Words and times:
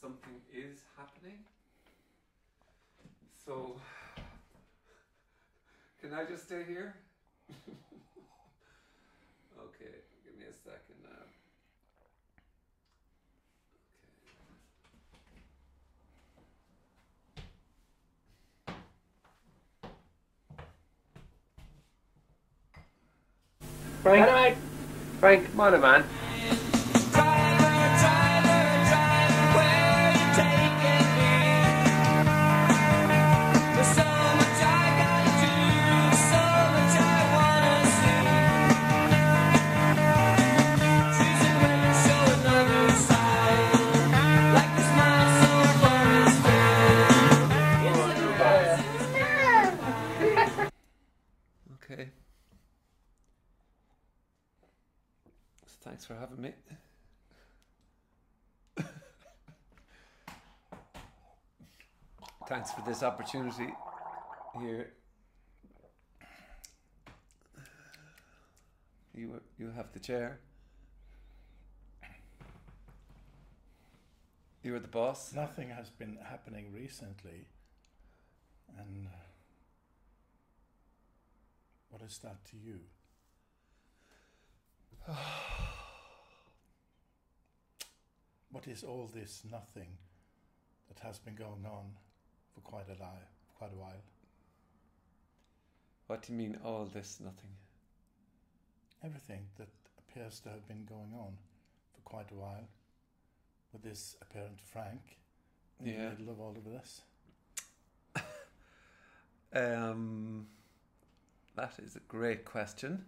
something 0.00 0.40
is 0.52 0.78
happening. 0.96 1.38
So, 3.44 3.76
can 6.00 6.14
I 6.14 6.24
just 6.24 6.44
stay 6.44 6.64
here? 6.66 6.94
okay, 9.60 9.94
give 10.24 10.38
me 10.38 10.44
a 10.48 10.54
second 10.54 10.96
now. 11.02 11.10
Frank, 24.02 24.26
Dynamite! 24.26 24.56
Frank, 25.18 25.50
Come 25.50 25.60
on, 25.60 25.80
man. 25.80 26.04
For 56.10 56.16
having 56.16 56.40
me. 56.42 56.52
Thanks 62.48 62.72
for 62.72 62.82
this 62.84 63.04
opportunity 63.04 63.72
here. 64.60 64.92
You 69.14 69.40
you 69.56 69.70
have 69.70 69.92
the 69.92 70.00
chair. 70.00 70.40
You're 74.64 74.80
the 74.80 74.88
boss. 74.88 75.32
Nothing 75.32 75.70
has 75.70 75.90
been 75.90 76.18
happening 76.28 76.72
recently. 76.72 77.46
And 78.76 79.06
uh, 79.06 79.10
what 81.90 82.02
is 82.02 82.18
that 82.18 82.44
to 82.46 82.56
you? 82.56 82.80
what 88.50 88.66
is 88.66 88.82
all 88.82 89.08
this 89.12 89.42
nothing 89.50 89.96
that 90.88 90.98
has 91.00 91.18
been 91.18 91.34
going 91.34 91.64
on 91.64 91.92
for 92.54 92.60
quite 92.60 92.88
a 92.88 93.00
while? 93.00 93.28
Quite 93.58 93.72
a 93.72 93.76
while. 93.76 94.02
What 96.06 96.22
do 96.22 96.32
you 96.32 96.38
mean 96.38 96.58
all 96.64 96.84
this 96.86 97.20
nothing? 97.20 97.50
Everything 99.04 99.46
that 99.58 99.68
appears 99.98 100.40
to 100.40 100.48
have 100.48 100.66
been 100.66 100.84
going 100.84 101.12
on 101.16 101.32
for 101.94 102.00
quite 102.02 102.30
a 102.32 102.34
while, 102.34 102.68
with 103.72 103.82
this 103.82 104.16
apparent 104.20 104.60
Frank 104.60 105.16
in 105.78 105.86
Yeah. 105.86 106.04
the 106.04 106.10
middle 106.10 106.30
of 106.32 106.40
all 106.40 106.56
of 106.56 106.64
this. 106.64 107.02
Um, 109.52 110.46
that 111.56 111.72
is 111.84 111.96
a 111.96 112.00
great 112.06 112.44
question. 112.44 113.04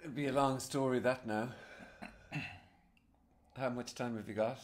It'd 0.00 0.14
be 0.16 0.26
a 0.26 0.32
long 0.32 0.58
story 0.58 0.98
that 1.00 1.24
now. 1.24 1.50
How 3.60 3.68
much 3.68 3.94
time 3.94 4.16
have 4.16 4.26
you 4.26 4.32
got? 4.32 4.58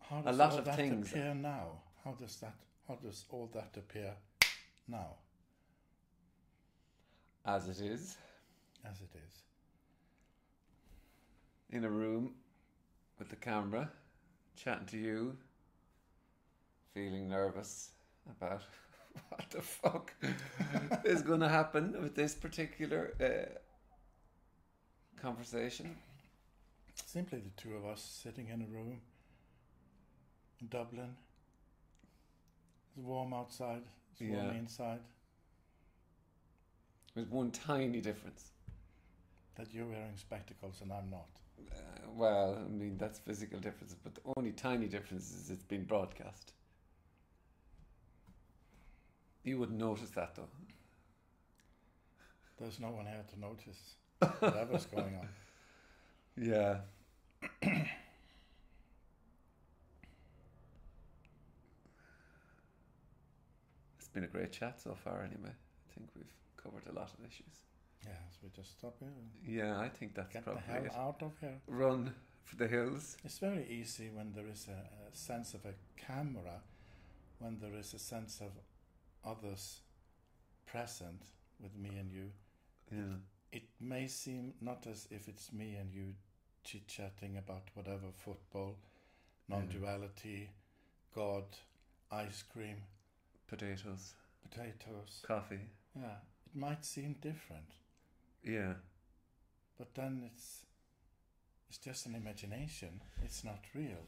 How 0.00 0.22
does 0.22 0.36
lot 0.36 0.50
all 0.50 0.58
of 0.58 0.64
that 0.64 0.74
things. 0.74 1.12
appear 1.12 1.34
now? 1.36 1.68
How 2.04 2.10
does 2.14 2.34
that? 2.38 2.56
How 2.88 2.96
does 2.96 3.26
all 3.30 3.48
that 3.54 3.76
appear 3.76 4.12
now, 4.88 5.14
As 7.46 7.68
it 7.68 7.80
is, 7.80 8.16
as 8.84 8.96
it 9.02 9.16
is? 9.24 9.42
in 11.70 11.84
a 11.84 11.88
room 11.88 12.34
with 13.20 13.28
the 13.28 13.36
camera, 13.36 13.88
chatting 14.56 14.86
to 14.86 14.98
you, 14.98 15.36
feeling 16.92 17.28
nervous 17.28 17.90
about 18.28 18.62
what 19.28 19.48
the 19.50 19.62
fuck 19.62 20.12
is 21.04 21.22
going 21.22 21.38
to 21.38 21.48
happen 21.48 21.96
with 22.02 22.16
this 22.16 22.34
particular 22.34 23.14
uh, 23.20 23.48
conversation. 25.22 25.96
Simply 27.06 27.40
the 27.40 27.50
two 27.60 27.74
of 27.74 27.84
us 27.84 28.02
sitting 28.22 28.48
in 28.48 28.62
a 28.62 28.66
room 28.66 29.00
in 30.60 30.68
Dublin. 30.68 31.16
It's 32.88 32.96
warm 32.96 33.32
outside. 33.34 33.82
It's 34.12 34.20
warm 34.20 34.52
Yeah. 34.52 34.58
inside. 34.58 35.00
There's 37.14 37.28
one 37.28 37.50
tiny 37.50 38.00
difference. 38.00 38.52
That 39.56 39.72
you're 39.74 39.86
wearing 39.86 40.16
spectacles 40.16 40.80
and 40.80 40.92
I'm 40.92 41.10
not. 41.10 41.28
Uh, 41.70 42.10
well, 42.14 42.54
I 42.56 42.68
mean, 42.68 42.96
that's 42.96 43.18
physical 43.18 43.58
difference, 43.58 43.94
but 43.94 44.14
the 44.14 44.20
only 44.36 44.52
tiny 44.52 44.86
difference 44.86 45.30
is 45.32 45.50
it's 45.50 45.64
been 45.64 45.84
broadcast. 45.84 46.52
You 49.42 49.58
wouldn't 49.58 49.78
notice 49.78 50.10
that 50.10 50.34
though. 50.36 50.48
There's 52.58 52.78
no 52.78 52.90
one 52.90 53.06
here 53.06 53.24
to 53.32 53.40
notice 53.40 53.96
whatever's 54.40 54.86
going 54.86 55.16
on. 55.16 55.28
Yeah. 56.36 56.78
it's 57.62 57.88
been 64.12 64.24
a 64.24 64.28
great 64.28 64.52
chat 64.52 64.80
so 64.80 64.94
far, 64.94 65.22
anyway. 65.22 65.50
I 65.50 65.94
think 65.94 66.08
we've 66.16 66.32
covered 66.62 66.86
a 66.88 66.92
lot 66.92 67.12
of 67.12 67.20
issues. 67.24 67.64
Yeah, 68.04 68.12
so 68.30 68.38
we 68.42 68.50
just 68.50 68.72
stop 68.78 68.96
here 68.98 69.08
Yeah, 69.46 69.78
I 69.78 69.88
think 69.88 70.14
that's 70.14 70.32
get 70.32 70.44
the 70.44 70.52
probably 70.52 70.72
hell 70.72 70.84
it. 70.84 70.92
out 70.96 71.22
of 71.22 71.32
here. 71.40 71.60
Run 71.66 72.14
for 72.44 72.56
the 72.56 72.66
hills. 72.66 73.16
It's 73.24 73.38
very 73.38 73.66
easy 73.68 74.08
when 74.12 74.32
there 74.32 74.46
is 74.46 74.68
a, 74.68 74.88
a 75.12 75.14
sense 75.14 75.52
of 75.54 75.64
a 75.66 75.74
camera, 76.00 76.62
when 77.38 77.58
there 77.60 77.74
is 77.78 77.92
a 77.92 77.98
sense 77.98 78.40
of 78.40 78.52
others 79.30 79.82
present 80.66 81.22
with 81.62 81.76
me 81.76 81.90
and 81.98 82.10
you. 82.10 82.30
Yeah. 82.90 83.16
It 83.52 83.64
may 83.80 84.06
seem 84.06 84.54
not 84.60 84.86
as 84.86 85.08
if 85.10 85.28
it's 85.28 85.52
me 85.52 85.74
and 85.76 85.92
you 85.92 86.14
chit 86.64 86.86
chatting 86.86 87.36
about 87.36 87.68
whatever 87.74 88.06
football, 88.14 88.76
non 89.48 89.66
duality, 89.68 90.50
God, 91.14 91.44
ice 92.12 92.42
cream, 92.52 92.76
Potatoes, 93.48 94.14
potatoes. 94.42 95.22
coffee. 95.26 95.58
Yeah, 95.96 96.18
it 96.46 96.54
might 96.54 96.84
seem 96.84 97.14
different, 97.20 97.72
Yeah. 98.44 98.74
but 99.78 99.94
then 99.94 100.22
it's 100.32 100.66
it's 101.68 101.78
just 101.78 102.06
an 102.06 102.14
imagination. 102.14 103.00
It's 103.24 103.42
not 103.44 103.64
real. 103.74 104.04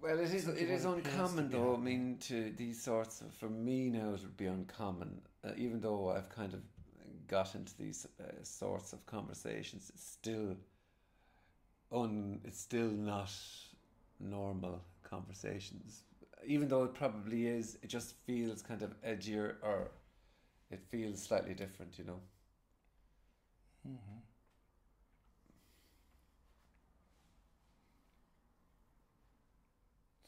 Well, 0.00 0.18
it 0.18 0.32
is. 0.32 0.46
It 0.46 0.58
it 0.58 0.70
is 0.70 0.84
what 0.86 0.98
appears 0.98 1.14
to 1.14 1.20
uncommon, 1.20 1.50
though. 1.50 1.74
I 1.74 1.78
mean, 1.78 2.18
to 2.28 2.52
these 2.56 2.80
sorts 2.82 3.20
of. 3.22 3.32
For 3.34 3.48
me 3.48 3.88
now, 3.90 4.14
it 4.14 4.20
would 4.22 4.36
be 4.36 4.46
uncommon. 4.46 5.20
Uh, 5.44 5.50
even 5.56 5.80
though 5.80 6.10
I've 6.10 6.28
kind 6.28 6.52
of 6.54 6.60
got 7.28 7.54
into 7.54 7.76
these 7.76 8.06
uh, 8.20 8.24
sorts 8.42 8.92
of 8.92 9.04
conversations, 9.06 9.90
it's 9.94 10.04
still. 10.04 10.56
Un. 11.92 12.40
It's 12.44 12.60
still 12.60 12.90
not 12.90 13.30
normal 14.20 14.82
conversations. 15.02 16.02
Even 16.46 16.68
though 16.68 16.84
it 16.84 16.94
probably 16.94 17.46
is, 17.46 17.78
it 17.82 17.88
just 17.88 18.14
feels 18.26 18.62
kind 18.62 18.82
of 18.82 19.00
edgier, 19.02 19.54
or 19.62 19.90
it 20.70 20.80
feels 20.90 21.22
slightly 21.22 21.54
different. 21.54 21.98
You 21.98 22.04
know. 22.04 22.20
hmm 23.84 24.18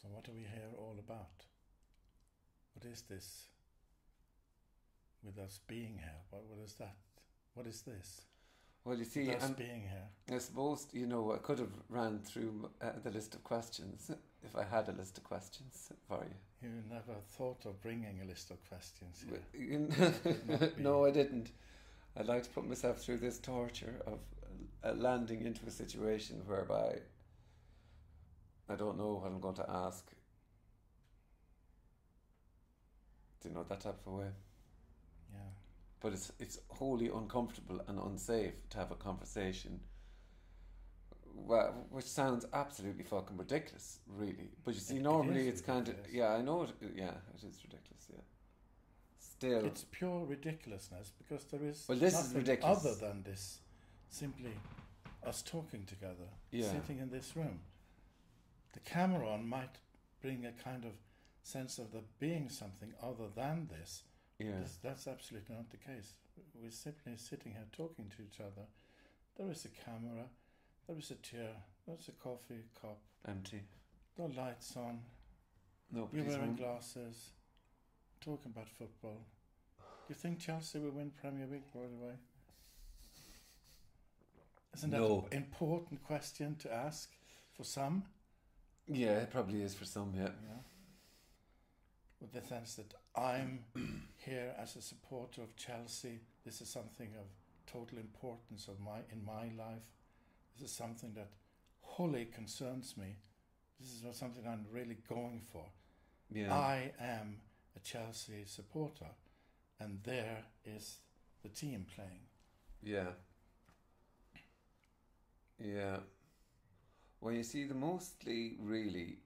So, 0.00 0.08
what 0.08 0.26
are 0.28 0.32
we 0.32 0.40
here 0.44 0.70
all 0.78 0.96
about? 0.98 1.44
What 2.74 2.86
is 2.90 3.02
this 3.02 3.48
with 5.28 5.44
us 5.44 5.60
being 5.66 5.98
here? 5.98 6.20
What, 6.30 6.44
what 6.48 6.58
is 6.64 6.74
that? 6.74 6.96
What 7.54 7.66
is 7.66 7.82
this? 7.82 8.22
Well, 8.84 8.96
you 8.96 9.04
see, 9.04 9.26
with 9.28 9.42
us 9.42 9.50
being 9.50 9.82
here. 9.82 10.36
I 10.36 10.38
suppose 10.38 10.86
you 10.92 11.06
know 11.06 11.32
I 11.32 11.38
could 11.38 11.58
have 11.58 11.72
ran 11.90 12.20
through 12.20 12.70
uh, 12.80 12.92
the 13.02 13.10
list 13.10 13.34
of 13.34 13.44
questions 13.44 14.10
if 14.42 14.56
I 14.56 14.64
had 14.64 14.88
a 14.88 14.92
list 14.92 15.18
of 15.18 15.24
questions 15.24 15.92
for 16.08 16.24
you. 16.24 16.68
You 16.68 16.74
never 16.88 17.18
thought 17.36 17.66
of 17.66 17.80
bringing 17.82 18.20
a 18.22 18.24
list 18.24 18.50
of 18.50 18.56
questions 18.68 19.24
here. 19.28 19.40
Well, 19.68 19.88
not 19.98 20.76
be- 20.76 20.82
no, 20.82 21.04
I 21.04 21.10
didn't. 21.10 21.50
I'd 22.16 22.26
like 22.26 22.44
to 22.44 22.50
put 22.50 22.66
myself 22.66 22.98
through 22.98 23.18
this 23.18 23.38
torture 23.38 24.00
of 24.06 24.18
uh, 24.82 24.92
landing 24.94 25.44
into 25.44 25.60
a 25.66 25.70
situation 25.70 26.40
whereby 26.46 27.00
I 28.70 28.74
don't 28.74 28.96
know 28.96 29.14
what 29.14 29.30
I'm 29.30 29.40
going 29.40 29.56
to 29.56 29.70
ask. 29.70 30.10
Do 33.42 33.48
you 33.48 33.54
know 33.54 33.64
that 33.68 33.80
type 33.80 34.00
of 34.06 34.12
way? 34.12 34.28
But 36.00 36.12
it's 36.12 36.32
it's 36.38 36.58
wholly 36.68 37.08
uncomfortable 37.08 37.80
and 37.88 37.98
unsafe 37.98 38.54
to 38.70 38.78
have 38.78 38.90
a 38.90 38.94
conversation 38.94 39.80
well, 41.34 41.86
which 41.90 42.04
sounds 42.04 42.46
absolutely 42.52 43.04
fucking 43.04 43.36
ridiculous, 43.36 44.00
really. 44.06 44.50
But 44.64 44.74
you 44.74 44.80
see, 44.80 44.94
It- 44.94 44.98
it 44.98 45.02
normally 45.02 45.42
is 45.48 45.54
it's 45.54 45.60
kind 45.62 45.88
of 45.88 45.96
yeah, 46.12 46.30
I 46.34 46.42
know 46.42 46.62
it. 46.64 46.72
Yeah, 46.94 47.14
it 47.34 47.44
is 47.44 47.62
ridiculous. 47.62 48.06
Yeah, 48.12 48.20
still, 49.18 49.64
It's 49.66 49.84
pure 49.90 50.24
ridiculousness 50.26 51.10
because 51.16 51.44
there 51.46 51.62
is 51.64 51.86
Well, 51.88 51.98
this 51.98 52.18
is 52.18 52.34
ridiculous. 52.34 52.78
other 52.78 52.94
than 52.94 53.22
this. 53.22 53.60
Simply 54.10 54.52
us 55.22 55.42
talking 55.42 55.84
together, 55.86 56.28
Yeah. 56.50 56.70
sitting 56.72 56.98
in 56.98 57.10
this 57.10 57.36
room. 57.36 57.60
The 58.72 58.80
camera 58.80 59.28
on 59.28 59.46
might 59.48 59.78
bring 60.20 60.44
a 60.44 60.52
kind 60.52 60.84
of 60.84 60.94
sense 61.42 61.78
of 61.78 61.92
there 61.92 62.04
being 62.18 62.48
something 62.48 62.94
other 63.00 63.28
than 63.28 63.68
this. 63.68 64.04
Yeah, 64.38 64.60
This, 64.62 64.78
that's 64.82 65.06
absolutely 65.06 65.54
not 65.54 65.70
the 65.70 65.76
case. 65.76 66.12
We're 66.54 66.70
simply 66.70 67.16
sitting 67.16 67.52
here 67.52 67.66
talking 67.72 68.10
to 68.16 68.22
each 68.22 68.40
other. 68.40 68.66
There 69.36 69.50
is 69.50 69.64
a 69.64 69.68
camera, 69.68 70.26
there 70.86 70.98
is 70.98 71.10
a 71.10 71.16
chair, 71.16 71.54
there's 71.86 72.08
a 72.08 72.12
coffee 72.12 72.64
cup, 72.80 72.98
empty. 73.26 73.62
No 74.18 74.26
lights 74.36 74.76
on, 74.76 75.00
No, 75.92 76.08
you're 76.12 76.24
wearing 76.24 76.54
glasses, 76.56 77.30
talking 78.20 78.52
about 78.54 78.68
football. 78.68 79.20
You 80.08 80.14
think 80.14 80.38
Chelsea 80.40 80.78
will 80.78 80.90
win 80.90 81.10
Premier 81.20 81.46
League, 81.46 81.70
by 81.74 81.82
the 81.82 82.06
way? 82.06 82.14
Isn't 84.74 84.90
that 84.90 84.98
No. 85.00 85.28
an 85.30 85.36
important 85.38 86.02
question 86.04 86.56
to 86.56 86.72
ask 86.72 87.10
for 87.52 87.64
some? 87.64 88.04
Yeah, 88.86 89.18
it 89.20 89.30
probably 89.30 89.62
is 89.62 89.74
for 89.74 89.84
some. 89.84 90.14
Yeah, 90.14 90.30
Yeah. 90.42 90.58
With 92.20 92.32
the 92.32 92.42
sense 92.42 92.74
that 92.76 92.94
I'm 93.14 93.64
here 94.28 94.54
as 94.60 94.76
a 94.76 94.82
supporter 94.82 95.42
of 95.42 95.56
Chelsea. 95.56 96.20
This 96.44 96.60
is 96.60 96.68
something 96.68 97.08
of 97.18 97.26
total 97.66 97.98
importance 97.98 98.68
of 98.68 98.78
my 98.80 98.98
in 99.12 99.24
my 99.24 99.44
life. 99.56 99.88
This 100.58 100.70
is 100.70 100.76
something 100.76 101.12
that 101.14 101.30
wholly 101.80 102.26
concerns 102.26 102.96
me. 102.96 103.16
This 103.80 103.92
is 103.92 104.02
not 104.02 104.14
something 104.14 104.44
I'm 104.46 104.66
really 104.72 104.98
going 105.08 105.42
for. 105.52 105.64
yeah, 106.30 106.54
I 106.54 106.92
am 107.00 107.40
a 107.76 107.80
Chelsea 107.80 108.44
supporter, 108.44 109.12
and 109.80 110.00
there 110.04 110.44
is 110.64 110.98
the 111.42 111.48
team 111.48 111.86
playing. 111.94 112.26
yeah, 112.82 113.12
yeah. 115.58 115.98
Well, 117.20 117.34
you 117.34 117.42
see, 117.42 117.64
the 117.64 117.74
mostly 117.74 118.56
really 118.60 119.18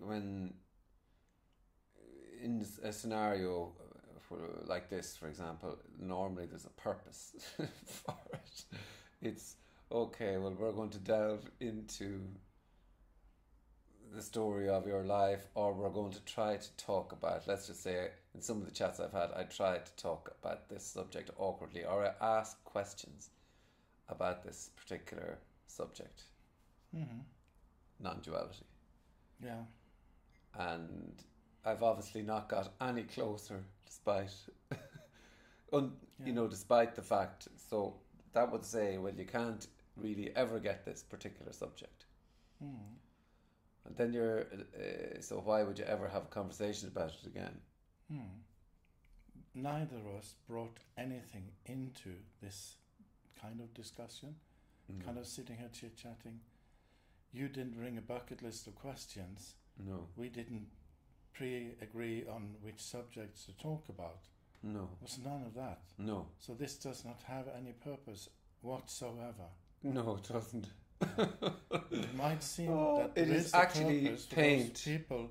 when 0.00 0.54
in 2.42 2.66
a 2.82 2.92
scenario 2.92 3.72
for, 4.28 4.38
like 4.66 4.88
this, 4.90 5.16
for 5.16 5.28
example, 5.28 5.78
normally 6.00 6.46
there's 6.46 6.64
a 6.66 6.70
purpose 6.80 7.34
for 7.86 8.16
it. 8.32 8.64
It's 9.22 9.56
okay. 9.90 10.36
Well, 10.36 10.54
we're 10.58 10.72
going 10.72 10.90
to 10.90 10.98
delve 10.98 11.48
into 11.60 12.20
the 14.14 14.22
story 14.22 14.68
of 14.68 14.86
your 14.86 15.02
life, 15.04 15.46
or 15.54 15.72
we're 15.72 15.90
going 15.90 16.12
to 16.12 16.24
try 16.24 16.56
to 16.56 16.76
talk 16.76 17.12
about. 17.12 17.46
Let's 17.48 17.66
just 17.66 17.82
say, 17.82 18.08
in 18.34 18.40
some 18.40 18.58
of 18.58 18.64
the 18.66 18.70
chats 18.70 19.00
I've 19.00 19.12
had, 19.12 19.30
I 19.36 19.42
tried 19.44 19.86
to 19.86 19.96
talk 19.96 20.34
about 20.40 20.68
this 20.68 20.84
subject 20.84 21.30
awkwardly, 21.36 21.84
or 21.84 22.06
I 22.06 22.38
ask 22.38 22.62
questions 22.64 23.30
about 24.08 24.44
this 24.44 24.70
particular 24.76 25.38
subject, 25.66 26.24
Mm-hmm. 26.94 27.18
non-duality. 27.98 28.66
Yeah. 29.42 29.62
and 30.56 31.12
I've 31.64 31.82
obviously 31.82 32.22
not 32.22 32.48
got 32.48 32.72
any 32.80 33.02
closer 33.04 33.64
despite 33.86 34.32
un, 35.72 35.92
Yeah. 36.18 36.26
you 36.26 36.32
know 36.32 36.46
despite 36.48 36.94
the 36.94 37.02
fact 37.02 37.48
so 37.56 37.94
that 38.32 38.50
would 38.52 38.64
say 38.64 38.98
well 38.98 39.14
you 39.14 39.24
can't 39.26 39.66
really 39.96 40.30
ever 40.36 40.58
get 40.60 40.84
this 40.84 41.02
particular 41.02 41.52
subject 41.52 42.04
Mm. 42.62 42.96
and 43.86 43.96
then 43.96 44.12
you're 44.12 44.40
uh, 44.42 45.20
so 45.20 45.40
why 45.44 45.62
would 45.64 45.78
you 45.78 45.84
ever 45.84 46.08
have 46.08 46.22
a 46.24 46.28
conversation 46.28 46.88
about 46.88 47.10
it 47.20 47.26
again 47.26 47.60
Hmm. 48.10 48.40
Neither 49.54 49.96
of 49.96 50.06
us 50.18 50.34
brought 50.48 50.78
anything 50.98 51.52
into 51.66 52.10
this 52.42 52.76
kind 53.40 53.60
of 53.60 53.72
discussion, 53.74 54.34
Mm. 54.92 55.04
kind 55.04 55.18
of 55.18 55.26
sitting 55.26 55.56
here 55.56 55.70
chit 55.72 55.96
chatting. 55.96 56.40
You 57.32 57.48
didn't 57.48 57.76
bring 57.76 57.96
a 57.98 58.02
bucket 58.02 58.42
list 58.42 58.66
of 58.66 58.74
questions. 58.74 59.54
no 59.78 60.08
We 60.16 60.28
didn't 60.28 60.68
pre 61.34 61.74
agree 61.82 62.24
on 62.28 62.54
which 62.62 62.80
subjects 62.80 63.44
to 63.46 63.52
talk 63.58 63.88
about. 63.88 64.20
no 64.62 64.80
There 64.80 65.02
was 65.02 65.18
none 65.24 65.42
of 65.46 65.54
that. 65.54 65.80
no 65.98 66.26
So 66.38 66.54
this 66.54 66.76
does 66.76 67.04
not 67.04 67.20
have 67.26 67.46
any 67.58 67.72
purpose 67.72 68.28
whatsoever. 68.62 69.48
no 69.82 70.16
it 70.16 70.28
doesn't 70.32 70.68
It 71.90 72.14
might 72.16 72.42
seem 72.42 72.70
Oh, 72.70 72.98
that 72.98 73.20
it 73.20 73.26
there 73.28 73.36
is 73.36 73.52
actually 73.52 74.16
paint 74.30 74.80
people 74.84 75.30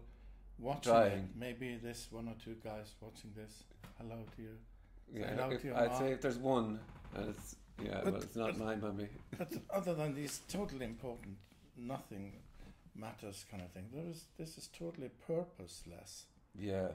watching 0.60 0.94
it. 0.94 1.24
Maybe 1.36 1.78
this 1.82 2.08
one 2.12 2.28
or 2.28 2.36
two 2.44 2.56
guys 2.64 2.94
watching 3.02 3.32
this. 3.36 3.64
Hello 3.98 4.20
to 4.36 4.42
you. 4.42 4.56
yeah 5.14 5.28
Hello 5.36 5.50
if- 5.52 5.62
to 5.62 5.68
your 5.68 5.78
I'd 5.78 5.90
mom. 5.92 6.00
say 6.02 6.12
if 6.12 6.22
there's 6.22 6.38
one 6.38 6.80
and 7.16 7.30
it's 7.30 7.56
yeah 7.82 8.02
But- 8.04 8.14
well 8.14 8.22
it's 8.22 8.36
not 8.36 8.58
but- 8.58 8.66
my 8.68 8.76
mummy 8.76 9.08
But 9.38 9.52
other 9.70 9.94
than 9.96 10.14
these 10.14 10.42
totally 10.48 10.86
important, 10.86 11.38
nothing 11.78 12.26
matters 12.96 13.46
kind 13.50 13.64
of 13.64 13.72
thing, 13.72 13.90
there 13.94 14.08
is 14.08 14.26
this 14.38 14.58
is 14.58 14.68
totally 14.68 15.10
purposeless. 15.28 16.26
yeah 16.56 16.90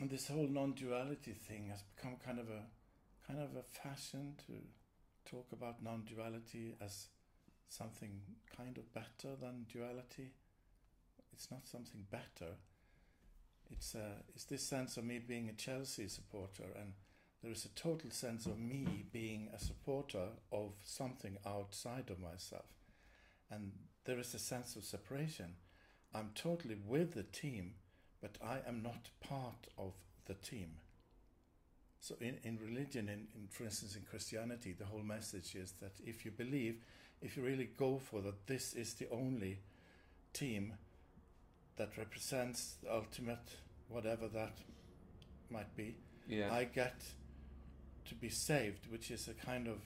And 0.00 0.10
this 0.10 0.28
whole 0.28 0.48
non-duality 0.48 1.32
thing 1.32 1.68
has 1.68 1.82
become 1.82 2.16
kind 2.24 2.38
of 2.38 2.48
a 2.48 2.62
kind 3.26 3.40
of 3.40 3.56
a 3.56 3.62
fashion 3.62 4.34
to 4.46 4.52
talk 5.30 5.46
about 5.52 5.82
non-duality 5.82 6.74
as 6.80 7.06
something 7.68 8.20
kind 8.56 8.78
of 8.78 8.92
better 8.92 9.34
than 9.40 9.66
duality. 9.72 10.32
It's 11.32 11.50
not 11.50 11.66
something 11.66 12.04
better. 12.10 12.52
It's 13.70 13.94
uh, 13.94 14.22
it's 14.34 14.44
this 14.44 14.62
sense 14.62 14.96
of 14.96 15.04
me 15.04 15.18
being 15.18 15.48
a 15.48 15.52
Chelsea 15.52 16.08
supporter, 16.08 16.64
and 16.80 16.92
there 17.42 17.52
is 17.52 17.64
a 17.64 17.68
total 17.80 18.10
sense 18.10 18.46
of 18.46 18.58
me 18.58 19.04
being 19.12 19.48
a 19.54 19.58
supporter 19.58 20.28
of 20.52 20.72
something 20.84 21.38
outside 21.46 22.10
of 22.10 22.20
myself, 22.20 22.70
and 23.50 23.72
there 24.04 24.18
is 24.18 24.34
a 24.34 24.38
sense 24.38 24.76
of 24.76 24.84
separation. 24.84 25.54
I'm 26.14 26.30
totally 26.34 26.76
with 26.86 27.14
the 27.14 27.22
team, 27.22 27.74
but 28.20 28.36
I 28.42 28.58
am 28.66 28.82
not 28.82 29.08
part 29.20 29.66
of 29.78 29.92
the 30.26 30.34
team. 30.34 30.76
So 32.00 32.16
in, 32.20 32.38
in 32.44 32.58
religion, 32.58 33.08
in, 33.08 33.26
in 33.34 33.48
for 33.50 33.64
instance 33.64 33.96
in 33.96 34.02
Christianity, 34.02 34.74
the 34.78 34.84
whole 34.84 35.02
message 35.02 35.54
is 35.54 35.72
that 35.80 35.92
if 36.04 36.24
you 36.24 36.30
believe, 36.30 36.84
if 37.22 37.36
you 37.36 37.42
really 37.42 37.70
go 37.78 37.98
for 37.98 38.20
that, 38.20 38.46
this 38.46 38.74
is 38.74 38.94
the 38.94 39.08
only 39.10 39.58
team 40.32 40.74
that 41.76 41.96
represents 41.96 42.76
the 42.82 42.94
ultimate, 42.94 43.56
whatever 43.88 44.28
that 44.28 44.52
might 45.50 45.74
be. 45.76 45.96
yeah 46.28 46.52
I 46.52 46.64
get 46.64 47.02
to 48.06 48.14
be 48.14 48.28
saved, 48.28 48.86
which 48.90 49.10
is 49.10 49.28
a 49.28 49.34
kind 49.34 49.66
of 49.66 49.78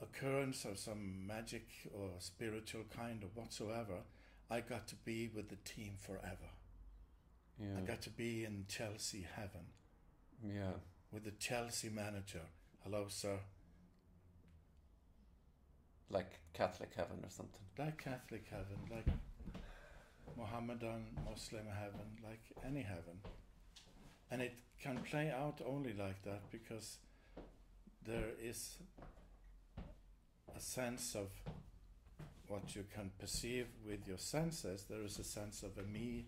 occurrence 0.00 0.64
or 0.64 0.76
some 0.76 1.26
magic 1.26 1.66
or 1.92 2.10
spiritual 2.18 2.82
kind 2.96 3.22
or 3.22 3.30
whatsoever. 3.34 3.98
I 4.50 4.60
got 4.60 4.86
to 4.88 4.94
be 4.96 5.28
with 5.34 5.48
the 5.48 5.56
team 5.64 5.92
forever. 5.98 6.50
yeah 7.60 7.76
I 7.78 7.80
got 7.82 8.00
to 8.02 8.10
be 8.10 8.44
in 8.44 8.64
Chelsea 8.68 9.26
heaven 9.36 9.66
yeah 10.42 10.76
with 11.12 11.24
the 11.24 11.32
Chelsea 11.32 11.88
manager. 11.90 12.42
Hello, 12.84 13.06
sir. 13.08 13.38
like 16.10 16.40
Catholic 16.54 16.90
heaven 16.96 17.18
or 17.22 17.30
something 17.30 17.60
Like 17.78 17.98
Catholic 18.02 18.44
heaven, 18.50 18.78
like 18.90 19.06
Mohammedan 20.36 21.04
Muslim 21.28 21.66
heaven, 21.66 22.08
like 22.22 22.40
any 22.64 22.82
heaven. 22.82 23.20
And 24.30 24.42
it 24.42 24.54
can 24.80 24.98
play 24.98 25.30
out 25.30 25.60
only 25.66 25.92
like 25.94 26.22
that 26.22 26.42
because 26.50 26.98
there 28.06 28.30
is 28.42 28.76
a 30.56 30.60
sense 30.60 31.14
of 31.14 31.28
what 32.48 32.74
you 32.74 32.84
can 32.94 33.10
perceive 33.18 33.66
with 33.86 34.06
your 34.08 34.18
senses. 34.18 34.84
There 34.88 35.02
is 35.02 35.18
a 35.18 35.24
sense 35.24 35.62
of 35.62 35.76
a 35.78 35.86
me 35.86 36.24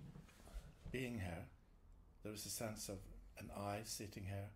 being 0.93 1.15
here. 1.15 1.45
There 2.23 2.33
is 2.33 2.45
a 2.45 2.51
sense 2.51 2.89
of 2.89 2.99
an 3.39 3.51
I 3.57 3.81
sitting 3.85 4.25
here, 4.25 4.51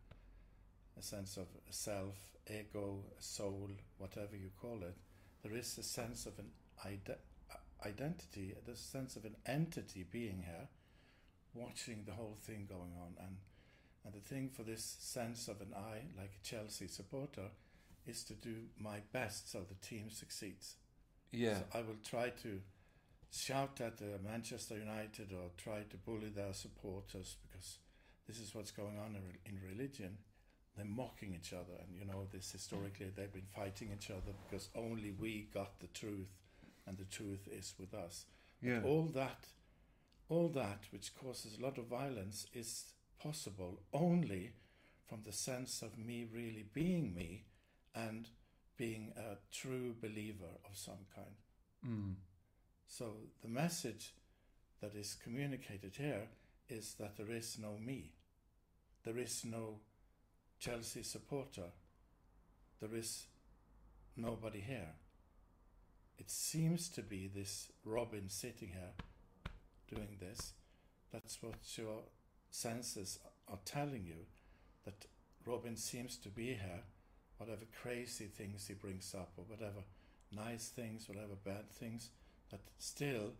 a 0.98 1.02
sense 1.02 1.36
of 1.36 1.46
a 1.68 1.72
self, 1.72 2.16
ego, 2.50 2.98
soul, 3.18 3.70
whatever 3.98 4.36
you 4.36 4.50
call 4.60 4.78
it. 4.82 4.94
There 5.42 5.56
is 5.56 5.78
a 5.78 5.82
sense 5.82 6.26
of 6.26 6.38
an 6.38 6.50
ide- 6.84 7.16
uh, 7.50 7.86
identity, 7.86 8.54
there's 8.66 8.80
a 8.80 8.82
sense 8.82 9.16
of 9.16 9.24
an 9.24 9.36
entity 9.46 10.04
being 10.10 10.44
here, 10.44 10.68
watching 11.54 12.02
the 12.06 12.12
whole 12.12 12.36
thing 12.42 12.66
going 12.68 12.92
on. 13.00 13.14
And, 13.18 13.36
and 14.04 14.14
the 14.14 14.28
thing 14.28 14.50
for 14.54 14.62
this 14.62 14.96
sense 15.00 15.48
of 15.48 15.60
an 15.60 15.72
I, 15.74 16.02
like 16.20 16.32
a 16.38 16.46
Chelsea 16.46 16.88
supporter, 16.88 17.48
is 18.06 18.24
to 18.24 18.34
do 18.34 18.54
my 18.78 18.98
best 19.12 19.50
so 19.50 19.60
the 19.60 19.86
team 19.88 20.10
succeeds. 20.10 20.76
yeah 21.32 21.58
So 21.58 21.64
I 21.78 21.82
will 21.82 22.00
try 22.04 22.30
to 22.42 22.60
shout 23.30 23.80
at 23.80 24.00
uh, 24.00 24.18
Manchester 24.22 24.76
United 24.78 25.32
or 25.32 25.50
try 25.56 25.80
to 25.90 25.96
bully 25.96 26.28
their 26.30 26.52
supporters 26.54 27.36
because 27.42 27.78
this 28.28 28.38
is 28.38 28.54
what's 28.54 28.70
going 28.70 28.98
on 28.98 29.16
in, 29.16 29.26
in 29.52 29.60
religion. 29.70 30.18
they're 30.76 30.84
mocking 31.02 31.34
each 31.34 31.52
other, 31.52 31.76
and 31.82 31.94
you 31.98 32.04
know 32.04 32.26
this 32.32 32.50
historically 32.52 33.10
they've 33.14 33.32
been 33.32 33.52
fighting 33.54 33.90
each 33.96 34.10
other 34.10 34.32
because 34.44 34.68
only 34.74 35.12
we 35.12 35.48
got 35.54 35.78
the 35.80 35.86
truth, 35.88 36.32
and 36.86 36.96
the 36.98 37.04
truth 37.18 37.46
is 37.50 37.74
with 37.78 37.94
us. 37.94 38.26
Yeah. 38.60 38.80
All 38.82 39.06
that, 39.14 39.46
all 40.28 40.48
that 40.48 40.80
which 40.90 41.14
causes 41.14 41.58
a 41.58 41.62
lot 41.62 41.78
of 41.78 41.86
violence 41.86 42.46
is 42.54 42.92
possible 43.22 43.82
only 43.92 44.52
from 45.08 45.20
the 45.24 45.32
sense 45.32 45.82
of 45.82 45.98
me 45.98 46.26
really 46.32 46.64
being 46.72 47.14
me 47.14 47.44
and 47.94 48.28
being 48.76 49.12
a 49.16 49.36
true 49.52 49.94
believer 50.00 50.58
of 50.68 50.76
some 50.76 51.06
kind. 51.14 51.36
Mm. 51.86 52.14
So 52.88 53.12
the 53.42 53.48
message 53.48 54.14
that 54.80 54.94
is 54.94 55.16
communicated 55.22 55.94
here 55.96 56.28
is 56.68 56.94
that 56.98 57.16
there 57.16 57.30
is 57.30 57.58
no 57.60 57.78
me. 57.78 58.12
There 59.04 59.18
is 59.18 59.44
no 59.44 59.80
Chelsea 60.58 61.02
supporter. 61.02 61.70
There 62.80 62.94
is 62.94 63.26
nobody 64.16 64.60
here. 64.60 64.94
It 66.18 66.30
seems 66.30 66.88
to 66.90 67.02
be 67.02 67.28
this 67.28 67.70
Robin 67.84 68.28
sitting 68.28 68.68
here 68.68 68.94
doing 69.92 70.16
this. 70.20 70.52
That's 71.12 71.42
what 71.42 71.56
your 71.76 72.02
senses 72.50 73.18
are 73.48 73.58
telling 73.64 74.04
you 74.04 74.26
that 74.84 75.06
Robin 75.44 75.76
seems 75.76 76.16
to 76.18 76.28
be 76.28 76.46
here, 76.46 76.82
whatever 77.44 77.64
crazy 77.82 78.26
things 78.26 78.66
he 78.66 78.74
brings 78.74 79.14
up, 79.14 79.32
or 79.36 79.44
whatever 79.46 79.82
nice 80.34 80.68
things, 80.68 81.08
whatever 81.08 81.34
bad 81.44 81.70
things, 81.70 82.10
that 82.50 82.60
still 82.78 83.32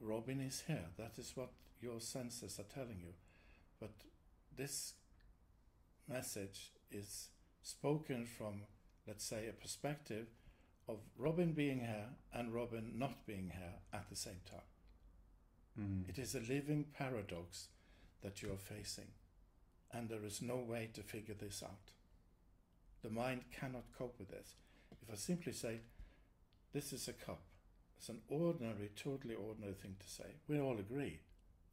Robin 0.00 0.40
is 0.40 0.64
here. 0.66 0.86
That 0.98 1.12
is 1.18 1.32
what 1.34 1.50
your 1.80 2.00
senses 2.00 2.58
are 2.58 2.74
telling 2.74 3.00
you. 3.00 3.12
But 3.80 3.92
this 4.56 4.94
message 6.08 6.72
is 6.90 7.28
spoken 7.62 8.26
from, 8.26 8.62
let's 9.06 9.24
say, 9.24 9.48
a 9.48 9.52
perspective 9.52 10.26
of 10.88 10.98
Robin 11.16 11.52
being 11.52 11.80
here 11.80 12.08
and 12.32 12.52
Robin 12.52 12.92
not 12.96 13.26
being 13.26 13.52
here 13.54 13.74
at 13.92 14.08
the 14.10 14.16
same 14.16 14.40
time. 14.50 14.60
Mm. 15.80 16.08
It 16.08 16.18
is 16.18 16.34
a 16.34 16.40
living 16.40 16.86
paradox 16.96 17.68
that 18.22 18.42
you 18.42 18.52
are 18.52 18.56
facing, 18.56 19.08
and 19.92 20.08
there 20.08 20.24
is 20.24 20.42
no 20.42 20.56
way 20.56 20.90
to 20.94 21.02
figure 21.02 21.34
this 21.34 21.62
out. 21.62 21.93
The 23.04 23.10
mind 23.10 23.42
cannot 23.60 23.84
cope 23.98 24.18
with 24.18 24.30
this. 24.30 24.54
If 25.02 25.12
I 25.12 25.16
simply 25.16 25.52
say, 25.52 25.80
This 26.72 26.90
is 26.94 27.06
a 27.06 27.12
cup, 27.12 27.42
it's 27.98 28.08
an 28.08 28.22
ordinary, 28.28 28.90
totally 28.96 29.34
ordinary 29.34 29.74
thing 29.74 29.96
to 30.00 30.08
say, 30.08 30.36
we 30.48 30.58
all 30.58 30.78
agree. 30.78 31.20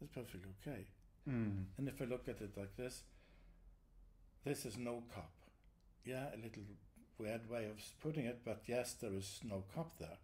It's 0.02 0.14
perfectly 0.14 0.42
okay. 0.62 0.88
Mm. 1.30 1.68
And 1.78 1.88
if 1.88 2.02
I 2.02 2.06
look 2.06 2.28
at 2.28 2.42
it 2.42 2.58
like 2.58 2.76
this, 2.76 3.04
this 4.44 4.66
is 4.66 4.78
no 4.78 5.04
cup. 5.16 5.32
Yeah, 6.04 6.28
a 6.34 6.38
little 6.38 6.64
weird 7.18 7.50
way 7.50 7.66
of 7.66 7.82
putting 8.02 8.26
it, 8.26 8.42
but 8.44 8.64
yes, 8.66 8.94
there 8.94 9.14
is 9.14 9.40
no 9.42 9.64
cup 9.74 9.94
there. 10.00 10.18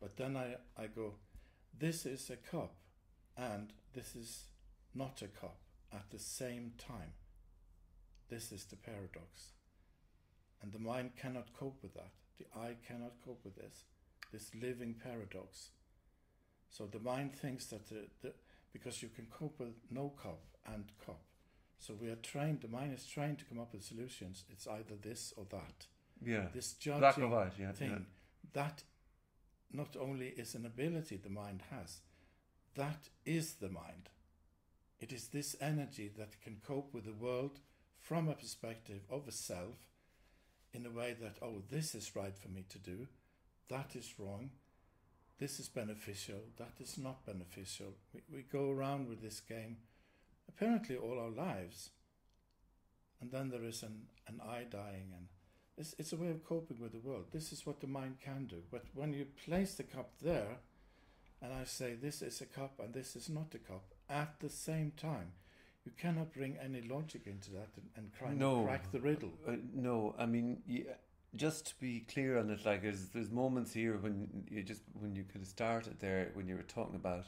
But 0.00 0.16
then 0.16 0.36
I, 0.36 0.56
I 0.76 0.88
go, 0.88 1.14
this 1.78 2.06
is 2.06 2.28
a 2.28 2.36
cup, 2.36 2.74
and 3.36 3.72
this 3.94 4.16
is 4.16 4.44
not 4.96 5.22
a 5.22 5.28
cup 5.28 5.58
at 5.92 6.10
the 6.10 6.18
same 6.18 6.72
time. 6.76 7.12
This 8.28 8.50
is 8.50 8.64
the 8.64 8.76
paradox. 8.76 9.52
And 10.62 10.72
the 10.72 10.78
mind 10.78 11.12
cannot 11.16 11.52
cope 11.58 11.78
with 11.82 11.94
that. 11.94 12.12
The 12.38 12.46
eye 12.58 12.76
cannot 12.86 13.12
cope 13.24 13.40
with 13.44 13.56
this. 13.56 13.84
This 14.32 14.50
living 14.54 14.94
paradox. 15.02 15.70
So 16.70 16.86
the 16.86 17.00
mind 17.00 17.34
thinks 17.34 17.66
that 17.66 17.88
the, 17.88 18.06
the, 18.22 18.32
because 18.72 19.02
you 19.02 19.08
can 19.08 19.26
cope 19.26 19.58
with 19.58 19.74
no 19.90 20.12
cup 20.22 20.40
and 20.66 20.84
cup. 21.04 21.20
So 21.78 21.94
we 22.00 22.08
are 22.10 22.16
trained, 22.16 22.60
the 22.60 22.68
mind 22.68 22.92
is 22.94 23.06
trained 23.06 23.38
to 23.38 23.44
come 23.44 23.58
up 23.58 23.72
with 23.72 23.82
solutions. 23.82 24.44
It's 24.50 24.66
either 24.66 24.96
this 25.00 25.32
or 25.36 25.46
that. 25.50 25.86
Yeah. 26.22 26.46
This 26.54 26.74
Black 26.74 26.98
or 26.98 27.00
judging 27.00 27.30
white, 27.30 27.52
yeah. 27.58 27.72
thing, 27.72 27.90
yeah. 27.90 27.98
that 28.52 28.82
not 29.72 29.96
only 29.98 30.28
is 30.28 30.54
an 30.54 30.66
ability 30.66 31.16
the 31.16 31.30
mind 31.30 31.62
has, 31.70 32.00
that 32.74 33.08
is 33.24 33.54
the 33.54 33.70
mind. 33.70 34.10
It 35.00 35.12
is 35.12 35.28
this 35.28 35.56
energy 35.60 36.10
that 36.18 36.40
can 36.42 36.58
cope 36.66 36.92
with 36.92 37.04
the 37.04 37.14
world 37.14 37.60
from 37.98 38.28
a 38.28 38.34
perspective 38.34 39.00
of 39.10 39.26
a 39.26 39.32
self 39.32 39.89
in 40.72 40.86
a 40.86 40.90
way 40.90 41.16
that, 41.20 41.36
oh, 41.42 41.62
this 41.70 41.94
is 41.94 42.14
right 42.14 42.36
for 42.36 42.48
me 42.48 42.64
to 42.68 42.78
do, 42.78 43.06
that 43.68 43.94
is 43.94 44.14
wrong, 44.18 44.50
this 45.38 45.58
is 45.58 45.68
beneficial, 45.68 46.40
that 46.58 46.74
is 46.80 46.98
not 46.98 47.24
beneficial. 47.24 47.94
We, 48.12 48.20
we 48.32 48.42
go 48.42 48.70
around 48.70 49.08
with 49.08 49.22
this 49.22 49.40
game 49.40 49.78
apparently 50.48 50.96
all 50.96 51.18
our 51.18 51.30
lives. 51.30 51.90
And 53.20 53.30
then 53.30 53.50
there 53.50 53.64
is 53.64 53.82
an, 53.82 54.06
an 54.26 54.40
eye 54.42 54.66
dying, 54.70 55.12
and 55.14 55.26
it's, 55.76 55.94
it's 55.98 56.12
a 56.12 56.16
way 56.16 56.30
of 56.30 56.44
coping 56.44 56.78
with 56.80 56.92
the 56.92 56.98
world. 56.98 57.26
This 57.32 57.52
is 57.52 57.66
what 57.66 57.80
the 57.80 57.86
mind 57.86 58.16
can 58.24 58.46
do. 58.46 58.62
But 58.70 58.84
when 58.94 59.12
you 59.12 59.26
place 59.44 59.74
the 59.74 59.82
cup 59.82 60.12
there, 60.22 60.58
and 61.42 61.52
I 61.52 61.64
say 61.64 61.94
this 61.94 62.22
is 62.22 62.40
a 62.40 62.46
cup 62.46 62.80
and 62.82 62.92
this 62.92 63.16
is 63.16 63.28
not 63.28 63.54
a 63.54 63.58
cup, 63.58 63.84
at 64.08 64.40
the 64.40 64.50
same 64.50 64.92
time, 64.96 65.32
you 65.90 65.96
cannot 65.98 66.32
bring 66.32 66.56
any 66.62 66.82
logic 66.82 67.22
into 67.26 67.50
that 67.52 67.68
and, 67.76 67.88
and 67.96 68.12
try 68.12 68.32
No. 68.32 68.58
and 68.58 68.66
crack 68.68 68.92
the 68.92 69.00
riddle. 69.00 69.32
Uh, 69.46 69.56
no, 69.74 70.14
I 70.18 70.26
mean, 70.26 70.62
yeah, 70.66 70.82
just 71.34 71.66
to 71.68 71.74
be 71.80 72.00
clear 72.00 72.38
on 72.38 72.50
it, 72.50 72.64
like 72.64 72.82
there's, 72.82 73.08
there's 73.08 73.30
moments 73.30 73.72
here 73.72 73.96
when 73.98 74.44
you 74.50 74.62
just 74.62 74.82
when 75.00 75.14
you 75.14 75.24
could 75.24 75.40
have 75.40 75.48
started 75.48 75.98
there 76.00 76.30
when 76.34 76.46
you 76.48 76.56
were 76.56 76.62
talking 76.62 76.96
about, 76.96 77.26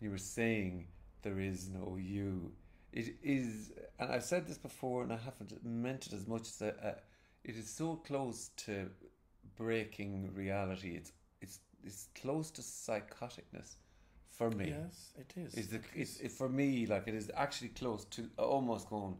you 0.00 0.10
were 0.10 0.18
saying 0.18 0.86
there 1.22 1.40
is 1.40 1.68
no 1.68 1.96
you. 2.00 2.52
It 2.92 3.16
is, 3.22 3.70
and 3.98 4.10
I've 4.10 4.24
said 4.24 4.46
this 4.46 4.58
before, 4.58 5.02
and 5.02 5.12
I 5.12 5.18
haven't 5.18 5.52
meant 5.64 6.06
it 6.06 6.12
as 6.14 6.26
much 6.26 6.48
as 6.48 6.62
a, 6.62 6.68
a, 6.82 6.94
it 7.48 7.56
is 7.56 7.68
so 7.68 7.96
close 7.96 8.50
to 8.66 8.88
breaking 9.56 10.32
reality. 10.34 10.96
It's 10.96 11.12
it's 11.40 11.60
it's 11.84 12.08
close 12.14 12.50
to 12.52 12.62
psychoticness 12.62 13.76
for 14.38 14.50
me. 14.50 14.68
Yes, 14.68 15.12
it 15.18 15.32
is. 15.36 15.54
Is 15.54 15.68
the 15.68 15.76
It 15.76 15.84
it's 15.94 16.16
is. 16.20 16.36
for 16.38 16.48
me 16.48 16.86
like 16.86 17.08
it 17.08 17.14
is 17.14 17.30
actually 17.36 17.70
close 17.80 18.04
to 18.16 18.28
almost 18.38 18.88
going, 18.88 19.16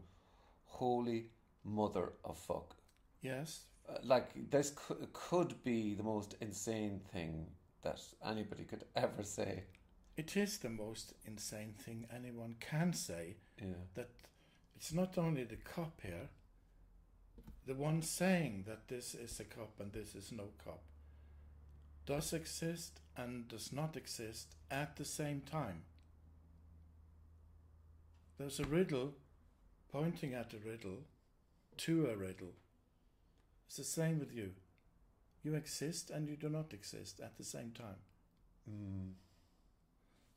holy 0.65 1.27
mother 1.63 2.13
of 2.23 2.37
fuck. 2.37 2.75
yes, 3.21 3.65
Uh, 3.89 3.97
like 4.03 4.27
this 4.51 4.71
could, 4.75 5.07
could 5.13 5.53
be 5.63 5.95
the 5.95 6.03
most 6.03 6.35
insane 6.41 6.99
thing 7.13 7.47
that 7.81 7.99
anybody 8.23 8.63
could 8.63 8.83
ever 8.95 9.23
say. 9.23 9.63
it 10.17 10.35
is 10.37 10.57
the 10.59 10.69
most 10.69 11.13
insane 11.25 11.73
thing 11.85 12.05
anyone 12.15 12.55
can 12.59 12.93
say. 12.93 13.35
Yeah. 13.61 13.83
that 13.95 14.09
it's 14.75 14.93
not 14.93 15.17
only 15.17 15.43
the 15.45 15.57
cup 15.75 16.01
here, 16.03 16.29
the 17.65 17.73
one 17.75 18.01
saying 18.01 18.63
that 18.67 18.87
this 18.87 19.15
is 19.15 19.39
a 19.39 19.43
cup 19.43 19.79
and 19.79 19.91
this 19.93 20.15
is 20.15 20.31
no 20.31 20.47
cup 20.65 20.81
does 22.05 22.33
exist 22.33 22.99
and 23.19 23.47
does 23.47 23.73
not 23.73 23.97
exist 23.97 24.55
at 24.71 24.95
the 24.95 25.05
same 25.05 25.41
time. 25.41 25.81
There's 28.37 28.59
a 28.59 28.65
riddle 28.65 29.13
pointing 29.91 30.33
at 30.33 30.53
a 30.53 30.69
riddle 30.69 31.03
to 31.77 32.07
a 32.07 32.15
riddle. 32.15 32.53
It's 33.67 33.77
the 33.77 33.83
same 33.83 34.19
with 34.19 34.33
you. 34.33 34.51
You 35.43 35.55
exist 35.55 36.09
and 36.09 36.27
you 36.27 36.35
do 36.35 36.49
not 36.49 36.73
exist 36.73 37.19
at 37.19 37.37
the 37.37 37.43
same 37.43 37.71
time. 37.71 38.01
Mm. 38.69 39.13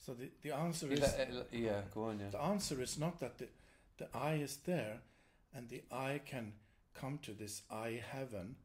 So 0.04 0.14
the, 0.14 0.30
the 0.42 0.52
answer 0.52 0.90
is 0.92 1.00
Yeah, 1.52 1.82
go 1.94 2.04
on, 2.04 2.18
yeah. 2.18 2.30
the 2.30 2.42
answer 2.42 2.80
is 2.82 2.98
not 2.98 3.20
that 3.20 3.38
the, 3.38 3.48
the 3.98 4.08
eye 4.14 4.40
is 4.42 4.58
there 4.64 4.98
and 5.54 5.68
the 5.68 5.82
eye 5.92 6.20
can 6.24 6.52
come 6.94 7.18
to 7.22 7.32
this 7.32 7.62
I 7.70 8.02
heaven, 8.10 8.56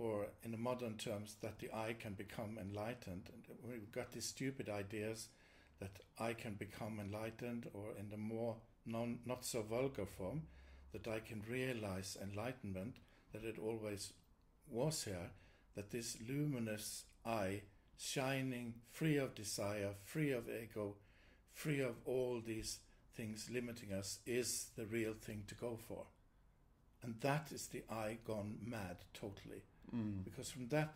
or 0.00 0.28
in 0.42 0.50
the 0.50 0.56
modern 0.56 0.94
terms, 0.96 1.36
that 1.42 1.58
the 1.58 1.70
eye 1.74 1.94
can 1.98 2.14
become 2.14 2.56
enlightened. 2.58 3.28
And 3.32 3.44
we've 3.62 3.92
got 3.92 4.12
these 4.12 4.24
stupid 4.24 4.70
ideas 4.70 5.28
that 5.78 5.98
I 6.18 6.32
can 6.32 6.54
become 6.54 6.98
enlightened, 6.98 7.68
or 7.74 7.88
in 7.98 8.08
the 8.08 8.16
more 8.16 8.56
non, 8.86 9.18
not 9.26 9.44
so 9.44 9.62
vulgar 9.62 10.06
form, 10.06 10.42
that 10.92 11.06
I 11.06 11.20
can 11.20 11.42
realize 11.48 12.16
enlightenment, 12.22 12.96
that 13.32 13.44
it 13.44 13.58
always 13.58 14.12
was 14.70 15.04
here, 15.04 15.30
that 15.76 15.90
this 15.90 16.16
luminous 16.26 17.04
eye, 17.26 17.62
shining, 17.98 18.74
free 18.90 19.18
of 19.18 19.34
desire, 19.34 19.90
free 20.04 20.32
of 20.32 20.48
ego, 20.48 20.96
free 21.52 21.80
of 21.80 21.96
all 22.06 22.40
these 22.44 22.78
things 23.14 23.50
limiting 23.52 23.92
us, 23.92 24.20
is 24.26 24.70
the 24.76 24.86
real 24.86 25.12
thing 25.12 25.44
to 25.48 25.54
go 25.54 25.78
for. 25.88 26.06
And 27.02 27.16
that 27.20 27.52
is 27.52 27.66
the 27.66 27.82
eye 27.90 28.18
gone 28.26 28.58
mad 28.64 28.96
totally. 29.12 29.62
Mm. 29.94 30.24
Because 30.24 30.50
from 30.50 30.68
that 30.68 30.94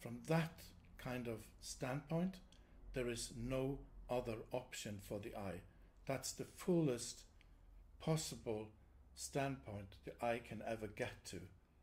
from 0.00 0.18
that 0.28 0.62
kind 0.98 1.28
of 1.28 1.40
standpoint, 1.60 2.36
there 2.94 3.08
is 3.10 3.32
no 3.36 3.78
other 4.08 4.36
option 4.52 4.98
for 5.02 5.18
the 5.18 5.34
eye. 5.36 5.60
That's 6.06 6.32
the 6.32 6.46
fullest 6.56 7.24
possible 8.00 8.68
standpoint 9.14 9.96
the 10.04 10.12
eye 10.24 10.40
can 10.46 10.62
ever 10.66 10.86
get 10.86 11.24
to. 11.26 11.40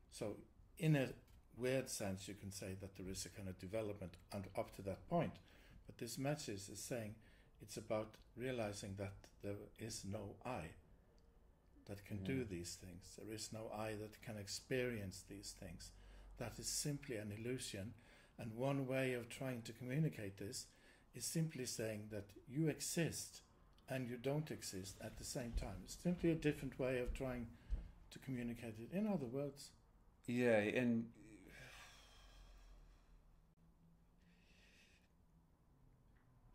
So 0.09 0.37
in 0.79 0.95
a 0.95 1.09
weird 1.57 1.89
sense 1.89 2.27
you 2.27 2.33
can 2.33 2.51
say 2.51 2.75
that 2.81 2.95
there 2.97 3.09
is 3.09 3.25
a 3.25 3.29
kind 3.29 3.47
of 3.47 3.59
development 3.59 4.17
and 4.33 4.45
up 4.57 4.75
to 4.75 4.81
that 4.83 5.07
point. 5.07 5.33
But 5.85 5.97
this 5.99 6.17
message 6.17 6.69
is 6.69 6.79
saying 6.79 7.15
it's 7.61 7.77
about 7.77 8.15
realizing 8.35 8.95
that 8.97 9.13
there 9.43 9.55
is 9.79 10.03
no 10.05 10.35
I. 10.45 10.71
that 11.85 12.03
can 12.03 12.17
Yeah. 12.19 12.25
do 12.25 12.43
these 12.43 12.75
things. 12.75 13.15
There 13.17 13.33
is 13.33 13.53
no 13.53 13.69
I 13.69 13.95
that 13.95 14.21
can 14.21 14.35
experience 14.37 15.21
these 15.29 15.53
things. 15.53 15.91
That 16.37 16.59
is 16.59 16.67
simply 16.67 17.15
an 17.17 17.31
illusion. 17.37 17.93
And 18.39 18.53
one 18.53 18.85
way 18.87 19.13
of 19.13 19.29
trying 19.29 19.63
to 19.63 19.73
communicate 19.73 20.37
this 20.37 20.67
is 21.15 21.25
simply 21.25 21.65
saying 21.65 22.09
that 22.11 22.29
you 22.47 22.67
exist 22.67 23.41
and 23.89 24.07
you 24.07 24.17
don't 24.17 24.51
exist 24.51 24.97
at 25.01 25.17
the 25.17 25.23
same 25.23 25.53
time. 25.59 25.77
It's 25.83 25.97
simply 26.01 26.31
a 26.31 26.35
different 26.35 26.77
way 26.79 26.99
of 26.99 27.13
trying 27.13 27.47
to 28.11 28.19
communicate 28.19 28.75
it. 28.79 28.95
In 28.95 29.07
other 29.07 29.25
words, 29.25 29.69
Yeah, 30.27 30.57
and 30.57 31.05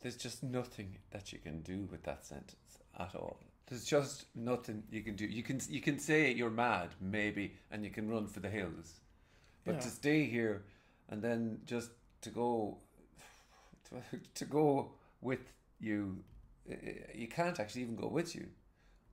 there's 0.02 0.16
just 0.16 0.42
nothing 0.42 0.98
that 1.10 1.32
you 1.32 1.38
can 1.38 1.62
do 1.62 1.88
with 1.90 2.02
that 2.04 2.26
sentence 2.26 2.78
at 2.98 3.14
all. 3.14 3.38
There's 3.68 3.84
just 3.84 4.26
nothing 4.34 4.82
you 4.90 5.02
can 5.02 5.16
do. 5.16 5.24
You 5.24 5.42
can 5.42 5.60
you 5.68 5.80
can 5.80 5.98
say 5.98 6.30
you're 6.32 6.50
mad, 6.50 6.90
maybe, 7.00 7.54
and 7.70 7.84
you 7.84 7.90
can 7.90 8.10
run 8.10 8.26
for 8.26 8.40
the 8.40 8.50
hills, 8.50 9.00
but 9.64 9.74
Yeah. 9.74 9.80
to 9.80 9.90
stay 9.90 10.24
here 10.26 10.64
and 11.08 11.22
then 11.22 11.60
just 11.64 11.90
to 12.22 12.30
go 12.30 12.78
to, 13.84 14.02
to 14.34 14.44
go 14.44 14.92
with 15.20 15.52
you, 15.80 16.24
you 17.14 17.28
can't 17.28 17.58
actually 17.60 17.82
even 17.82 17.96
go 17.96 18.08
with 18.08 18.34
you 18.34 18.48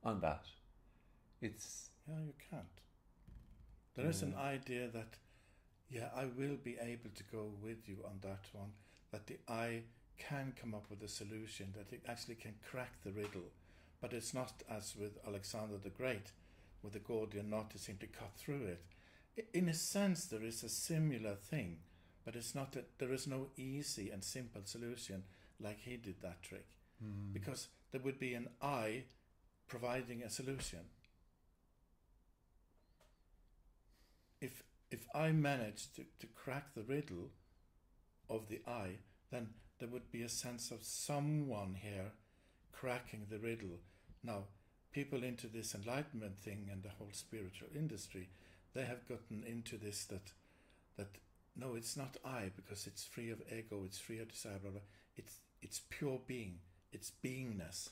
on 0.04 0.20
that. 0.20 0.46
It's 1.40 1.90
yeah, 2.08 2.20
you 2.20 2.34
can't. 2.50 2.64
There 3.94 4.08
is 4.08 4.22
an 4.22 4.34
idea 4.36 4.88
that, 4.88 5.16
yeah, 5.88 6.08
I 6.16 6.24
will 6.24 6.56
be 6.62 6.76
able 6.80 7.10
to 7.14 7.24
go 7.24 7.52
with 7.62 7.88
you 7.88 7.98
on 8.04 8.18
that 8.22 8.44
one, 8.52 8.72
that 9.10 9.26
the 9.26 9.38
I 9.48 9.82
can 10.18 10.52
come 10.60 10.74
up 10.74 10.86
with 10.90 11.02
a 11.02 11.08
solution, 11.08 11.72
that 11.76 11.92
it 11.92 12.02
actually 12.08 12.36
can 12.36 12.54
crack 12.70 12.92
the 13.04 13.12
riddle. 13.12 13.50
But 14.00 14.12
it's 14.12 14.32
not 14.32 14.52
as 14.70 14.94
with 14.96 15.18
Alexander 15.26 15.76
the 15.78 15.90
Great, 15.90 16.32
with 16.82 16.92
the 16.94 16.98
Gordian 17.00 17.50
knot 17.50 17.70
to 17.70 17.78
simply 17.78 18.08
cut 18.08 18.32
through 18.36 18.66
it. 18.66 18.82
In 19.52 19.68
a 19.68 19.74
sense, 19.74 20.26
there 20.26 20.42
is 20.42 20.62
a 20.62 20.68
similar 20.68 21.34
thing, 21.34 21.78
but 22.24 22.36
it's 22.36 22.54
not 22.54 22.72
that 22.72 22.98
there 22.98 23.12
is 23.12 23.26
no 23.26 23.48
easy 23.56 24.10
and 24.10 24.22
simple 24.22 24.62
solution 24.64 25.24
like 25.60 25.80
he 25.80 25.96
did 25.96 26.20
that 26.22 26.42
trick, 26.42 26.66
mm. 27.02 27.32
because 27.32 27.68
there 27.92 28.00
would 28.00 28.18
be 28.18 28.34
an 28.34 28.48
I 28.60 29.04
providing 29.68 30.22
a 30.22 30.30
solution. 30.30 30.80
if 34.40 34.62
if 34.90 35.06
I 35.14 35.30
managed 35.30 35.94
to, 35.96 36.04
to 36.18 36.26
crack 36.34 36.74
the 36.74 36.82
riddle 36.82 37.30
of 38.28 38.48
the 38.48 38.60
I, 38.66 38.98
then 39.30 39.50
there 39.78 39.88
would 39.88 40.10
be 40.10 40.22
a 40.22 40.28
sense 40.28 40.72
of 40.72 40.82
someone 40.82 41.76
here 41.80 42.12
cracking 42.72 43.26
the 43.30 43.38
riddle. 43.38 43.78
Now, 44.24 44.44
people 44.90 45.22
into 45.22 45.46
this 45.46 45.76
enlightenment 45.76 46.38
thing 46.40 46.68
and 46.72 46.82
the 46.82 46.88
whole 46.98 47.10
spiritual 47.12 47.68
industry, 47.72 48.30
they 48.74 48.84
have 48.84 49.06
gotten 49.08 49.44
into 49.46 49.76
this 49.76 50.04
that 50.06 50.32
that 50.96 51.08
no, 51.56 51.74
it's 51.74 51.96
not 51.96 52.16
I 52.24 52.50
because 52.56 52.86
it's 52.86 53.04
free 53.04 53.30
of 53.30 53.42
ego, 53.52 53.82
it's 53.84 53.98
free 53.98 54.20
of 54.20 54.28
desire, 54.28 54.58
blah 54.62 54.70
blah. 54.70 54.80
It's 55.16 55.36
it's 55.62 55.80
pure 55.90 56.20
being, 56.26 56.58
it's 56.92 57.12
beingness. 57.24 57.90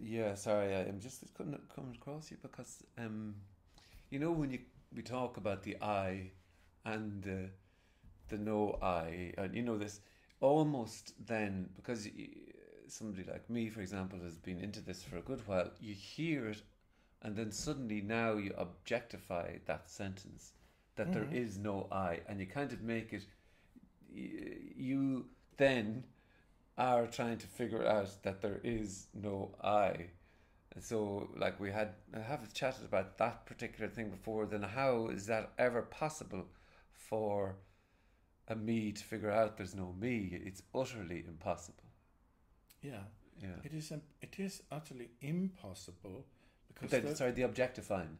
Yeah, 0.00 0.34
sorry, 0.34 0.74
I'm 0.74 1.00
just 1.00 1.22
couldn't 1.34 1.74
come 1.74 1.92
across 1.94 2.30
you 2.30 2.36
because 2.42 2.82
um, 2.98 3.34
you 4.10 4.18
know 4.18 4.32
when 4.32 4.50
you 4.50 4.60
we 4.94 5.02
talk 5.02 5.36
about 5.36 5.62
the 5.62 5.76
I 5.80 6.30
and 6.84 7.22
the 7.22 7.50
the 8.28 8.38
no 8.38 8.78
I, 8.82 9.32
and 9.38 9.54
you 9.54 9.62
know 9.62 9.78
this 9.78 10.00
almost 10.40 11.14
then 11.26 11.70
because 11.76 12.08
somebody 12.88 13.24
like 13.24 13.48
me, 13.48 13.68
for 13.68 13.80
example, 13.80 14.18
has 14.24 14.36
been 14.36 14.58
into 14.58 14.80
this 14.80 15.02
for 15.02 15.16
a 15.16 15.22
good 15.22 15.46
while. 15.46 15.70
You 15.80 15.94
hear 15.94 16.48
it, 16.48 16.62
and 17.22 17.36
then 17.36 17.52
suddenly 17.52 18.00
now 18.00 18.34
you 18.34 18.52
objectify 18.56 19.58
that 19.66 19.88
sentence 19.90 20.52
that 20.96 21.12
there 21.12 21.24
Mhm. 21.24 21.32
is 21.32 21.58
no 21.58 21.88
I, 21.92 22.20
and 22.28 22.40
you 22.40 22.46
kind 22.46 22.72
of 22.72 22.82
make 22.82 23.12
it. 23.12 23.26
You 24.10 25.28
then 25.56 26.04
are 26.78 27.06
trying 27.06 27.38
to 27.38 27.46
figure 27.46 27.86
out 27.86 28.22
that 28.22 28.40
there 28.42 28.60
is 28.64 29.08
no 29.14 29.56
I. 29.62 30.10
And 30.74 30.84
so, 30.84 31.30
like 31.36 31.60
we 31.60 31.70
had, 31.72 31.94
I 32.14 32.20
have 32.20 32.52
chatted 32.54 32.84
about 32.84 33.18
that 33.18 33.46
particular 33.46 33.88
thing 33.90 34.10
before. 34.10 34.46
Then, 34.46 34.62
how 34.62 35.08
is 35.08 35.26
that 35.26 35.52
ever 35.58 35.82
possible 35.82 36.46
for 36.92 37.56
a 38.48 38.56
me 38.56 38.92
to 38.92 39.04
figure 39.04 39.30
out 39.30 39.56
there's 39.56 39.74
no 39.74 39.92
me? 39.92 40.30
It's 40.44 40.62
utterly 40.74 41.24
impossible. 41.26 41.84
Yeah, 42.82 43.04
Yeah. 43.40 43.56
It 43.62 43.72
is. 43.72 43.92
It 44.20 44.38
is 44.38 44.62
utterly 44.70 45.10
impossible 45.20 46.26
But 46.26 46.26
because 46.26 46.26
then, 46.26 46.37
the- 46.80 47.16
sorry, 47.16 47.32
the 47.32 47.42
objectifying. 47.42 48.18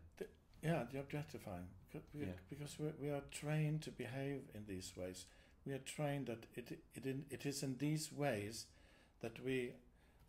Yeah, 0.63 0.85
the 0.93 0.99
objectifying. 1.01 1.67
Because 1.91 2.09
we, 2.15 2.21
Yeah. 2.23 2.33
because 2.51 2.79
we, 2.79 2.89
we 3.01 3.11
are 3.11 3.23
trained 3.31 3.83
to 3.83 3.91
behave 3.91 4.43
in 4.55 4.65
these 4.67 4.93
ways. 4.97 5.27
We 5.65 5.73
are 5.73 5.79
trained 5.79 6.27
that 6.27 6.45
it, 6.55 6.79
it, 6.95 7.07
in, 7.07 7.25
it 7.31 7.47
is 7.47 7.63
in 7.63 7.77
these 7.79 8.13
ways 8.13 8.67
that 9.21 9.43
we, 9.45 9.73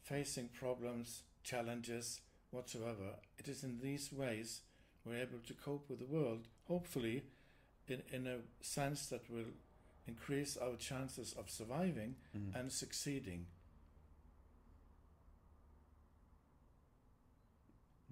facing 0.03 0.49
problems, 0.49 1.23
challenges, 1.43 2.21
whatsoever, 2.51 3.15
it 3.37 3.47
is 3.47 3.63
in 3.63 3.79
these 3.79 4.11
ways 4.11 4.61
we're 5.05 5.17
able 5.21 5.39
to 5.47 5.53
cope 5.53 5.89
with 5.89 5.99
the 5.99 6.05
world, 6.05 6.47
hopefully 6.67 7.23
in, 7.87 8.01
in 8.11 8.27
a 8.27 8.37
sense 8.61 9.07
that 9.07 9.29
will 9.29 9.51
increase 10.07 10.57
our 10.57 10.75
chances 10.75 11.33
of 11.37 11.49
surviving 11.49 12.15
Mm. 12.37 12.55
and 12.59 12.71
succeeding. 12.71 13.45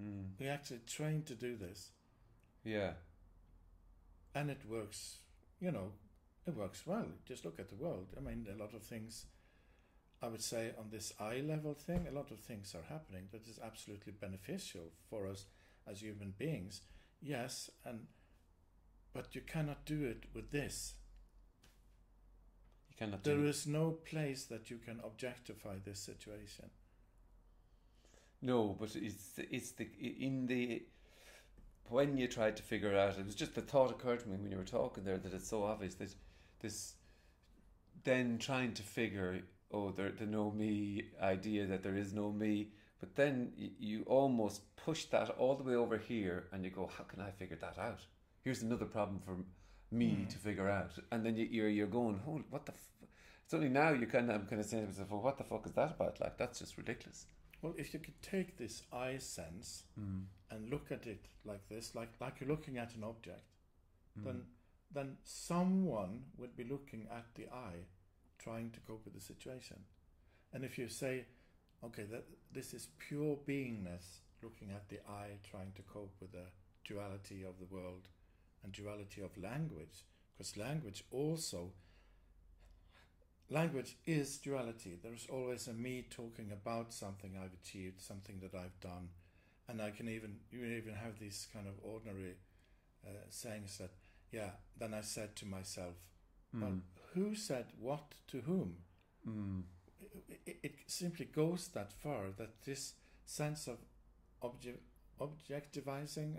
Mm. 0.01 0.29
We're 0.39 0.51
actually 0.51 0.81
trained 0.87 1.25
to 1.27 1.35
do 1.35 1.55
this. 1.55 1.91
Yeah. 2.63 2.93
and 4.35 4.49
it 4.49 4.61
works 4.69 5.19
you 5.59 5.71
know 5.71 5.91
it 6.45 6.55
works 6.55 6.85
well 6.85 7.05
just 7.25 7.45
look 7.45 7.59
at 7.59 7.69
the 7.69 7.75
world 7.75 8.07
i 8.17 8.19
mean 8.19 8.45
a 8.53 8.57
lot 8.61 8.73
of 8.73 8.83
things 8.83 9.25
i 10.21 10.27
would 10.27 10.41
say 10.41 10.71
on 10.77 10.89
this 10.89 11.13
eye 11.19 11.41
level 11.41 11.73
thing 11.73 12.07
a 12.07 12.11
lot 12.13 12.31
of 12.31 12.39
things 12.39 12.75
are 12.75 12.93
happening 12.93 13.27
that 13.31 13.47
is 13.47 13.59
absolutely 13.63 14.11
beneficial 14.13 14.91
for 15.09 15.27
us 15.27 15.45
as 15.87 16.01
human 16.01 16.33
beings 16.37 16.81
yes 17.21 17.69
and 17.85 18.05
but 19.13 19.33
you 19.35 19.41
cannot 19.41 19.85
do 19.85 20.03
it 20.05 20.25
with 20.33 20.51
this 20.51 20.93
You 22.89 22.95
cannot 22.97 23.23
there 23.23 23.45
is 23.45 23.65
no 23.67 23.91
place 23.91 24.45
that 24.45 24.69
you 24.69 24.77
can 24.77 24.99
objectify 25.03 25.75
this 25.83 25.99
situation 25.99 26.69
No, 28.41 28.75
but 28.79 28.95
it's 28.95 29.29
the, 29.35 29.55
it's 29.55 29.71
the 29.71 29.87
in 29.99 30.45
the 30.47 30.83
when 31.89 32.17
you 32.17 32.27
tried 32.27 32.57
to 32.57 32.63
figure 32.63 32.95
out, 32.97 33.17
it 33.17 33.25
was 33.25 33.35
just 33.35 33.55
the 33.55 33.61
thought 33.61 33.91
occurred 33.91 34.19
to 34.19 34.29
me 34.29 34.35
when 34.37 34.51
you 34.51 34.57
were 34.57 34.63
talking 34.63 35.03
there 35.03 35.17
that 35.17 35.33
it's 35.33 35.49
so 35.49 35.63
obvious 35.63 35.95
that 35.95 36.13
this 36.59 36.95
then 38.03 38.37
trying 38.37 38.73
to 38.73 38.83
figure 38.83 39.41
oh 39.71 39.91
the 39.91 40.11
the 40.17 40.25
no 40.25 40.51
me 40.51 41.03
idea 41.21 41.65
that 41.65 41.83
there 41.83 41.95
is 41.95 42.13
no 42.13 42.31
me, 42.31 42.69
but 42.99 43.15
then 43.15 43.51
you, 43.57 44.03
almost 44.07 44.61
push 44.75 45.05
that 45.05 45.29
all 45.31 45.55
the 45.55 45.63
way 45.63 45.75
over 45.75 45.97
here 45.97 46.47
and 46.51 46.63
you 46.63 46.69
go 46.71 46.87
how 46.97 47.03
can 47.03 47.21
I 47.21 47.31
figure 47.31 47.57
that 47.57 47.77
out? 47.77 48.05
Here's 48.43 48.61
another 48.63 48.85
problem 48.85 49.19
for 49.19 49.37
me 49.91 50.25
Hmm. 50.25 50.27
to 50.27 50.37
figure 50.37 50.69
out, 50.69 50.91
and 51.11 51.25
then 51.25 51.35
you, 51.35 51.45
you're 51.49 51.69
you're 51.69 51.87
going 51.87 52.19
hold 52.19 52.43
what 52.49 52.65
the. 52.65 52.73
F-? 52.73 53.07
It's 53.45 53.53
only 53.53 53.69
now 53.69 53.89
you 53.91 54.05
kind 54.07 54.29
of 54.29 54.35
I'm 54.35 54.47
kind 54.47 54.59
of 54.61 54.67
saying 54.67 54.83
to 54.83 54.89
myself, 54.89 55.11
well, 55.11 55.21
what 55.21 55.37
the 55.37 55.43
fuck 55.43 55.65
is 55.65 55.73
that 55.73 55.91
about? 55.91 56.19
Like 56.19 56.37
that's 56.37 56.59
just 56.59 56.77
ridiculous. 56.77 57.25
Well 57.61 57.73
if 57.77 57.93
you 57.93 57.99
could 57.99 58.21
take 58.21 58.57
this 58.57 58.83
eye 58.91 59.17
sense 59.17 59.83
Mm. 59.99 60.25
and 60.51 60.69
look 60.69 60.91
at 60.91 61.07
it 61.07 61.25
like 61.45 61.67
this 61.69 61.95
like 61.95 62.09
like 62.21 62.39
you're 62.39 62.49
looking 62.49 62.77
at 62.77 62.95
an 62.95 63.03
object 63.03 63.53
Mm. 64.17 64.23
then 64.23 64.45
then 64.93 65.17
someone 65.23 66.23
would 66.37 66.55
be 66.55 66.63
looking 66.63 67.07
at 67.11 67.25
the 67.35 67.47
eye 67.47 67.85
trying 68.39 68.71
to 68.71 68.79
cope 68.81 69.03
with 69.05 69.13
the 69.13 69.19
situation 69.33 69.79
and 70.53 70.63
if 70.63 70.77
you 70.77 70.87
say 70.87 71.25
okay 71.83 72.03
that 72.03 72.25
this 72.53 72.73
is 72.73 72.87
pure 72.97 73.37
beingness 73.47 74.21
looking 74.43 74.71
at 74.71 74.87
the 74.89 74.99
eye 75.09 75.37
trying 75.51 75.71
to 75.75 75.81
cope 75.83 76.15
with 76.21 76.31
the 76.31 76.47
duality 76.85 77.43
of 77.43 77.57
the 77.59 77.65
world 77.75 78.07
and 78.63 78.71
duality 78.71 79.21
of 79.21 79.37
language 79.37 80.05
because 80.37 80.55
language 80.57 81.03
also 81.11 81.71
language 83.49 83.95
is 84.05 84.37
duality 84.37 84.97
there 85.01 85.13
is 85.13 85.27
always 85.31 85.67
a 85.67 85.73
me 85.73 86.05
talking 86.09 86.51
about 86.51 86.93
something 86.93 87.37
i've 87.41 87.53
achieved 87.53 88.01
something 88.01 88.39
that 88.41 88.53
i've 88.55 88.79
done 88.81 89.07
and 89.69 89.81
i 89.81 89.89
can 89.89 90.09
even 90.09 90.35
you 90.51 90.63
even 90.65 90.93
have 90.93 91.17
these 91.19 91.47
kind 91.53 91.67
of 91.67 91.73
ordinary 91.81 92.35
uh, 93.05 93.11
sayings 93.29 93.77
that 93.77 93.91
yeah 94.31 94.49
then 94.77 94.93
i 94.93 95.01
said 95.01 95.35
to 95.35 95.45
myself 95.45 95.95
well 96.53 96.71
Mm. 96.71 96.81
who 97.13 97.35
said 97.35 97.65
what 97.79 98.15
to 98.27 98.41
whom 98.41 98.77
Mm. 99.27 99.63
it, 100.29 100.39
it, 100.45 100.59
it 100.63 100.75
simply 100.87 101.25
goes 101.25 101.67
that 101.69 101.91
far 101.91 102.31
that 102.37 102.61
this 102.63 102.93
sense 103.25 103.67
of 103.67 103.77
obje- 104.41 104.79
objectivizing 105.19 106.37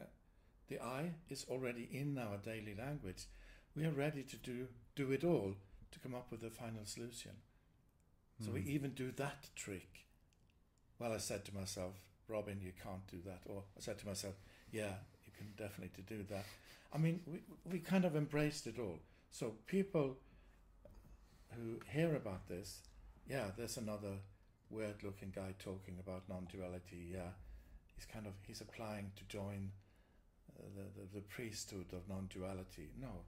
the 0.69 0.79
I 0.81 1.13
is 1.29 1.45
already 1.49 1.89
in 1.93 2.19
our 2.19 2.37
daily 2.39 2.75
language. 2.75 3.25
We 3.75 3.85
are 3.87 3.91
ready 3.91 4.23
to 4.23 4.37
do 4.37 4.69
do 4.97 5.11
it 5.13 5.25
all 5.25 5.55
to 5.93 5.99
come 5.99 6.15
up 6.15 6.31
with 6.31 6.43
a 6.43 6.51
final 6.51 6.85
solution. 6.85 7.33
So 8.45 8.53
we 8.53 8.61
Mm. 8.63 8.67
even 8.69 8.95
do 8.95 9.11
that 9.13 9.49
trick. 9.57 10.05
Well, 10.99 11.13
I 11.13 11.19
said 11.19 11.45
to 11.47 11.55
myself, 11.55 11.95
Robin, 12.29 12.61
you 12.61 12.73
can't 12.83 13.07
do 13.09 13.21
that. 13.23 13.43
Or 13.47 13.65
I 13.77 13.81
said 13.81 13.99
to 13.99 14.07
myself, 14.07 14.35
yeah, 14.71 14.99
you 15.27 15.33
can 15.37 15.53
definitely 15.57 16.03
do 16.05 16.23
that. 16.25 16.45
I 16.93 16.99
mean, 16.99 17.21
we, 17.27 17.43
we 17.65 17.79
kind 17.81 18.05
of 18.05 18.15
embraced 18.17 18.67
it 18.67 18.79
all. 18.79 18.99
So 19.31 19.57
people 19.67 20.17
who 21.57 21.81
hear 21.91 22.15
about 22.17 22.47
this, 22.49 22.83
yeah, 23.29 23.51
there's 23.57 23.77
another 23.77 24.19
weird 24.71 25.03
looking 25.03 25.31
guy 25.35 25.55
talking 25.59 25.99
about 25.99 26.29
non 26.29 26.47
duality. 26.51 27.09
Yeah, 27.13 27.31
he's 27.97 28.07
kind 28.07 28.27
of 28.27 28.35
he's 28.47 28.61
applying 28.61 29.11
to 29.17 29.25
join 29.25 29.73
uh, 30.59 30.63
the, 30.77 31.01
the, 31.01 31.15
the 31.17 31.21
priesthood 31.23 31.93
of 31.93 32.09
non 32.09 32.27
duality. 32.33 32.91
No, 33.01 33.25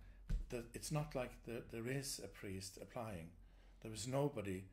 the, 0.51 0.65
it's 0.75 0.93
not 0.93 1.15
like 1.15 1.31
the, 1.45 1.63
there 1.73 1.89
is 1.89 2.21
a 2.23 2.29
priest 2.29 2.79
applying. 2.81 3.31
There 3.83 3.93
is 3.93 4.07
nobody 4.07 4.65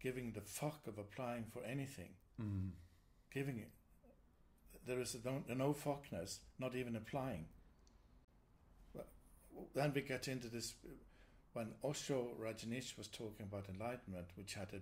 giving 0.00 0.32
the 0.32 0.40
fuck 0.40 0.86
of 0.86 0.98
applying 0.98 1.44
for 1.52 1.62
anything. 1.64 2.10
Mm. 2.40 2.70
Giving 3.32 3.58
it. 3.58 3.70
There 4.86 5.00
is 5.00 5.14
a 5.14 5.28
no, 5.28 5.42
a 5.48 5.54
no 5.54 5.74
fuckness, 5.74 6.38
not 6.58 6.74
even 6.74 6.96
applying. 6.96 7.46
But 8.94 9.08
then 9.74 9.92
we 9.94 10.00
get 10.02 10.28
into 10.28 10.48
this 10.48 10.74
when 11.52 11.68
Osho 11.84 12.28
Rajneesh 12.40 12.96
was 12.96 13.08
talking 13.08 13.46
about 13.50 13.66
enlightenment, 13.68 14.28
which 14.36 14.54
had 14.54 14.68
a 14.72 14.80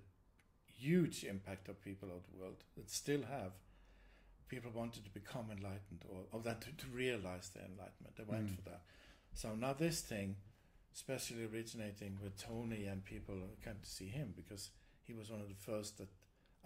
huge 0.70 1.25
impact 1.25 1.68
on 1.68 1.75
people 1.77 2.11
of 2.11 2.22
the 2.31 2.38
world 2.40 2.62
that 2.77 2.90
still 2.90 3.22
have. 3.22 3.53
People 4.49 4.70
wanted 4.72 5.03
to 5.05 5.11
become 5.11 5.46
enlightened 5.51 6.05
or, 6.09 6.20
or 6.31 6.40
that 6.42 6.61
to, 6.61 6.68
to 6.77 6.87
realize 6.92 7.49
their 7.49 7.64
enlightenment. 7.64 8.14
They 8.16 8.25
went 8.25 8.46
Mm. 8.49 8.57
for 8.57 8.62
that. 8.70 8.83
So 9.37 9.55
now 9.55 9.75
this 9.75 10.01
thing, 10.01 10.37
especially 10.94 11.44
originating 11.44 12.16
with 12.22 12.42
Tony 12.42 12.87
and 12.87 13.05
people 13.05 13.35
who 13.35 13.62
came 13.62 13.79
to 13.83 13.88
see 13.88 14.09
him 14.09 14.33
because 14.35 14.70
he 15.03 15.12
was 15.12 15.31
one 15.31 15.42
of 15.42 15.49
the 15.49 15.55
first 15.55 15.99
that 15.99 16.09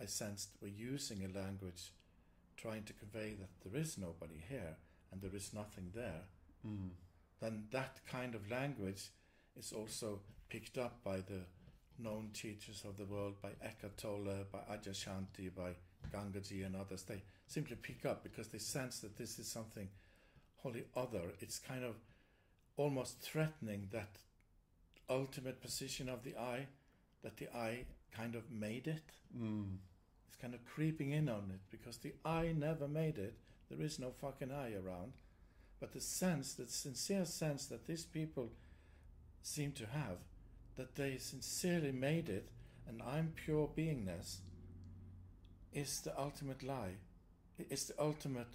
I 0.01 0.07
sensed 0.07 0.51
were 0.63 0.69
using 0.69 1.25
a 1.25 1.37
language 1.37 1.91
trying 2.57 2.85
to 2.85 2.93
convey 2.93 3.35
that 3.41 3.51
there 3.65 3.81
is 3.81 3.99
nobody 3.99 4.41
here 4.49 4.77
and 5.11 5.21
there 5.21 5.35
is 5.35 5.53
nothing 5.53 5.91
there. 5.97 6.23
Mm. 6.65 6.91
Then 7.41 7.65
that 7.73 7.99
kind 8.09 8.37
of 8.37 8.49
language 8.49 9.09
is 9.59 9.73
also 9.73 10.21
picked 10.49 10.79
up 10.79 11.03
by 11.03 11.17
the 11.17 11.41
known 11.99 12.31
teachers 12.33 12.85
of 12.87 12.97
the 12.97 13.05
world, 13.05 13.35
by 13.43 13.51
Eckhart 13.61 13.97
Tolle, 13.97 14.47
by 14.53 14.61
Adyashanti, 14.73 15.53
by 15.57 15.73
Gangaji 16.15 16.65
and 16.65 16.77
others. 16.77 17.03
They 17.03 17.21
simply 17.49 17.75
pick 17.75 18.07
up 18.07 18.23
because 18.23 18.47
they 18.47 18.59
sense 18.59 19.01
that 19.01 19.19
this 19.19 19.41
is 19.41 19.49
something 19.49 19.89
wholly 20.59 20.85
other. 20.95 21.33
It's 21.41 21.59
kind 21.59 21.83
of 21.83 21.97
almost 22.77 23.21
threatening 23.21 23.89
that 23.93 24.19
ultimate 25.09 25.61
position 25.61 26.09
of 26.09 26.23
the 26.25 26.37
I, 26.37 26.67
that 27.23 27.37
the 27.37 27.49
I 27.55 27.85
kind 28.17 28.35
of 28.35 28.51
made 28.51 28.87
it. 28.87 29.03
Mm. 29.37 29.77
It's 30.29 30.37
kind 30.37 30.55
of 30.55 30.65
creeping 30.65 31.13
in 31.13 31.29
on 31.29 31.51
it 31.53 31.61
because 31.71 31.99
the 31.99 32.15
I 32.25 32.53
never 32.57 32.89
made 32.89 33.19
it. 33.19 33.35
There 33.71 33.85
is 33.85 33.99
no 33.99 34.11
fucking 34.11 34.53
I 34.53 34.75
around. 34.75 35.13
But 35.81 35.93
the 35.93 36.01
sense, 36.01 36.55
the 36.55 36.67
sincere 36.67 37.25
sense 37.25 37.67
that 37.67 37.87
these 37.87 38.05
people 38.05 38.51
seem 39.43 39.73
to 39.73 39.87
have, 39.87 40.19
that 40.77 40.97
they 40.97 41.17
sincerely 41.19 41.93
made 41.93 42.29
it 42.29 42.49
and 42.89 43.03
I'm 43.03 43.33
pure 43.37 43.69
beingness, 43.77 44.39
is 45.73 46.01
the 46.01 46.19
ultimate 46.19 46.63
lie. 46.63 46.97
It 47.59 47.69
is 47.71 47.85
the 47.85 48.03
ultimate 48.03 48.49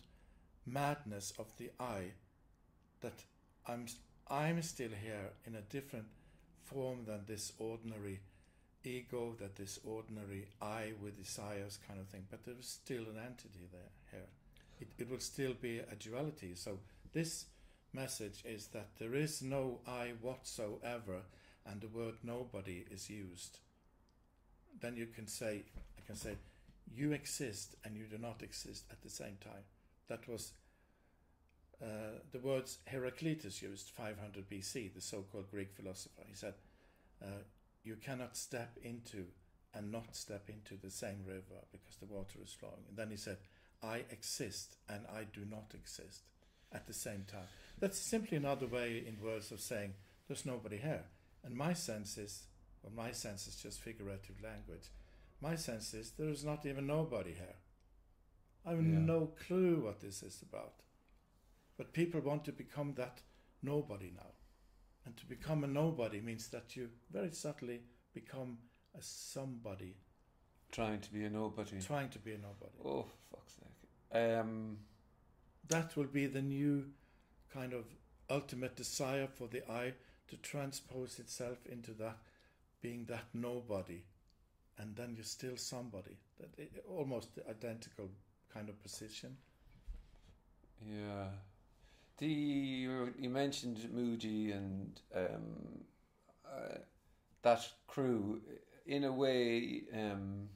madness 0.66 1.34
of 1.40 1.56
the 1.58 1.72
I 1.80 2.12
that 3.02 3.24
I'm, 3.68 3.86
I'm 4.30 4.62
still 4.62 4.90
here 4.90 5.32
in 5.46 5.56
a 5.56 5.62
different 5.62 6.06
form 6.64 7.06
than 7.06 7.22
this 7.26 7.54
ordinary 7.60 8.20
ego, 8.84 9.36
that 9.40 9.56
this 9.56 9.80
ordinary 9.84 10.48
I 10.62 10.94
with 11.02 11.18
desires 11.18 11.80
kind 11.88 12.00
of 12.00 12.08
thing, 12.08 12.26
but 12.30 12.44
there 12.44 12.56
is 12.60 12.68
still 12.68 13.04
an 13.04 13.20
entity 13.24 13.68
there 13.72 13.92
here. 14.12 14.28
It, 14.80 14.90
it 14.98 15.10
will 15.10 15.20
still 15.20 15.54
be 15.60 15.80
a 15.80 15.96
duality. 15.96 16.54
So 16.56 16.80
this 17.14 17.46
message 17.94 18.44
is 18.46 18.68
that 18.68 18.90
there 19.00 19.16
is 19.16 19.42
no 19.42 19.80
I 19.88 20.14
whatsoever, 20.22 21.22
and 21.66 21.82
the 21.82 21.88
word 21.88 22.16
nobody 22.24 22.86
is 22.92 23.10
used. 23.10 23.60
Then 24.80 24.96
you 24.96 25.08
can 25.08 25.28
say, 25.28 25.64
I 25.98 26.06
can 26.06 26.16
say, 26.16 26.36
you 26.94 27.14
exist 27.14 27.76
and 27.84 27.96
you 27.96 28.04
do 28.04 28.18
not 28.18 28.44
exist 28.44 28.84
at 28.92 29.02
the 29.02 29.10
same 29.10 29.38
time. 29.44 29.64
That 30.08 30.28
was 30.28 30.52
uh, 31.82 32.20
the 32.32 32.40
words 32.40 32.80
Heraclitus 32.88 33.62
used 33.62 33.90
500 33.90 34.50
BC, 34.50 34.94
the 34.94 35.02
so-called 35.02 35.50
Greek 35.52 35.74
philosopher. 35.74 36.22
He 36.28 36.36
said, 36.36 36.54
uh, 37.22 37.44
you 37.84 37.96
cannot 37.96 38.38
step 38.38 38.78
into 38.84 39.26
and 39.74 39.92
not 39.92 40.16
step 40.16 40.50
into 40.50 40.76
the 40.82 40.90
same 40.92 41.24
river 41.26 41.62
because 41.72 41.98
the 41.98 42.06
water 42.06 42.40
is 42.44 42.54
flowing. 42.54 42.84
And 42.88 42.98
then 42.98 43.12
he 43.12 43.18
said, 43.18 43.38
I 43.84 44.04
exist 44.10 44.78
and 44.90 45.02
I 45.14 45.26
do 45.26 45.42
not 45.50 45.74
exist 45.74 46.22
at 46.74 46.88
the 46.88 46.94
same 46.94 47.26
time. 47.30 47.48
That's 47.80 48.00
simply 48.00 48.38
another 48.38 48.68
way 48.68 49.04
in 49.06 49.24
words 49.24 49.52
of 49.52 49.60
saying 49.60 49.94
there's 50.28 50.46
nobody 50.46 50.78
here. 50.78 51.04
And 51.44 51.54
my 51.56 51.74
sense 51.74 52.18
is, 52.18 52.44
well, 52.82 52.94
my 52.96 53.12
sense 53.12 53.48
is 53.48 53.58
just 53.58 53.82
figurative 53.82 54.42
language. 54.42 54.90
My 55.42 55.56
sense 55.56 55.94
is 55.94 56.12
there 56.12 56.30
is 56.30 56.44
not 56.46 56.66
even 56.66 56.88
nobody 56.88 57.34
here. 57.34 57.58
I 58.66 58.72
have 58.72 58.80
Yeah. 58.84 59.00
no 59.00 59.28
clue 59.28 59.82
what 59.84 60.00
this 60.00 60.24
is 60.24 60.42
about. 60.42 60.74
But 61.78 61.94
people 61.94 62.22
want 62.22 62.46
to 62.46 62.52
become 62.52 62.94
that 62.96 63.22
nobody 63.62 64.12
now. 64.16 64.32
And 65.06 65.16
to 65.18 65.26
become 65.26 65.64
a 65.64 65.68
nobody 65.68 66.22
means 66.22 66.48
that 66.50 66.76
you 66.76 66.90
very 67.12 67.32
subtly 67.32 67.82
become 68.14 68.58
a 68.98 69.02
somebody, 69.02 69.96
Trying 70.72 71.00
to 71.02 71.14
be 71.14 71.24
a 71.26 71.30
nobody. 71.30 71.80
trying 71.82 72.10
to 72.10 72.20
be 72.20 72.34
a 72.34 72.38
nobody. 72.38 72.78
Oh, 72.84 73.06
fuck's 73.32 73.54
sake. 73.54 74.22
Um, 74.40 74.78
That 75.68 75.96
will 75.96 76.08
be 76.08 76.26
the 76.28 76.42
new 76.42 76.86
kind 77.54 77.74
of 77.74 77.86
ultimate 78.30 78.76
desire 78.76 79.28
for 79.28 79.48
the 79.48 79.62
I 79.72 79.94
to 80.28 80.38
transpose 80.38 81.20
itself 81.20 81.66
into 81.68 81.92
that, 81.94 82.18
being 82.82 83.06
that 83.06 83.26
nobody. 83.34 84.04
And 84.78 84.96
then 84.96 85.14
you're 85.16 85.24
still 85.24 85.56
somebody. 85.58 86.18
That 86.40 86.50
almost 86.90 87.30
identical 87.50 88.10
kind 88.54 88.70
of 88.70 88.82
position. 88.82 89.38
yeah. 90.82 91.28
The 92.18 92.28
you, 92.28 93.14
mentioned 93.30 93.78
Mooji 93.94 94.56
and 94.56 95.02
um, 95.14 95.84
uh, 96.46 96.78
that 97.42 97.68
crew. 97.88 98.42
In 98.86 99.04
a 99.04 99.12
way, 99.12 99.84
um, 99.94 100.48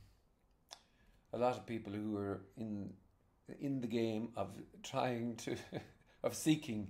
a 1.33 1.37
lot 1.37 1.57
of 1.57 1.65
people 1.65 1.91
who 1.91 2.17
are 2.17 2.41
in 2.57 2.93
in 3.59 3.81
the 3.81 3.87
game 3.87 4.29
of 4.35 4.49
trying 4.83 5.35
to 5.37 5.55
of 6.23 6.35
seeking 6.35 6.87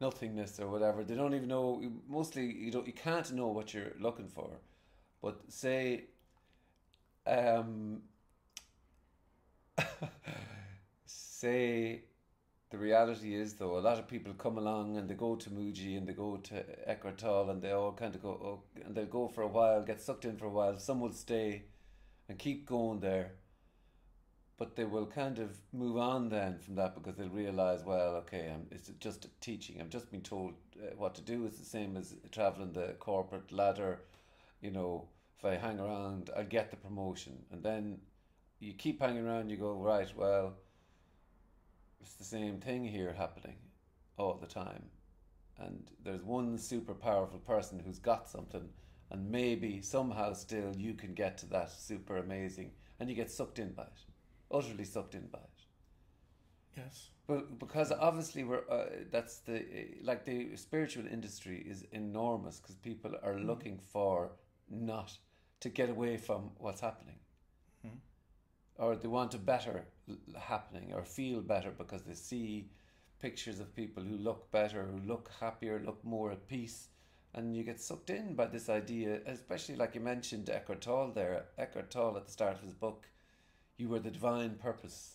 nothingness 0.00 0.60
or 0.60 0.68
whatever. 0.68 1.02
They 1.04 1.14
don't 1.14 1.34
even 1.34 1.48
know. 1.48 1.82
Mostly, 2.08 2.46
you 2.46 2.70
don't. 2.70 2.86
You 2.86 2.92
can't 2.92 3.32
know 3.32 3.48
what 3.48 3.72
you're 3.72 3.94
looking 3.98 4.28
for. 4.28 4.50
But 5.22 5.40
say, 5.48 6.04
um, 7.26 8.02
say, 11.06 12.02
the 12.72 12.78
reality 12.78 13.34
is 13.34 13.54
though, 13.54 13.78
a 13.78 13.80
lot 13.80 14.00
of 14.00 14.08
people 14.08 14.32
come 14.34 14.58
along 14.58 14.96
and 14.96 15.08
they 15.08 15.14
go 15.14 15.36
to 15.36 15.50
Mooji 15.50 15.96
and 15.96 16.08
they 16.08 16.12
go 16.12 16.38
to 16.38 16.90
Eckhart 16.90 17.18
Tolle 17.18 17.50
and 17.50 17.62
they 17.62 17.70
all 17.70 17.92
kind 17.92 18.14
of 18.14 18.22
go, 18.22 18.30
oh, 18.30 18.62
and 18.84 18.96
they'll 18.96 19.06
go 19.06 19.28
for 19.28 19.42
a 19.42 19.48
while, 19.48 19.84
get 19.84 20.00
sucked 20.00 20.24
in 20.24 20.36
for 20.36 20.46
a 20.46 20.50
while. 20.50 20.78
Some 20.78 21.00
will 21.00 21.12
stay 21.12 21.62
and 22.28 22.36
keep 22.38 22.66
going 22.66 22.98
there 22.98 23.34
but 24.62 24.76
they 24.76 24.84
will 24.84 25.06
kind 25.06 25.40
of 25.40 25.58
move 25.72 25.96
on 25.96 26.28
then 26.28 26.56
from 26.56 26.76
that 26.76 26.94
because 26.94 27.16
they'll 27.16 27.28
realize, 27.28 27.82
well, 27.84 28.14
okay, 28.14 28.48
I'm, 28.54 28.68
it's 28.70 28.90
just 29.00 29.26
teaching. 29.40 29.80
I'm 29.80 29.88
just 29.88 30.08
being 30.08 30.22
told 30.22 30.54
uh, 30.80 30.94
what 30.96 31.16
to 31.16 31.20
do. 31.20 31.46
It's 31.46 31.58
the 31.58 31.64
same 31.64 31.96
as 31.96 32.14
traveling 32.30 32.72
the 32.72 32.94
corporate 33.00 33.50
ladder. 33.50 34.02
You 34.60 34.70
know, 34.70 35.08
if 35.36 35.44
I 35.44 35.56
hang 35.56 35.80
around, 35.80 36.30
I'll 36.36 36.44
get 36.44 36.70
the 36.70 36.76
promotion, 36.76 37.38
and 37.50 37.60
then 37.60 37.98
you 38.60 38.74
keep 38.74 39.00
hanging 39.00 39.26
around. 39.26 39.50
You 39.50 39.56
go 39.56 39.72
right. 39.72 40.12
Well, 40.16 40.54
it's 42.02 42.14
the 42.14 42.24
same 42.24 42.58
thing 42.60 42.84
here 42.84 43.12
happening 43.12 43.56
all 44.18 44.34
the 44.34 44.46
time, 44.46 44.90
and 45.58 45.90
there's 46.04 46.22
one 46.22 46.58
super 46.58 46.94
powerful 46.94 47.38
person 47.38 47.78
who's 47.78 47.98
got 47.98 48.28
something, 48.28 48.68
and 49.10 49.30
maybe 49.30 49.80
somehow 49.80 50.32
still 50.34 50.74
you 50.76 50.94
can 50.94 51.14
get 51.14 51.38
to 51.38 51.46
that 51.46 51.70
super 51.70 52.16
amazing, 52.18 52.72
and 52.98 53.08
you 53.08 53.16
get 53.16 53.30
sucked 53.30 53.58
in 53.58 53.72
by 53.72 53.84
it 53.84 54.04
utterly 54.52 54.84
sucked 54.84 55.14
in 55.14 55.26
by 55.28 55.38
it. 55.38 55.64
Yes. 56.76 57.10
But 57.26 57.58
because 57.58 57.92
obviously 57.92 58.44
we're 58.44 58.68
uh, 58.70 58.86
that's 59.10 59.38
the 59.38 59.56
uh, 59.60 59.84
like 60.02 60.24
the 60.24 60.56
spiritual 60.56 61.06
industry 61.06 61.64
is 61.66 61.84
enormous 61.92 62.60
because 62.60 62.76
people 62.76 63.14
are 63.22 63.34
Mm. 63.34 63.46
looking 63.46 63.78
for 63.78 64.32
not 64.68 65.18
to 65.60 65.68
get 65.68 65.88
away 65.90 66.16
from 66.16 66.50
what's 66.58 66.80
happening, 66.80 67.18
Mhm. 67.84 67.98
or 68.76 68.96
they 68.96 69.08
want 69.08 69.34
a 69.34 69.38
better 69.38 69.86
happening 70.38 70.92
or 70.94 71.04
feel 71.04 71.40
better 71.40 71.70
because 71.70 72.02
they 72.02 72.14
see 72.14 72.68
pictures 73.20 73.60
of 73.60 73.74
people 73.76 74.02
who 74.02 74.16
look 74.16 74.50
better, 74.50 74.84
who 74.84 74.98
look 75.06 75.30
happier, 75.40 75.80
look 75.84 76.04
more 76.04 76.32
at 76.32 76.48
peace. 76.48 76.88
And 77.34 77.56
you 77.56 77.62
get 77.62 77.80
sucked 77.80 78.10
in 78.10 78.34
by 78.34 78.46
this 78.46 78.68
idea, 78.68 79.20
especially 79.26 79.76
like 79.76 79.94
you 79.94 80.00
mentioned 80.02 80.50
Eckhart 80.50 80.82
Tolle 80.82 81.12
there. 81.12 81.46
Eckhart 81.56 81.90
Tolle 81.90 82.16
at 82.18 82.26
the 82.26 82.32
start 82.32 82.56
of 82.56 82.62
his 82.62 82.74
book, 82.74 83.06
you 83.78 83.88
were 83.88 84.00
the 84.00 84.10
divine 84.10 84.56
purpose 84.56 85.14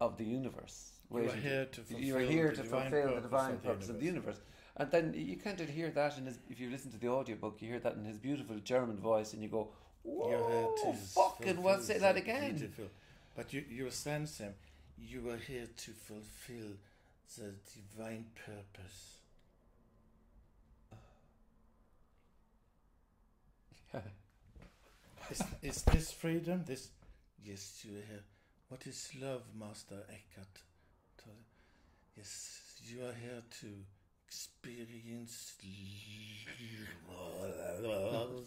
of 0.00 0.16
the 0.16 0.24
universe. 0.24 0.92
You 1.10 1.18
are 1.18 1.34
here 1.34 1.64
to 1.66 1.80
fulfill 1.82 2.06
you 2.06 2.16
are 2.16 2.20
here 2.20 2.50
the 2.50 2.56
to 2.56 2.62
divine 2.62 2.90
fulfill 2.90 3.02
the 3.08 3.12
purpose 3.14 3.22
divine 3.30 3.50
of 3.52 3.62
the 3.62 3.68
purpose 3.68 3.88
of 3.90 4.00
the 4.00 4.06
universe. 4.06 4.40
And 4.78 4.90
then 4.90 5.12
you 5.14 5.36
kind 5.36 5.60
of 5.60 5.68
hear 5.68 5.90
that 5.90 6.16
in 6.16 6.24
his, 6.26 6.38
if 6.48 6.58
you 6.58 6.70
listen 6.70 6.90
to 6.92 6.98
the 6.98 7.08
audiobook, 7.08 7.60
you 7.60 7.68
hear 7.68 7.80
that 7.80 7.94
in 7.96 8.04
his 8.04 8.18
beautiful 8.18 8.56
German 8.60 8.96
voice, 8.96 9.34
and 9.34 9.42
you 9.42 9.50
go, 9.50 9.72
"Whoa, 10.02 10.74
fucking 11.14 11.62
well, 11.62 11.80
say 11.80 11.98
that 11.98 12.16
again." 12.16 12.56
beautiful- 12.56 12.88
But 13.36 13.52
you, 13.52 13.64
you 13.68 13.90
sense 13.90 14.38
him. 14.38 14.54
You 14.98 15.30
are 15.30 15.36
here 15.36 15.68
to 15.76 15.90
fulfill 15.90 16.76
the 17.36 17.54
divine 17.74 18.26
purpose. 18.46 19.16
Is, 25.30 25.42
is 25.62 25.82
this 25.84 26.12
freedom? 26.12 26.64
This 26.66 26.88
yes, 27.44 27.84
you 27.84 27.92
are 27.96 28.04
here. 28.06 28.24
What 28.68 28.86
is 28.86 29.10
love, 29.20 29.42
Master 29.58 30.02
Eckhart? 30.08 30.62
Yes, 32.16 32.60
you 32.84 33.00
are 33.00 33.14
here 33.14 33.42
to 33.60 33.66
experience 34.26 35.54
love. 37.82 38.46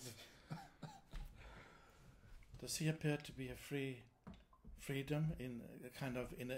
Does 2.62 2.78
he 2.78 2.88
appear 2.88 3.18
to 3.18 3.32
be 3.32 3.50
a 3.50 3.56
free 3.56 3.98
freedom 4.86 5.34
in 5.40 5.62
a 5.86 5.90
kind 6.00 6.18
of 6.18 6.28
in 6.38 6.52
a 6.52 6.58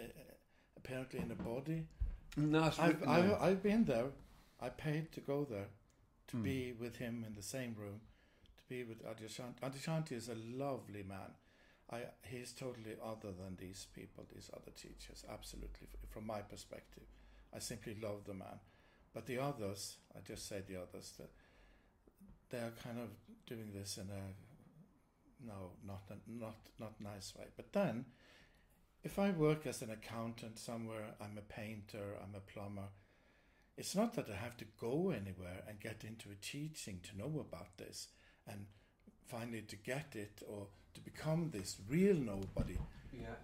apparently 0.77 1.19
in 1.19 1.31
a 1.31 1.35
body? 1.35 1.83
Not 2.35 2.79
I've, 2.79 3.01
no. 3.05 3.11
I've, 3.11 3.41
I've 3.41 3.63
been 3.63 3.85
there. 3.85 4.09
I 4.59 4.69
paid 4.69 5.11
to 5.13 5.21
go 5.21 5.45
there, 5.49 5.67
to 6.29 6.37
Hmm. 6.37 6.43
be 6.43 6.73
with 6.73 6.97
him 6.97 7.23
in 7.27 7.33
the 7.35 7.41
same 7.43 7.75
room, 7.77 8.01
to 8.57 8.63
be 8.69 8.83
with 8.83 9.03
Adyashanti. 9.05 9.59
Adyashanti 9.61 10.11
is 10.13 10.29
a 10.29 10.35
lovely 10.35 11.03
man. 11.03 11.31
I, 11.91 11.99
he's 12.23 12.51
totally 12.53 12.95
other 13.01 13.31
than 13.31 13.55
these 13.57 13.87
people, 13.95 14.25
these 14.33 14.49
other 14.53 14.71
teachers, 14.75 15.23
absolutely, 15.31 15.87
from 16.09 16.25
my 16.27 16.41
perspective. 16.41 17.03
I 17.55 17.59
simply 17.59 17.95
love 18.01 18.25
the 18.25 18.33
man. 18.33 18.59
But 19.13 19.25
the 19.25 19.39
others, 19.39 19.97
I 20.15 20.19
just 20.27 20.47
say 20.49 20.61
the 20.67 20.81
others, 20.81 21.13
that 21.17 21.31
they 22.49 22.57
are 22.57 22.73
kind 22.83 22.99
of 22.99 23.09
doing 23.45 23.71
this 23.73 23.97
in 23.97 24.09
a, 24.09 24.23
no, 25.47 25.71
not, 25.85 26.01
a, 26.09 26.15
not, 26.29 26.57
not 26.79 26.99
nice 26.99 27.33
way. 27.35 27.45
But 27.55 27.71
then, 27.71 28.05
if 29.03 29.19
I 29.19 29.31
work 29.31 29.65
as 29.65 29.81
an 29.81 29.91
accountant 29.91 30.59
somewhere, 30.59 31.15
I'm 31.21 31.37
a 31.37 31.41
painter, 31.41 32.17
I'm 32.21 32.35
a 32.35 32.51
plumber, 32.51 32.89
it's 33.77 33.95
not 33.95 34.15
that 34.15 34.29
I 34.29 34.35
have 34.35 34.57
to 34.57 34.65
go 34.79 35.11
anywhere 35.11 35.63
and 35.67 35.79
get 35.79 36.03
into 36.03 36.29
a 36.29 36.35
teaching 36.41 36.99
to 37.03 37.17
know 37.17 37.39
about 37.39 37.77
this 37.77 38.07
and 38.47 38.65
finally 39.27 39.61
to 39.61 39.75
get 39.75 40.15
it 40.15 40.41
or 40.47 40.67
to 40.95 41.01
become 41.01 41.51
this 41.51 41.77
real 41.87 42.15
nobody. 42.15 42.77
yeah. 43.13 43.35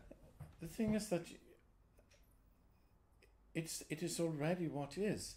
The 0.60 0.68
thing 0.68 0.96
is 0.96 1.10
that 1.10 1.28
it's 3.54 3.84
it 3.90 4.02
is 4.02 4.20
already 4.20 4.68
what 4.68 4.98
is. 4.98 5.36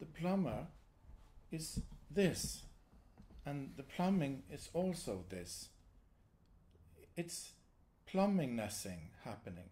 The 0.00 0.06
plumber 0.06 0.66
is 1.52 1.80
this, 2.10 2.62
and 3.44 3.70
the 3.76 3.82
plumbing 3.82 4.42
is 4.50 4.68
also 4.72 5.24
this. 5.28 5.68
It's 7.16 7.52
plumbing 8.06 8.56
nessing 8.56 9.10
happening. 9.24 9.70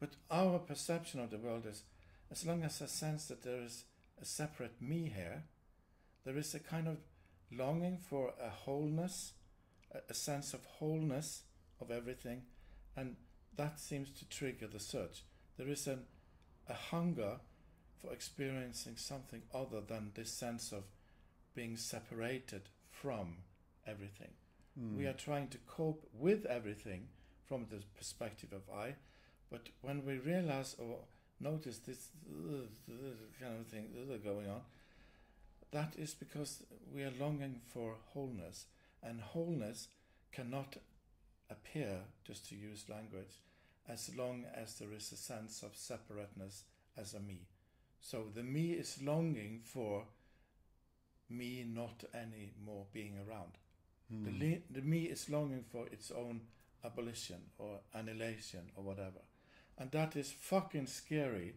But 0.00 0.16
our 0.30 0.58
perception 0.58 1.20
of 1.20 1.30
the 1.30 1.38
world 1.38 1.66
is 1.66 1.82
as 2.30 2.44
long 2.44 2.62
as 2.62 2.82
I 2.82 2.86
sense 2.86 3.26
that 3.26 3.42
there 3.42 3.62
is 3.62 3.84
a 4.20 4.24
separate 4.24 4.80
me 4.80 5.12
here, 5.14 5.44
there 6.24 6.36
is 6.36 6.54
a 6.54 6.58
kind 6.58 6.88
of 6.88 6.98
longing 7.52 7.98
for 7.98 8.32
a 8.42 8.48
wholeness, 8.48 9.32
a, 9.94 9.98
a 10.10 10.14
sense 10.14 10.54
of 10.54 10.64
wholeness 10.64 11.42
of 11.80 11.90
everything, 11.90 12.42
and 12.96 13.16
that 13.56 13.78
seems 13.78 14.10
to 14.10 14.28
trigger 14.28 14.66
the 14.66 14.80
search. 14.80 15.22
There 15.56 15.68
is 15.68 15.86
an, 15.86 16.04
a 16.68 16.74
hunger 16.74 17.40
for 18.00 18.12
experiencing 18.12 18.96
something 18.96 19.42
other 19.54 19.80
than 19.80 20.12
this 20.14 20.32
sense 20.32 20.72
of 20.72 20.84
being 21.54 21.76
separated 21.76 22.62
from 22.90 23.36
everything. 23.86 24.32
Hmm. 24.78 24.96
We 24.96 25.06
are 25.06 25.12
trying 25.12 25.48
to 25.48 25.58
cope 25.66 26.06
with 26.12 26.46
everything 26.46 27.08
from 27.46 27.66
the 27.70 27.80
perspective 27.96 28.52
of 28.52 28.62
I, 28.74 28.94
but 29.50 29.68
when 29.82 30.04
we 30.04 30.18
realize 30.18 30.74
or 30.78 30.98
notice 31.40 31.78
this 31.78 32.08
uh, 32.28 32.66
kind 33.40 33.60
of 33.60 33.66
thing 33.66 33.88
uh, 33.96 34.16
going 34.16 34.48
on, 34.48 34.62
that 35.70 35.94
is 35.96 36.14
because 36.14 36.62
we 36.94 37.02
are 37.02 37.12
longing 37.20 37.60
for 37.66 37.94
wholeness, 38.12 38.66
and 39.02 39.20
wholeness 39.20 39.88
cannot 40.32 40.76
appear, 41.50 42.00
just 42.24 42.48
to 42.48 42.56
use 42.56 42.88
language, 42.88 43.40
as 43.88 44.10
long 44.16 44.44
as 44.54 44.74
there 44.78 44.92
is 44.92 45.12
a 45.12 45.16
sense 45.16 45.62
of 45.62 45.76
separateness 45.76 46.64
as 46.96 47.14
a 47.14 47.20
me. 47.20 47.46
So 48.00 48.24
the 48.34 48.42
me 48.42 48.72
is 48.72 49.02
longing 49.02 49.60
for 49.64 50.04
me 51.28 51.64
not 51.66 52.04
any 52.14 52.52
more 52.64 52.86
being 52.92 53.18
around. 53.18 53.52
Hmm. 54.10 54.24
The, 54.24 54.30
le- 54.54 54.62
the 54.70 54.82
me 54.82 55.04
is 55.04 55.28
longing 55.30 55.64
for 55.70 55.86
its 55.86 56.10
own 56.10 56.42
abolition 56.84 57.40
or 57.58 57.80
annihilation 57.94 58.70
or 58.76 58.84
whatever. 58.84 59.22
And 59.78 59.90
that 59.92 60.16
is 60.16 60.32
fucking 60.32 60.86
scary 60.86 61.54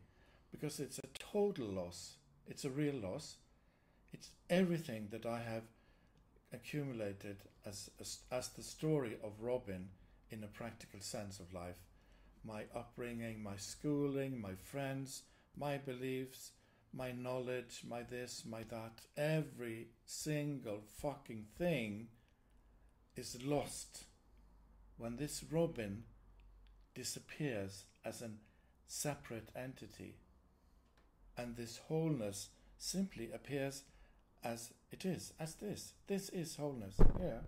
because 0.51 0.79
it's 0.79 0.99
a 0.99 1.07
total 1.19 1.67
loss. 1.67 2.15
It's 2.47 2.65
a 2.65 2.69
real 2.69 2.95
loss. 2.95 3.35
It's 4.13 4.29
everything 4.49 5.09
that 5.11 5.25
I 5.25 5.39
have 5.39 5.63
accumulated 6.53 7.37
as, 7.65 7.89
as, 7.99 8.19
as 8.31 8.49
the 8.49 8.63
story 8.63 9.17
of 9.23 9.41
Robin 9.41 9.89
in 10.31 10.43
a 10.43 10.47
practical 10.47 10.99
sense 11.01 11.39
of 11.39 11.53
life. 11.53 11.79
My 12.43 12.63
upbringing, 12.75 13.43
my 13.43 13.57
schooling, 13.57 14.39
my 14.41 14.55
friends, 14.55 15.23
my 15.57 15.77
beliefs, 15.77 16.51
my 16.93 17.11
knowledge, 17.11 17.83
my 17.87 18.03
this, 18.03 18.43
my 18.49 18.63
that. 18.69 19.01
Every 19.17 19.87
single 20.05 20.81
fucking 21.01 21.45
thing 21.57 22.07
is 23.17 23.37
lost 23.43 24.03
when 24.97 25.17
this 25.17 25.43
Robin 25.49 26.03
disappears 26.95 27.85
as 28.03 28.21
a 28.21 28.29
separate 28.87 29.49
entity 29.55 30.15
and 31.37 31.55
this 31.55 31.77
wholeness 31.87 32.49
simply 32.77 33.31
appears 33.31 33.83
as 34.43 34.73
it 34.91 35.05
is, 35.05 35.33
as 35.39 35.55
this. 35.55 35.93
This 36.07 36.29
is 36.29 36.55
wholeness. 36.55 36.95
Yeah. 37.19 37.39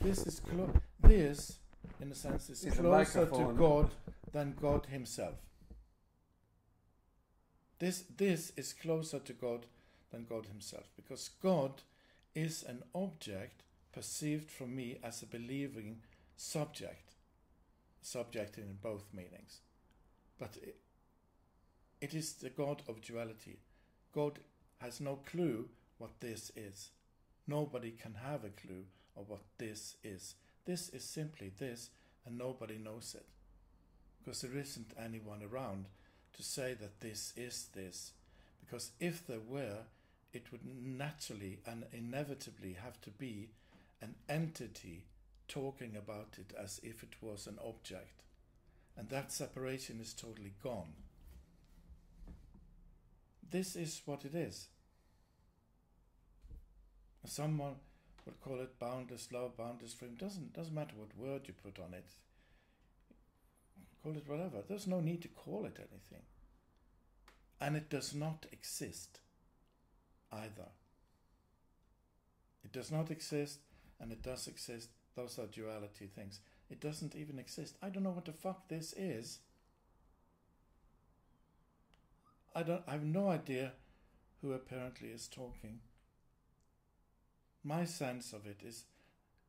This 0.00 0.26
is 0.26 0.40
clo- 0.40 0.72
this, 1.00 1.58
in 2.00 2.12
a 2.12 2.14
sense, 2.14 2.50
is 2.50 2.64
a 2.64 2.70
closer 2.70 3.26
to. 3.26 3.54
God 3.56 3.90
than 4.32 4.54
God 4.60 4.86
Himself. 4.86 5.34
This 7.78 8.04
this 8.16 8.52
is 8.56 8.72
closer 8.72 9.18
to 9.18 9.32
God 9.32 9.66
than 10.10 10.24
God 10.28 10.46
Himself 10.46 10.88
because 10.96 11.30
God 11.42 11.82
is 12.36 12.62
an 12.62 12.82
object 12.94 13.62
perceived 13.92 14.50
from 14.50 14.76
me 14.76 14.98
as 15.02 15.22
a 15.22 15.26
believing 15.26 15.96
subject, 16.36 17.14
subject 18.02 18.58
in 18.58 18.76
both 18.82 19.06
meanings, 19.14 19.60
but 20.38 20.56
it, 20.62 20.76
it 22.00 22.12
is 22.12 22.34
the 22.34 22.50
God 22.50 22.82
of 22.88 23.00
duality. 23.00 23.58
God 24.14 24.38
has 24.78 25.00
no 25.00 25.20
clue 25.24 25.70
what 25.96 26.20
this 26.20 26.52
is. 26.54 26.90
Nobody 27.46 27.90
can 27.90 28.14
have 28.22 28.44
a 28.44 28.50
clue 28.50 28.84
of 29.16 29.30
what 29.30 29.42
this 29.56 29.96
is. 30.04 30.34
This 30.66 30.90
is 30.90 31.04
simply 31.04 31.50
this, 31.58 31.88
and 32.26 32.36
nobody 32.36 32.76
knows 32.76 33.14
it. 33.16 33.26
Because 34.22 34.42
there 34.42 34.60
isn't 34.60 34.92
anyone 35.02 35.42
around 35.42 35.86
to 36.34 36.42
say 36.42 36.74
that 36.74 37.00
this 37.00 37.32
is 37.34 37.68
this. 37.74 38.12
Because 38.60 38.90
if 39.00 39.26
there 39.26 39.40
were, 39.40 39.84
it 40.36 40.52
would 40.52 40.60
naturally 40.64 41.58
and 41.66 41.84
inevitably 41.92 42.74
have 42.74 43.00
to 43.00 43.10
be 43.10 43.48
an 44.02 44.14
entity 44.28 45.06
talking 45.48 45.96
about 45.96 46.36
it 46.38 46.52
as 46.62 46.78
if 46.82 47.02
it 47.02 47.14
was 47.20 47.46
an 47.46 47.58
object. 47.64 48.22
And 48.96 49.08
that 49.08 49.32
separation 49.32 49.98
is 50.00 50.12
totally 50.12 50.52
gone. 50.62 50.92
This 53.50 53.76
is 53.76 54.02
what 54.04 54.24
it 54.24 54.34
is. 54.34 54.68
Someone 57.24 57.76
would 58.24 58.40
call 58.40 58.60
it 58.60 58.78
boundless 58.78 59.28
love, 59.32 59.56
boundless 59.56 59.94
freedom. 59.94 60.16
Doesn't 60.16 60.52
doesn't 60.52 60.74
matter 60.74 60.94
what 60.96 61.16
word 61.16 61.42
you 61.46 61.54
put 61.54 61.78
on 61.78 61.94
it. 61.94 62.10
Call 64.02 64.16
it 64.16 64.28
whatever. 64.28 64.58
There's 64.68 64.86
no 64.86 65.00
need 65.00 65.22
to 65.22 65.28
call 65.28 65.64
it 65.64 65.78
anything. 65.78 66.24
And 67.60 67.76
it 67.76 67.88
does 67.88 68.14
not 68.14 68.46
exist 68.52 69.20
either. 70.32 70.68
It 72.64 72.72
does 72.72 72.90
not 72.90 73.10
exist 73.10 73.60
and 74.00 74.12
it 74.12 74.22
does 74.22 74.46
exist. 74.46 74.90
Those 75.14 75.38
are 75.38 75.46
duality 75.46 76.06
things. 76.14 76.40
It 76.70 76.80
doesn't 76.80 77.14
even 77.14 77.38
exist. 77.38 77.76
I 77.82 77.88
don't 77.88 78.02
know 78.02 78.10
what 78.10 78.24
the 78.24 78.32
fuck 78.32 78.68
this 78.68 78.92
is. 78.92 79.38
I 82.54 82.62
don't 82.62 82.82
I 82.88 82.92
have 82.92 83.04
no 83.04 83.28
idea 83.28 83.72
who 84.40 84.52
apparently 84.52 85.08
is 85.08 85.28
talking. 85.28 85.80
My 87.62 87.84
sense 87.84 88.32
of 88.32 88.46
it 88.46 88.60
is 88.64 88.84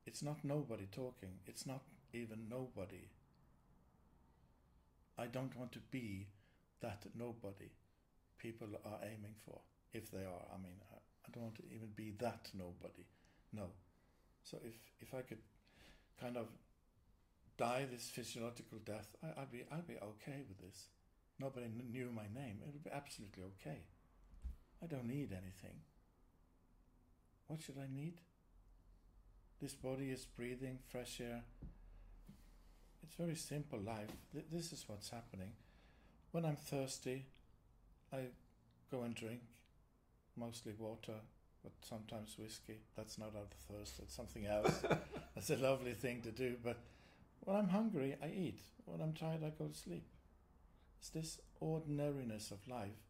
it's 0.05 0.23
not 0.23 0.43
nobody 0.43 0.87
talking. 0.91 1.39
It's 1.45 1.65
not 1.65 1.81
even 2.13 2.47
nobody. 2.49 3.09
I 5.17 5.25
don't 5.25 5.55
want 5.57 5.71
to 5.73 5.79
be 5.91 6.27
that 6.81 7.03
nobody 7.17 7.69
people 8.37 8.67
are 8.85 8.99
aiming 9.03 9.35
for, 9.45 9.59
if 9.97 10.11
they 10.11 10.25
are. 10.25 10.45
I 10.53 10.57
mean, 10.57 10.77
I, 10.93 10.97
I 11.25 11.29
don't 11.33 11.43
want 11.43 11.55
to 11.55 11.63
even 11.73 11.89
be 11.95 12.11
that 12.19 12.49
nobody. 12.53 13.05
No. 13.53 13.67
So 14.43 14.57
if 14.63 14.75
if 14.99 15.13
I 15.13 15.21
could 15.21 15.43
kind 16.21 16.37
of 16.37 16.47
die 17.57 17.85
this 17.91 18.09
physiological 18.09 18.79
death, 18.85 19.09
I, 19.23 19.41
I'd 19.41 19.51
be 19.51 19.63
I'd 19.71 19.87
be 19.87 19.95
okay 19.95 20.43
with 20.47 20.59
this. 20.61 20.85
Nobody 21.39 21.67
kn- 21.67 21.91
knew 21.91 22.09
my 22.11 22.27
name. 22.33 22.59
It 22.61 22.73
would 22.73 22.83
be 22.83 22.91
absolutely 22.91 23.43
okay. 23.43 23.79
I 24.83 24.87
don't 24.87 25.07
need 25.07 25.31
anything. 25.31 25.81
What 27.47 27.61
should 27.61 27.77
I 27.77 27.87
need? 27.93 28.21
This 29.61 29.73
body 29.73 30.11
is 30.11 30.25
breathing 30.25 30.79
fresh 30.87 31.19
air. 31.19 31.43
It's 33.03 33.15
very 33.15 33.35
simple 33.35 33.79
life. 33.79 34.11
Th- 34.31 34.45
this 34.51 34.71
is 34.71 34.83
what's 34.87 35.09
happening. 35.09 35.53
When 36.31 36.45
I'm 36.45 36.57
thirsty, 36.57 37.25
I 38.13 38.27
go 38.91 39.01
and 39.01 39.15
drink, 39.15 39.41
mostly 40.37 40.73
water, 40.77 41.15
but 41.63 41.71
sometimes 41.81 42.37
whiskey. 42.37 42.79
That's 42.95 43.17
not 43.17 43.35
out 43.35 43.51
of 43.51 43.75
thirst, 43.75 43.97
that's 43.97 44.15
something 44.15 44.45
else. 44.45 44.83
that's 45.35 45.49
a 45.49 45.57
lovely 45.57 45.93
thing 45.93 46.21
to 46.21 46.31
do. 46.31 46.55
But 46.63 46.77
when 47.41 47.57
I'm 47.57 47.69
hungry, 47.69 48.15
I 48.21 48.27
eat. 48.27 48.61
When 48.85 49.01
I'm 49.01 49.13
tired, 49.13 49.43
I 49.43 49.49
go 49.49 49.67
to 49.67 49.77
sleep. 49.77 50.05
It's 50.99 51.09
this 51.09 51.39
ordinariness 51.59 52.51
of 52.51 52.67
life, 52.67 53.03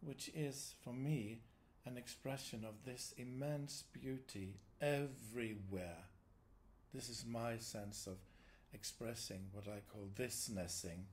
which 0.00 0.30
is, 0.34 0.74
for 0.82 0.92
me, 0.92 1.40
an 1.86 1.96
expression 1.96 2.64
of 2.64 2.84
this 2.84 3.14
immense 3.16 3.84
beauty 3.92 4.56
everywhere. 4.80 6.04
This 6.92 7.08
is 7.08 7.24
my 7.26 7.58
sense 7.58 8.06
of 8.06 8.16
expressing 8.72 9.46
what 9.52 9.66
I 9.68 9.80
call 9.92 10.08
thisnessing. 10.14 11.04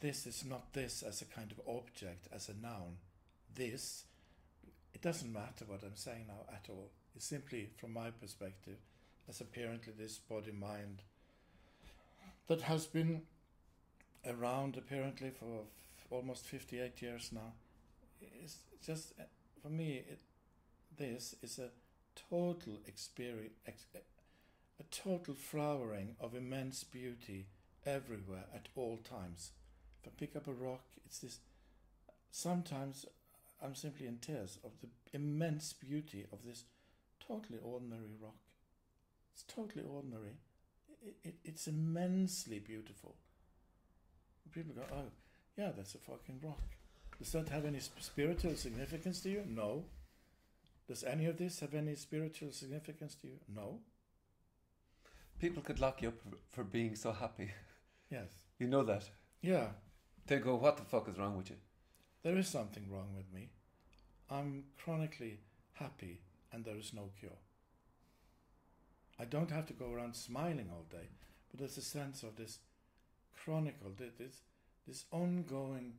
This 0.00 0.26
is 0.26 0.44
not 0.44 0.72
this 0.72 1.02
as 1.02 1.22
a 1.22 1.26
kind 1.26 1.52
of 1.52 1.60
object, 1.66 2.28
as 2.32 2.48
a 2.48 2.54
noun. 2.54 2.96
This, 3.54 4.04
it 4.94 5.02
doesn't 5.02 5.32
matter 5.32 5.64
what 5.66 5.82
I'm 5.82 5.96
saying 5.96 6.26
now 6.28 6.52
at 6.52 6.66
all. 6.70 6.90
It's 7.14 7.26
simply, 7.26 7.70
from 7.76 7.92
my 7.92 8.10
perspective, 8.10 8.76
as 9.28 9.40
apparently 9.40 9.92
this 9.96 10.18
body 10.18 10.52
mind 10.52 11.02
that 12.46 12.62
has 12.62 12.86
been 12.86 13.22
around 14.26 14.76
apparently 14.76 15.30
for 15.30 15.64
almost 16.10 16.46
58 16.46 17.00
years 17.02 17.30
now. 17.32 17.52
It's 18.20 18.58
just, 18.84 19.12
uh, 19.18 19.24
for 19.62 19.68
me, 19.68 20.04
it, 20.08 20.18
this 20.96 21.34
is 21.42 21.58
a 21.58 21.70
total 22.30 22.78
experience, 22.86 23.54
ex- 23.66 23.86
a 23.94 24.82
total 24.90 25.34
flowering 25.34 26.16
of 26.20 26.34
immense 26.34 26.84
beauty 26.84 27.46
everywhere 27.86 28.44
at 28.54 28.68
all 28.76 28.98
times. 28.98 29.50
If 30.02 30.08
I 30.08 30.12
pick 30.18 30.36
up 30.36 30.46
a 30.46 30.52
rock, 30.52 30.84
it's 31.04 31.18
this. 31.18 31.38
Sometimes 32.30 33.06
I'm 33.64 33.74
simply 33.74 34.06
in 34.06 34.18
tears 34.18 34.58
of 34.62 34.72
the 34.80 34.88
immense 35.12 35.72
beauty 35.72 36.26
of 36.32 36.44
this 36.44 36.64
totally 37.26 37.58
ordinary 37.62 38.12
rock. 38.20 38.36
It's 39.32 39.44
totally 39.44 39.84
ordinary. 39.84 40.36
It, 41.02 41.16
it, 41.24 41.34
it's 41.44 41.66
immensely 41.66 42.58
beautiful. 42.58 43.14
People 44.52 44.74
go, 44.74 44.82
oh, 44.92 45.10
yeah, 45.56 45.70
that's 45.76 45.94
a 45.94 45.98
fucking 45.98 46.40
rock. 46.44 46.60
Does 47.18 47.32
that 47.32 47.48
have 47.48 47.64
any 47.64 47.80
spiritual 47.80 48.54
significance 48.54 49.20
to 49.22 49.30
you? 49.30 49.42
No. 49.48 49.84
Does 50.86 51.02
any 51.02 51.26
of 51.26 51.38
this 51.38 51.60
have 51.60 51.74
any 51.74 51.94
spiritual 51.94 52.52
significance 52.52 53.14
to 53.22 53.28
you? 53.28 53.38
No. 53.52 53.80
People 55.40 55.62
could 55.62 55.80
lock 55.80 56.02
you 56.02 56.08
up 56.08 56.18
for, 56.20 56.36
for 56.50 56.64
being 56.64 56.94
so 56.94 57.12
happy. 57.12 57.50
Yes. 58.10 58.28
You 58.58 58.68
know 58.68 58.84
that. 58.84 59.08
Yeah, 59.42 59.68
They 60.26 60.38
go, 60.38 60.54
what 60.54 60.76
the 60.76 60.84
fuck 60.84 61.08
is 61.08 61.18
wrong 61.18 61.36
with 61.36 61.50
you? 61.50 61.56
There 62.24 62.36
is 62.38 62.48
something 62.48 62.90
wrong 62.90 63.14
with 63.14 63.32
me. 63.32 63.50
I'm 64.30 64.64
chronically 64.82 65.40
happy 65.74 66.22
and 66.52 66.64
there 66.64 66.78
is 66.78 66.92
no 66.92 67.10
cure. 67.20 67.38
I 69.20 69.26
don't 69.26 69.50
have 69.50 69.66
to 69.66 69.72
go 69.72 69.92
around 69.92 70.16
smiling 70.16 70.70
all 70.72 70.86
day, 70.90 71.08
but 71.50 71.60
there's 71.60 71.78
a 71.78 71.82
sense 71.82 72.22
of 72.22 72.36
this 72.36 72.58
chronicle, 73.44 73.92
this, 73.96 74.40
this 74.88 75.04
ongoing 75.12 75.92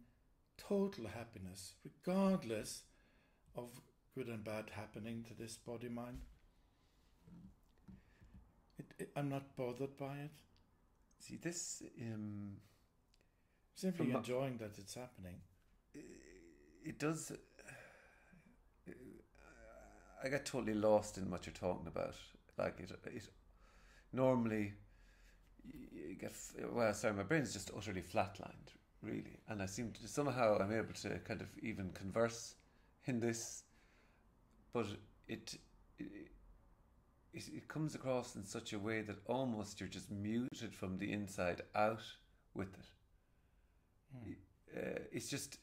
total 0.58 1.08
happiness, 1.08 1.76
regardless 1.84 2.82
of 3.56 3.70
good 4.16 4.28
and 4.28 4.44
bad 4.44 4.72
happening 4.72 5.24
to 5.28 5.34
this 5.34 5.56
body 5.56 5.90
mind. 5.90 6.20
It, 8.78 8.86
it, 8.98 9.10
I'm 9.16 9.30
not 9.30 9.56
bothered 9.56 9.98
by 9.98 10.16
it. 10.18 10.32
See, 11.20 11.38
this, 11.38 11.84
um, 12.02 12.58
Simply 13.76 14.12
enjoying 14.12 14.58
that 14.58 14.78
it's 14.78 14.96
happening. 14.96 15.36
It 16.84 17.00
does. 17.00 17.32
I 20.24 20.30
get 20.30 20.46
totally 20.46 20.74
lost 20.74 21.18
in 21.18 21.30
what 21.30 21.46
you're 21.46 21.54
talking 21.54 21.88
about. 21.88 22.16
Like 22.58 22.80
it, 22.80 22.92
it 23.14 23.30
normally 24.14 24.74
you 25.64 26.16
get 26.16 26.34
well. 26.72 26.94
Sorry, 26.94 27.14
my 27.14 27.24
brain's 27.24 27.54
just 27.54 27.72
utterly 27.76 28.02
flatlined, 28.02 28.70
really, 29.02 29.40
and 29.50 29.62
I 29.62 29.66
seem 29.66 29.92
to 29.94 30.08
somehow 30.08 30.58
I'm 30.60 30.72
able 30.72 30.94
to 30.94 31.20
kind 31.20 31.42
of 31.42 31.48
even 31.62 31.92
converse 31.92 32.56
in 33.06 33.20
this, 33.20 33.64
but 34.74 34.88
it. 35.28 35.58
it 36.00 36.32
it, 37.34 37.50
it 37.54 37.68
comes 37.68 37.96
across 37.96 38.36
in 38.36 38.46
such 38.46 38.72
a 38.72 38.80
way 38.80 39.02
that 39.02 39.18
almost 39.28 39.80
you're 39.82 39.90
just 39.90 40.10
muted 40.10 40.74
from 40.74 40.98
the 40.98 41.12
inside 41.12 41.62
out 41.76 42.02
with 42.54 42.74
it 42.74 42.86
Hmm. 44.14 44.32
uh, 44.76 45.00
it's 45.12 45.30
just 45.30 45.58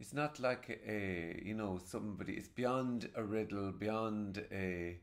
it's 0.00 0.12
not 0.14 0.40
like 0.40 0.80
a 0.86 1.40
you 1.44 1.54
know 1.54 1.78
somebody 1.84 2.32
it's 2.34 2.48
beyond 2.48 3.08
a 3.14 3.22
riddle 3.22 3.70
beyond 3.72 4.44
a 4.50 4.98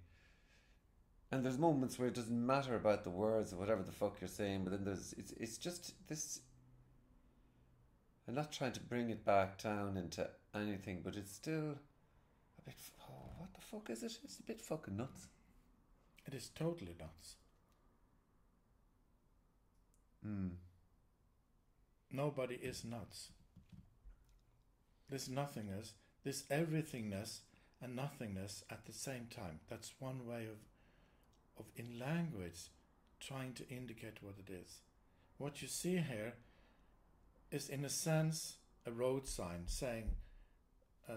and 1.32 1.44
there's 1.46 1.58
moments 1.58 2.00
where 2.00 2.08
it 2.08 2.14
doesn't 2.16 2.46
matter 2.46 2.76
about 2.76 3.04
the 3.04 3.10
words 3.10 3.54
or 3.54 3.58
whatever 3.58 3.84
the 3.84 3.92
fuck 3.92 4.18
you're 4.22 4.28
saying 4.28 4.64
but 4.64 4.72
then 4.72 4.84
there's 4.84 5.14
it's 5.18 5.32
it's 5.34 5.58
just 5.58 5.94
this 6.08 6.42
I'm 8.28 8.36
not 8.36 8.52
trying 8.52 8.74
to 8.74 8.82
bring 8.82 9.10
it 9.10 9.24
back 9.24 9.62
down 9.62 9.96
into 9.98 10.28
anything 10.56 11.02
but 11.04 11.16
it's 11.16 11.32
still 11.34 11.76
a 12.60 12.62
bit 12.66 12.76
oh, 13.10 13.32
what 13.38 13.54
the 13.54 13.62
fuck 13.62 13.90
is 13.90 14.04
it 14.04 14.18
it's 14.24 14.40
a 14.40 14.44
bit 14.44 14.62
fucking 14.62 14.98
nuts 14.98 15.28
It 16.28 16.34
is 16.34 16.50
totally 16.50 16.96
nuts. 17.00 17.36
mm. 20.26 20.52
Nobody 22.12 22.56
is 22.56 22.84
nuts. 22.84 23.32
This 25.10 25.30
nothingness, 25.30 25.94
this 26.24 26.44
everythingness 26.52 27.40
and 27.82 27.96
nothingness 27.96 28.64
at 28.70 28.86
the 28.86 28.94
same 28.94 29.28
time. 29.34 29.60
That's 29.70 29.94
one 30.00 30.26
way 30.26 30.46
of, 30.46 31.60
of 31.60 31.66
in 31.76 32.00
language, 32.00 32.70
trying 33.20 33.54
to 33.54 33.70
indicate 33.70 34.18
what 34.22 34.36
it 34.38 34.52
is. 34.52 34.80
What 35.38 35.62
you 35.62 35.68
see 35.68 35.98
here 35.98 36.34
is, 37.52 37.70
in 37.70 37.86
a 37.86 37.90
sense, 37.90 38.58
a 38.86 38.92
road 38.92 39.28
sign 39.28 39.64
saying 39.68 40.12
uh, 41.10 41.14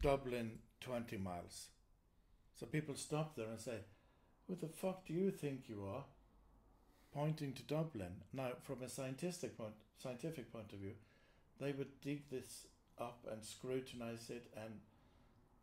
Dublin 0.00 0.58
20 0.80 1.16
miles. 1.16 1.68
So 2.58 2.66
people 2.66 2.94
stop 2.94 3.36
there 3.36 3.48
and 3.48 3.60
say, 3.60 3.78
Who 4.46 4.54
the 4.54 4.68
fuck 4.68 5.06
do 5.06 5.12
you 5.12 5.30
think 5.30 5.68
you 5.68 5.84
are? 5.86 6.04
Pointing 7.12 7.52
to 7.54 7.62
Dublin. 7.62 8.22
Now, 8.32 8.50
from 8.62 8.82
a 8.82 8.88
scientific 8.88 9.56
point, 9.56 9.74
scientific 9.98 10.52
point 10.52 10.72
of 10.72 10.78
view, 10.78 10.92
they 11.60 11.72
would 11.72 12.00
dig 12.00 12.28
this 12.30 12.66
up 12.98 13.26
and 13.30 13.44
scrutinize 13.44 14.30
it 14.30 14.46
and 14.56 14.80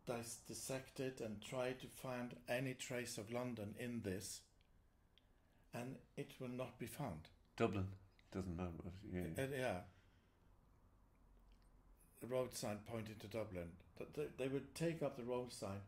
dis- 0.05 0.37
dissect 0.47 0.99
it 0.99 1.21
and 1.21 1.41
try 1.41 1.71
to 1.71 1.87
find 1.87 2.35
any 2.49 2.73
trace 2.73 3.17
of 3.17 3.31
London 3.31 3.75
in 3.79 4.01
this, 4.03 4.41
and 5.73 5.95
it 6.17 6.31
will 6.39 6.49
not 6.49 6.77
be 6.79 6.85
found. 6.87 7.29
Dublin 7.57 7.87
doesn't 8.31 8.55
matter 8.57 8.69
what 8.81 8.93
yeah. 9.13 9.43
Uh, 9.43 9.47
yeah. 9.57 9.79
The 12.21 12.27
road 12.27 12.53
sign 12.53 12.79
pointing 12.89 13.15
to 13.19 13.27
Dublin. 13.27 13.69
They, 14.15 14.27
they 14.37 14.47
would 14.47 14.73
take 14.75 15.03
up 15.03 15.17
the 15.17 15.23
road 15.23 15.51
sign. 15.53 15.81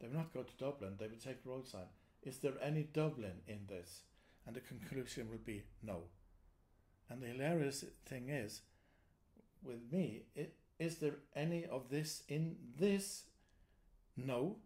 They 0.00 0.06
would 0.06 0.16
not 0.16 0.32
go 0.34 0.42
to 0.42 0.56
Dublin. 0.56 0.94
They 0.98 1.06
would 1.08 1.22
take 1.22 1.42
the 1.42 1.50
road 1.50 1.66
sign. 1.66 1.86
Is 2.22 2.38
there 2.38 2.52
any 2.62 2.82
Dublin 2.82 3.40
in 3.46 3.60
this? 3.68 4.02
And 4.46 4.54
the 4.54 4.60
conclusion 4.60 5.28
would 5.30 5.44
be 5.44 5.62
no. 5.82 6.02
And 7.10 7.22
the 7.22 7.26
hilarious 7.28 7.84
thing 8.06 8.28
is, 8.28 8.60
with 9.62 9.80
me, 9.90 10.24
i- 10.36 10.46
is 10.78 10.96
there 10.96 11.16
any 11.34 11.66
of 11.66 11.90
this 11.90 12.22
in 12.28 12.56
this? 12.78 13.24
No. 14.16 14.56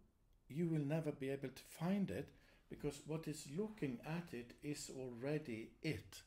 You 0.49 0.67
will 0.67 0.85
never 0.85 1.13
be 1.13 1.31
able 1.31 1.49
to 1.49 1.63
find 1.79 2.11
it 2.11 2.29
because 2.69 3.01
what 3.07 3.27
is 3.27 3.47
looking 3.57 3.99
at 4.07 4.35
it 4.35 4.53
is 4.63 4.91
already 4.95 5.71
it 5.83 6.23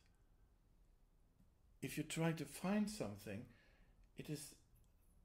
if 1.85 1.97
you 1.97 2.03
try 2.03 2.31
to 2.31 2.45
find 2.45 2.89
something, 2.89 3.45
it 4.17 4.29
is 4.29 4.55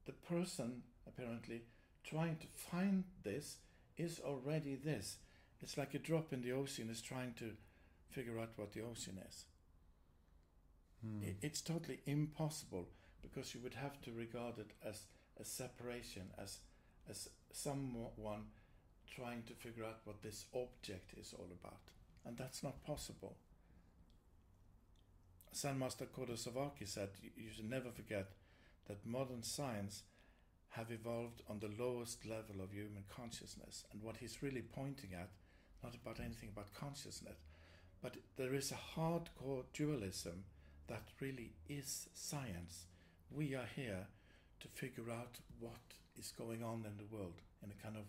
the 0.05 0.11
person 0.11 0.83
apparently 1.07 1.63
trying 2.03 2.37
to 2.37 2.47
find 2.55 3.03
this 3.23 3.57
is 3.97 4.21
already 4.23 4.75
this. 4.75 5.17
It's 5.61 5.77
like 5.77 5.95
a 5.95 5.99
drop 5.99 6.31
in 6.31 6.41
the 6.41 6.51
ocean 6.51 6.89
is 6.91 7.01
trying 7.01 7.33
to 7.39 7.51
figure 8.11 8.39
out 8.39 8.51
what 8.55 8.73
the 8.73 8.81
ocean 8.81 9.19
is. 9.27 9.45
Hmm. 11.03 11.29
It's 11.41 11.61
totally 11.61 11.99
impossible 12.05 12.89
because 13.21 13.53
you 13.53 13.61
would 13.61 13.75
have 13.75 14.01
to 14.01 14.11
regard 14.11 14.57
it 14.59 14.71
as 14.83 15.05
a 15.39 15.45
separation, 15.45 16.31
as 16.37 16.59
as 17.09 17.29
someone 17.51 18.51
trying 19.07 19.43
to 19.43 19.53
figure 19.53 19.83
out 19.83 20.01
what 20.05 20.21
this 20.21 20.45
object 20.53 21.13
is 21.17 21.33
all 21.33 21.49
about, 21.51 21.91
and 22.25 22.37
that's 22.37 22.63
not 22.63 22.83
possible. 22.83 23.35
Zen 25.53 25.79
Master 25.79 26.07
said, 26.85 27.09
"You- 27.21 27.31
"You 27.35 27.51
should 27.51 27.69
never 27.69 27.91
forget 27.91 28.31
that 28.85 29.05
modern 29.05 29.43
science 29.43 30.03
have 30.69 30.91
evolved 30.91 31.41
on 31.47 31.59
the 31.59 31.67
lowest 31.67 32.25
level 32.25 32.61
of 32.61 32.71
human 32.71 33.03
consciousness, 33.09 33.85
and 33.91 34.01
what 34.01 34.17
he's 34.17 34.41
really 34.41 34.61
pointing 34.61 35.13
at, 35.13 35.29
not 35.83 35.95
about 35.95 36.19
anything 36.19 36.49
about 36.49 36.73
consciousness, 36.73 37.39
but 38.01 38.17
there 38.37 38.53
is 38.53 38.71
a 38.71 38.75
hardcore 38.95 39.65
dualism." 39.73 40.45
that 40.87 41.13
really 41.21 41.53
is 41.69 42.09
science. 42.13 42.85
We 43.33 43.55
are 43.55 43.69
here 43.75 44.07
to 44.59 44.67
figure 44.67 45.09
out 45.09 45.39
what 45.59 45.95
is 46.19 46.33
going 46.37 46.63
on 46.63 46.85
in 46.85 46.97
the 46.97 47.15
world 47.15 47.41
in 47.63 47.71
a 47.71 47.81
kind 47.81 47.95
of 47.95 48.03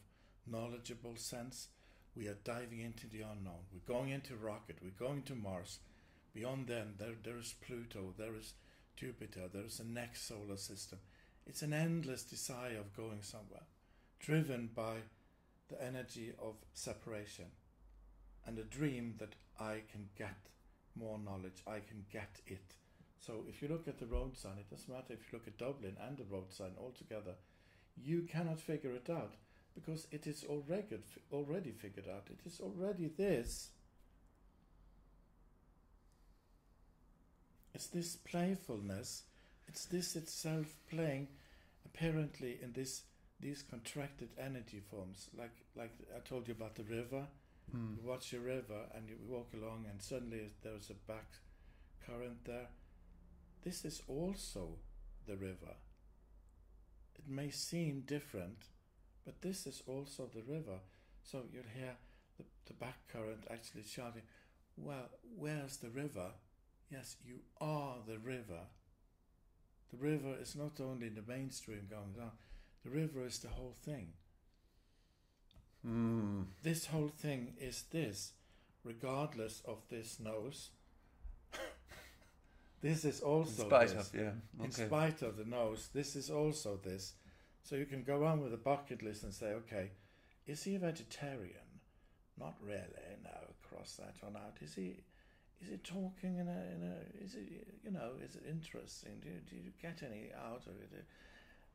knowledgeable 0.47 1.15
sense. 1.17 1.69
We 2.17 2.27
are 2.27 2.37
diving 2.45 2.81
into 2.81 3.07
the 3.07 3.23
unknown. 3.23 3.67
We're 3.73 3.95
going 3.95 4.11
into 4.11 4.35
rocket. 4.35 4.79
We're 4.83 5.07
going 5.07 5.23
to 5.23 5.35
Mars. 5.35 5.79
Beyond 6.35 6.67
then, 6.67 6.95
there, 6.99 7.15
there 7.23 7.39
is 7.39 7.55
Pluto. 7.65 8.15
There 8.19 8.35
is 8.35 8.55
Jupiter. 8.97 9.49
There 9.53 9.65
is 9.65 9.79
the 9.79 9.85
next 9.85 10.27
solar 10.27 10.57
system. 10.57 10.99
It's 11.47 11.63
an 11.63 11.73
endless 11.73 12.25
desire 12.25 12.79
of 12.79 12.97
going 12.97 13.23
somewhere, 13.23 13.67
driven 14.19 14.71
by 14.75 14.97
the 15.69 15.83
energy 15.83 16.33
of 16.43 16.55
separation 16.75 17.47
and 18.47 18.59
a 18.59 18.65
dream 18.65 19.15
that 19.19 19.35
I 19.61 19.83
can 19.91 20.09
get 20.19 20.37
more 20.97 21.19
knowledge, 21.19 21.63
I 21.67 21.79
can 21.79 22.05
get 22.13 22.41
it. 22.47 22.75
So 23.25 23.45
if 23.49 23.63
you 23.63 23.69
look 23.69 23.87
at 23.87 24.01
the 24.01 24.07
road 24.07 24.37
sign, 24.37 24.59
it 24.59 24.69
doesn't 24.69 24.93
matter 24.93 25.13
if 25.13 25.21
you 25.33 25.39
look 25.39 25.47
at 25.47 25.57
Dublin 25.57 25.97
and 26.05 26.17
the 26.17 26.25
road 26.25 26.53
sign 26.53 26.73
all 26.77 26.91
together, 26.91 27.35
you 27.97 28.23
cannot 28.23 28.59
figure 28.59 28.91
it 28.91 29.09
out 29.09 29.35
because 29.75 30.09
it 30.11 30.27
is 30.27 30.45
already 30.49 30.99
already 31.33 31.71
figured 31.71 32.09
out. 32.09 32.27
It 32.31 32.41
is 32.45 32.61
already 32.61 33.09
this. 33.17 33.71
It's 37.75 37.87
this 37.87 38.17
playfulness. 38.17 39.23
It's 39.69 39.85
this 39.87 40.17
itself 40.17 40.77
playing, 40.91 41.29
apparently 41.87 42.59
in 42.61 42.73
this 42.73 43.03
these 43.41 43.63
contracted 43.63 44.31
energy 44.37 44.83
forms. 44.91 45.29
Like 45.39 45.55
like 45.77 45.93
I 46.15 46.19
told 46.29 46.49
you 46.49 46.55
about 46.55 46.75
the 46.75 46.85
river. 46.85 47.27
Hmm. 47.71 47.95
You 47.97 48.09
watch 48.09 48.33
a 48.33 48.41
river 48.41 48.83
and 48.97 49.09
you 49.09 49.17
walk 49.29 49.51
along, 49.55 49.87
and 49.89 50.03
suddenly 50.03 50.51
there's 50.63 50.91
a 50.91 50.95
back 51.11 51.27
current 52.05 52.45
there. 52.45 52.67
This 53.63 53.85
is 53.85 54.03
also 54.09 54.79
the 55.27 55.37
river. 55.37 55.77
It 57.17 57.29
may 57.29 57.51
seem 57.51 58.03
different, 58.07 58.65
but 59.25 59.41
this 59.41 59.67
is 59.67 59.83
also 59.87 60.29
the 60.35 60.43
river. 60.43 60.81
So 61.23 61.43
you'll 61.53 61.63
hear 61.75 61.97
the, 62.39 62.45
the 62.67 62.75
back 62.75 62.99
current 63.13 63.47
actually 63.51 63.85
shouting, 63.85 64.23
Well, 64.77 65.09
where's 65.37 65.77
the 65.77 65.91
river? 65.91 66.33
Yes, 66.91 67.17
you 67.25 67.41
are 67.61 67.97
the 68.07 68.19
river. 68.19 68.67
The 69.93 69.99
river 69.99 70.35
is 70.41 70.57
not 70.57 70.81
only 70.81 71.09
the 71.09 71.23
mainstream 71.27 71.87
going 71.89 72.13
down, 72.17 72.33
the 72.85 72.91
river 72.91 73.25
is 73.25 73.39
the 73.39 73.49
whole 73.49 73.77
thing. 73.85 74.09
Hmm. 75.85 76.43
This 76.63 76.87
whole 76.87 77.13
thing 77.17 77.55
is 77.61 77.85
this, 77.91 78.33
regardless 78.85 79.63
of 79.67 79.79
this 79.89 80.19
nose. 80.19 80.71
This 82.83 83.05
is 83.05 83.21
In 83.21 83.27
also 83.27 83.67
spite 83.67 83.89
this. 83.89 84.09
of, 84.09 84.21
yeah. 84.21 84.65
In 84.65 84.71
spite 84.71 85.23
of 85.23 85.37
the 85.37 85.45
nose, 85.45 85.89
this 85.95 86.17
is 86.17 86.31
also 86.31 86.79
this. 86.83 87.15
So 87.63 87.77
you 87.77 87.87
can 87.87 88.03
go 88.03 88.25
on 88.25 88.43
with 88.43 88.53
a 88.53 88.57
bucket 88.59 89.03
list 89.03 89.23
and 89.23 89.33
say, 89.33 89.53
okay, 89.53 89.93
is 90.47 90.65
he 90.65 90.75
a 90.75 90.79
vegetarian? 90.81 91.81
Not 92.39 92.55
really. 92.61 93.09
No, 93.23 93.31
cross 93.63 93.99
that 94.01 94.15
one 94.21 94.37
out. 94.37 94.57
Is 94.61 94.75
he? 94.75 94.97
Is 95.63 95.69
he 95.71 95.77
talking 95.77 96.39
in 96.39 96.49
a? 96.49 96.61
In 96.75 96.83
a 96.83 97.25
is 97.25 97.35
it? 97.35 97.67
You 97.85 97.93
know? 97.93 98.13
Is 98.25 98.35
it 98.35 98.43
interesting? 98.51 99.13
Do 99.23 99.29
you, 99.29 99.41
do 99.49 99.57
you 99.57 99.73
get 99.81 100.03
any 100.03 100.31
out 100.51 100.67
of 100.67 100.75
it? 100.81 101.05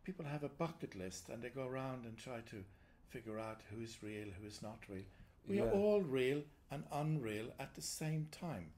People 0.03 0.25
have 0.25 0.43
a 0.43 0.49
bucket 0.49 0.95
list 0.95 1.29
and 1.29 1.41
they 1.41 1.49
go 1.49 1.67
around 1.67 2.05
and 2.05 2.17
try 2.17 2.39
to 2.49 2.63
figure 3.09 3.39
out 3.39 3.61
who 3.71 3.81
is 3.81 3.97
real, 4.01 4.27
who 4.39 4.47
is 4.47 4.61
not 4.61 4.79
real. 4.89 5.03
We 5.47 5.61
are 5.61 5.69
all 5.69 6.01
real 6.01 6.41
and 6.71 6.83
unreal 6.91 7.47
at 7.59 7.73
the 7.75 7.81
same 7.81 8.27
time. 8.31 8.71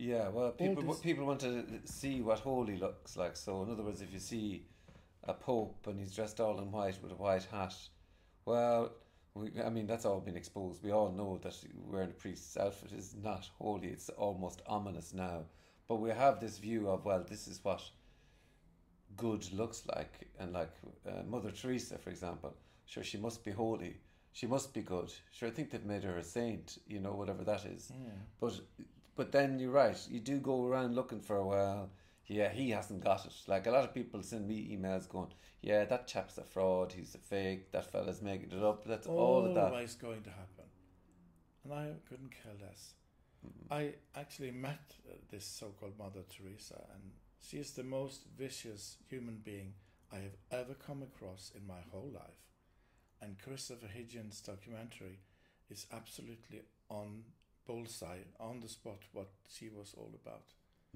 Yeah, 0.00 0.30
well, 0.30 0.52
people 0.52 0.94
people 0.94 1.26
want 1.26 1.40
to 1.40 1.62
see 1.84 2.22
what 2.22 2.38
holy 2.38 2.78
looks 2.78 3.18
like. 3.18 3.36
So, 3.36 3.62
in 3.62 3.70
other 3.70 3.82
words, 3.82 4.00
if 4.00 4.10
you 4.14 4.18
see 4.18 4.64
a 5.24 5.34
pope 5.34 5.86
and 5.86 6.00
he's 6.00 6.14
dressed 6.14 6.40
all 6.40 6.58
in 6.58 6.72
white 6.72 6.96
with 7.02 7.12
a 7.12 7.16
white 7.16 7.46
hat, 7.52 7.74
well, 8.46 8.92
we, 9.34 9.50
I 9.62 9.68
mean 9.68 9.86
that's 9.86 10.06
all 10.06 10.20
been 10.20 10.38
exposed. 10.38 10.82
We 10.82 10.90
all 10.90 11.12
know 11.12 11.38
that 11.42 11.54
wearing 11.74 12.08
a 12.08 12.14
priest's 12.14 12.56
outfit 12.56 12.92
is 12.92 13.14
not 13.22 13.50
holy. 13.58 13.88
It's 13.88 14.08
almost 14.08 14.62
ominous 14.66 15.12
now. 15.12 15.44
But 15.86 15.96
we 15.96 16.08
have 16.08 16.40
this 16.40 16.56
view 16.56 16.88
of 16.88 17.04
well, 17.04 17.22
this 17.28 17.46
is 17.46 17.62
what 17.62 17.82
good 19.18 19.52
looks 19.52 19.82
like, 19.94 20.28
and 20.38 20.54
like 20.54 20.72
uh, 21.06 21.24
Mother 21.28 21.50
Teresa, 21.50 21.98
for 21.98 22.08
example, 22.08 22.56
sure 22.86 23.04
she 23.04 23.18
must 23.18 23.44
be 23.44 23.50
holy. 23.50 23.98
She 24.32 24.46
must 24.46 24.72
be 24.72 24.80
good. 24.80 25.12
Sure, 25.30 25.48
I 25.48 25.50
think 25.50 25.70
they've 25.70 25.84
made 25.84 26.04
her 26.04 26.16
a 26.16 26.24
saint. 26.24 26.78
You 26.86 27.00
know, 27.00 27.12
whatever 27.12 27.44
that 27.44 27.66
is. 27.66 27.92
But 28.40 28.58
but 29.20 29.32
then 29.32 29.58
you're 29.58 29.70
right. 29.70 29.98
You 30.08 30.18
do 30.18 30.38
go 30.38 30.64
around 30.64 30.94
looking 30.94 31.20
for 31.20 31.36
a 31.36 31.46
well, 31.46 31.90
yeah, 32.26 32.50
he 32.50 32.70
hasn't 32.70 33.04
got 33.04 33.26
it. 33.26 33.34
Like 33.46 33.66
a 33.66 33.70
lot 33.70 33.84
of 33.84 33.92
people 33.92 34.22
send 34.22 34.48
me 34.48 34.74
emails 34.74 35.06
going, 35.06 35.34
yeah, 35.60 35.84
that 35.84 36.06
chap's 36.06 36.38
a 36.38 36.42
fraud. 36.42 36.94
He's 36.96 37.14
a 37.14 37.18
fake. 37.18 37.70
That 37.70 37.92
fella's 37.92 38.22
making 38.22 38.52
it 38.52 38.64
up. 38.64 38.82
That's 38.86 39.06
all 39.06 39.44
of 39.44 39.54
that. 39.56 39.72
always 39.72 39.94
going 39.94 40.22
to 40.22 40.30
happen. 40.30 40.64
And 41.64 41.74
I 41.74 41.88
couldn't 42.08 42.30
care 42.30 42.54
less. 42.66 42.94
Mm-hmm. 43.46 43.74
I 43.74 44.18
actually 44.18 44.52
met 44.52 44.94
this 45.30 45.44
so-called 45.44 45.98
Mother 45.98 46.22
Teresa, 46.34 46.82
and 46.94 47.10
she 47.42 47.58
is 47.58 47.72
the 47.72 47.84
most 47.84 48.22
vicious 48.38 48.96
human 49.10 49.42
being 49.44 49.74
I 50.10 50.16
have 50.16 50.38
ever 50.50 50.72
come 50.72 51.02
across 51.02 51.52
in 51.54 51.66
my 51.66 51.82
whole 51.92 52.10
life. 52.14 52.40
And 53.20 53.36
Christopher 53.38 53.88
Hitchens' 53.94 54.42
documentary 54.42 55.18
is 55.68 55.84
absolutely 55.92 56.62
on 56.88 57.24
bullseye, 57.70 58.24
on 58.40 58.60
the 58.60 58.68
spot, 58.68 59.02
what 59.12 59.28
she 59.48 59.68
was 59.68 59.94
all 59.96 60.12
about. 60.24 60.46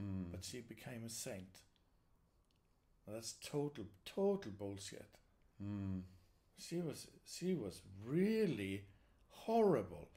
Mm. 0.00 0.32
But 0.32 0.44
she 0.44 0.60
became 0.60 1.04
a 1.06 1.08
saint. 1.08 1.58
That's 3.06 3.34
total, 3.34 3.84
total 4.04 4.50
bullshit. 4.58 5.18
Mm. 5.62 6.02
She 6.58 6.78
was 6.78 7.06
she 7.26 7.54
was 7.54 7.82
really 8.04 8.84
horrible, 9.28 10.08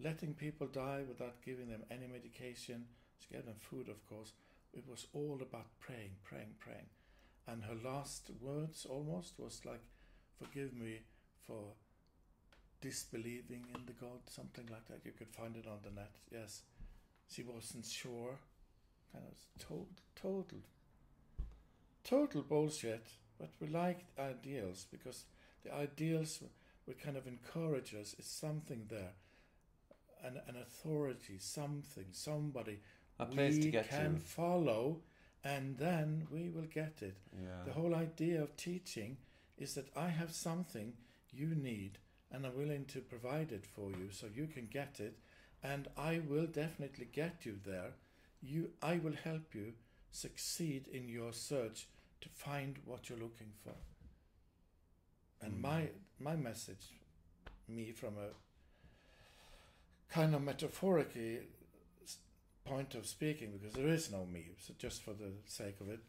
letting 0.00 0.34
people 0.34 0.66
die 0.66 1.02
without 1.08 1.42
giving 1.44 1.68
them 1.68 1.84
any 1.90 2.06
medication. 2.06 2.84
She 3.20 3.34
gave 3.34 3.46
them 3.46 3.60
food, 3.60 3.88
of 3.88 4.04
course. 4.06 4.32
It 4.74 4.84
was 4.88 5.06
all 5.14 5.38
about 5.40 5.78
praying, 5.78 6.16
praying, 6.24 6.54
praying. 6.58 6.88
And 7.46 7.62
her 7.64 7.76
last 7.84 8.30
words 8.40 8.86
almost 8.86 9.38
was 9.38 9.64
like, 9.64 9.84
"Forgive 10.38 10.74
me 10.74 11.00
for 11.46 11.74
disbelieving 12.82 13.64
in 13.74 13.86
the 13.86 13.92
God," 13.94 14.20
something 14.28 14.66
like 14.66 14.86
that. 14.88 15.04
You 15.06 15.12
could 15.12 15.30
find 15.30 15.56
it 15.56 15.66
on 15.66 15.78
the 15.82 15.90
net. 15.90 16.12
Yes, 16.30 16.62
she 17.28 17.42
wasn't 17.42 17.86
sure. 17.86 18.38
Kind 19.12 19.24
of 19.26 19.38
total, 19.58 19.88
total, 20.14 20.58
total 22.04 22.42
bullshit. 22.42 23.06
But 23.38 23.50
we 23.60 23.66
liked 23.68 24.18
ideals 24.18 24.86
because 24.90 25.24
the 25.64 25.74
ideals 25.74 26.42
would 26.86 26.98
kind 26.98 27.16
of 27.16 27.26
encourage 27.26 27.94
us. 27.94 28.14
It's 28.18 28.28
something 28.30 28.86
there, 28.88 29.12
an 30.24 30.40
an 30.46 30.56
authority, 30.56 31.38
something, 31.38 32.06
somebody 32.12 32.80
A 33.18 33.26
place 33.26 33.56
we 33.56 33.62
to 33.64 33.70
get 33.70 33.88
can 33.88 34.14
to. 34.14 34.20
follow, 34.20 35.02
and 35.44 35.76
then 35.78 36.26
we 36.30 36.48
will 36.50 36.68
get 36.74 37.02
it. 37.02 37.16
Yeah. 37.34 37.64
The 37.64 37.72
whole 37.72 37.94
idea 37.94 38.42
of 38.42 38.56
teaching 38.56 39.16
is 39.58 39.74
that 39.74 39.88
I 39.96 40.08
have 40.08 40.32
something 40.32 40.96
you 41.32 41.54
need, 41.54 41.98
and 42.32 42.46
I'm 42.46 42.56
willing 42.56 42.86
to 42.86 43.00
provide 43.00 43.52
it 43.52 43.66
for 43.66 43.90
you, 43.90 44.10
so 44.10 44.26
you 44.34 44.46
can 44.46 44.66
get 44.66 44.98
it, 45.00 45.18
and 45.62 45.88
I 45.96 46.20
will 46.26 46.46
definitely 46.46 47.08
get 47.12 47.44
you 47.44 47.58
there. 47.64 47.92
You, 48.42 48.70
I 48.82 48.96
will 48.98 49.14
help 49.24 49.54
you 49.54 49.74
succeed 50.10 50.88
in 50.88 51.08
your 51.08 51.32
search 51.32 51.86
to 52.22 52.28
find 52.28 52.78
what 52.84 53.08
you're 53.08 53.18
looking 53.18 53.52
for. 53.62 53.74
And 55.40 55.54
Mm. 55.54 55.60
my 55.60 55.90
my 56.18 56.36
message, 56.36 56.92
me 57.68 57.92
from 57.92 58.16
a 58.18 58.30
kind 60.08 60.34
of 60.34 60.42
metaphorically 60.42 61.40
point 62.64 62.94
of 62.94 63.06
speaking, 63.06 63.50
because 63.52 63.74
there 63.74 63.88
is 63.88 64.10
no 64.10 64.24
me, 64.24 64.54
so 64.58 64.72
just 64.78 65.02
for 65.02 65.12
the 65.14 65.32
sake 65.46 65.80
of 65.80 65.88
it, 65.88 66.00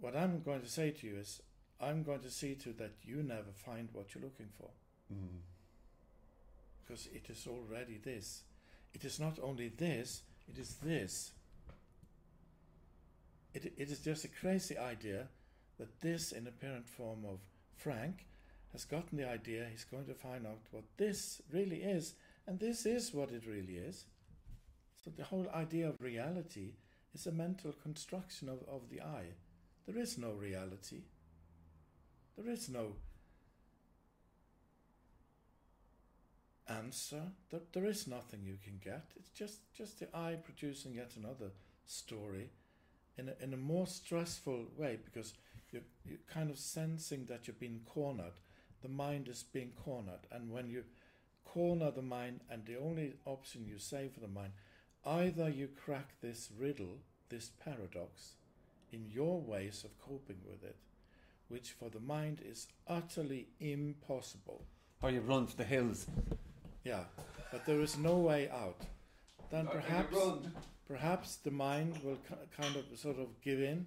what 0.00 0.14
I'm 0.16 0.40
going 0.42 0.60
to 0.62 0.68
say 0.68 0.90
to 0.92 1.06
you 1.06 1.16
is, 1.16 1.42
I'm 1.80 2.02
going 2.04 2.20
to 2.20 2.30
see 2.30 2.54
to 2.56 2.72
that 2.74 2.92
you 3.02 3.22
never 3.22 3.50
find 3.52 3.88
what 3.92 4.14
you're 4.14 4.22
looking 4.22 4.50
for. 4.58 4.70
Mm. 5.12 5.40
because 6.82 7.08
it 7.12 7.28
is 7.28 7.46
already 7.46 7.98
this. 8.02 8.42
It 8.94 9.04
is 9.04 9.20
not 9.20 9.38
only 9.42 9.68
this, 9.68 10.22
it 10.48 10.58
is 10.58 10.76
this. 10.82 11.32
It, 13.54 13.72
it 13.76 13.90
is 13.90 14.00
just 14.00 14.24
a 14.24 14.28
crazy 14.28 14.76
idea 14.76 15.28
that 15.78 16.00
this, 16.00 16.32
in 16.32 16.46
apparent 16.46 16.88
form 16.88 17.24
of 17.24 17.38
Frank, 17.76 18.26
has 18.72 18.84
gotten 18.84 19.18
the 19.18 19.28
idea 19.28 19.66
he's 19.70 19.84
going 19.84 20.06
to 20.06 20.14
find 20.14 20.46
out 20.46 20.60
what 20.70 20.84
this 20.96 21.40
really 21.52 21.82
is, 21.82 22.14
and 22.46 22.58
this 22.58 22.86
is 22.86 23.12
what 23.12 23.30
it 23.30 23.46
really 23.46 23.76
is. 23.76 24.04
So 25.04 25.10
the 25.16 25.24
whole 25.24 25.46
idea 25.54 25.88
of 25.88 26.00
reality 26.00 26.72
is 27.14 27.26
a 27.26 27.32
mental 27.32 27.72
construction 27.72 28.48
of, 28.48 28.60
of 28.68 28.88
the 28.90 29.00
I. 29.00 29.24
There 29.86 30.00
is 30.00 30.18
no 30.18 30.32
reality. 30.32 31.02
There 32.36 32.52
is 32.52 32.68
no 32.68 32.94
answer. 36.70 37.22
There, 37.50 37.60
there 37.72 37.86
is 37.86 38.06
nothing 38.06 38.40
you 38.44 38.56
can 38.62 38.80
get. 38.82 39.04
It's 39.16 39.30
just, 39.30 39.58
just 39.74 40.00
the 40.00 40.08
eye 40.16 40.36
producing 40.42 40.94
yet 40.94 41.12
another 41.16 41.50
story 41.86 42.50
in 43.18 43.28
a, 43.28 43.44
in 43.44 43.52
a 43.52 43.58
more 43.58 43.86
stressful 43.86 44.66
way 44.76 44.98
because 45.04 45.34
you're, 45.72 45.82
you're 46.04 46.18
kind 46.32 46.50
of 46.50 46.58
sensing 46.58 47.26
that 47.26 47.46
you're 47.46 47.56
being 47.58 47.80
cornered. 47.86 48.40
The 48.82 48.88
mind 48.88 49.28
is 49.28 49.42
being 49.42 49.72
cornered. 49.84 50.26
And 50.32 50.50
when 50.50 50.68
you 50.68 50.84
corner 51.44 51.90
the 51.90 52.02
mind, 52.02 52.40
and 52.50 52.64
the 52.64 52.78
only 52.78 53.14
option 53.26 53.66
you 53.66 53.78
say 53.78 54.08
for 54.12 54.20
the 54.20 54.28
mind, 54.28 54.52
either 55.04 55.48
you 55.48 55.68
crack 55.68 56.14
this 56.20 56.50
riddle, 56.58 56.98
this 57.28 57.50
paradox, 57.64 58.34
in 58.92 59.06
your 59.10 59.40
ways 59.40 59.84
of 59.84 59.98
coping 59.98 60.38
with 60.48 60.62
it, 60.64 60.76
which 61.48 61.72
for 61.72 61.88
the 61.88 62.00
mind 62.00 62.40
is 62.44 62.68
utterly 62.86 63.48
impossible. 63.60 64.64
Or 65.02 65.10
you 65.10 65.20
run 65.20 65.46
for 65.46 65.56
the 65.56 65.64
hills. 65.64 66.06
Yeah, 66.84 67.04
but 67.52 67.66
there 67.66 67.80
is 67.80 67.98
no 67.98 68.16
way 68.16 68.48
out. 68.50 68.80
Then 69.50 69.66
perhaps, 69.66 70.16
perhaps 70.86 71.36
the 71.36 71.50
mind 71.50 71.98
will 72.04 72.18
kind 72.56 72.76
of 72.76 72.98
sort 72.98 73.18
of 73.18 73.28
give 73.42 73.60
in, 73.60 73.86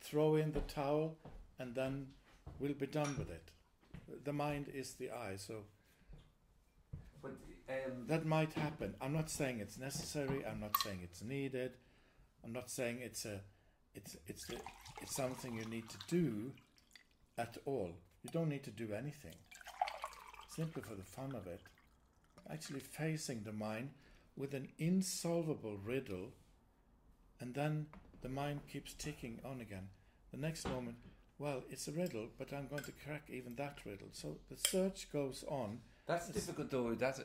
throw 0.00 0.36
in 0.36 0.52
the 0.52 0.60
towel, 0.60 1.16
and 1.58 1.74
then 1.74 2.08
we'll 2.60 2.74
be 2.74 2.86
done 2.86 3.14
with 3.18 3.30
it. 3.30 3.50
The 4.24 4.32
mind 4.32 4.66
is 4.72 4.94
the 4.94 5.10
eye, 5.10 5.36
so 5.36 5.64
But 7.22 7.32
um, 7.68 8.06
that 8.06 8.24
might 8.24 8.52
happen. 8.52 8.94
I'm 9.00 9.12
not 9.12 9.30
saying 9.30 9.60
it's 9.60 9.78
necessary. 9.78 10.44
I'm 10.46 10.60
not 10.60 10.76
saying 10.82 11.00
it's 11.02 11.22
needed. 11.22 11.72
I'm 12.44 12.52
not 12.52 12.70
saying 12.70 13.00
it's 13.02 13.24
a, 13.24 13.40
it's 13.94 14.16
it's 14.26 14.48
a, 14.50 14.56
it's 15.02 15.16
something 15.16 15.54
you 15.54 15.64
need 15.64 15.88
to 15.88 15.98
do, 16.08 16.52
at 17.38 17.56
all. 17.64 17.90
You 18.22 18.30
don't 18.32 18.48
need 18.48 18.64
to 18.64 18.70
do 18.70 18.92
anything. 18.92 19.34
Simply 20.54 20.82
for 20.82 20.94
the 20.94 21.04
fun 21.04 21.34
of 21.34 21.46
it, 21.46 21.60
actually 22.50 22.80
facing 22.80 23.42
the 23.44 23.52
mind 23.52 23.90
with 24.36 24.54
an 24.54 24.68
insolvable 24.78 25.76
riddle, 25.84 26.32
and 27.40 27.54
then 27.54 27.86
the 28.22 28.28
mind 28.28 28.60
keeps 28.72 28.94
ticking 28.94 29.40
on 29.44 29.60
again. 29.60 29.88
The 30.32 30.36
next 30.38 30.68
moment, 30.68 30.96
well, 31.38 31.62
it's 31.70 31.88
a 31.88 31.92
riddle, 31.92 32.28
but 32.38 32.52
I'm 32.52 32.66
going 32.68 32.84
to 32.84 32.92
crack 33.04 33.24
even 33.28 33.54
that 33.56 33.78
riddle. 33.84 34.08
So 34.12 34.36
the 34.50 34.56
search 34.56 35.10
goes 35.12 35.44
on. 35.48 35.80
That's 36.06 36.28
It's- 36.28 36.44
difficult 36.46 36.70
though. 36.70 36.94
That's 36.94 37.20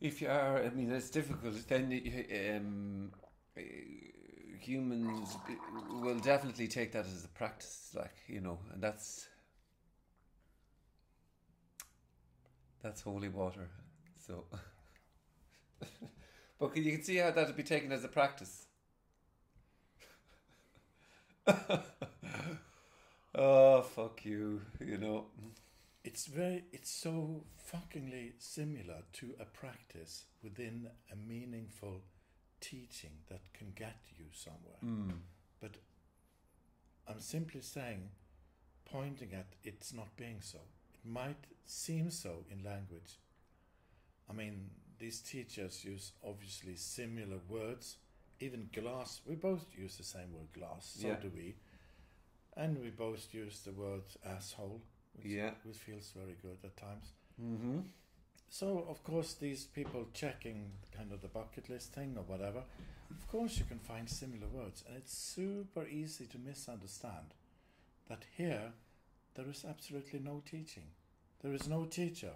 if 0.00 0.20
you 0.20 0.28
are. 0.28 0.62
I 0.64 0.70
mean, 0.70 0.90
it's 0.90 1.10
difficult. 1.10 1.54
Then 1.68 1.84
um, 2.56 3.12
uh, 3.56 3.60
humans 4.60 5.36
will 6.02 6.18
definitely 6.18 6.68
take 6.68 6.92
that 6.92 7.06
as 7.06 7.24
a 7.24 7.28
practice, 7.28 7.90
like 7.94 8.14
you 8.26 8.40
know, 8.40 8.58
and 8.72 8.82
that's 8.82 9.28
that's 12.82 13.00
holy 13.02 13.28
water. 13.28 13.68
So, 14.26 14.44
but 16.58 16.76
you 16.76 16.92
can 16.92 17.02
see 17.02 17.16
how 17.16 17.30
that 17.30 17.46
would 17.46 17.56
be 17.56 17.62
taken 17.62 17.92
as 17.92 18.04
a 18.04 18.08
practice. 18.08 18.66
oh 23.34 23.82
fuck 23.82 24.24
you! 24.24 24.62
You 24.80 24.96
know. 24.96 25.26
It's 26.04 26.26
very, 26.26 26.64
it's 26.70 26.90
so 26.90 27.44
fuckingly 27.56 28.32
similar 28.38 29.04
to 29.14 29.34
a 29.40 29.46
practice 29.46 30.24
within 30.42 30.88
a 31.10 31.16
meaningful 31.16 32.02
teaching 32.60 33.22
that 33.30 33.40
can 33.54 33.72
get 33.74 33.96
you 34.18 34.26
somewhere. 34.32 34.76
Mm. 34.84 35.20
But 35.62 35.76
I'm 37.08 37.20
simply 37.20 37.62
saying, 37.62 38.10
pointing 38.84 39.32
at 39.32 39.46
it's 39.64 39.94
not 39.94 40.14
being 40.16 40.40
so. 40.40 40.58
It 40.92 41.08
might 41.08 41.46
seem 41.64 42.10
so 42.10 42.44
in 42.50 42.62
language. 42.62 43.18
I 44.28 44.32
mean, 44.32 44.70
these 44.98 45.20
teachers 45.20 45.84
use 45.84 46.12
obviously 46.26 46.76
similar 46.76 47.38
words. 47.48 47.96
Even 48.40 48.68
glass, 48.72 49.20
we 49.26 49.34
both 49.34 49.66
use 49.76 49.96
the 49.96 50.02
same 50.04 50.32
word 50.32 50.52
glass, 50.52 50.96
so 51.00 51.08
Yeah. 51.08 51.20
do 51.20 51.30
we. 51.30 51.56
And 52.56 52.80
we 52.80 52.90
both 52.90 53.32
use 53.34 53.60
the 53.60 53.72
word 53.72 54.04
asshole, 54.24 54.80
which, 55.14 55.26
Yeah. 55.26 55.54
which 55.64 55.76
feels 55.78 56.10
very 56.12 56.34
good 56.34 56.58
at 56.64 56.76
times. 56.76 57.12
Mm-hmm. 57.40 57.80
So, 58.48 58.84
of 58.88 59.02
course, 59.02 59.34
these 59.34 59.66
people 59.66 60.06
checking 60.12 60.72
kind 60.92 61.12
of 61.12 61.20
the 61.20 61.28
bucket 61.28 61.68
list 61.68 61.92
thing 61.92 62.16
or 62.16 62.22
whatever, 62.22 62.64
of 63.10 63.26
course, 63.28 63.58
you 63.58 63.64
can 63.64 63.78
find 63.80 64.08
similar 64.08 64.46
words, 64.48 64.84
and 64.86 64.96
it's 64.96 65.12
super 65.16 65.86
easy 65.86 66.26
to 66.26 66.38
misunderstand 66.38 67.34
that 68.08 68.24
here 68.36 68.72
there 69.34 69.48
is 69.48 69.64
absolutely 69.64 70.20
no 70.20 70.40
teaching. 70.48 70.90
There 71.40 71.52
is 71.52 71.68
no 71.68 71.84
teacher. 71.86 72.34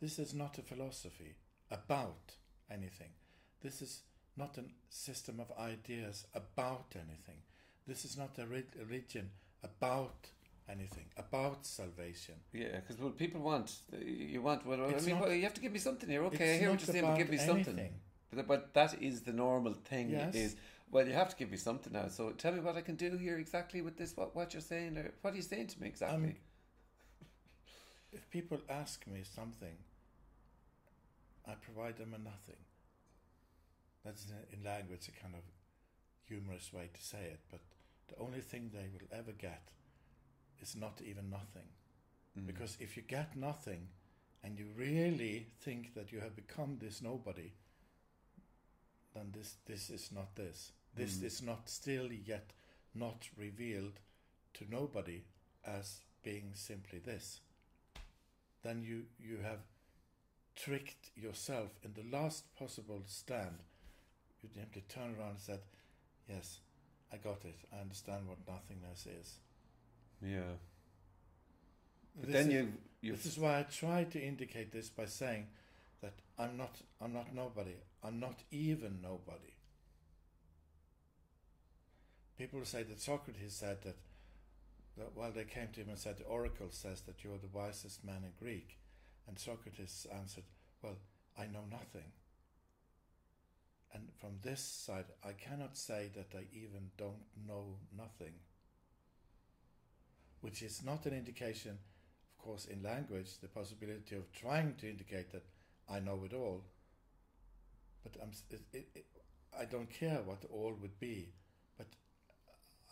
This 0.00 0.18
is 0.18 0.34
not 0.34 0.58
a 0.58 0.62
philosophy 0.62 1.34
about 1.70 2.34
anything. 2.70 3.10
This 3.62 3.82
is 3.82 4.02
not 4.36 4.56
a 4.58 4.64
system 4.88 5.40
of 5.40 5.52
ideas 5.58 6.26
about 6.34 6.94
anything. 6.94 7.42
This 7.86 8.04
is 8.04 8.16
not 8.16 8.38
a 8.38 8.46
religion 8.46 9.30
about 9.64 10.28
anything, 10.68 11.06
about 11.16 11.66
salvation. 11.66 12.34
Yeah, 12.52 12.76
because 12.80 12.98
what 12.98 13.16
people 13.16 13.40
want, 13.40 13.72
you 14.04 14.42
want. 14.42 14.64
Well, 14.66 14.84
I 14.84 15.00
mean, 15.00 15.08
not- 15.10 15.22
well, 15.22 15.32
you 15.32 15.42
have 15.42 15.54
to 15.54 15.60
give 15.60 15.72
me 15.72 15.78
something 15.78 16.08
here. 16.08 16.22
Okay, 16.24 16.54
I 16.54 16.58
hear 16.58 16.70
what 16.70 16.80
you're 16.86 16.92
saying, 16.94 17.04
but 17.04 17.16
give 17.16 17.30
me 17.30 17.38
something. 17.38 17.78
anything. 17.78 17.94
But, 18.34 18.46
but 18.46 18.74
that 18.74 19.02
is 19.02 19.22
the 19.22 19.32
normal 19.32 19.72
thing. 19.72 20.10
Yes. 20.10 20.34
Is 20.34 20.56
well, 20.90 21.06
you 21.06 21.14
have 21.14 21.30
to 21.30 21.36
give 21.36 21.50
me 21.50 21.56
something 21.56 21.92
now. 21.92 22.08
So 22.08 22.30
tell 22.30 22.52
me 22.52 22.60
what 22.60 22.76
I 22.76 22.82
can 22.82 22.94
do 22.96 23.16
here 23.16 23.38
exactly 23.38 23.80
with 23.80 23.96
this. 23.96 24.16
What 24.16 24.36
what 24.36 24.52
you're 24.54 24.60
saying? 24.60 24.96
Or 24.98 25.10
what 25.22 25.32
are 25.32 25.36
you 25.36 25.42
saying 25.42 25.68
to 25.68 25.80
me 25.80 25.88
exactly? 25.88 26.28
Um, 26.28 26.34
if 28.12 28.28
people 28.30 28.58
ask 28.68 29.06
me 29.06 29.22
something, 29.22 29.76
I 31.48 31.54
provide 31.54 31.96
them 31.96 32.14
a 32.14 32.18
nothing. 32.18 32.62
That's 34.04 34.26
in, 34.26 34.58
in 34.58 34.64
language 34.64 35.08
a 35.08 35.20
kind 35.22 35.34
of 35.34 35.42
humorous 36.26 36.72
way 36.72 36.90
to 36.92 37.02
say 37.02 37.18
it, 37.24 37.40
but 37.50 37.60
the 38.08 38.18
only 38.22 38.40
thing 38.40 38.70
they 38.72 38.88
will 38.92 39.08
ever 39.18 39.32
get 39.32 39.68
is 40.60 40.76
not 40.76 41.00
even 41.04 41.30
nothing. 41.30 41.68
Mm. 42.38 42.46
Because 42.46 42.76
if 42.80 42.96
you 42.96 43.02
get 43.02 43.36
nothing 43.36 43.88
and 44.44 44.58
you 44.58 44.66
really 44.76 45.46
think 45.60 45.94
that 45.94 46.12
you 46.12 46.20
have 46.20 46.36
become 46.36 46.76
this 46.78 47.02
nobody, 47.02 47.52
then 49.14 49.32
this 49.32 49.56
this 49.66 49.90
is 49.90 50.10
not 50.12 50.34
this. 50.36 50.72
This 50.94 51.18
Mm. 51.18 51.24
is 51.24 51.42
not 51.42 51.68
still 51.68 52.12
yet 52.12 52.52
not 52.94 53.28
revealed 53.36 54.00
to 54.54 54.64
nobody 54.70 55.24
as 55.64 56.00
being 56.22 56.54
simply 56.54 56.98
this. 56.98 57.40
Then 58.62 58.82
you 58.82 59.06
you 59.18 59.38
have 59.38 59.60
tricked 60.64 61.10
yourself 61.16 61.70
in 61.84 61.92
the 61.94 62.16
last 62.16 62.44
possible 62.56 63.02
stand. 63.06 63.58
You 64.42 64.48
simply 64.54 64.82
turn 64.88 65.14
around 65.18 65.30
and 65.30 65.40
said, 65.40 65.60
"Yes, 66.28 66.60
I 67.12 67.16
got 67.16 67.44
it. 67.44 67.58
I 67.72 67.80
understand 67.80 68.28
what 68.28 68.38
nothingness 68.46 69.06
is." 69.06 69.38
yeah. 70.20 70.56
But 72.16 72.26
This 72.26 72.32
then 72.32 72.46
is- 72.46 72.52
you 72.52 72.72
you 73.00 73.12
this 73.12 73.26
is 73.26 73.38
why 73.38 73.60
I 73.60 73.62
try 73.62 74.04
to 74.04 74.20
indicate 74.20 74.72
this 74.72 74.88
by 74.90 75.06
saying 75.06 75.46
that 76.00 76.14
I'm 76.36 76.56
not 76.56 76.74
I'm 77.00 77.12
not 77.12 77.32
nobody. 77.34 77.76
I'm 78.02 78.18
not 78.18 78.42
even 78.50 79.00
nobody. 79.00 79.52
People 82.36 82.64
say 82.64 82.84
that 82.84 83.00
Socrates 83.00 83.54
said 83.54 83.82
that, 83.82 83.96
that 84.96 85.14
while 85.16 85.32
they 85.32 85.44
came 85.44 85.68
to 85.72 85.80
him 85.80 85.88
and 85.88 85.98
said 85.98 86.18
the 86.18 86.24
oracle 86.24 86.68
says 86.70 87.00
that 87.02 87.24
you're 87.24 87.38
the 87.38 87.48
wisest 87.52 88.04
man 88.04 88.22
in 88.24 88.32
Greek, 88.38 88.78
and 89.28 89.38
Socrates 89.38 90.06
answered, 90.12 90.44
Well, 90.82 90.96
I 91.38 91.46
know 91.46 91.64
nothing. 91.70 92.10
And 93.92 94.08
from 94.20 94.38
this 94.42 94.60
side 94.60 95.06
I 95.24 95.32
cannot 95.32 95.76
say 95.76 96.10
that 96.14 96.36
I 96.36 96.44
even 96.52 96.90
don't 96.96 97.24
know 97.46 97.76
nothing. 97.96 98.34
Which 100.40 100.62
is 100.62 100.82
not 100.84 101.06
an 101.06 101.14
indication 101.14 101.78
of 102.38 102.44
course, 102.44 102.66
in 102.66 102.82
language, 102.82 103.38
the 103.40 103.48
possibility 103.48 104.14
of 104.14 104.32
trying 104.32 104.74
to 104.76 104.88
indicate 104.88 105.32
that 105.32 105.44
I 105.88 106.00
know 106.00 106.20
it 106.24 106.32
all. 106.32 106.62
But 108.02 108.16
it, 108.50 108.88
it, 108.94 109.06
I 109.58 109.64
don't 109.64 109.90
care 109.90 110.20
what 110.24 110.44
all 110.50 110.74
would 110.80 110.98
be, 111.00 111.30
but 111.76 111.88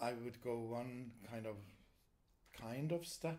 I 0.01 0.13
would 0.13 0.43
go 0.43 0.59
one 0.59 1.13
kind 1.31 1.47
of, 1.47 1.57
kind 2.61 2.93
of 2.93 3.07
step 3.07 3.39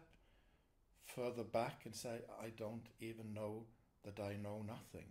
further 1.08 1.44
back 1.44 1.82
and 1.86 1.96
say 1.96 2.20
I 2.42 2.50
don't 2.58 2.88
even 3.00 3.34
know 3.34 3.66
that 4.04 4.20
I 4.20 4.36
know 4.36 4.62
nothing. 4.66 5.08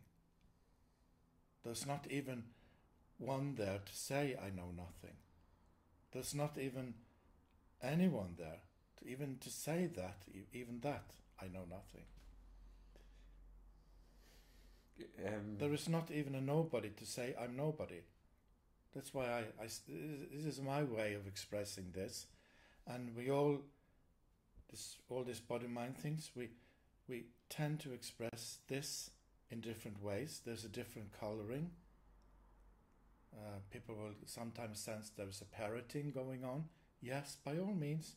There's 1.64 1.86
not 1.86 2.06
even 2.10 2.44
one 3.18 3.54
there 3.56 3.80
to 3.84 3.96
say 3.96 4.36
I 4.40 4.50
know 4.50 4.70
nothing. 4.76 5.16
There's 6.12 6.34
not 6.34 6.58
even 6.58 6.94
anyone 7.82 8.34
there 8.38 8.62
to 8.98 9.08
even 9.08 9.38
to 9.40 9.50
say 9.50 9.86
that, 9.96 10.22
even 10.52 10.80
that 10.80 11.04
I 11.40 11.46
know 11.48 11.64
nothing. 11.68 12.06
Um, 15.26 15.56
There 15.58 15.74
is 15.74 15.88
not 15.88 16.10
even 16.10 16.34
a 16.34 16.40
nobody 16.40 16.90
to 16.90 17.06
say 17.06 17.34
I'm 17.38 17.56
nobody. 17.56 18.00
That's 18.94 19.12
why 19.12 19.26
I, 19.26 19.64
I 19.64 19.66
this 19.88 20.46
is 20.46 20.60
my 20.60 20.82
way 20.82 21.14
of 21.14 21.26
expressing 21.26 21.92
this, 21.92 22.26
and 22.86 23.14
we 23.14 23.30
all 23.30 23.60
this 24.70 24.96
all 25.08 25.24
this 25.24 25.40
body 25.40 25.66
mind 25.66 25.96
things 25.96 26.30
we 26.34 26.48
we 27.08 27.26
tend 27.48 27.80
to 27.80 27.92
express 27.92 28.58
this 28.68 29.10
in 29.50 29.60
different 29.60 30.02
ways. 30.02 30.40
There's 30.44 30.64
a 30.64 30.68
different 30.68 31.12
coloring. 31.20 31.70
Uh, 33.32 33.58
people 33.70 33.94
will 33.94 34.14
sometimes 34.24 34.80
sense 34.80 35.10
there's 35.16 35.40
a 35.40 35.44
parroting 35.44 36.10
going 36.10 36.44
on. 36.44 36.64
Yes, 37.00 37.36
by 37.44 37.58
all 37.58 37.74
means. 37.74 38.16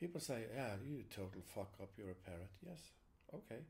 People 0.00 0.20
say, 0.20 0.46
"Yeah, 0.54 0.74
you 0.84 1.04
total 1.10 1.42
fuck 1.54 1.72
up. 1.80 1.90
You're 1.96 2.10
a 2.10 2.14
parrot." 2.14 2.50
Yes, 2.64 2.80
okay, 3.34 3.62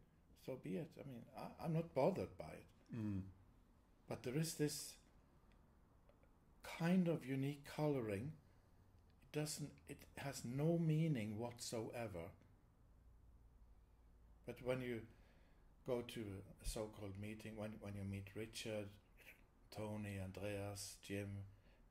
so 0.45 0.59
be 0.62 0.77
it. 0.77 0.91
I 0.99 1.09
mean, 1.09 1.23
I, 1.37 1.64
I'm 1.64 1.73
not 1.73 1.95
bothered 1.95 2.37
by 2.39 2.53
it. 2.53 2.66
mm, 2.97 3.21
But 4.09 4.23
there 4.23 4.37
is 4.37 4.55
this 4.55 4.95
kind 6.62 7.09
of 7.09 7.25
unique 7.25 7.64
coloring. 7.77 8.33
Doesn't. 9.33 9.70
It 9.89 9.99
has 10.16 10.43
no 10.45 10.79
meaning 10.79 11.39
whatsoever. 11.39 12.31
But 14.47 14.57
when 14.64 14.81
you 14.81 15.01
go 15.87 16.03
to 16.14 16.20
a 16.64 16.68
so-called 16.68 17.20
meeting, 17.20 17.53
when 17.57 17.72
when 17.81 17.95
you 17.95 18.05
meet 18.05 18.29
Richard, 18.35 18.89
Tony, 19.74 20.18
Andreas, 20.22 20.97
Jim, 21.03 21.29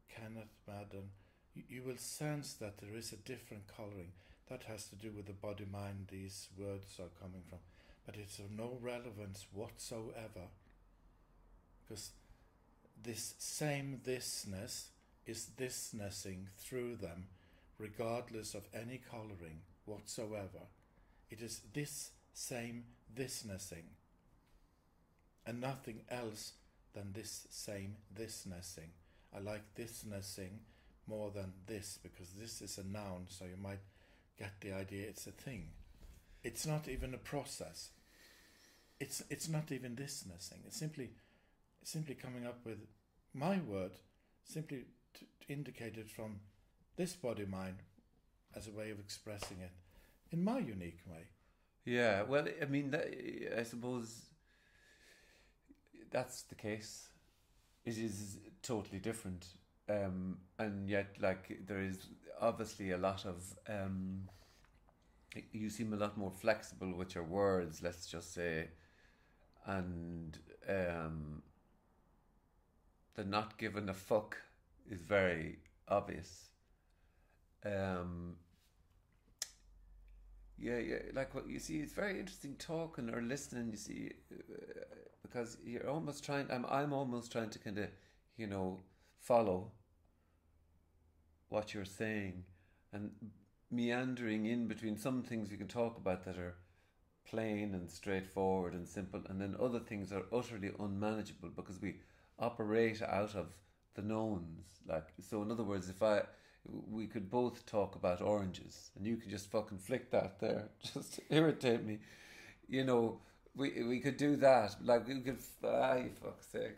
Kenneth, 0.09 0.55
Madden, 0.67 1.11
you, 1.53 1.63
you 1.69 1.83
will 1.83 1.97
sense 1.97 2.53
that 2.55 2.77
there 2.77 2.95
is 2.95 3.11
a 3.11 3.17
different 3.17 3.63
coloring. 3.75 4.13
That 4.49 4.63
has 4.63 4.87
to 4.87 4.95
do 4.95 5.11
with 5.11 5.27
the 5.27 5.33
body 5.33 5.65
mind 5.71 6.07
these 6.09 6.47
words 6.57 6.99
are 6.99 7.21
coming 7.21 7.43
from. 7.49 7.59
But 8.05 8.15
it's 8.15 8.39
of 8.39 8.49
no 8.49 8.77
relevance 8.81 9.45
whatsoever. 9.51 10.47
Because 11.83 12.11
this 13.03 13.35
same 13.37 14.01
thisness 14.05 14.85
is 15.27 15.49
thisnessing 15.59 16.45
through 16.57 16.95
them, 16.95 17.27
regardless 17.77 18.55
of 18.55 18.63
any 18.73 18.99
coloring 19.11 19.61
whatsoever. 19.85 20.65
It 21.29 21.41
is 21.41 21.61
this 21.73 22.11
same 22.33 22.85
thisnessing, 23.15 23.89
and 25.45 25.59
nothing 25.59 26.01
else 26.09 26.53
than 26.93 27.11
this 27.13 27.45
same 27.49 27.97
thisnessing. 28.17 28.91
I 29.35 29.39
like 29.39 29.75
thisnessing 29.75 30.59
more 31.05 31.29
than 31.29 31.53
this 31.67 31.99
because 32.01 32.29
this 32.31 32.61
is 32.61 32.77
a 32.77 32.83
noun, 32.83 33.25
so 33.27 33.45
you 33.45 33.61
might 33.61 33.81
get 34.39 34.61
the 34.61 34.71
idea 34.73 35.07
it's 35.07 35.27
a 35.27 35.31
thing. 35.31 35.67
It's 36.43 36.65
not 36.65 36.87
even 36.87 37.13
a 37.13 37.17
process. 37.17 37.89
It's 38.99 39.23
it's 39.29 39.49
not 39.49 39.71
even 39.71 39.95
thisnessing. 39.95 40.65
It's 40.65 40.77
simply 40.77 41.09
simply 41.83 42.15
coming 42.15 42.45
up 42.45 42.59
with 42.65 42.79
my 43.33 43.59
word, 43.59 43.91
simply 44.45 44.85
to 45.47 46.03
from 46.09 46.39
this 46.95 47.13
body 47.15 47.45
mind 47.45 47.77
as 48.55 48.67
a 48.67 48.71
way 48.71 48.91
of 48.91 48.99
expressing 48.99 49.57
it 49.61 49.71
in 50.31 50.43
my 50.43 50.59
unique 50.59 50.99
way. 51.09 51.27
yeah, 51.85 52.23
well, 52.23 52.45
I 52.61 52.65
mean, 52.65 52.95
I 53.57 53.63
suppose 53.63 54.25
that's 56.11 56.43
the 56.43 56.55
case. 56.55 57.09
It 57.85 57.97
is 57.97 58.39
totally 58.61 58.99
different, 58.99 59.45
um, 59.89 60.39
and 60.59 60.89
yet, 60.89 61.15
like, 61.21 61.59
there 61.65 61.81
is 61.81 62.07
obviously 62.41 62.91
a 62.91 62.97
lot 62.97 63.25
of. 63.25 63.43
Um, 63.69 64.27
you 65.51 65.69
seem 65.69 65.93
a 65.93 65.97
lot 65.97 66.17
more 66.17 66.31
flexible 66.31 66.93
with 66.95 67.13
your 67.15 67.23
words. 67.23 67.81
Let's 67.83 68.07
just 68.07 68.33
say, 68.33 68.69
and 69.65 70.37
um, 70.67 71.43
the 73.15 73.23
not 73.23 73.57
given 73.57 73.89
a 73.89 73.93
fuck 73.93 74.37
is 74.89 75.01
very 75.01 75.59
obvious. 75.87 76.49
Um, 77.65 78.35
yeah, 80.57 80.77
yeah, 80.77 80.97
like 81.13 81.35
what 81.35 81.47
you 81.47 81.59
see, 81.59 81.77
it's 81.77 81.93
very 81.93 82.19
interesting 82.19 82.55
talking 82.57 83.09
or 83.09 83.21
listening. 83.21 83.69
You 83.71 83.77
see, 83.77 84.11
uh, 84.31 84.85
because 85.21 85.57
you're 85.63 85.89
almost 85.89 86.23
trying. 86.23 86.47
I'm, 86.51 86.65
I'm 86.69 86.93
almost 86.93 87.31
trying 87.31 87.49
to 87.51 87.59
kind 87.59 87.77
of, 87.77 87.89
you 88.37 88.47
know, 88.47 88.79
follow 89.19 89.71
what 91.49 91.73
you're 91.73 91.85
saying, 91.85 92.43
and 92.91 93.11
meandering 93.69 94.45
in 94.45 94.67
between 94.67 94.97
some 94.97 95.23
things 95.23 95.51
you 95.51 95.57
can 95.57 95.67
talk 95.67 95.97
about 95.97 96.25
that 96.25 96.37
are 96.37 96.55
plain 97.25 97.73
and 97.73 97.89
straightforward 97.91 98.73
and 98.73 98.87
simple, 98.87 99.21
and 99.29 99.39
then 99.39 99.55
other 99.61 99.79
things 99.79 100.11
are 100.11 100.23
utterly 100.33 100.71
unmanageable 100.79 101.49
because 101.55 101.81
we 101.81 101.95
operate 102.39 103.01
out 103.01 103.35
of 103.35 103.53
the 103.97 104.01
knowns. 104.03 104.79
Like, 104.87 105.07
so 105.29 105.41
in 105.41 105.51
other 105.51 105.63
words, 105.63 105.89
if 105.89 106.01
I 106.01 106.21
we 106.89 107.07
could 107.07 107.29
both 107.29 107.65
talk 107.65 107.95
about 107.95 108.21
oranges, 108.21 108.91
and 108.95 109.05
you 109.05 109.17
could 109.17 109.29
just 109.29 109.51
fucking 109.51 109.79
flick 109.79 110.11
that 110.11 110.39
there, 110.39 110.69
just 110.93 111.19
irritate 111.29 111.83
me. 111.83 111.99
You 112.69 112.85
know, 112.85 113.19
we 113.55 113.83
we 113.83 113.99
could 113.99 114.15
do 114.17 114.37
that. 114.37 114.75
Like 114.81 115.07
we 115.07 115.19
could. 115.21 115.39
Ah, 115.63 115.95
you 115.95 116.11
fuck's 116.23 116.47
sake! 116.47 116.77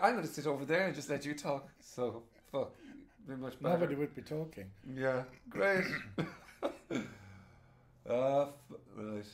I'm 0.00 0.14
gonna 0.16 0.26
sit 0.26 0.46
over 0.46 0.64
there 0.64 0.86
and 0.86 0.94
just 0.94 1.10
let 1.10 1.24
you 1.24 1.34
talk. 1.34 1.68
So 1.80 2.22
fuck, 2.52 2.72
be 3.26 3.34
much 3.34 3.60
better. 3.60 3.74
Nobody 3.74 3.94
would 3.96 4.14
be 4.14 4.22
talking. 4.22 4.70
Yeah, 4.94 5.22
great. 5.48 5.84
uh, 8.08 8.42
f- 8.42 8.48
right. 8.96 9.24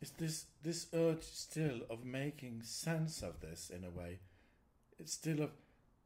It's 0.00 0.10
this 0.10 0.46
this 0.62 0.86
urge 0.92 1.22
still 1.22 1.80
of 1.88 2.04
making 2.04 2.62
sense 2.64 3.22
of 3.22 3.40
this 3.40 3.70
in 3.70 3.84
a 3.84 3.90
way. 3.90 4.18
It's 4.98 5.12
still 5.12 5.40
of 5.42 5.50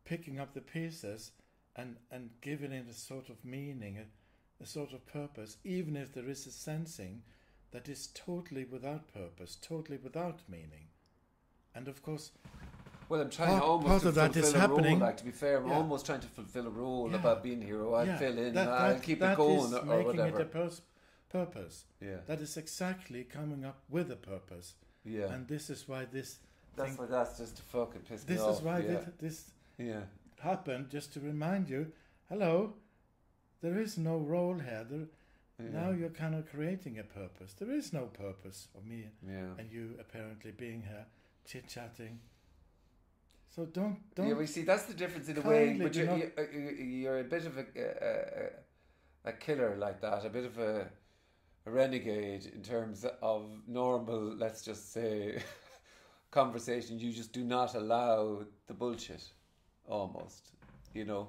picking 0.06 0.40
up 0.40 0.54
the 0.54 0.60
pieces 0.62 1.32
and 1.76 1.96
and 2.10 2.30
giving 2.40 2.72
it 2.72 2.86
a 2.88 2.94
sort 2.94 3.28
of 3.28 3.44
meaning, 3.44 3.98
a, 3.98 4.62
a 4.62 4.66
sort 4.66 4.92
of 4.94 5.04
purpose, 5.06 5.58
even 5.64 5.94
if 5.96 6.14
there 6.14 6.28
is 6.30 6.46
a 6.46 6.50
sensing 6.50 7.22
that 7.72 7.88
is 7.88 8.06
totally 8.14 8.64
without 8.64 9.12
purpose, 9.12 9.56
totally 9.60 9.98
without 9.98 10.40
meaning. 10.48 10.86
And 11.74 11.88
of 11.88 12.02
course, 12.02 12.30
Well, 13.08 13.20
I'm 13.20 13.30
trying 13.30 13.50
Part- 13.50 13.62
almost 13.62 13.88
part 13.88 14.02
to 14.02 14.08
of 14.08 14.14
fulfill 14.14 14.44
is 14.44 14.54
a 14.54 14.58
happening. 14.58 14.98
role. 14.98 15.08
Like 15.08 15.16
to 15.18 15.24
be 15.24 15.30
fair, 15.30 15.58
I'm 15.58 15.68
Yeah. 15.68 15.74
almost 15.76 16.06
trying 16.06 16.20
to 16.20 16.26
fulfill 16.38 16.66
a 16.66 16.70
role 16.70 17.08
Yeah. 17.10 17.16
about 17.20 17.42
being 17.42 17.60
here. 17.62 17.82
I 17.94 18.04
yeah, 18.04 18.16
fill 18.18 18.38
in, 18.38 18.54
that, 18.54 18.68
I'll 18.68 18.98
keep 19.08 19.20
that 19.20 19.34
it 19.34 19.36
going, 19.36 19.58
is 19.66 19.72
or, 19.74 19.78
or 19.80 19.84
making 19.84 20.06
whatever. 20.06 20.40
it 20.40 20.42
a 20.42 20.50
pers- 20.56 20.82
purpose. 21.28 21.84
yeah, 22.00 22.20
That 22.26 22.40
is 22.40 22.56
exactly 22.56 23.22
coming 23.24 23.64
up 23.64 23.78
with 23.88 24.10
a 24.10 24.16
purpose. 24.16 24.74
yeah. 25.04 25.32
And 25.32 25.46
this 25.46 25.70
is 25.70 25.86
why 25.86 26.04
this 26.06 26.38
that's 26.74 26.88
thing- 26.90 26.98
why 26.98 27.06
that's 27.06 27.38
just 27.38 27.56
to 27.58 27.62
fucking 27.62 28.02
piss 28.08 28.24
this 28.24 28.40
me 28.40 28.44
off. 28.44 28.56
is 28.56 28.62
why 28.62 28.78
yeah. 28.80 28.98
thi- 29.04 29.12
this 29.18 29.50
yeah, 29.78 30.02
happened 30.40 30.90
just 30.90 31.12
to 31.12 31.20
remind 31.20 31.68
you 31.68 31.92
hello 32.28 32.74
there 33.62 33.78
is 33.78 33.96
no 33.98 34.16
role 34.18 34.58
here 34.58 34.86
there, 34.88 35.06
yeah, 35.58 35.80
now 35.80 35.90
you're 35.90 36.10
kind 36.10 36.34
of 36.34 36.48
creating 36.50 36.98
a 36.98 37.02
purpose 37.02 37.54
there 37.58 37.70
is 37.70 37.92
no 37.92 38.06
purpose 38.06 38.68
of 38.76 38.84
me 38.86 39.04
yeah. 39.26 39.46
and 39.58 39.70
you 39.70 39.94
apparently 40.00 40.50
being 40.50 40.82
here 40.82 41.06
chit 41.46 41.68
chatting 41.68 42.18
so 43.56 43.64
don't 43.64 43.96
don't 44.14 44.28
Yeah, 44.28 44.34
we 44.34 44.46
see 44.46 44.62
that's 44.62 44.84
the 44.84 44.92
difference 44.92 45.28
in 45.28 45.38
a 45.38 45.40
way. 45.40 45.78
But 45.80 45.94
you're, 45.94 46.06
not- 46.06 46.18
you're, 46.18 46.72
you're 46.72 47.20
a 47.20 47.24
bit 47.24 47.46
of 47.46 47.56
a, 47.56 47.64
a, 49.24 49.30
a 49.30 49.32
killer 49.32 49.76
like 49.76 50.02
that, 50.02 50.26
a 50.26 50.28
bit 50.28 50.44
of 50.44 50.58
a, 50.58 50.86
a 51.64 51.70
renegade 51.70 52.52
in 52.54 52.62
terms 52.62 53.06
of 53.22 53.48
normal, 53.66 54.36
let's 54.36 54.60
just 54.62 54.92
say, 54.92 55.42
conversation. 56.30 56.98
You 56.98 57.12
just 57.12 57.32
do 57.32 57.44
not 57.44 57.74
allow 57.74 58.44
the 58.66 58.74
bullshit, 58.74 59.24
almost. 59.88 60.50
You 60.94 61.04
know, 61.04 61.28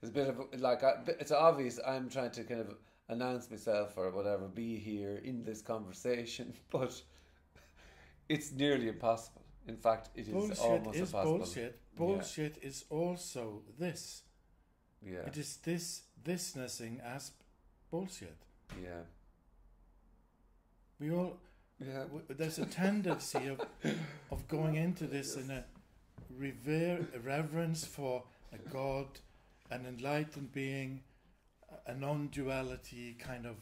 it's 0.00 0.10
a 0.10 0.14
bit 0.14 0.28
of 0.28 0.36
like 0.60 0.82
I, 0.84 0.94
it's 1.20 1.32
obvious. 1.32 1.78
I'm 1.86 2.08
trying 2.08 2.30
to 2.32 2.44
kind 2.44 2.60
of 2.60 2.74
announce 3.08 3.50
myself 3.50 3.94
or 3.96 4.10
whatever, 4.10 4.48
be 4.48 4.76
here 4.78 5.20
in 5.24 5.42
this 5.44 5.60
conversation, 5.62 6.52
but 6.70 7.00
it's 8.28 8.52
nearly 8.52 8.88
impossible. 8.88 9.42
In 9.68 9.76
fact, 9.76 10.10
it 10.14 10.22
is 10.26 10.28
bullshit 10.28 10.58
almost 10.58 10.96
is 10.98 11.08
impossible. 11.08 11.38
bullshit 11.38 11.78
bullshit 11.96 12.58
is 12.62 12.84
also 12.90 13.62
this 13.78 14.22
Yeah. 15.04 15.26
it 15.26 15.36
is 15.36 15.58
this 15.58 16.02
thisnessing 16.24 17.00
as 17.04 17.32
bullshit 17.90 18.36
Yeah. 18.82 19.02
we 20.98 21.10
all 21.12 21.38
Yeah. 21.80 22.04
w- 22.04 22.24
there's 22.28 22.58
a 22.58 22.66
tendency 22.66 23.48
of 23.48 23.60
of 24.30 24.48
going 24.48 24.76
into 24.76 25.06
this 25.06 25.36
in 25.40 25.50
a 25.50 25.64
revere 26.36 27.06
reverence 27.24 27.84
for 27.84 28.24
a 28.52 28.58
god, 28.70 29.06
an 29.70 29.86
enlightened 29.86 30.52
being, 30.52 31.02
a- 31.70 31.92
a 31.92 31.94
non-duality 31.94 33.14
kind 33.14 33.46
of 33.46 33.56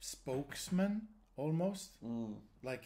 spokesman 0.00 1.08
almost 1.36 1.90
Mm. 2.02 2.36
like 2.62 2.84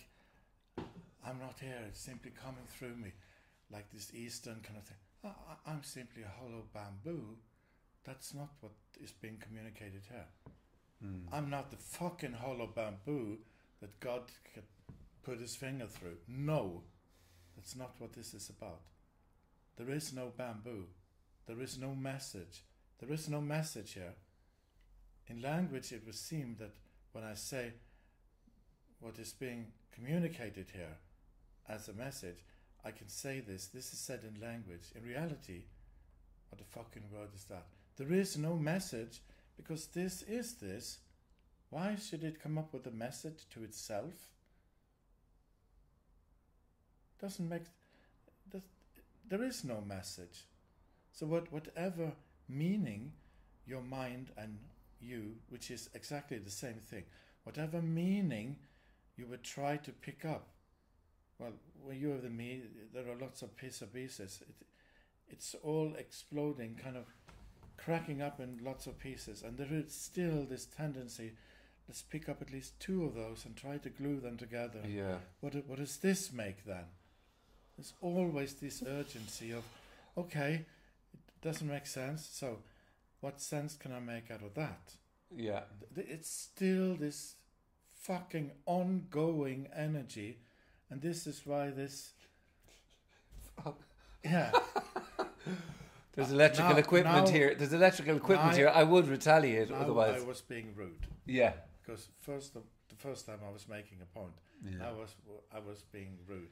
I'm 1.26 1.38
not 1.38 1.58
here. 1.58 1.82
It's 1.88 2.00
simply 2.00 2.32
coming 2.32 2.66
through 2.66 2.96
me, 2.96 3.12
like 3.70 3.90
this 3.90 4.12
Eastern 4.12 4.60
kind 4.60 4.76
of 4.78 4.84
thing. 4.84 4.98
I, 5.24 5.28
I- 5.28 5.70
I'm 5.72 5.82
simply 5.82 6.22
a 6.22 6.28
hollow 6.28 6.64
bamboo. 6.74 7.38
That's 8.04 8.34
not 8.34 8.50
what 8.60 8.72
is 9.00 9.12
being 9.12 9.38
communicated 9.38 10.02
here. 10.10 10.26
Mm. 11.02 11.22
I'm 11.32 11.48
not 11.48 11.70
the 11.70 11.78
fucking 11.78 12.34
hollow 12.34 12.66
bamboo 12.66 13.38
that 13.80 13.98
God 14.00 14.30
could 14.52 14.64
put 15.22 15.40
his 15.40 15.56
finger 15.56 15.86
through. 15.86 16.18
No, 16.28 16.82
that's 17.64 17.76
not 17.76 17.94
what 17.98 18.12
this 18.12 18.34
is 18.34 18.50
about. 18.50 18.82
There 19.78 19.88
is 19.88 20.12
no 20.12 20.30
bamboo. 20.36 20.84
There 21.46 21.62
is 21.62 21.78
no 21.78 21.94
message. 21.94 22.62
There 23.00 23.10
is 23.10 23.26
no 23.26 23.40
message 23.40 23.94
here. 23.94 24.12
In 25.28 25.40
language, 25.40 25.90
it 25.90 26.02
would 26.04 26.14
seem 26.14 26.56
that 26.58 26.74
when 27.12 27.24
I 27.24 27.32
say 27.32 27.72
what 29.00 29.18
is 29.18 29.32
being 29.32 29.68
communicated 29.94 30.66
here 30.74 30.98
as 31.66 31.88
a 31.88 31.94
message, 31.94 32.44
I 32.84 32.90
can 32.90 33.08
say 33.08 33.40
this. 33.40 33.68
This 33.68 33.94
is 33.94 33.98
said 33.98 34.20
in 34.28 34.46
language. 34.46 34.92
In 34.94 35.02
reality, 35.02 35.62
what 36.50 36.58
the 36.58 36.64
fucking 36.64 37.04
word 37.10 37.30
is 37.34 37.44
that? 37.44 37.64
There 37.96 38.12
is 38.12 38.36
no 38.36 38.56
message 38.56 39.22
because 39.56 39.86
this 39.86 40.20
is 40.20 40.56
this. 40.56 40.98
Why 41.70 41.96
should 41.96 42.24
it 42.24 42.42
come 42.42 42.58
up 42.58 42.74
with 42.74 42.86
a 42.86 42.90
message 42.90 43.48
to 43.54 43.64
itself? 43.64 44.33
Doesn't 47.20 47.48
make. 47.48 47.62
Does, 48.50 48.62
there 49.28 49.42
is 49.42 49.64
no 49.64 49.80
message. 49.86 50.44
So 51.12 51.26
what, 51.26 51.52
whatever 51.52 52.12
meaning 52.48 53.12
your 53.66 53.82
mind 53.82 54.30
and 54.36 54.58
you, 55.00 55.36
which 55.48 55.70
is 55.70 55.88
exactly 55.94 56.38
the 56.38 56.50
same 56.50 56.74
thing, 56.74 57.04
whatever 57.44 57.80
meaning 57.80 58.56
you 59.16 59.26
would 59.26 59.44
try 59.44 59.76
to 59.78 59.92
pick 59.92 60.24
up. 60.24 60.48
Well, 61.38 61.52
when 61.82 62.00
you 62.00 62.10
have 62.10 62.22
the 62.22 62.30
me, 62.30 62.62
there 62.92 63.08
are 63.08 63.16
lots 63.20 63.42
of 63.42 63.56
pieces. 63.56 64.40
It, 64.40 64.54
it's 65.28 65.54
all 65.62 65.94
exploding, 65.98 66.78
kind 66.82 66.96
of 66.96 67.06
cracking 67.76 68.22
up 68.22 68.40
in 68.40 68.60
lots 68.62 68.86
of 68.86 68.98
pieces, 68.98 69.42
and 69.42 69.56
there 69.56 69.72
is 69.72 69.92
still 69.94 70.44
this 70.44 70.66
tendency. 70.66 71.32
Let's 71.88 72.02
pick 72.02 72.28
up 72.28 72.40
at 72.40 72.52
least 72.52 72.78
two 72.80 73.04
of 73.04 73.14
those 73.14 73.44
and 73.44 73.56
try 73.56 73.76
to 73.78 73.90
glue 73.90 74.20
them 74.20 74.36
together. 74.36 74.80
Yeah. 74.88 75.16
What, 75.40 75.54
what 75.66 75.78
does 75.78 75.98
this 75.98 76.32
make 76.32 76.64
then? 76.64 76.84
There's 77.76 77.92
always 78.00 78.54
this 78.54 78.82
urgency 78.86 79.52
of, 79.52 79.64
okay, 80.16 80.64
it 81.12 81.42
doesn't 81.42 81.66
make 81.66 81.86
sense, 81.86 82.28
so 82.32 82.58
what 83.20 83.40
sense 83.40 83.74
can 83.74 83.92
I 83.92 84.00
make 84.00 84.30
out 84.30 84.42
of 84.42 84.54
that? 84.54 84.92
Yeah. 85.34 85.62
It's 85.96 86.30
still 86.30 86.94
this 86.94 87.34
fucking 87.94 88.52
ongoing 88.66 89.68
energy, 89.74 90.38
and 90.90 91.00
this 91.02 91.26
is 91.26 91.42
why 91.44 91.70
this. 91.70 92.12
Yeah, 94.24 94.52
There's 96.14 96.32
electrical 96.32 96.72
Now- 96.72 96.78
equipment 96.78 97.26
now- 97.26 97.30
here. 97.30 97.54
There's 97.54 97.74
electrical 97.74 98.16
equipment 98.16 98.52
now- 98.52 98.56
here. 98.56 98.68
I 98.74 98.82
would 98.84 99.06
retaliate 99.06 99.68
now 99.68 99.76
otherwise. 99.76 100.22
I 100.22 100.24
was 100.24 100.40
being 100.40 100.72
rude 100.74 101.06
yeah. 101.26 101.52
because 101.82 102.08
first 102.22 102.54
the, 102.54 102.60
the 102.88 102.94
first 102.96 103.26
time 103.26 103.40
I 103.46 103.52
was 103.52 103.68
making 103.68 103.98
a 104.00 104.18
point, 104.18 104.32
Yeah. 104.64 104.88
I 104.88 104.92
was 104.92 105.14
I 105.54 105.58
was 105.58 105.82
being 105.92 106.16
rude. 106.26 106.48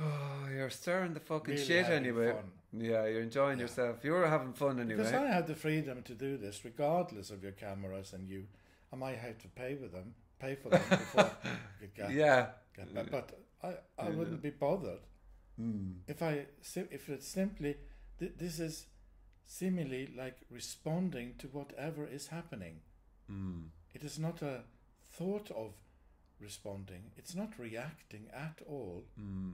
Oh, 0.00 0.48
you're 0.52 0.70
stirring 0.70 1.14
the 1.14 1.20
fucking 1.20 1.54
Really 1.54 1.64
shit 1.66 1.86
anyway. 1.86 2.32
fun. 2.32 2.50
Yeah, 2.72 3.06
you're 3.06 3.22
enjoying 3.22 3.58
Yeah. 3.58 3.64
yourself. 3.64 4.04
You're 4.04 4.26
having 4.26 4.52
fun 4.52 4.80
anyway. 4.80 4.96
Because 4.96 5.12
I 5.12 5.26
have 5.26 5.46
the 5.46 5.54
freedom 5.54 6.02
to 6.02 6.14
do 6.14 6.36
this, 6.36 6.64
regardless 6.64 7.30
of 7.30 7.42
your 7.42 7.52
cameras 7.52 8.12
and 8.12 8.28
you. 8.28 8.46
I 8.92 8.96
might 8.96 9.18
have 9.18 9.38
to 9.38 9.48
pay 9.48 9.74
with 9.74 9.92
them, 9.92 10.14
pay 10.38 10.54
for 10.56 10.68
them 10.70 10.82
before 10.88 11.30
could 11.80 11.94
get, 11.94 12.10
yeah. 12.12 12.46
get 12.76 12.92
back. 12.94 13.10
But 13.10 13.38
I, 13.62 13.68
I 14.02 14.08
Yeah. 14.08 14.14
wouldn't 14.16 14.42
be 14.42 14.50
bothered 14.50 15.00
Mm. 15.60 15.98
if 16.08 16.20
I 16.20 16.46
if 16.74 17.08
it's 17.08 17.28
simply 17.28 17.76
th- 18.18 18.32
this 18.36 18.58
is 18.58 18.86
seemingly 19.46 20.08
like 20.16 20.38
responding 20.50 21.36
to 21.38 21.46
whatever 21.48 22.04
is 22.06 22.26
happening. 22.28 22.80
Mm. 23.30 23.68
It 23.94 24.02
is 24.02 24.18
not 24.18 24.42
a 24.42 24.64
thought 25.12 25.52
of 25.52 25.74
responding. 26.40 27.12
It's 27.16 27.36
not 27.36 27.56
reacting 27.56 28.26
at 28.32 28.62
all. 28.66 29.04
Mm. 29.16 29.52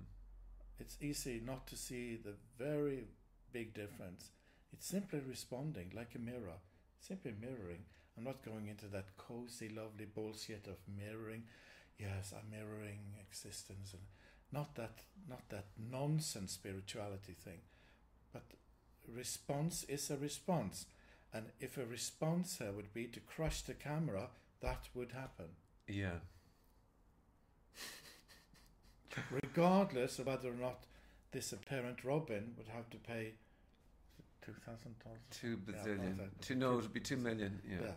It's 0.81 0.97
easy 1.01 1.43
not 1.45 1.67
to 1.69 1.77
see 1.77 2.17
the 2.17 2.35
very 2.59 3.05
big 3.53 3.75
difference. 3.75 4.31
It's 4.73 4.87
simply 4.87 5.21
responding 5.21 5.93
like 5.95 6.15
a 6.15 6.19
mirror, 6.19 6.59
simply 7.01 7.35
mirroring. 7.39 7.85
I'm 8.17 8.25
not 8.25 8.45
going 8.45 8.69
into 8.69 8.87
that 8.87 9.17
cozy, 9.19 9.69
lovely 9.69 10.07
bullshit 10.07 10.67
of 10.67 10.79
mirroring. 10.89 11.45
Yes, 11.99 12.33
I'm 12.35 12.51
mirroring 12.51 12.99
existence 13.21 13.93
and 13.93 14.03
not 14.53 14.75
that 14.77 15.03
not 15.29 15.49
that 15.51 15.67
nonsense 15.79 16.53
spirituality 16.53 17.35
thing. 17.35 17.61
But 18.33 18.45
response 19.07 19.85
is 19.85 20.11
a 20.11 20.17
response. 20.17 20.87
And 21.33 21.47
if 21.61 21.77
a 21.77 21.85
response 21.85 22.59
here 22.59 22.73
would 22.73 22.93
be 22.93 23.07
to 23.07 23.21
crush 23.21 23.63
the 23.63 23.75
camera, 23.75 24.31
that 24.63 24.89
would 24.95 25.13
happen. 25.13 25.47
Yeah. 25.87 26.21
Regardless 29.31 30.19
of 30.19 30.27
whether 30.27 30.49
or 30.51 30.55
not 30.55 30.85
this 31.33 31.53
apparent 31.53 32.05
Robin 32.05 32.55
would 32.57 32.69
have 32.69 32.89
to 32.91 32.97
pay 32.97 33.35
two 34.45 34.55
thousand 34.67 34.95
dollars. 35.05 35.21
Two 35.31 35.59
Yeah, 35.67 35.75
bazillion. 35.75 36.15
okay. 36.21 36.29
two, 36.41 36.55
no, 36.55 36.73
it 36.79 36.83
would 36.83 36.93
be 36.93 37.01
two 37.01 37.17
million. 37.17 37.61
Yeah. 37.69 37.77
Yeah. 37.83 37.93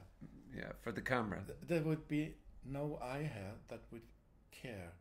yeah. 0.58 0.72
For 0.82 0.92
the 0.92 1.02
camera. 1.02 1.42
There 1.68 1.82
would 1.82 2.08
be 2.08 2.36
no 2.66 3.00
eye 3.02 3.30
here 3.34 3.54
that 3.70 3.82
would 3.92 4.04
care 4.52 4.92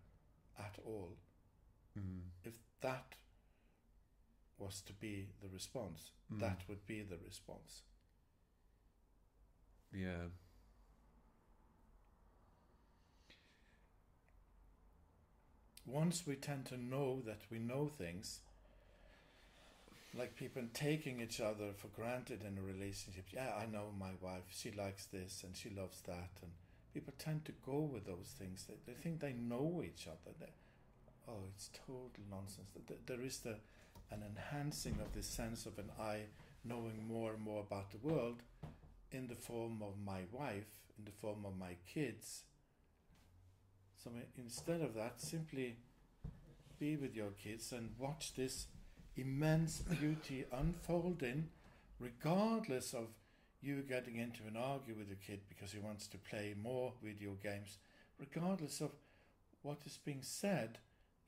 at 0.58 0.76
all 0.86 1.16
Mm. 1.98 2.20
if 2.42 2.54
that 2.80 3.16
was 4.56 4.80
to 4.86 4.94
be 4.94 5.28
the 5.42 5.48
response. 5.50 6.12
Mm. 6.32 6.40
That 6.40 6.60
would 6.68 6.86
be 6.86 7.02
the 7.02 7.18
response. 7.22 7.82
Yeah. 9.92 10.28
Once 15.86 16.26
we 16.26 16.34
tend 16.36 16.64
to 16.64 16.76
know 16.76 17.20
that 17.26 17.40
we 17.50 17.58
know 17.58 17.90
things, 17.98 18.40
like 20.16 20.36
people 20.36 20.62
taking 20.74 21.20
each 21.20 21.40
other 21.40 21.70
for 21.76 21.88
granted 21.88 22.42
in 22.42 22.58
a 22.58 22.62
relationship. 22.62 23.24
Yeah, 23.32 23.52
I 23.58 23.66
know 23.66 23.86
my 23.98 24.10
wife. 24.20 24.44
She 24.50 24.70
likes 24.70 25.06
this 25.06 25.42
and 25.44 25.56
she 25.56 25.70
loves 25.70 26.00
that, 26.02 26.30
and 26.42 26.52
people 26.92 27.14
tend 27.18 27.44
to 27.46 27.52
go 27.64 27.80
with 27.80 28.06
those 28.06 28.34
things. 28.38 28.66
They, 28.68 28.74
they 28.86 28.98
think 28.98 29.20
they 29.20 29.32
know 29.32 29.82
each 29.84 30.06
other. 30.06 30.36
They, 30.38 30.52
oh, 31.28 31.44
it's 31.54 31.70
total 31.86 32.10
nonsense. 32.30 32.70
There 33.06 33.22
is 33.22 33.38
the 33.38 33.56
an 34.10 34.22
enhancing 34.22 34.98
of 35.00 35.12
this 35.14 35.26
sense 35.26 35.64
of 35.64 35.78
an 35.78 35.90
I 35.98 36.24
knowing 36.64 37.08
more 37.08 37.32
and 37.32 37.42
more 37.42 37.60
about 37.60 37.90
the 37.90 38.06
world 38.06 38.42
in 39.10 39.26
the 39.26 39.34
form 39.34 39.82
of 39.82 39.94
my 40.04 40.20
wife, 40.30 40.68
in 40.98 41.04
the 41.06 41.10
form 41.10 41.44
of 41.46 41.58
my 41.58 41.76
kids. 41.92 42.42
So 44.02 44.10
instead 44.36 44.80
of 44.80 44.94
that, 44.94 45.20
simply 45.20 45.76
be 46.80 46.96
with 46.96 47.14
your 47.14 47.30
kids 47.30 47.70
and 47.72 47.90
watch 47.98 48.34
this 48.34 48.66
immense 49.16 49.78
beauty 49.78 50.44
unfolding, 50.52 51.48
regardless 52.00 52.94
of 52.94 53.06
you 53.60 53.82
getting 53.88 54.16
into 54.16 54.40
an 54.48 54.56
argue 54.56 54.94
with 54.96 55.06
your 55.06 55.18
kid 55.24 55.40
because 55.48 55.70
he 55.70 55.78
wants 55.78 56.08
to 56.08 56.18
play 56.18 56.54
more 56.60 56.92
video 57.00 57.36
games, 57.40 57.78
regardless 58.18 58.80
of 58.80 58.90
what 59.62 59.78
is 59.86 59.98
being 60.04 60.22
said, 60.22 60.78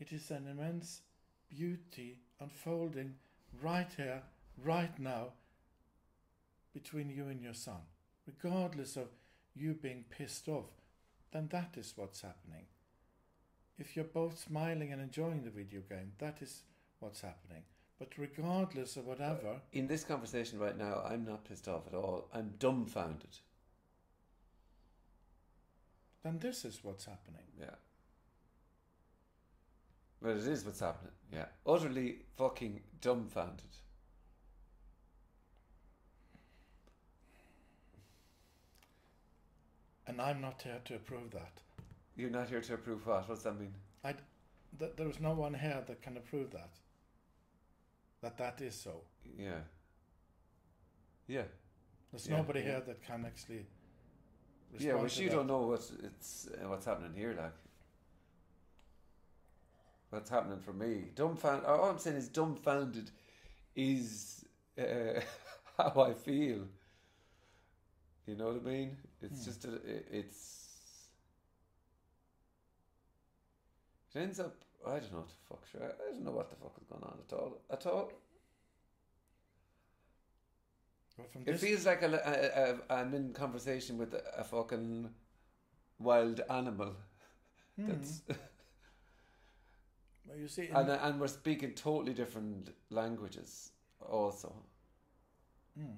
it 0.00 0.12
is 0.12 0.32
an 0.32 0.48
immense 0.50 1.02
beauty 1.48 2.18
unfolding 2.40 3.14
right 3.62 3.92
here, 3.96 4.22
right 4.64 4.98
now, 4.98 5.28
between 6.72 7.08
you 7.08 7.28
and 7.28 7.40
your 7.40 7.54
son. 7.54 7.82
Regardless 8.26 8.96
of 8.96 9.06
you 9.54 9.74
being 9.74 10.04
pissed 10.10 10.48
off, 10.48 10.70
then 11.34 11.48
that 11.48 11.74
is 11.76 11.92
what's 11.96 12.20
happening. 12.20 12.64
If 13.76 13.96
you're 13.96 14.04
both 14.04 14.38
smiling 14.38 14.92
and 14.92 15.02
enjoying 15.02 15.42
the 15.42 15.50
video 15.50 15.80
game, 15.80 16.12
that 16.18 16.40
is 16.40 16.62
what's 17.00 17.22
happening. 17.22 17.64
But 17.98 18.16
regardless 18.16 18.96
of 18.96 19.06
whatever, 19.06 19.48
uh, 19.48 19.58
In 19.72 19.88
this 19.88 20.04
conversation 20.04 20.60
right 20.60 20.78
now, 20.78 21.02
I'm 21.04 21.24
not 21.24 21.44
pissed 21.44 21.66
off 21.66 21.88
at 21.88 21.94
all. 21.94 22.28
I'm 22.32 22.54
dumbfounded. 22.58 23.36
then 26.22 26.38
this 26.38 26.64
is 26.64 26.78
what's 26.82 27.04
happening. 27.04 27.46
Yeah. 27.60 27.74
But 30.22 30.36
it 30.36 30.46
is 30.46 30.64
what's 30.64 30.80
happening. 30.80 31.12
Yeah. 31.32 31.46
Utterly 31.66 32.20
fucking 32.38 32.80
dumbfounded. 33.02 33.76
And 40.06 40.20
I'm 40.20 40.40
not 40.40 40.62
here 40.62 40.80
to 40.84 40.94
approve 40.96 41.30
that. 41.30 41.60
You're 42.16 42.30
not 42.30 42.48
here 42.48 42.60
to 42.60 42.74
approve 42.74 43.06
what? 43.06 43.28
What's 43.28 43.42
that 43.42 43.58
mean? 43.58 43.74
I, 44.04 44.14
Th- 44.78 44.92
there 44.96 45.08
is 45.08 45.20
no 45.20 45.32
one 45.32 45.54
here 45.54 45.82
that 45.86 46.02
can 46.02 46.16
approve 46.16 46.50
that. 46.50 46.70
That 48.22 48.36
that 48.38 48.60
is 48.60 48.74
so. 48.74 49.02
Yeah. 49.38 49.60
Yeah. 51.26 51.42
There's 52.12 52.26
Yeah, 52.28 52.36
nobody 52.36 52.60
yeah. 52.60 52.66
here 52.66 52.80
that 52.86 53.02
can 53.02 53.24
actually. 53.24 53.66
Yeah, 54.78 54.94
well, 54.94 55.06
you 55.06 55.30
don't 55.30 55.46
know 55.46 55.62
what's 55.62 55.92
it's 56.02 56.48
uh, 56.48 56.68
what's 56.68 56.86
happening 56.86 57.12
here, 57.14 57.34
like. 57.38 57.54
what's 60.10 60.30
happening 60.30 60.58
for 60.58 60.72
me. 60.72 61.10
Dumbfounded. 61.14 61.64
All 61.66 61.90
I'm 61.90 61.98
saying 61.98 62.16
is 62.16 62.28
dumbfounded 62.28 63.10
is 63.76 64.44
uh, 64.78 65.20
how 65.78 66.02
I 66.02 66.12
feel. 66.14 66.66
You 68.26 68.36
know 68.36 68.46
what 68.46 68.56
I 68.56 68.64
mean? 68.70 68.96
It's 69.22 69.40
Hmm. 69.40 69.44
just 69.44 69.64
a, 69.66 69.74
it, 69.74 70.06
it's 70.10 71.10
it 74.14 74.18
ends 74.20 74.40
up. 74.40 74.54
I 74.86 74.98
don't 75.00 75.12
know 75.12 75.18
what 75.18 75.28
the 75.28 75.34
fuck. 75.48 75.66
Sure, 75.70 75.82
I 75.84 76.10
don't 76.12 76.24
know 76.24 76.30
what 76.32 76.50
the 76.50 76.56
fuck 76.56 76.74
is 76.80 76.86
going 76.86 77.02
on 77.02 77.18
at 77.26 77.32
all. 77.32 77.58
At 77.70 77.86
all. 77.86 78.12
Well, 81.16 81.26
It 81.46 81.58
feels 81.60 81.86
like 81.86 82.02
a, 82.02 82.06
a, 82.08 82.94
a, 82.94 83.00
I'm 83.00 83.14
in 83.14 83.32
conversation 83.32 83.98
with 83.98 84.14
a, 84.14 84.22
a 84.40 84.44
fucking 84.44 85.10
wild 85.98 86.40
animal. 86.50 86.96
Hmm. 87.76 87.86
That's 87.88 88.22
well, 90.26 90.38
you 90.38 90.48
see, 90.48 90.68
and 90.68 90.88
and 90.90 91.20
we're 91.20 91.28
speaking 91.28 91.72
totally 91.74 92.14
different 92.14 92.70
languages. 92.90 93.70
Also, 94.00 94.52
Hmm. 95.78 95.96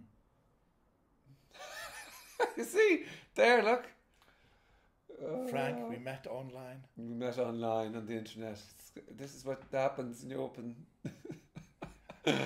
you 2.57 2.65
see 2.65 3.05
there. 3.35 3.63
Look, 3.63 3.85
Frank, 5.51 5.79
Uh, 5.83 5.87
we 5.89 5.97
met 5.99 6.27
online. 6.29 6.83
we 6.97 7.15
met 7.15 7.39
online 7.39 7.97
on 7.97 8.07
the 8.07 8.15
internet. 8.17 8.59
This 9.19 9.35
is 9.35 9.45
what 9.45 9.63
happens 9.73 10.23
when 10.23 10.31
you 10.31 10.39
open. 10.43 10.75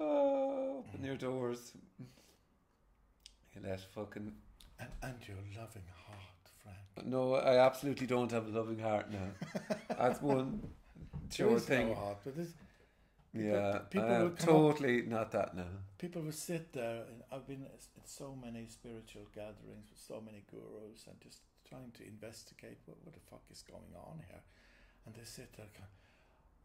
oh, 0.00 0.84
open 0.88 1.04
your 1.04 1.16
doors. 1.16 1.72
You 3.54 3.60
let 3.62 3.80
fucking 3.94 4.32
And, 4.80 4.88
and 5.02 5.28
your 5.28 5.36
loving 5.56 5.86
heart, 6.06 6.50
Frank. 6.62 7.06
No, 7.06 7.34
I 7.34 7.64
absolutely 7.64 8.06
don't 8.06 8.30
have 8.32 8.46
a 8.48 8.50
loving 8.50 8.78
heart 8.80 9.10
now. 9.10 9.28
That's 9.98 10.20
one 10.20 10.60
sure 11.30 11.58
thing. 11.60 11.88
no 11.88 11.94
heart, 11.94 12.18
but 12.24 12.36
this, 12.36 12.48
yeah, 13.34 13.78
people 13.90 14.08
I 14.08 14.14
am 14.14 14.30
come 14.36 14.56
up- 14.56 14.76
totally 14.78 15.02
not 15.02 15.30
that 15.32 15.54
now. 15.56 15.66
people 15.98 16.22
will 16.22 16.32
sit 16.32 16.72
there. 16.72 17.02
And 17.10 17.22
I've 17.32 17.46
been 17.46 17.64
at 17.64 17.82
at 17.96 18.08
so 18.08 18.36
many 18.44 18.66
spiritual 18.68 19.26
gatherings 19.34 19.88
with 19.90 19.98
so 19.98 20.20
many 20.20 20.42
gurus 20.50 21.06
and 21.08 21.20
just 21.20 21.40
trying 21.68 21.90
to 21.98 22.04
investigate 22.06 22.78
what, 22.86 22.98
what 23.04 23.14
the 23.14 23.20
fuck 23.30 23.42
is 23.50 23.62
going 23.62 23.94
on 23.96 24.20
here. 24.28 24.42
And 25.06 25.14
they 25.14 25.24
sit 25.24 25.52
there, 25.56 25.66
going, 25.76 25.90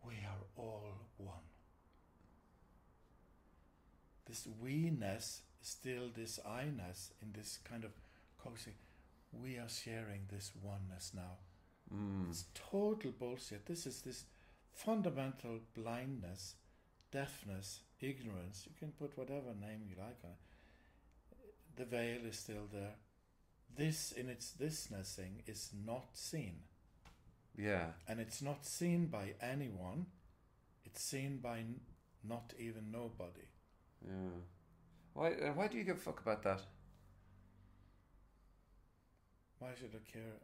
we 0.05 0.15
are 0.25 0.43
all 0.55 0.93
one. 1.17 1.47
This 4.25 4.47
we-ness 4.61 5.41
is 5.61 5.67
still 5.69 6.09
this 6.15 6.39
I-ness 6.45 7.11
in 7.21 7.31
this 7.33 7.59
kind 7.63 7.83
of 7.83 7.91
cozy. 8.37 8.73
We 9.33 9.57
are 9.57 9.69
sharing 9.69 10.21
this 10.29 10.51
oneness 10.61 11.11
now. 11.15 11.37
Mm. 11.93 12.29
It's 12.29 12.45
total 12.53 13.11
bullshit. 13.11 13.65
This 13.65 13.85
is 13.87 14.01
this 14.01 14.25
fundamental 14.73 15.59
blindness, 15.75 16.55
deafness, 17.11 17.81
ignorance. 17.99 18.65
You 18.65 18.73
can 18.77 18.91
put 18.91 19.17
whatever 19.17 19.53
name 19.59 19.81
you 19.87 19.95
like 19.97 20.17
on 20.23 20.31
it. 20.31 20.37
The 21.75 21.85
veil 21.85 22.25
is 22.25 22.37
still 22.39 22.67
there. 22.71 22.95
This 23.75 24.11
in 24.11 24.29
its 24.29 24.53
thisnessing 24.59 25.43
is 25.47 25.71
not 25.85 26.05
seen. 26.13 26.59
Yeah, 27.57 27.87
And 28.07 28.19
it's 28.19 28.41
not 28.41 28.65
seen 28.65 29.07
by 29.07 29.33
anyone. 29.41 30.05
It's 30.85 31.01
seen 31.01 31.37
by 31.37 31.59
n- 31.59 31.81
not 32.23 32.53
even 32.57 32.91
nobody. 32.91 33.47
yeah. 34.05 34.39
Why? 35.13 35.31
Uh, 35.33 35.51
why 35.53 35.67
do 35.67 35.77
you 35.77 35.83
give 35.83 35.97
a 35.97 35.99
fuck 35.99 36.21
about 36.21 36.43
that? 36.43 36.61
Why 39.59 39.69
should 39.77 39.93
I 39.93 40.09
care 40.11 40.37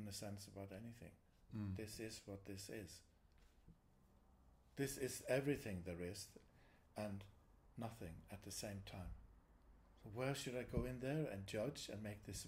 in 0.00 0.08
a 0.08 0.12
sense 0.12 0.48
about 0.52 0.70
anything? 0.72 1.12
Mm. 1.56 1.76
This 1.76 2.00
is 2.00 2.20
what 2.26 2.44
this 2.46 2.68
is. 2.68 3.00
This 4.76 4.98
is 4.98 5.22
everything 5.28 5.82
there 5.84 6.00
is 6.02 6.28
and 6.96 7.24
nothing 7.78 8.14
at 8.30 8.42
the 8.42 8.50
same 8.50 8.82
time. 8.90 9.12
So 10.02 10.10
where 10.14 10.34
should 10.34 10.54
I 10.56 10.64
go 10.64 10.84
in 10.84 11.00
there 11.00 11.26
and 11.32 11.46
judge 11.46 11.88
and 11.92 12.02
make 12.02 12.24
this 12.24 12.46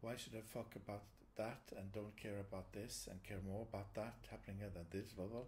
why 0.00 0.16
should 0.16 0.34
I 0.36 0.40
fuck 0.42 0.76
about 0.76 1.02
that 1.36 1.72
and 1.76 1.92
don't 1.92 2.16
care 2.16 2.38
about 2.40 2.72
this 2.72 3.08
and 3.10 3.22
care 3.22 3.40
more 3.46 3.62
about 3.68 3.94
that 3.94 4.14
happening 4.30 4.58
than 4.60 4.86
this 4.90 5.12
blah 5.12 5.26
blah 5.26 5.42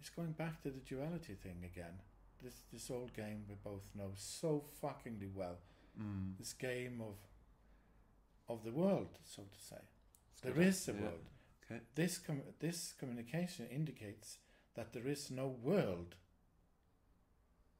it's 0.00 0.10
going 0.10 0.32
back 0.32 0.62
to 0.62 0.70
the 0.70 0.80
duality 0.80 1.34
thing 1.34 1.58
again. 1.64 2.00
This 2.42 2.62
this 2.72 2.90
old 2.90 3.12
game 3.14 3.44
we 3.48 3.54
both 3.62 3.84
know 3.94 4.10
so 4.16 4.64
fuckingly 4.82 5.30
well. 5.32 5.58
Mm. 6.00 6.36
This 6.38 6.52
game 6.54 7.00
of 7.00 7.14
of 8.48 8.64
the 8.64 8.72
world, 8.72 9.18
so 9.24 9.42
to 9.42 9.58
say. 9.60 9.80
It's 10.32 10.40
There 10.40 10.52
good. 10.52 10.66
is 10.66 10.88
a 10.88 10.92
Yeah. 10.92 11.00
world. 11.02 11.26
Okay. 11.64 11.80
This 11.94 12.18
com- 12.18 12.42
this 12.58 12.92
communication 12.94 13.68
indicates 13.68 14.38
that 14.74 14.92
there 14.92 15.06
is 15.06 15.30
no 15.30 15.54
world. 15.62 16.14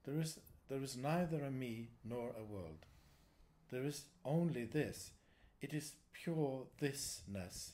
There 0.05 0.21
is 0.21 0.39
there 0.69 0.83
is 0.83 0.97
neither 0.97 1.45
a 1.45 1.51
me 1.51 1.89
nor 2.05 2.31
a 2.31 2.45
world. 2.45 2.87
There 3.71 3.85
is 3.85 4.05
only 4.25 4.65
this. 4.65 5.11
It 5.61 5.73
is 5.73 5.93
pure 6.13 6.67
thisness. 6.81 7.73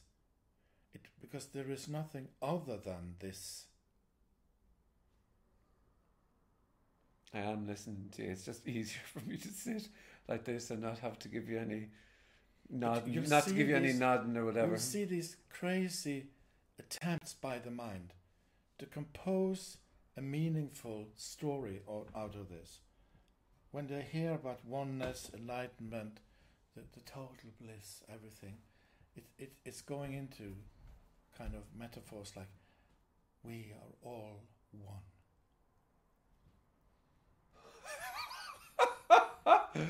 It 0.92 1.02
because 1.20 1.46
there 1.46 1.70
is 1.70 1.88
nothing 1.88 2.28
other 2.42 2.76
than 2.76 3.14
this. 3.20 3.64
I 7.34 7.40
am 7.40 7.66
listening 7.66 8.10
to 8.16 8.22
you. 8.22 8.30
It's 8.30 8.44
just 8.44 8.66
easier 8.66 9.02
for 9.12 9.20
me 9.20 9.36
to 9.36 9.48
sit 9.48 9.88
like 10.28 10.44
this 10.44 10.70
and 10.70 10.82
not 10.82 10.98
have 11.00 11.18
to 11.20 11.28
give 11.28 11.48
you 11.48 11.58
any 11.58 11.88
nod, 12.70 13.06
not 13.28 13.44
to 13.44 13.52
give 13.52 13.68
you 13.68 13.76
any 13.76 13.92
nodding 13.92 14.36
or 14.36 14.44
whatever. 14.44 14.72
You 14.72 14.78
see 14.78 15.04
these 15.04 15.36
crazy 15.50 16.26
attempts 16.78 17.34
by 17.34 17.58
the 17.58 17.70
mind 17.70 18.12
to 18.78 18.86
compose 18.86 19.78
a 20.16 20.20
meaningful 20.22 21.08
story 21.16 21.82
out 21.88 22.34
of 22.34 22.48
this. 22.48 22.80
When 23.70 23.86
they 23.86 24.02
hear 24.02 24.32
about 24.32 24.64
oneness, 24.64 25.30
enlightenment, 25.36 26.20
the, 26.74 26.82
the 26.92 27.00
total 27.00 27.50
bliss, 27.60 28.02
everything, 28.12 28.56
it, 29.14 29.24
it, 29.38 29.52
it's 29.64 29.82
going 29.82 30.14
into 30.14 30.54
kind 31.36 31.54
of 31.54 31.62
metaphors 31.78 32.32
like 32.36 32.48
we 33.42 33.72
are 33.74 34.08
all 34.08 34.42
one. 34.72 35.02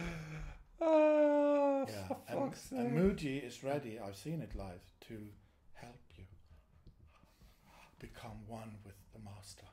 Ah, 0.80 1.84
Yeah, 1.88 2.16
and, 2.28 2.54
and. 2.70 2.96
Mooji 2.96 3.44
is 3.44 3.64
ready. 3.64 3.98
I've 3.98 4.16
seen 4.16 4.40
it 4.40 4.54
live 4.54 4.80
to 5.08 5.18
become 7.98 8.46
one 8.46 8.76
with 8.84 8.94
the 9.12 9.18
master. 9.30 9.66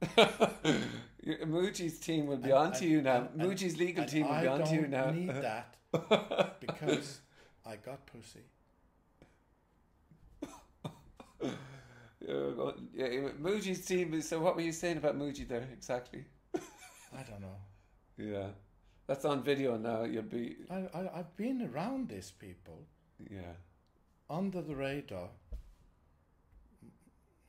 Mooji's 1.46 1.98
team 1.98 2.26
will 2.26 2.36
be 2.36 2.50
And- 2.50 2.58
on 2.58 2.72
to 2.72 2.78
and- 2.84 2.90
you 2.92 3.02
now. 3.02 3.16
and- 3.34 3.40
Mooji's 3.40 3.76
legal 3.78 4.04
team 4.04 4.26
will 4.26 4.32
I 4.34 4.42
be 4.42 4.48
on 4.48 4.64
to 4.64 4.74
you 4.74 4.80
don't 4.82 4.90
now. 4.90 5.10
need 5.10 5.28
that 5.48 5.76
because 6.60 7.20
I 7.66 7.76
got 7.76 8.06
pussy. 8.06 8.44
Yeah, 12.20 13.06
yeah, 13.06 13.28
Mooji's 13.40 13.84
team. 13.86 14.12
is- 14.14 14.28
So, 14.28 14.40
what 14.40 14.56
were 14.56 14.62
you 14.62 14.72
saying 14.72 14.98
about 14.98 15.16
Mooji 15.18 15.46
there 15.48 15.66
exactly? 15.72 16.24
I 16.54 17.22
don't 17.28 17.40
know. 17.40 17.56
Yeah, 18.18 18.48
that's 19.06 19.24
on 19.24 19.42
video 19.42 19.76
now. 19.78 20.02
You'll 20.04 20.24
be 20.24 20.56
I, 20.68 20.88
I 20.92 21.18
I've 21.20 21.36
been 21.36 21.70
around 21.72 22.08
these 22.08 22.30
people 22.32 22.84
yeah. 23.30 23.54
under 24.28 24.60
the 24.60 24.74
radar. 24.74 25.28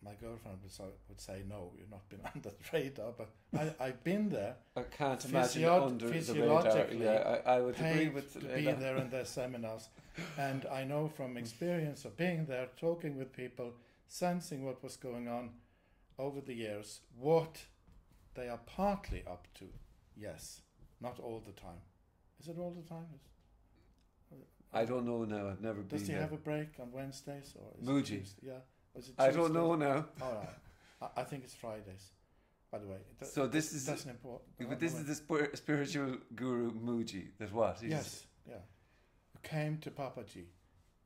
My 0.03 0.11
girlfriend 0.21 0.59
would 0.63 0.71
say, 0.71 0.85
would 1.09 1.19
say 1.19 1.41
no, 1.49 1.71
you've 1.77 1.91
not 1.91 2.07
been 2.09 2.21
under 2.35 2.49
the 2.49 2.55
radar, 2.71 3.11
but 3.17 3.29
I, 3.57 3.87
I've 3.87 4.03
been 4.03 4.29
there, 4.29 4.55
I 4.75 4.83
can't 4.83 5.23
imagine 5.25 5.65
under 5.65 6.05
the 6.05 6.11
radar. 6.11 6.21
physiologically 6.21 7.03
Yeah, 7.03 7.39
I, 7.45 7.55
I 7.55 7.61
would 7.61 7.75
agree 7.79 8.07
with 8.09 8.33
to 8.33 8.39
be 8.39 8.71
there 8.71 8.95
in 8.97 9.09
their 9.09 9.25
seminars, 9.37 9.89
and 10.37 10.65
I 10.71 10.85
know 10.85 11.09
from 11.09 11.35
experience 11.35 12.05
of 12.05 12.15
being 12.15 12.45
there, 12.45 12.67
talking 12.77 13.17
with 13.17 13.33
people, 13.35 13.73
sensing 14.07 14.63
what 14.63 14.81
was 14.81 14.95
going 14.95 15.27
on 15.27 15.49
over 16.17 16.39
the 16.39 16.53
years, 16.53 17.01
what 17.17 17.57
they 18.35 18.47
are 18.47 18.59
partly 18.65 19.23
up 19.29 19.47
to. 19.55 19.65
Yes, 20.15 20.61
not 21.01 21.19
all 21.19 21.43
the 21.45 21.51
time. 21.53 21.81
Is 22.39 22.47
it 22.47 22.57
all 22.57 22.71
the 22.71 22.87
time? 22.87 23.19
I 24.71 24.85
don't 24.85 25.05
know 25.05 25.23
now. 25.25 25.49
I've 25.49 25.61
never 25.61 25.81
Does 25.81 26.01
been 26.01 26.07
he 26.07 26.13
there. 26.13 26.21
have 26.21 26.31
a 26.31 26.37
break 26.37 26.69
on 26.79 26.91
Wednesdays 26.91 27.55
or 27.55 27.73
is 27.81 27.87
Mooji. 27.89 28.21
Yeah. 28.41 28.53
Is 28.95 29.09
it 29.09 29.15
I 29.17 29.31
don't 29.31 29.53
know 29.53 29.75
now. 29.75 30.05
All 30.21 30.33
right. 30.33 30.49
I, 31.15 31.21
I 31.21 31.23
think 31.23 31.43
it's 31.43 31.53
Fridays. 31.55 32.11
By 32.71 32.79
the 32.79 32.87
way, 32.87 32.97
it 32.97 33.17
do- 33.19 33.25
So 33.25 33.47
this 33.47 33.73
is 33.73 33.85
doesn't 33.85 34.09
important. 34.09 34.49
But 34.69 34.79
this 34.79 34.93
is 34.93 35.05
the 35.05 35.15
spir- 35.15 35.55
spiritual 35.55 36.17
guru 36.35 36.71
Mooji. 36.71 37.31
That 37.39 37.51
what? 37.53 37.79
He's- 37.79 37.91
yes, 37.91 38.27
yeah. 38.47 38.61
Who 39.33 39.39
came 39.41 39.77
to 39.79 39.91
Papaji? 39.91 40.45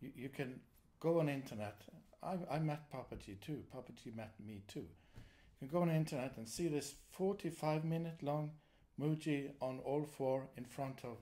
You 0.01 0.11
you 0.15 0.29
can 0.29 0.59
go 0.99 1.19
on 1.19 1.29
internet. 1.29 1.81
I 2.21 2.37
I 2.55 2.59
met 2.59 2.89
Papaji 2.91 3.39
too. 3.39 3.63
Papaji 3.73 4.15
met 4.15 4.33
me 4.39 4.63
too. 4.67 4.87
You 5.15 5.59
can 5.59 5.67
go 5.67 5.81
on 5.81 5.89
internet 5.89 6.37
and 6.37 6.47
see 6.47 6.67
this 6.67 6.95
forty-five 7.11 7.83
minute 7.85 8.21
long 8.23 8.51
Mooji 8.99 9.51
on 9.61 9.79
all 9.79 10.03
four 10.05 10.49
in 10.57 10.65
front 10.65 11.03
of 11.05 11.17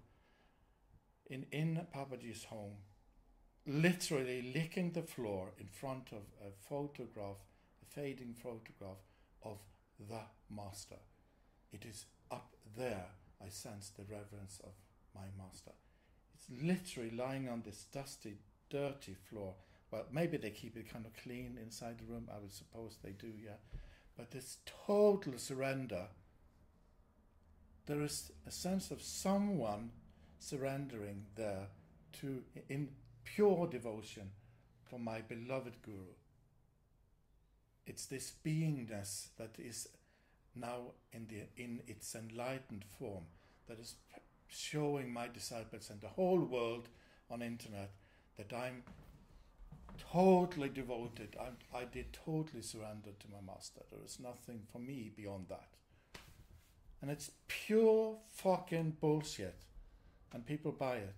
in 1.29 1.45
in 1.51 1.85
Papaji's 1.95 2.43
home, 2.45 2.77
literally 3.65 4.51
licking 4.55 4.91
the 4.91 5.01
floor 5.01 5.49
in 5.59 5.67
front 5.67 6.11
of 6.11 6.23
a 6.45 6.51
photograph, 6.67 7.37
a 7.81 7.85
fading 7.85 8.33
photograph 8.33 8.97
of 9.43 9.57
the 10.09 10.21
master. 10.49 10.99
It 11.71 11.85
is 11.85 12.05
up 12.31 12.55
there. 12.77 13.05
I 13.43 13.49
sense 13.49 13.89
the 13.89 14.03
reverence 14.03 14.59
of 14.63 14.71
my 15.15 15.27
master. 15.37 15.71
It's 16.35 16.63
literally 16.63 17.11
lying 17.11 17.49
on 17.49 17.63
this 17.65 17.85
dusty, 17.91 18.37
dirty 18.69 19.15
floor. 19.29 19.55
Well, 19.91 20.05
maybe 20.11 20.37
they 20.37 20.51
keep 20.51 20.77
it 20.77 20.91
kind 20.91 21.05
of 21.05 21.13
clean 21.21 21.57
inside 21.61 21.99
the 21.99 22.11
room. 22.11 22.29
I 22.33 22.39
would 22.39 22.53
suppose 22.53 22.97
they 23.03 23.11
do, 23.11 23.31
yeah. 23.43 23.57
But 24.17 24.31
this 24.31 24.57
total 24.87 25.33
surrender. 25.37 26.07
There 27.85 28.01
is 28.01 28.31
a 28.47 28.51
sense 28.51 28.91
of 28.91 29.01
someone 29.01 29.91
surrendering 30.39 31.25
there 31.35 31.67
to 32.21 32.41
in 32.69 32.89
pure 33.23 33.67
devotion 33.67 34.31
for 34.83 34.99
my 34.99 35.21
beloved 35.21 35.81
guru. 35.81 36.13
It's 37.85 38.05
this 38.05 38.33
beingness 38.45 39.27
that 39.37 39.55
is 39.57 39.87
now 40.55 40.93
in 41.13 41.27
the 41.27 41.61
in 41.61 41.81
its 41.87 42.13
enlightened 42.15 42.85
form 42.99 43.23
that 43.67 43.79
is 43.79 43.95
showing 44.47 45.11
my 45.11 45.27
disciples 45.27 45.89
and 45.89 46.01
the 46.01 46.07
whole 46.07 46.39
world 46.39 46.89
on 47.29 47.41
internet 47.41 47.91
that 48.37 48.53
I'm 48.53 48.83
totally 50.11 50.69
devoted. 50.69 51.35
I'm, 51.39 51.57
I 51.73 51.85
did 51.85 52.13
totally 52.13 52.61
surrender 52.61 53.11
to 53.19 53.27
my 53.31 53.53
master. 53.53 53.81
There 53.91 54.03
is 54.05 54.19
nothing 54.19 54.61
for 54.71 54.79
me 54.79 55.11
beyond 55.15 55.45
that. 55.49 55.67
And 57.01 57.09
it's 57.09 57.31
pure 57.47 58.17
fucking 58.31 58.97
bullshit. 58.99 59.55
And 60.33 60.45
people 60.45 60.71
buy 60.71 60.97
it. 60.97 61.15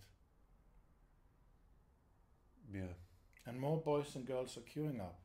Yeah. 2.74 2.94
And 3.46 3.60
more 3.60 3.78
boys 3.78 4.16
and 4.16 4.26
girls 4.26 4.58
are 4.58 4.62
queuing 4.62 5.00
up 5.00 5.20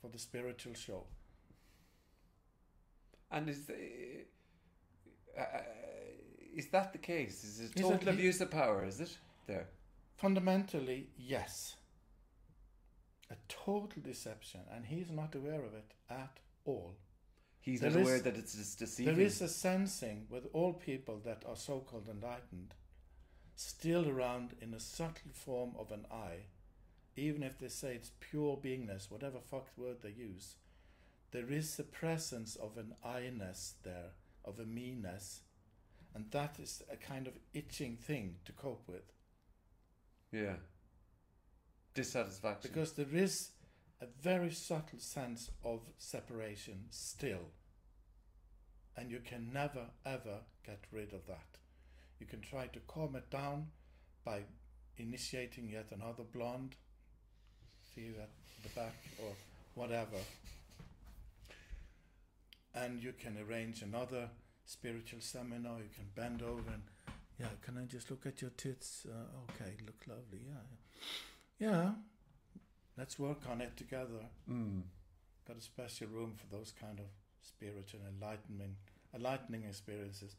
for 0.00 0.08
the 0.08 0.18
spiritual 0.18 0.74
show. 0.74 1.04
And 3.30 3.48
is 3.48 3.66
the, 3.66 3.74
uh, 5.36 5.40
uh, 5.40 5.62
is 6.54 6.68
that 6.68 6.92
the 6.92 6.98
case? 6.98 7.44
Is 7.44 7.60
it 7.60 7.76
total 7.76 8.06
le- 8.06 8.12
abuse 8.12 8.40
of 8.40 8.50
power? 8.50 8.84
Is 8.84 9.00
it 9.00 9.16
there? 9.46 9.66
Fundamentally, 10.16 11.08
yes. 11.18 11.76
A 13.30 13.36
total 13.48 14.02
deception, 14.02 14.60
and 14.72 14.84
he's 14.86 15.10
not 15.10 15.34
aware 15.34 15.64
of 15.64 15.74
it 15.74 15.92
at 16.08 16.38
all. 16.64 16.94
He's 17.60 17.80
There 17.80 17.90
not 17.90 18.02
aware 18.02 18.20
that 18.20 18.36
it's 18.36 18.54
just 18.54 18.78
deceiving. 18.78 19.14
There 19.14 19.24
is 19.24 19.40
a 19.40 19.48
sensing 19.48 20.26
with 20.28 20.46
all 20.52 20.74
people 20.74 21.18
that 21.24 21.44
are 21.48 21.56
so 21.56 21.80
called 21.80 22.08
enlightened, 22.08 22.74
still 23.56 24.08
around 24.08 24.54
in 24.60 24.74
a 24.74 24.80
subtle 24.80 25.32
form 25.32 25.72
of 25.78 25.90
an 25.92 26.06
I, 26.10 26.46
even 27.16 27.42
if 27.42 27.58
they 27.58 27.68
say 27.68 27.94
it's 27.94 28.10
pure 28.20 28.56
beingness, 28.56 29.10
whatever 29.10 29.38
fucked 29.38 29.78
word 29.78 29.98
they 30.02 30.10
use, 30.10 30.56
there 31.30 31.50
is 31.50 31.76
the 31.76 31.84
presence 31.84 32.56
of 32.56 32.76
an 32.76 32.94
I-ness 33.04 33.74
there, 33.82 34.12
of 34.44 34.58
a 34.58 34.64
me-ness, 34.64 35.40
and 36.14 36.30
that 36.30 36.58
is 36.60 36.82
a 36.92 36.96
kind 36.96 37.26
of 37.26 37.38
itching 37.52 37.96
thing 37.96 38.36
to 38.44 38.52
cope 38.52 38.84
with. 38.86 39.12
yeah. 40.32 40.56
Dissatisfaction. 41.94 42.70
Because 42.72 42.92
there 42.92 43.14
is 43.14 43.50
a 44.00 44.06
very 44.20 44.50
subtle 44.50 44.98
sense 44.98 45.50
of 45.64 45.80
separation 45.96 46.86
still. 46.90 47.50
And 48.96 49.10
you 49.10 49.20
can 49.20 49.52
never 49.52 49.86
ever 50.04 50.40
get 50.66 50.84
rid 50.90 51.12
of 51.12 51.26
that. 51.26 51.58
You 52.24 52.38
can 52.38 52.40
try 52.40 52.68
to 52.68 52.80
calm 52.88 53.16
it 53.16 53.28
down 53.28 53.66
by 54.24 54.44
initiating 54.96 55.68
yet 55.68 55.88
another 55.92 56.22
blonde, 56.22 56.74
see 57.94 58.12
at 58.18 58.30
the 58.62 58.70
back 58.70 58.94
or 59.18 59.32
whatever. 59.74 60.16
And 62.74 63.02
you 63.02 63.12
can 63.12 63.36
arrange 63.46 63.82
another 63.82 64.30
spiritual 64.64 65.20
seminar. 65.20 65.80
You 65.80 65.90
can 65.94 66.06
bend 66.14 66.40
over 66.40 66.72
and, 66.72 66.82
yeah, 67.38 67.48
can 67.60 67.76
I 67.76 67.84
just 67.84 68.10
look 68.10 68.24
at 68.24 68.40
your 68.40 68.52
tits? 68.56 69.06
Uh, 69.06 69.52
okay, 69.52 69.74
look 69.84 70.02
lovely. 70.08 70.46
Yeah, 70.48 71.68
yeah. 71.68 71.90
Let's 72.96 73.18
work 73.18 73.40
on 73.50 73.60
it 73.60 73.76
together. 73.76 74.24
Mm. 74.50 74.80
Got 75.46 75.58
a 75.58 75.60
special 75.60 76.06
room 76.06 76.32
for 76.38 76.56
those 76.56 76.72
kind 76.80 77.00
of 77.00 77.06
spiritual 77.42 78.00
enlightenment, 78.08 78.76
enlightening 79.14 79.64
experiences. 79.64 80.36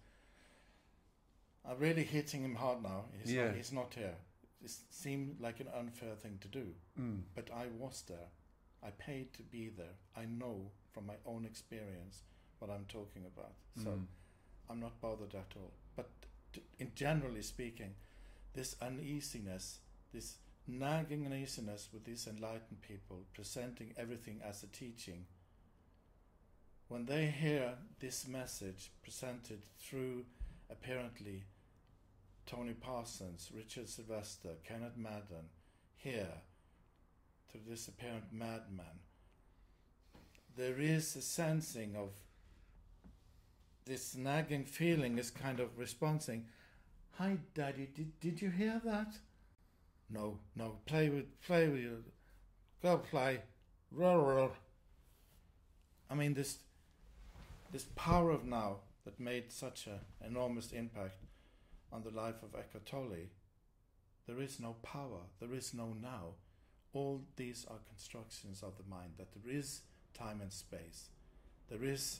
I'm 1.68 1.80
really 1.80 2.03
hitting 2.03 2.43
him 2.43 2.55
hard 2.55 2.84
now. 2.84 3.05
He's, 3.22 3.34
Yeah. 3.34 3.45
not, 3.47 3.55
he's 3.55 3.72
not 3.72 3.93
here. 3.93 4.16
It 4.63 4.72
seemed 4.89 5.39
like 5.39 5.59
an 5.59 5.68
unfair 5.68 6.16
thing 6.16 6.38
to 6.39 6.47
do, 6.47 6.74
Mm. 6.97 7.24
but 7.36 7.49
I 7.51 7.68
was 7.68 8.03
there. 8.03 8.30
I 8.84 8.91
paid 8.91 9.34
to 9.34 9.43
be 9.43 9.70
there. 9.70 9.95
I 10.16 10.26
know 10.26 10.72
from 10.91 11.05
my 11.07 11.16
own 11.26 11.45
experience 11.45 12.22
what 12.59 12.70
I'm 12.70 12.86
talking 12.86 13.26
about. 13.26 13.55
So 13.76 13.89
Mm. 13.91 14.07
I'm 14.70 14.80
not 14.80 14.99
bothered 15.01 15.36
at 15.36 15.55
all. 15.57 15.74
But 15.95 16.09
in 16.80 16.93
generally 16.95 17.41
speaking, 17.41 17.95
this 18.53 18.76
uneasiness, 18.82 19.80
this 20.11 20.38
nagging 20.68 21.26
uneasiness 21.26 21.89
with 21.91 22.03
these 22.05 22.28
enlightened 22.28 22.82
people 22.82 23.26
presenting 23.34 23.93
everything 23.97 24.41
as 24.41 24.63
a 24.63 24.68
teaching, 24.68 25.28
when 26.88 27.05
they 27.05 27.28
hear 27.28 27.78
this 27.99 28.28
message 28.28 28.91
presented 29.03 29.63
through 29.80 30.26
apparently 30.70 31.43
Tony 32.46 32.74
Parsons, 32.74 33.50
Richard 33.54 33.89
Sylvester, 33.89 34.50
Kenneth 34.64 34.98
Madden, 34.98 35.50
here 35.96 36.41
to 37.52 37.58
this 37.68 37.88
apparent 37.88 38.32
madman, 38.32 39.00
there 40.56 40.80
is 40.80 41.16
a 41.16 41.22
sensing 41.22 41.96
of 41.96 42.10
this 43.86 44.16
nagging 44.16 44.66
feeling 44.66 45.18
is 45.18 45.30
kind 45.30 45.60
of 45.60 45.78
responding, 45.78 46.46
Hi 47.18 47.38
daddy, 47.54 47.88
did, 47.96 48.20
did 48.20 48.41
you 48.41 48.50
hear 48.50 48.82
that? 48.84 49.16
No, 50.10 50.39
no, 50.56 50.78
play 50.86 51.10
with 51.10 51.41
play 51.41 51.68
with 51.68 51.80
you. 51.80 52.04
Go 52.84 52.98
play. 52.98 53.41
Roll. 53.91 54.52
I 56.10 56.16
mean 56.16 56.34
this 56.34 56.58
this 57.72 57.86
power 57.96 58.32
of 58.32 58.46
now 58.46 58.78
that 59.06 59.20
made 59.20 59.52
such 59.52 59.88
an 59.88 60.00
enormous 60.26 60.72
impact 60.72 61.16
on 61.96 62.04
the 62.04 62.20
life 62.20 62.43
of 62.43 62.54
Eckhart 62.54 62.86
Tolle, 62.86 63.30
there 64.28 64.41
is 64.41 64.60
no 64.60 64.76
power, 64.84 65.22
there 65.39 65.54
is 65.54 65.74
no 65.74 65.96
now. 66.02 66.34
All 66.93 67.22
these 67.38 67.66
are 67.70 67.78
constructions 67.88 68.62
of 68.62 68.74
the 68.78 68.89
mind, 68.89 69.12
that 69.18 69.30
there 69.34 69.56
is 69.56 69.82
time 70.14 70.41
and 70.41 70.52
space. 70.52 71.10
There 71.70 71.84
is 71.84 72.20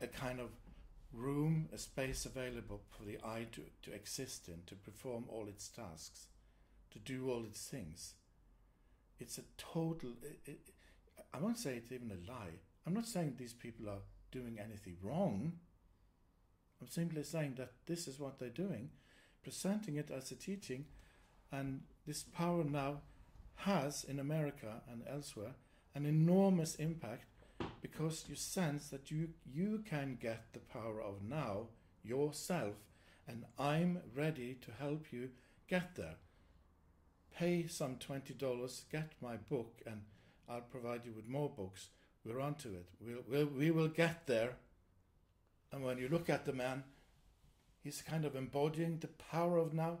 a, 0.00 0.06
kind 0.08 0.40
of 0.40 0.48
room, 1.12 1.68
a 1.72 1.78
space 1.78 2.26
available 2.26 2.80
for 2.90 3.04
the 3.04 3.18
eye 3.24 3.46
to, 3.52 3.62
to 3.82 3.94
exist 3.94 4.48
in, 4.48 4.62
to 4.66 4.74
perform 4.74 5.24
all 5.28 5.46
its 5.48 5.68
tasks, 5.68 6.26
to 6.92 6.98
do 6.98 7.30
all 7.30 7.44
its 7.44 7.66
things. 7.66 8.14
It's 9.18 9.38
a 9.38 9.42
total. 9.56 10.10
It, 10.22 10.40
it, 10.46 10.60
I 11.32 11.38
won't 11.38 11.58
say 11.58 11.74
it's 11.74 11.92
even 11.92 12.10
a 12.10 12.30
lie. 12.30 12.58
I'm 12.86 12.94
not 12.94 13.06
saying 13.06 13.34
these 13.38 13.52
people 13.52 13.88
are 13.88 14.02
doing 14.32 14.58
anything 14.58 14.96
wrong. 15.02 15.52
I'm 16.80 16.88
simply 16.88 17.22
saying 17.22 17.54
that 17.58 17.72
this 17.86 18.08
is 18.08 18.18
what 18.18 18.38
they're 18.38 18.48
doing, 18.48 18.90
presenting 19.42 19.96
it 19.96 20.10
as 20.10 20.30
a 20.30 20.36
teaching, 20.36 20.86
and 21.52 21.82
this 22.06 22.22
power 22.22 22.64
now 22.64 23.00
has 23.56 24.04
in 24.04 24.18
America 24.18 24.82
and 24.90 25.02
elsewhere 25.06 25.52
an 25.94 26.06
enormous 26.06 26.76
impact 26.76 27.24
because 27.82 28.24
you 28.28 28.34
sense 28.34 28.88
that 28.88 29.10
you 29.10 29.28
you 29.52 29.82
can 29.88 30.16
get 30.20 30.52
the 30.52 30.58
power 30.58 31.02
of 31.02 31.22
now 31.22 31.66
yourself 32.02 32.76
and 33.30 33.44
I'm 33.58 34.00
ready 34.16 34.56
to 34.62 34.70
help 34.78 35.12
you 35.12 35.30
get 35.68 35.94
there. 35.96 36.16
Pay 37.36 37.68
some 37.68 37.96
twenty 37.96 38.34
dollars, 38.34 38.84
get 38.90 39.12
my 39.20 39.36
book, 39.36 39.80
and 39.86 40.02
I'll 40.48 40.62
provide 40.62 41.04
you 41.04 41.12
with 41.12 41.28
more 41.28 41.48
books. 41.48 41.88
We're 42.24 42.40
onto 42.40 42.70
it. 42.70 42.86
We'll, 43.00 43.24
we'll 43.28 43.46
we 43.46 43.70
will 43.70 43.88
get 43.88 44.26
there. 44.26 44.56
And 45.72 45.84
when 45.84 45.98
you 45.98 46.08
look 46.08 46.28
at 46.28 46.44
the 46.44 46.52
man, 46.52 46.84
he's 47.82 48.02
kind 48.02 48.24
of 48.24 48.34
embodying 48.34 48.98
the 48.98 49.08
power 49.08 49.58
of 49.58 49.72
now. 49.72 49.98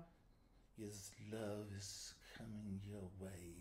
His 0.78 1.10
love 1.32 1.66
is 1.76 2.14
coming 2.36 2.80
your 2.88 3.08
way. 3.20 3.60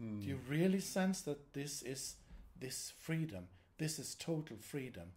Mm. 0.00 0.20
Do 0.20 0.26
you 0.26 0.38
really 0.48 0.80
sense 0.80 1.22
that 1.22 1.54
this 1.54 1.82
is 1.82 2.16
this 2.58 2.92
freedom? 2.98 3.48
This 3.78 3.98
is 3.98 4.14
total 4.14 4.56
freedom. 4.58 5.12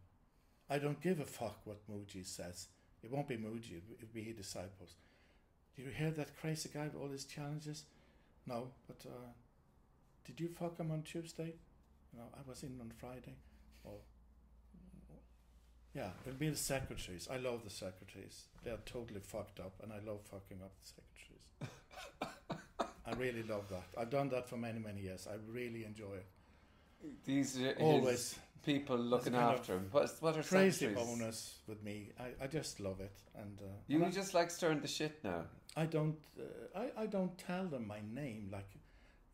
I 0.69 0.77
don't 0.77 1.01
give 1.01 1.19
a 1.19 1.25
fuck 1.25 1.59
what 1.65 1.89
Mooji 1.89 2.25
says. 2.25 2.67
It 3.03 3.11
won't 3.11 3.27
be 3.27 3.37
Mooji, 3.37 3.77
it 3.77 3.83
will 4.01 4.13
be 4.13 4.23
his 4.23 4.35
disciples. 4.35 4.95
Do 5.75 5.83
you 5.83 5.89
hear 5.89 6.11
that 6.11 6.37
crazy 6.39 6.69
guy 6.73 6.85
with 6.85 6.95
all 6.95 7.09
his 7.09 7.25
challenges? 7.25 7.83
No, 8.45 8.67
but 8.87 9.05
uh, 9.05 9.29
did 10.25 10.39
you 10.39 10.49
fuck 10.49 10.77
him 10.77 10.91
on 10.91 11.03
Tuesday? 11.03 11.53
No, 12.15 12.23
I 12.33 12.47
was 12.47 12.63
in 12.63 12.77
on 12.81 12.91
Friday. 12.97 13.35
Yeah, 15.95 16.09
it'll 16.25 16.37
be 16.37 16.49
the 16.49 16.55
secretaries. 16.55 17.27
I 17.31 17.37
love 17.37 17.63
the 17.63 17.69
secretaries. 17.69 18.43
They 18.63 18.71
are 18.71 18.79
totally 18.85 19.19
fucked 19.21 19.59
up, 19.59 19.73
and 19.83 19.91
I 19.91 19.97
love 20.07 20.21
fucking 20.29 20.61
up 20.63 20.71
the 20.81 20.87
secretaries. 20.93 21.45
I 23.05 23.13
really 23.13 23.43
love 23.43 23.67
that. 23.69 23.85
I've 23.97 24.11
done 24.11 24.29
that 24.29 24.47
for 24.47 24.57
many, 24.57 24.79
many 24.79 25.01
years. 25.01 25.27
I 25.29 25.35
really 25.51 25.83
enjoy 25.85 26.13
it. 26.13 26.27
These 27.25 27.57
Always 27.79 28.37
people 28.63 28.97
looking 28.97 29.33
after 29.33 29.73
him. 29.73 29.87
What's, 29.91 30.21
what 30.21 30.37
are 30.37 30.43
crazy 30.43 30.85
sanctuaries? 30.85 31.07
bonus 31.09 31.55
with 31.67 31.81
me. 31.83 32.11
I, 32.19 32.43
I 32.43 32.47
just 32.47 32.79
love 32.79 32.99
it, 32.99 33.15
and 33.35 33.59
uh, 33.61 33.65
You 33.87 33.97
and 33.97 34.07
I- 34.07 34.11
just 34.11 34.33
like 34.33 34.51
stirring 34.51 34.81
the 34.81 34.87
shit 34.87 35.23
now. 35.23 35.45
I 35.77 35.85
don't 35.85 36.17
uh, 36.37 36.79
I, 36.79 37.03
I 37.03 37.05
don't 37.05 37.37
tell 37.37 37.65
them 37.65 37.87
my 37.87 37.99
name 38.13 38.49
like 38.51 38.67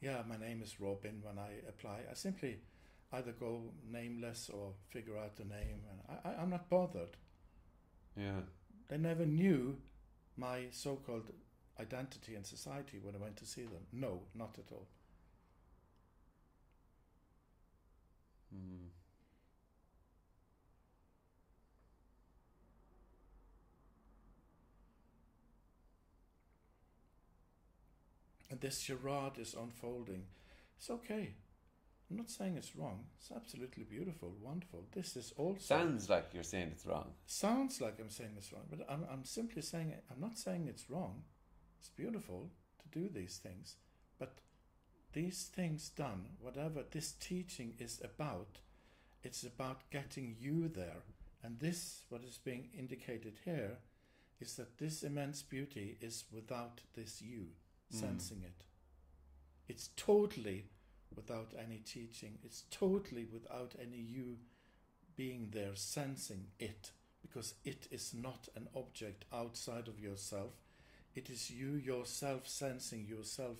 yeah 0.02 0.22
my 0.28 0.36
name 0.38 0.62
is 0.62 0.80
Robin 0.82 1.22
when 1.24 1.40
I 1.40 1.52
apply 1.68 2.00
I 2.12 2.14
simply 2.14 2.58
either 3.16 3.32
go 3.32 3.62
nameless 3.92 4.50
or 4.54 4.74
figure 4.90 5.18
out 5.18 5.36
the 5.36 5.46
name. 5.46 5.82
And 5.90 6.20
I, 6.26 6.30
I, 6.30 6.42
I'm 6.42 6.50
not 6.50 6.70
bothered. 6.70 7.18
Yeah. 8.18 8.42
they 8.88 8.98
never 8.98 9.26
knew 9.26 9.78
my 10.38 10.66
so-called 10.72 11.32
identity 11.80 12.36
in 12.36 12.44
society 12.44 13.00
when 13.02 13.16
I 13.16 13.18
went 13.18 13.36
to 13.38 13.46
see 13.46 13.64
them. 13.64 13.86
No 13.92 14.22
not 14.34 14.58
at 14.58 14.72
all. 14.72 14.88
Mm. 18.56 18.88
and 28.50 28.62
this 28.62 28.80
charade 28.80 29.38
is 29.38 29.54
unfolding. 29.54 30.24
It's 30.78 30.90
okay 30.90 31.34
I'm 32.10 32.18
not 32.18 32.30
saying 32.30 32.56
it's 32.58 32.76
wrong 32.76 33.06
it's 33.18 33.32
absolutely 33.36 33.84
beautiful 33.84 34.34
wonderful 34.42 34.84
this 34.94 35.16
is 35.16 35.34
all 35.38 35.58
Sounds 35.60 36.10
like 36.10 36.28
you're 36.34 36.44
saying 36.44 36.70
it's 36.72 36.86
wrong. 36.86 37.12
sounds 37.26 37.82
like 37.82 38.00
I'm 38.00 38.10
saying 38.12 38.32
it's 38.38 38.52
wrong, 38.54 38.68
but 38.70 38.86
I'm, 38.90 39.06
I'm 39.12 39.26
simply 39.26 39.62
saying 39.62 39.90
it. 39.90 40.04
I'm 40.12 40.22
not 40.22 40.38
saying 40.38 40.68
it's 40.68 40.90
wrong. 40.90 41.24
It's 41.80 41.90
beautiful 41.90 42.50
to 42.82 43.00
do 43.00 43.10
these 43.10 43.38
things, 43.38 43.76
but 44.20 44.38
these 45.14 45.44
things 45.56 45.90
done, 45.90 46.30
whatever 46.42 46.84
this 46.92 47.14
teaching 47.14 47.74
is 47.80 48.02
about, 48.04 48.60
it's 49.24 49.44
about 49.44 49.90
getting 49.92 50.36
you 50.40 50.68
there. 50.68 51.02
And 51.44 51.60
this, 51.60 52.02
what 52.10 52.24
is 52.24 52.38
being 52.38 52.70
indicated 52.78 53.38
here, 53.46 53.78
is 54.42 54.56
that 54.56 54.78
this 54.78 55.04
immense 55.04 55.42
beauty 55.42 55.98
is 56.02 56.26
without 56.32 56.82
this 56.96 57.22
you 57.22 57.48
Mm. 57.94 58.00
sensing 58.00 58.42
it. 58.44 58.66
It's 59.68 59.90
totally 59.96 60.66
without 61.14 61.54
any 61.58 61.78
teaching. 61.78 62.38
It's 62.44 62.64
totally 62.72 63.26
without 63.26 63.76
any 63.82 63.98
you 63.98 64.38
being 65.16 65.50
there 65.52 65.76
sensing 65.76 66.48
it 66.60 66.92
because 67.22 67.56
it 67.64 67.88
is 67.92 68.14
not 68.14 68.50
an 68.56 68.68
object 68.76 69.26
outside 69.34 69.88
of 69.88 70.00
yourself. 70.00 70.52
It 71.16 71.30
is 71.30 71.50
you 71.50 71.76
yourself 71.76 72.48
sensing 72.48 73.06
yourself 73.06 73.58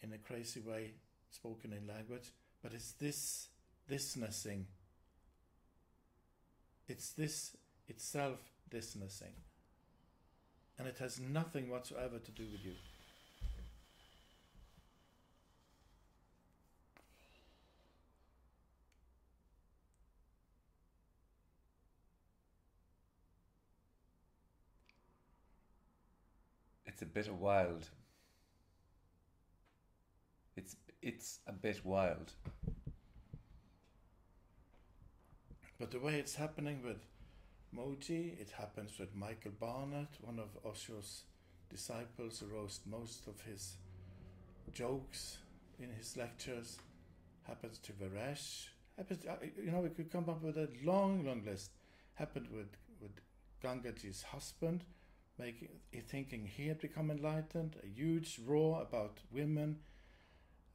in 0.00 0.12
a 0.12 0.18
crazy 0.18 0.60
way 0.60 0.92
spoken 1.30 1.72
in 1.72 1.86
language 1.86 2.32
but 2.62 2.72
it's 2.72 2.92
this 2.92 3.48
thisnessing. 3.90 4.64
It's 6.88 7.10
this 7.10 7.56
itself 7.86 8.40
thisnessing. 8.70 9.34
And 10.78 10.88
it 10.88 10.98
has 10.98 11.20
nothing 11.20 11.70
whatsoever 11.70 12.18
to 12.18 12.30
do 12.30 12.46
with 12.50 12.64
you 12.64 12.74
bit 27.18 27.34
wild. 27.34 27.88
It's 30.56 30.76
it's 31.02 31.40
a 31.48 31.52
bit 31.52 31.84
wild. 31.84 32.32
But 35.80 35.90
the 35.90 35.98
way 35.98 36.14
it's 36.14 36.36
happening 36.36 36.80
with 36.84 37.02
Mooji, 37.76 38.40
it 38.40 38.50
happens 38.56 38.98
with 39.00 39.16
Michael 39.16 39.52
Barnett, 39.58 40.14
one 40.20 40.38
of 40.38 40.50
Osho's 40.64 41.22
disciples 41.68 42.38
who 42.38 42.54
wrote 42.54 42.78
most 42.86 43.26
of 43.26 43.40
his 43.40 43.76
jokes 44.72 45.38
in 45.80 45.90
his 45.90 46.16
lectures. 46.16 46.78
Happens 47.48 47.78
to 47.78 47.92
Veeresh. 47.92 48.68
Happens, 48.96 49.24
uh, 49.26 49.36
you 49.64 49.72
know, 49.72 49.80
we 49.80 49.88
could 49.88 50.12
come 50.12 50.28
up 50.28 50.42
with 50.42 50.56
a 50.56 50.68
long, 50.84 51.24
long 51.24 51.42
list. 51.44 51.70
Happened 52.14 52.46
with 52.52 52.76
with 53.00 53.16
Gangaji's 53.62 54.22
husband, 54.22 54.84
making 55.38 55.68
thinking 56.08 56.46
he 56.46 56.68
had 56.68 56.80
become 56.80 57.10
enlightened. 57.10 57.76
A 57.82 57.86
huge 57.86 58.40
roar 58.46 58.82
about 58.82 59.18
women. 59.32 59.78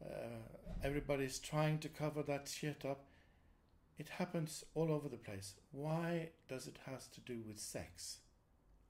Uh, 0.03 0.41
everybody's 0.83 1.39
trying 1.39 1.79
to 1.79 1.89
cover 1.89 2.23
that 2.23 2.47
shit 2.49 2.83
up 2.85 3.05
it 3.97 4.09
happens 4.09 4.63
all 4.73 4.91
over 4.91 5.07
the 5.07 5.17
place. 5.17 5.53
Why 5.71 6.29
does 6.47 6.67
it 6.67 6.77
has 6.85 7.07
to 7.07 7.21
do 7.21 7.41
with 7.47 7.59
sex 7.59 8.17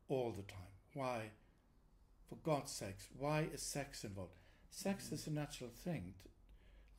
all 0.07 0.31
the 0.31 0.43
time? 0.43 0.73
Why, 0.93 1.31
for 2.27 2.35
God's 2.35 2.71
sakes, 2.71 3.07
why 3.17 3.47
is 3.53 3.61
sex 3.61 4.03
involved? 4.03 4.39
Sex 4.69 5.11
is 5.11 5.27
a 5.27 5.31
natural 5.31 5.69
thing. 5.69 6.13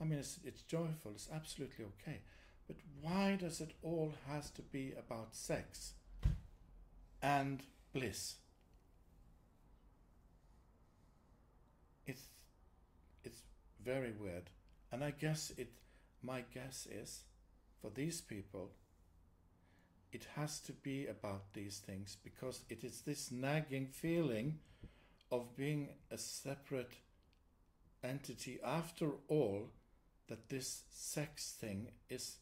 I 0.00 0.04
mean, 0.04 0.18
it's, 0.18 0.38
it's 0.44 0.62
joyful, 0.62 1.12
it's 1.12 1.28
absolutely 1.32 1.86
okay. 1.86 2.20
But 2.66 2.76
why 3.00 3.36
does 3.40 3.60
it 3.60 3.72
all 3.82 4.14
has 4.28 4.50
to 4.50 4.62
be 4.62 4.92
about 4.98 5.34
sex 5.34 5.92
and 7.22 7.62
bliss? 7.92 8.36
It's 12.06 12.22
it's 13.24 13.40
very 13.84 14.12
weird, 14.12 14.50
and 14.90 15.04
I 15.04 15.10
guess 15.10 15.52
it. 15.56 15.72
My 16.22 16.42
guess 16.54 16.88
is 16.90 17.24
for 17.82 17.90
these 17.90 18.22
people, 18.22 18.70
it 20.10 20.26
has 20.36 20.58
to 20.60 20.72
be 20.72 21.06
about 21.06 21.52
these 21.52 21.78
things 21.78 22.16
because 22.24 22.62
it 22.70 22.82
is 22.82 23.02
this 23.02 23.30
nagging 23.30 23.88
feeling 23.88 24.58
of 25.30 25.54
being 25.54 25.90
a 26.10 26.16
separate 26.16 26.94
entity 28.02 28.58
after 28.64 29.10
all 29.28 29.68
that 30.28 30.48
this 30.48 30.84
sex 30.90 31.52
thing 31.60 31.88
is 32.08 32.36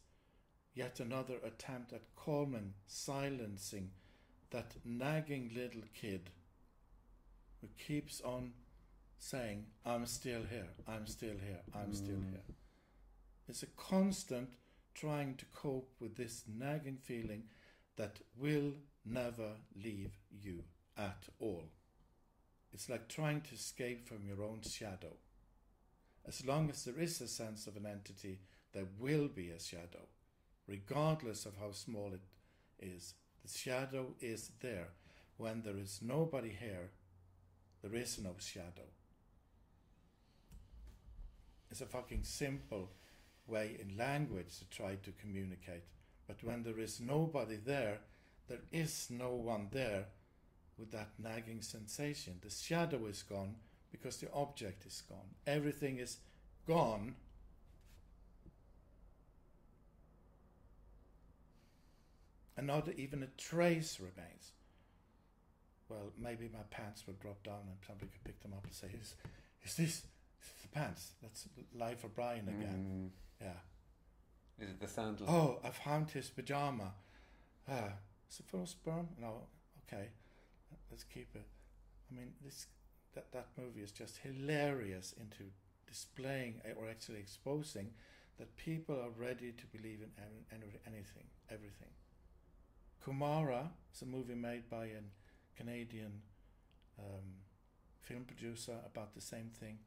yet 0.73 0.99
another 0.99 1.35
attempt 1.43 1.91
at 1.91 2.15
calming, 2.15 2.73
silencing 2.87 3.89
that 4.51 4.75
nagging 4.85 5.51
little 5.53 5.83
kid 5.99 6.29
who 7.59 7.67
keeps 7.77 8.21
on 8.21 8.53
saying, 9.23 9.65
I'm 9.85 10.05
still 10.05 10.43
here, 10.43 10.67
I'm 10.85 11.07
still 11.07 11.37
here, 11.37 11.61
I'm 11.73 11.93
still 11.93 12.17
Mm. 12.19 12.31
here. 12.31 12.43
It's 13.47 13.63
a 13.63 13.67
constant 13.67 14.57
trying 14.93 15.37
to 15.37 15.45
cope 15.45 15.95
with 15.99 16.15
this 16.15 16.45
nagging 16.47 16.97
feeling 16.97 17.49
that 17.95 18.19
will 18.35 18.73
never 19.05 19.55
leave 19.75 20.19
you 20.29 20.65
at 20.97 21.29
all. 21.39 21.69
It's 22.73 22.89
like 22.89 23.07
trying 23.07 23.41
to 23.41 23.55
escape 23.55 24.07
from 24.07 24.25
your 24.25 24.43
own 24.43 24.61
shadow. 24.61 25.17
As 26.25 26.45
long 26.45 26.69
as 26.69 26.83
there 26.83 26.99
is 26.99 27.21
a 27.21 27.27
sense 27.27 27.65
of 27.67 27.77
an 27.77 27.85
entity, 27.85 28.39
there 28.73 28.87
will 28.99 29.29
be 29.29 29.51
a 29.51 29.59
shadow, 29.59 30.07
regardless 30.67 31.45
of 31.45 31.55
how 31.57 31.71
small 31.71 32.13
it 32.13 32.25
is. 32.79 33.13
The 33.41 33.47
shadow 33.47 34.15
is 34.19 34.49
there. 34.59 34.89
When 35.37 35.61
there 35.61 35.77
is 35.77 36.01
nobody 36.01 36.49
here, 36.51 36.91
there 37.81 37.95
is 37.95 38.17
no 38.19 38.35
shadow. 38.37 38.89
It's 41.73 41.81
a 41.81 41.87
fucking 41.87 42.21
simple 42.21 42.91
way 43.47 43.79
in 43.81 43.97
language 43.97 44.59
to 44.59 44.65
try 44.69 44.93
to 44.93 45.11
communicate. 45.19 45.81
But 46.27 46.43
when 46.43 46.61
there 46.61 46.77
is 46.77 47.01
nobody 47.01 47.55
there, 47.55 47.97
there 48.47 48.61
is 48.71 49.07
no 49.09 49.31
one 49.31 49.69
there 49.71 50.05
with 50.77 50.91
that 50.91 51.09
nagging 51.17 51.63
sensation. 51.63 52.33
The 52.43 52.51
shadow 52.51 53.07
is 53.07 53.23
gone 53.23 53.55
because 53.91 54.17
the 54.17 54.31
object 54.33 54.85
is 54.85 55.01
gone. 55.09 55.33
Everything 55.47 55.97
is 55.97 56.17
gone. 56.67 57.15
And 62.55 62.67
not 62.67 62.87
even 62.97 63.23
a 63.23 63.41
trace 63.41 63.99
remains. 63.99 64.51
Well, 65.89 66.11
maybe 66.19 66.51
my 66.53 66.65
pants 66.69 67.07
will 67.07 67.15
drop 67.19 67.41
down 67.41 67.61
and 67.65 67.77
somebody 67.87 68.11
could 68.11 68.23
pick 68.25 68.43
them 68.43 68.53
up 68.53 68.63
and 68.63 68.73
say, 68.75 68.89
Is, 69.01 69.15
is 69.63 69.75
this 69.75 70.01
pants? 70.73 71.11
That's 71.21 71.47
Life 71.75 72.05
brian 72.15 72.47
again. 72.47 73.11
Mm. 73.41 73.45
Yeah. 73.45 74.63
Is 74.63 74.69
it 74.69 74.79
the 74.79 74.87
sandal? 74.87 75.29
Oh, 75.29 75.59
I 75.63 75.69
found 75.69 76.11
his 76.11 76.29
pajama. 76.29 76.93
Ah, 77.69 77.93
is 78.29 78.39
it 78.39 78.45
full 78.47 78.61
of 78.61 78.69
sperm? 78.69 79.07
No. 79.19 79.47
Okay, 79.87 80.09
let's 80.89 81.03
keep 81.03 81.29
it. 81.35 81.47
I 82.11 82.15
mean, 82.15 82.33
this 82.43 82.67
that 83.15 83.31
that 83.31 83.47
movie 83.57 83.81
is 83.81 83.91
just 83.91 84.17
hilarious 84.17 85.13
into 85.19 85.51
displaying 85.87 86.61
uh, 86.65 86.79
or 86.79 86.89
actually 86.89 87.19
exposing 87.19 87.91
that 88.39 88.55
people 88.57 88.95
are 88.95 89.11
ready 89.17 89.51
to 89.51 89.65
believe 89.67 89.99
in 90.01 90.09
any, 90.17 90.45
any, 90.51 90.79
anything, 90.87 91.25
everything. 91.51 91.89
Kumaré 93.05 93.67
is 93.93 94.01
a 94.01 94.05
movie 94.05 94.33
made 94.33 94.69
by 94.69 94.85
a 94.85 95.01
Canadian 95.55 96.21
um, 96.97 97.43
film 98.01 98.23
producer 98.23 98.75
about 98.85 99.13
the 99.13 99.21
same 99.21 99.49
thing. 99.59 99.77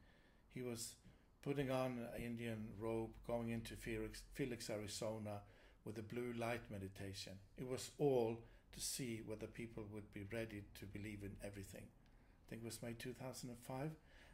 He 0.57 0.63
was 0.63 0.95
putting 1.43 1.71
on 1.71 1.99
an 2.17 2.23
Indian 2.23 2.69
robe, 2.81 3.11
going 3.27 3.51
into 3.51 3.75
Phoenix, 3.75 4.23
Phoenix, 4.33 4.71
Arizona 4.71 5.43
with 5.85 5.99
a 5.99 6.03
blue 6.03 6.33
light 6.39 6.63
meditation. 6.71 7.35
It 7.59 7.69
was 7.69 7.91
all 7.99 8.39
to 8.73 8.81
see 8.81 9.21
whether 9.27 9.47
people 9.47 9.85
would 9.93 10.11
be 10.15 10.25
ready 10.33 10.63
to 10.81 10.87
believe 10.87 11.19
in 11.23 11.33
everything. 11.45 11.83
I 11.83 12.45
think 12.49 12.63
it 12.63 12.65
was 12.65 12.83
May 12.83 12.95
2005. 12.95 13.91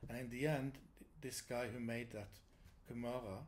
And 0.09 0.17
in 0.17 0.31
the 0.31 0.47
end, 0.47 0.79
this 1.21 1.41
guy 1.41 1.67
who 1.67 1.81
made 1.81 2.13
that 2.13 2.29
Kumaré, 2.89 3.39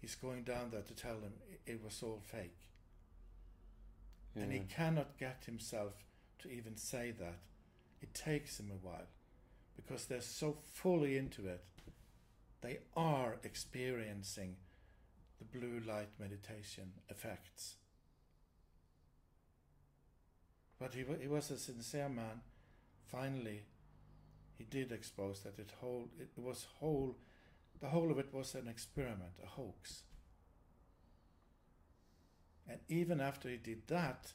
he's 0.00 0.14
going 0.14 0.44
down 0.44 0.70
there 0.70 0.80
to 0.80 0.94
tell 0.94 1.16
them 1.20 1.34
it, 1.50 1.60
it 1.70 1.84
was 1.84 2.02
all 2.02 2.22
fake. 2.24 2.60
And 4.34 4.52
he 4.52 4.60
cannot 4.60 5.18
get 5.18 5.44
himself 5.44 5.92
to 6.38 6.50
even 6.50 6.78
say 6.78 7.10
that. 7.18 7.40
It 8.00 8.14
takes 8.14 8.58
him 8.58 8.70
a 8.70 8.86
while 8.86 9.08
because 9.76 10.06
they're 10.06 10.22
so 10.22 10.56
fully 10.72 11.18
into 11.18 11.46
it. 11.46 11.62
They 12.66 12.78
are 12.96 13.36
experiencing 13.44 14.56
the 15.38 15.44
blue 15.44 15.80
light 15.86 16.08
meditation 16.18 16.94
effects. 17.08 17.76
But 20.80 20.92
he, 20.92 21.04
he 21.20 21.28
was 21.28 21.52
a 21.52 21.58
sincere 21.58 22.08
man. 22.08 22.40
Finally, 23.06 23.62
he 24.58 24.64
did 24.64 24.90
expose 24.90 25.42
that 25.42 25.60
it 25.60 25.74
whole 25.80 26.08
it 26.18 26.32
was 26.36 26.66
whole, 26.80 27.16
the 27.80 27.86
whole 27.86 28.10
of 28.10 28.18
it 28.18 28.34
was 28.34 28.56
an 28.56 28.66
experiment, 28.66 29.38
a 29.44 29.46
hoax. 29.46 30.02
And 32.68 32.80
even 32.88 33.20
after 33.20 33.48
he 33.48 33.58
did 33.58 33.86
that, 33.86 34.32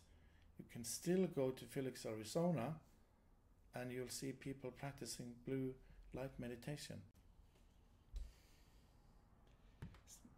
you 0.58 0.64
can 0.72 0.86
still 0.86 1.28
go 1.28 1.50
to 1.50 1.66
Phoenix, 1.66 2.06
Arizona, 2.06 2.76
and 3.76 3.92
you'll 3.92 4.08
see 4.08 4.32
people 4.32 4.72
practicing 4.72 5.34
blue 5.46 5.74
light 6.14 6.40
meditation. 6.40 7.02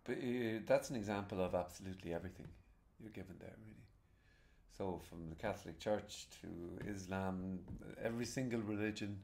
But 0.05 0.17
uh, 0.17 0.59
that's 0.65 0.89
an 0.89 0.95
example 0.95 1.41
of 1.41 1.55
absolutely 1.55 2.13
everything 2.13 2.47
you're 2.99 3.11
given 3.11 3.35
there, 3.39 3.55
really. 3.65 3.83
So, 4.77 5.01
from 5.09 5.29
the 5.29 5.35
Catholic 5.35 5.79
Church 5.79 6.27
to 6.41 6.89
Islam, 6.89 7.59
every 8.03 8.25
single 8.25 8.59
religion, 8.61 9.19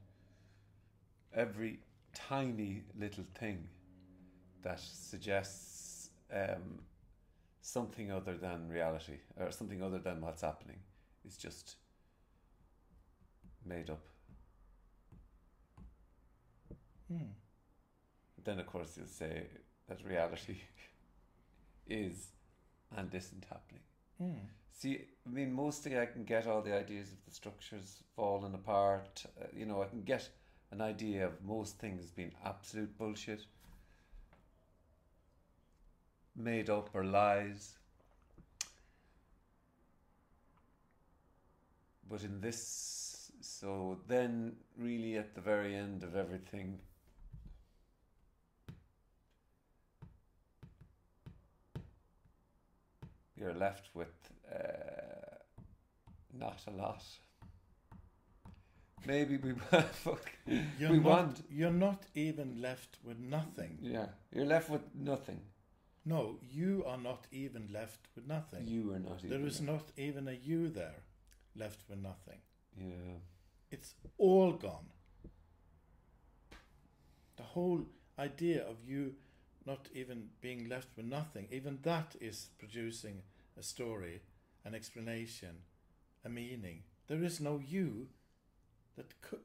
every 1.34 1.80
tiny 2.14 2.84
little 2.98 3.24
thing 3.34 3.68
that 4.62 4.80
suggests 4.80 6.10
um, 6.32 6.80
something 7.62 8.10
other 8.10 8.36
than 8.36 8.68
reality 8.68 9.18
or 9.38 9.50
something 9.50 9.82
other 9.82 9.98
than 9.98 10.20
what's 10.20 10.42
happening 10.42 10.78
is 11.26 11.36
just 11.36 11.76
made 13.66 13.90
up. 13.90 14.02
Hmm. 17.08 17.32
Then, 18.42 18.60
of 18.60 18.66
course, 18.66 18.96
you'll 18.96 19.06
say 19.06 19.46
that 19.90 20.04
reality 20.04 20.56
is 21.88 22.28
and 22.96 23.12
isn't 23.14 23.44
happening. 23.48 23.82
Hmm. 24.18 24.46
See, 24.72 25.00
I 25.26 25.30
mean, 25.30 25.52
mostly 25.52 25.98
I 25.98 26.06
can 26.06 26.24
get 26.24 26.46
all 26.46 26.62
the 26.62 26.74
ideas 26.74 27.12
of 27.12 27.22
the 27.26 27.34
structures 27.34 27.98
falling 28.16 28.54
apart. 28.54 29.24
Uh, 29.38 29.46
you 29.54 29.66
know, 29.66 29.82
I 29.82 29.86
can 29.86 30.02
get 30.02 30.28
an 30.70 30.80
idea 30.80 31.26
of 31.26 31.44
most 31.44 31.78
things 31.78 32.10
being 32.10 32.32
absolute 32.44 32.96
bullshit, 32.96 33.42
made 36.34 36.70
up 36.70 36.90
or 36.94 37.04
lies. 37.04 37.74
But 42.08 42.22
in 42.22 42.40
this, 42.40 43.30
so 43.40 43.98
then, 44.08 44.56
really, 44.78 45.18
at 45.18 45.34
the 45.34 45.40
very 45.40 45.74
end 45.74 46.02
of 46.02 46.16
everything, 46.16 46.78
you're 53.40 53.54
left 53.54 53.88
with 53.94 54.12
uh, 54.52 55.36
not 56.38 56.58
a 56.66 56.70
lot. 56.70 57.02
Maybe 59.06 59.38
we 59.38 59.52
fuck. 59.92 60.30
You're 60.78 60.90
we 60.90 60.98
not, 60.98 61.04
want. 61.04 61.42
You're 61.50 61.70
not 61.72 62.02
even 62.14 62.60
left 62.60 62.98
with 63.02 63.18
nothing. 63.18 63.78
Yeah, 63.80 64.06
you're 64.34 64.44
left 64.44 64.68
with 64.68 64.82
nothing. 64.94 65.40
No, 66.04 66.38
you 66.50 66.84
are 66.86 66.98
not 66.98 67.26
even 67.32 67.68
left 67.72 68.08
with 68.14 68.26
nothing. 68.26 68.66
You 68.66 68.92
are 68.92 68.98
not. 68.98 69.22
there 69.22 69.46
is 69.46 69.60
not 69.60 69.90
even 69.96 70.28
a 70.28 70.32
you 70.32 70.68
there, 70.68 71.02
left 71.56 71.80
with 71.88 71.98
nothing. 71.98 72.40
Yeah. 72.76 73.18
It's 73.70 73.94
all 74.18 74.52
gone. 74.52 74.86
The 77.36 77.42
whole 77.42 77.86
idea 78.18 78.66
of 78.68 78.76
you 78.86 79.14
not 79.66 79.88
even 79.94 80.28
being 80.40 80.68
left 80.68 80.88
with 80.96 81.06
nothing, 81.06 81.46
even 81.50 81.78
that 81.82 82.16
is 82.20 82.48
producing 82.58 83.22
a 83.58 83.62
story, 83.62 84.22
an 84.64 84.74
explanation, 84.74 85.56
a 86.24 86.28
meaning. 86.28 86.82
There 87.08 87.22
is 87.22 87.40
no 87.40 87.60
you 87.64 88.08
that 88.96 89.20
could, 89.20 89.40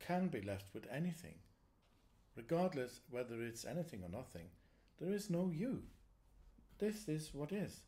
can 0.00 0.28
be 0.28 0.40
left 0.40 0.72
with 0.74 0.86
anything. 0.90 1.34
Regardless 2.36 3.00
whether 3.10 3.42
it's 3.42 3.64
anything 3.64 4.02
or 4.02 4.08
nothing, 4.08 4.46
there 5.00 5.12
is 5.12 5.30
no 5.30 5.50
you. 5.54 5.82
This 6.78 7.08
is 7.08 7.32
what 7.32 7.52
is. 7.52 7.82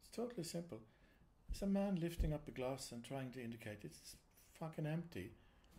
It's 0.00 0.14
totally 0.14 0.44
simple. 0.44 0.80
It's 1.50 1.62
a 1.62 1.66
man 1.66 1.98
lifting 2.00 2.32
up 2.32 2.46
a 2.48 2.52
glass 2.52 2.92
and 2.92 3.02
trying 3.02 3.30
to 3.32 3.42
indicate 3.42 3.78
it's 3.82 4.16
fucking 4.58 4.86
empty. 4.86 5.32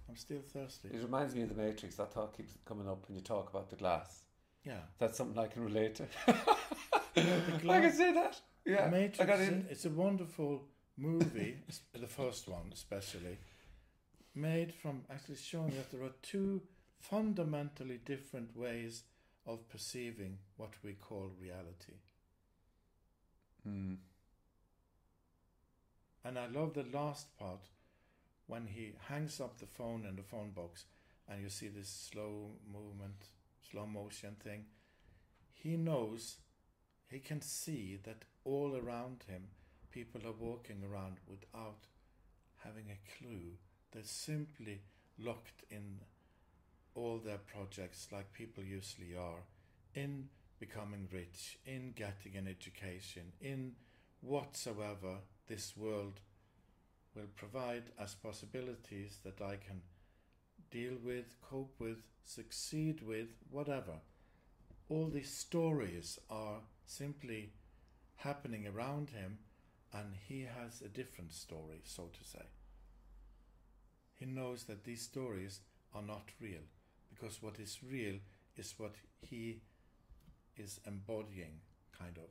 I'm 0.10 0.16
still 0.16 0.42
thirsty. 0.54 0.90
It 0.90 1.04
reminds 1.04 1.36
me 1.36 1.44
of 1.44 1.50
the 1.50 1.56
Matrix. 1.56 1.96
That 1.96 2.14
thought 2.14 2.36
keeps 2.36 2.54
coming 2.66 2.88
up 2.88 3.08
when 3.08 3.16
you 3.16 3.22
talk 3.22 3.50
about 3.50 3.70
the 3.70 3.76
glass. 3.76 4.24
Yeah. 4.64 4.80
That's 5.00 5.18
something 5.18 5.38
I 5.38 5.48
can 5.48 5.64
relate 5.64 5.96
to. 5.96 6.06
I 6.28 7.82
can 7.82 7.94
say 7.94 8.14
that. 8.14 8.40
Yeah. 8.66 8.90
Matrix, 8.90 9.20
I 9.20 9.26
got 9.26 9.40
in. 9.40 9.66
it's 9.70 9.86
a 9.86 9.90
wonderful 9.90 10.64
movie, 10.98 11.58
the 11.94 12.08
first 12.08 12.48
one 12.48 12.72
especially, 12.74 13.38
made 14.36 14.74
from 14.74 15.04
actually 15.10 15.38
showing 15.38 15.72
that 15.72 15.92
there 15.92 16.04
are 16.04 16.14
two 16.22 16.62
fundamentally 17.00 18.00
different 18.04 18.56
ways 18.58 19.04
of 19.46 19.70
perceiving 19.70 20.38
what 20.58 20.72
we 20.84 20.94
call 20.94 21.32
reality. 21.42 21.94
Hmm. 23.64 23.96
And 26.26 26.38
I 26.38 26.48
love 26.48 26.74
the 26.74 26.86
last 26.94 27.38
part 27.38 27.62
when 28.48 28.68
he 28.68 28.94
hangs 29.08 29.40
up 29.40 29.60
the 29.60 29.66
phone 29.66 30.06
in 30.06 30.16
the 30.16 30.24
phone 30.24 30.52
box 30.52 30.86
and 31.30 31.42
you 31.42 31.50
see 31.50 31.68
this 31.68 32.10
slow 32.12 32.52
movement, 32.72 33.28
slow 33.72 33.86
motion 33.86 34.36
thing. 34.44 34.66
He 35.54 35.78
knows, 35.78 36.38
he 37.10 37.20
can 37.20 37.42
see 37.42 37.98
that 38.04 38.26
all 38.44 38.76
around 38.76 39.24
him 39.28 39.48
people 39.92 40.22
are 40.26 40.46
walking 40.48 40.84
around 40.84 41.18
without 41.28 41.88
having 42.64 42.86
a 42.90 43.18
clue. 43.18 43.54
They're 43.92 44.04
simply 44.04 44.82
locked 45.18 45.64
in 45.70 46.00
all 46.94 47.18
their 47.18 47.38
projects 47.40 48.08
like 48.12 48.34
people 48.34 48.64
usually 48.64 49.16
are 49.16 49.44
in 49.94 50.30
becoming 50.60 51.08
rich, 51.12 51.58
in 51.66 51.94
getting 51.96 52.36
an 52.36 52.48
education, 52.48 53.32
in 53.42 53.74
whatsoever 54.22 55.18
this 55.48 55.74
world 55.78 56.20
will 57.16 57.28
provide 57.36 57.84
as 58.00 58.16
possibilities 58.16 59.20
that 59.24 59.42
I 59.42 59.56
can 59.56 59.82
deal 60.72 60.94
with, 61.04 61.36
cope 61.42 61.74
with, 61.80 61.98
succeed 62.24 63.02
with, 63.02 63.28
whatever. 63.50 63.94
All 64.90 65.08
these 65.10 65.32
stories 65.34 66.20
are 66.30 66.60
simply 66.86 67.52
happening 68.18 68.68
around 68.68 69.10
him, 69.10 69.40
and 69.94 70.14
he 70.28 70.42
has 70.42 70.82
a 70.82 70.88
different 70.90 71.34
story, 71.34 71.82
so 71.84 72.10
to 72.14 72.24
say. 72.24 72.46
He 74.20 74.26
knows 74.26 74.64
that 74.66 74.84
these 74.84 75.02
stories 75.04 75.62
are 75.94 76.02
not 76.02 76.30
real, 76.42 76.64
because 77.10 77.42
what 77.42 77.60
is 77.60 77.80
real 77.84 78.16
is 78.56 78.74
what 78.78 78.96
he 79.22 79.62
is 80.58 80.80
embodying, 80.86 81.62
kind 81.98 82.18
of. 82.18 82.30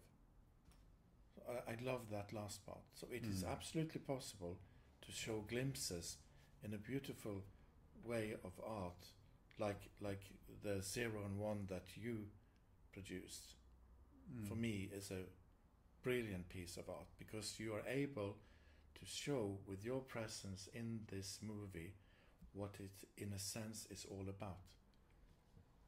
I, 1.48 1.72
I 1.72 1.76
love 1.84 2.10
that 2.10 2.32
last 2.32 2.64
part. 2.66 2.80
So 2.94 3.06
it 3.12 3.24
is 3.26 3.44
Mm. 3.44 3.52
absolutely 3.52 4.00
possible 4.00 4.58
to 5.02 5.12
show 5.12 5.42
glimpses 5.42 6.16
in 6.64 6.74
a 6.74 6.78
beautiful 6.78 7.44
way 8.06 8.34
of 8.44 8.52
art, 8.64 9.06
like 9.58 9.90
like 10.00 10.22
the 10.62 10.82
zero 10.82 11.22
and 11.24 11.38
one 11.38 11.66
that 11.68 11.84
you 11.94 12.26
produced. 12.92 13.54
Hmm. 14.32 14.48
For 14.48 14.54
me, 14.54 14.88
is 14.92 15.10
a 15.10 15.24
brilliant 16.02 16.48
piece 16.48 16.76
of 16.76 16.88
art 16.88 17.08
because 17.18 17.58
you 17.58 17.74
are 17.74 17.82
able 17.88 18.36
to 18.98 19.06
show 19.06 19.58
with 19.66 19.84
your 19.84 20.00
presence 20.00 20.68
in 20.72 21.00
this 21.10 21.38
movie 21.42 21.94
what 22.52 22.74
it, 22.80 23.22
in 23.22 23.32
a 23.32 23.38
sense, 23.38 23.86
is 23.90 24.06
all 24.10 24.26
about. 24.28 24.56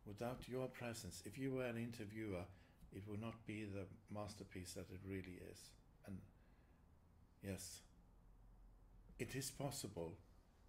Without 0.07 0.49
your 0.49 0.69
presence, 0.69 1.23
if 1.25 1.39
you 1.39 1.53
were 1.53 1.65
an 1.65 1.77
interviewer, 1.77 2.45
it 2.93 3.03
would 3.09 3.21
not 3.21 3.47
be 3.47 3.65
the 3.65 3.87
masterpiece 4.13 4.75
that 4.75 4.91
it 4.91 5.01
really 5.07 5.39
is. 5.51 5.71
And 6.07 6.19
yes, 7.43 7.81
it 9.19 9.35
is 9.35 9.51
possible 9.51 10.15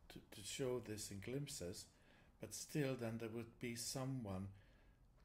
to, 0.09 0.19
to 0.39 0.47
show 0.47 0.79
this 0.85 1.11
in 1.11 1.19
glimpses, 1.19 1.85
but 2.41 2.53
still, 2.53 2.95
then 2.99 3.17
there 3.19 3.29
would 3.33 3.59
be 3.59 3.75
someone 3.75 4.47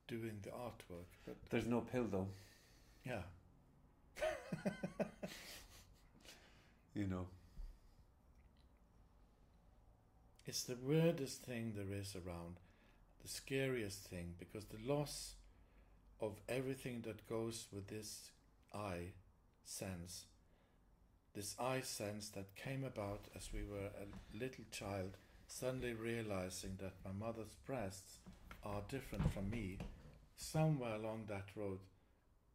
doing 0.08 0.38
the 0.42 0.50
artwork. 0.50 1.06
But 1.24 1.36
There's 1.50 1.66
no 1.66 1.80
pill 1.80 2.06
though, 2.10 2.28
yeah, 3.04 3.22
you 6.94 7.06
know. 7.06 7.26
it's 10.46 10.64
the 10.64 10.76
weirdest 10.82 11.42
thing 11.42 11.72
there 11.74 11.98
is 11.98 12.14
around, 12.14 12.56
the 13.22 13.28
scariest 13.28 14.04
thing, 14.04 14.34
because 14.38 14.64
the 14.66 14.92
loss 14.92 15.34
of 16.20 16.38
everything 16.48 17.02
that 17.02 17.28
goes 17.28 17.66
with 17.72 17.88
this 17.88 18.30
eye 18.74 19.12
sense, 19.64 20.26
this 21.34 21.56
eye 21.58 21.80
sense 21.80 22.28
that 22.30 22.54
came 22.54 22.84
about 22.84 23.26
as 23.36 23.50
we 23.52 23.64
were 23.64 23.90
a 24.00 24.38
little 24.38 24.64
child, 24.70 25.16
suddenly 25.48 25.92
realizing 25.92 26.78
that 26.80 26.94
my 27.04 27.10
mother's 27.26 27.54
breasts 27.66 28.18
are 28.64 28.82
different 28.88 29.32
from 29.32 29.50
me, 29.50 29.78
somewhere 30.36 30.94
along 30.94 31.24
that 31.28 31.48
road, 31.56 31.80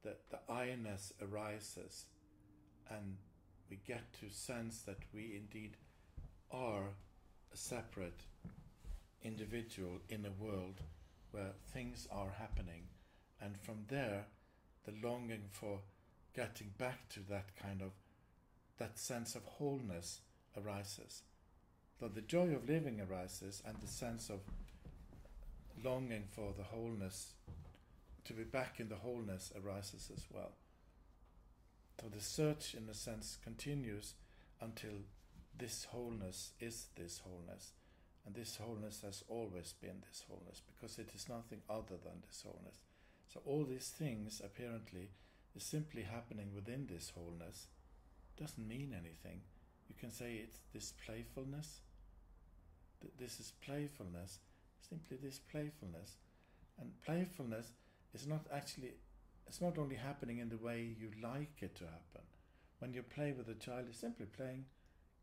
that 0.04 0.22
the 0.32 0.40
I-ness 0.52 1.14
arises, 1.22 2.06
and 2.90 3.18
we 3.70 3.80
get 3.86 4.14
to 4.22 4.34
sense 4.34 4.80
that 4.84 5.04
we 5.14 5.36
indeed 5.36 5.76
are 6.52 6.94
a 7.54 7.58
separate 7.58 8.22
individual 9.24 10.00
in 10.10 10.26
a 10.26 10.44
world 10.44 10.82
where 11.32 11.52
things 11.74 12.08
are 12.12 12.32
happening, 12.40 12.84
and 13.42 13.58
from 13.58 13.84
there, 13.90 14.26
the 14.86 14.94
longing 15.08 15.44
for 15.52 15.80
getting 16.34 16.72
back 16.78 17.10
to 17.10 17.20
that 17.30 17.56
kind 17.62 17.82
of 17.82 17.92
that 18.80 18.98
sense 18.98 19.36
of 19.36 19.44
wholeness 19.44 20.22
arises. 20.58 21.24
So 22.00 22.08
the 22.08 22.22
joy 22.22 22.56
of 22.56 22.68
living 22.68 23.02
arises, 23.02 23.62
and 23.66 23.76
the 23.82 23.88
sense 23.88 24.30
of 24.30 24.40
longing 25.84 26.24
for 26.32 26.54
the 26.58 26.64
wholeness, 26.64 27.34
to 28.26 28.34
be 28.34 28.44
back 28.44 28.80
in 28.80 28.90
the 28.90 28.96
wholeness 28.96 29.52
arises 29.56 30.10
as 30.16 30.26
well. 30.34 30.52
So 32.00 32.08
the 32.08 32.22
search, 32.22 32.74
in 32.74 32.88
a 32.90 32.94
sense, 32.94 33.38
continues 33.44 34.14
until 34.62 35.04
this 35.58 35.86
wholeness 35.86 36.52
is 36.60 36.88
this 36.96 37.20
wholeness. 37.20 37.72
And 38.26 38.36
this 38.36 38.58
wholeness 38.58 39.02
has 39.04 39.24
always 39.28 39.74
been 39.82 40.04
this 40.08 40.24
wholeness 40.30 40.62
because 40.66 40.98
it 41.00 41.10
is 41.14 41.28
nothing 41.28 41.62
other 41.70 41.98
than 42.04 42.22
this 42.28 42.44
wholeness. 42.46 42.80
So 43.34 43.42
all 43.46 43.66
these 43.66 43.90
things 43.90 44.42
apparently 44.44 45.10
is 45.56 45.64
simply 45.64 46.04
happening 46.04 46.52
within 46.54 46.88
this 46.88 47.12
wholeness. 47.16 47.68
Doesn't 48.40 48.68
mean 48.68 48.94
anything. 48.94 49.42
You 49.90 49.96
can 50.00 50.12
say 50.12 50.36
it's 50.44 50.60
this 50.74 50.94
playfulness. 51.06 51.82
Th- 53.02 53.14
This 53.20 53.40
is 53.40 53.52
playfulness. 53.66 54.40
Simply 54.88 55.18
this 55.18 55.40
playfulness. 55.40 56.18
And 56.80 56.92
playfulness 57.06 57.74
is 58.14 58.26
not 58.28 58.46
actually 58.54 58.94
it's 59.48 59.62
not 59.62 59.78
only 59.80 59.96
happening 59.96 60.38
in 60.38 60.50
the 60.50 60.58
way 60.58 60.96
you 61.00 61.10
like 61.24 61.62
it 61.62 61.76
to 61.76 61.84
happen. 61.86 62.22
When 62.78 62.94
you 62.94 63.02
play 63.02 63.32
with 63.34 63.50
a 63.50 63.56
child, 63.56 63.86
it's 63.90 63.98
simply 64.00 64.28
playing, 64.28 64.66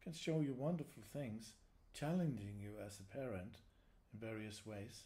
can 0.03 0.13
show 0.13 0.41
you 0.41 0.53
wonderful 0.53 1.05
things, 1.13 1.53
challenging 1.95 2.59
you 2.61 2.73
as 2.85 2.99
a 2.99 3.05
parent 3.17 3.59
in 4.13 4.19
various 4.19 4.67
ways. 4.67 5.05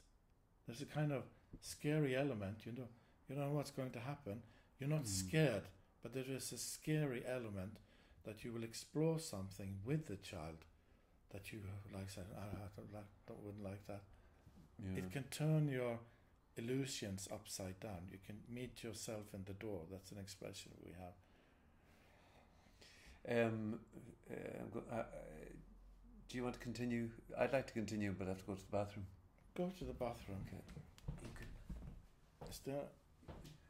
There's 0.66 0.80
a 0.80 0.86
kind 0.86 1.12
of 1.12 1.24
scary 1.60 2.16
element, 2.16 2.64
you 2.64 2.72
know, 2.72 2.88
you 3.28 3.36
don't 3.36 3.44
know 3.48 3.52
what's 3.52 3.70
going 3.70 3.90
to 3.92 4.00
happen. 4.00 4.42
You're 4.78 4.88
not 4.88 5.04
Mm. 5.04 5.08
scared, 5.08 5.68
but 6.02 6.14
there 6.14 6.24
is 6.26 6.50
a 6.52 6.58
scary 6.58 7.22
element 7.26 7.76
that 8.24 8.44
you 8.44 8.52
will 8.52 8.64
explore 8.64 9.18
something 9.18 9.76
with 9.84 10.06
the 10.06 10.16
child 10.16 10.64
that 11.32 11.52
you 11.52 11.60
like 11.94 12.10
say, 12.10 12.22
"Ah, 12.36 12.40
I 12.64 12.68
don't 12.76 12.92
like, 12.92 13.04
don't, 13.26 13.40
wouldn't 13.42 13.64
like 13.64 13.86
that. 13.86 14.02
Yeah. 14.78 14.98
It 14.98 15.12
can 15.12 15.24
turn 15.24 15.68
your 15.68 15.98
illusions 16.56 17.28
upside 17.32 17.78
down. 17.80 18.08
You 18.10 18.18
can 18.26 18.38
meet 18.48 18.82
yourself 18.82 19.32
in 19.34 19.44
the 19.44 19.52
door. 19.54 19.82
That's 19.90 20.10
an 20.12 20.18
expression 20.18 20.72
we 20.84 20.92
have. 20.92 21.14
Um, 23.28 23.80
uh, 24.30 24.34
I'm 24.60 24.70
go- 24.70 24.84
uh, 24.90 24.94
uh, 24.96 25.04
do 26.28 26.36
you 26.36 26.42
want 26.44 26.54
to 26.54 26.60
continue? 26.60 27.10
I'd 27.38 27.52
like 27.52 27.66
to 27.66 27.72
continue, 27.72 28.14
but 28.16 28.26
I 28.26 28.30
have 28.30 28.38
to 28.40 28.46
go 28.46 28.54
to 28.54 28.60
the 28.60 28.76
bathroom. 28.76 29.06
Go 29.56 29.70
to 29.78 29.84
the 29.84 29.92
bathroom. 29.92 30.38
Okay. 30.46 30.62
You 31.22 31.28
can. 31.36 32.48
Is 32.50 32.60
there 32.64 32.86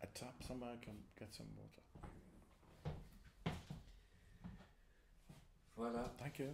a 0.03 0.07
tap 0.15 0.35
somewhere 0.47 0.71
I 0.81 0.85
can 0.85 0.95
get 1.19 1.35
some 1.35 1.47
water? 1.57 1.83
Voila. 5.81 6.05
Thank 6.19 6.39
you. 6.39 6.49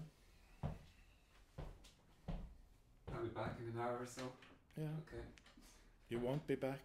I'll 3.13 3.23
be 3.23 3.29
back 3.35 3.57
in 3.59 3.75
an 3.75 3.81
hour 3.81 3.99
or 4.01 4.07
so. 4.07 4.23
Yeah. 4.79 4.85
Okay. 5.03 5.25
You 6.11 6.21
won't 6.21 6.47
be 6.47 6.55
back. 6.55 6.79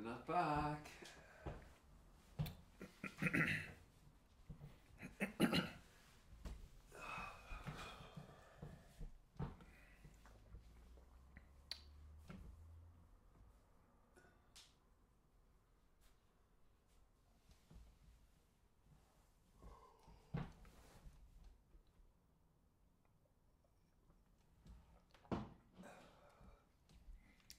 I'm 0.00 0.06
not 0.06 0.26
back. 0.26 0.86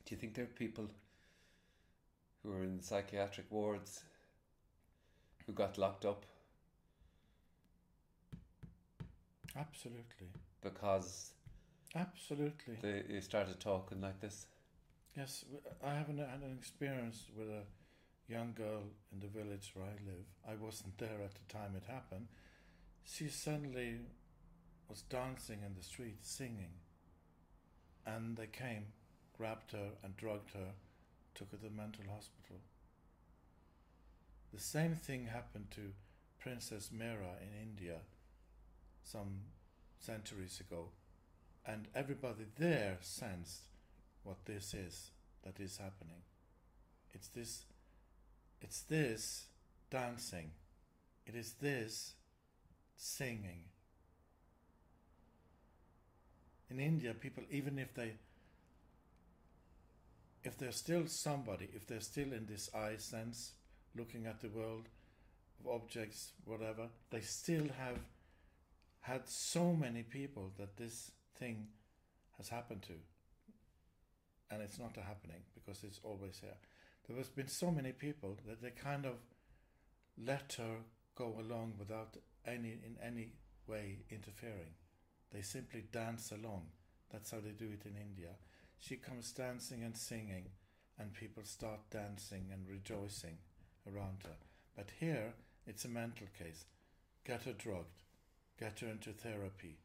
Do 0.03 0.15
you 0.15 0.17
think 0.17 0.33
there 0.33 0.45
are 0.45 0.47
people 0.47 0.89
who 2.43 2.51
were 2.51 2.63
in 2.63 2.81
psychiatric 2.81 3.45
wards 3.49 4.03
who 5.45 5.53
got 5.53 5.77
locked 5.77 6.05
up 6.05 6.25
Absolutely. 9.57 10.27
because 10.61 11.31
Absolutely. 11.95 12.77
they, 12.81 13.03
they 13.09 13.21
started 13.21 13.59
talking 13.59 14.01
like 14.01 14.19
this? 14.21 14.47
Yes, 15.15 15.43
I 15.85 15.93
haven't 15.93 16.19
had 16.19 16.41
an 16.41 16.55
experience 16.57 17.25
with 17.37 17.49
a 17.49 17.63
young 18.31 18.53
girl 18.53 18.83
in 19.11 19.19
the 19.19 19.27
village 19.27 19.71
where 19.73 19.85
I 19.85 19.97
live. 20.05 20.25
I 20.47 20.55
wasn't 20.63 20.97
there 20.97 21.19
at 21.23 21.33
the 21.33 21.53
time 21.53 21.75
it 21.75 21.83
happened. 21.91 22.27
She 23.03 23.27
suddenly 23.27 23.97
was 24.87 25.01
dancing 25.01 25.59
in 25.65 25.73
the 25.75 25.83
street, 25.83 26.19
singing. 26.21 26.71
And 28.05 28.37
they 28.37 28.47
came, 28.47 28.85
grabbed 29.37 29.73
her, 29.73 29.89
and 30.03 30.15
drugged 30.15 30.51
her, 30.53 30.71
took 31.35 31.51
her 31.51 31.57
to 31.57 31.63
the 31.63 31.69
mental 31.69 32.05
hospital. 32.13 32.57
The 34.53 34.59
same 34.59 34.95
thing 34.95 35.25
happened 35.25 35.67
to 35.71 35.93
Princess 36.39 36.89
Mira 36.91 37.35
in 37.41 37.61
India 37.61 37.97
some 39.03 39.41
centuries 39.99 40.59
ago. 40.59 40.89
And 41.65 41.87
everybody 41.95 42.45
there 42.57 42.97
sensed 43.01 43.61
what 44.23 44.45
this 44.45 44.73
is 44.73 45.11
that 45.43 45.59
is 45.59 45.77
happening. 45.77 46.21
It's 47.13 47.27
this 47.27 47.65
it's 48.61 48.81
this 48.81 49.45
dancing. 49.89 50.51
It 51.25 51.35
is 51.35 51.53
this 51.61 52.13
singing. 52.97 53.63
In 56.69 56.79
India 56.79 57.13
people 57.13 57.43
even 57.51 57.77
if 57.77 57.93
they 57.93 58.13
if 60.43 60.57
they're 60.57 60.71
still 60.71 61.07
somebody, 61.07 61.69
if 61.73 61.85
they're 61.87 61.99
still 61.99 62.33
in 62.33 62.45
this 62.47 62.69
I 62.73 62.97
sense, 62.97 63.53
looking 63.95 64.25
at 64.25 64.41
the 64.41 64.49
world 64.49 64.87
of 65.59 65.71
objects, 65.71 66.31
whatever, 66.45 66.87
they 67.09 67.21
still 67.21 67.67
have 67.77 67.99
had 69.01 69.27
so 69.27 69.73
many 69.73 70.03
people 70.03 70.51
that 70.57 70.77
this 70.77 71.11
thing 71.37 71.67
has 72.37 72.49
happened 72.49 72.83
to 72.83 72.93
and 74.51 74.61
it's 74.61 74.79
not 74.79 74.97
a 74.97 75.01
happening 75.01 75.41
because 75.55 75.83
it's 75.83 75.99
always 76.03 76.39
here. 76.41 76.57
There 77.07 77.17
has 77.17 77.29
been 77.29 77.47
so 77.47 77.71
many 77.71 77.93
people 77.93 78.37
that 78.47 78.61
they 78.61 78.71
kind 78.71 79.05
of 79.05 79.15
let 80.17 80.55
her 80.57 80.77
go 81.15 81.35
along 81.39 81.73
without 81.79 82.17
any 82.45 82.79
in 82.85 82.97
any 83.03 83.33
way 83.67 83.99
interfering. 84.09 84.75
They 85.31 85.41
simply 85.41 85.85
dance 85.91 86.31
along. 86.31 86.67
That's 87.11 87.31
how 87.31 87.39
they 87.39 87.51
do 87.51 87.69
it 87.71 87.85
in 87.85 87.95
India. 87.95 88.35
She 88.81 88.95
comes 88.95 89.31
dancing 89.31 89.83
and 89.83 89.95
singing, 89.95 90.49
and 90.97 91.13
people 91.13 91.43
start 91.43 91.81
dancing 91.91 92.47
and 92.51 92.67
rejoicing 92.67 93.37
around 93.87 94.23
her. 94.23 94.35
But 94.75 94.89
here, 94.99 95.33
it's 95.67 95.85
a 95.85 95.89
mental 95.89 96.25
case. 96.37 96.65
Get 97.23 97.43
her 97.43 97.53
drugged, 97.53 98.01
get 98.59 98.79
her 98.79 98.87
into 98.87 99.11
therapy. 99.11 99.77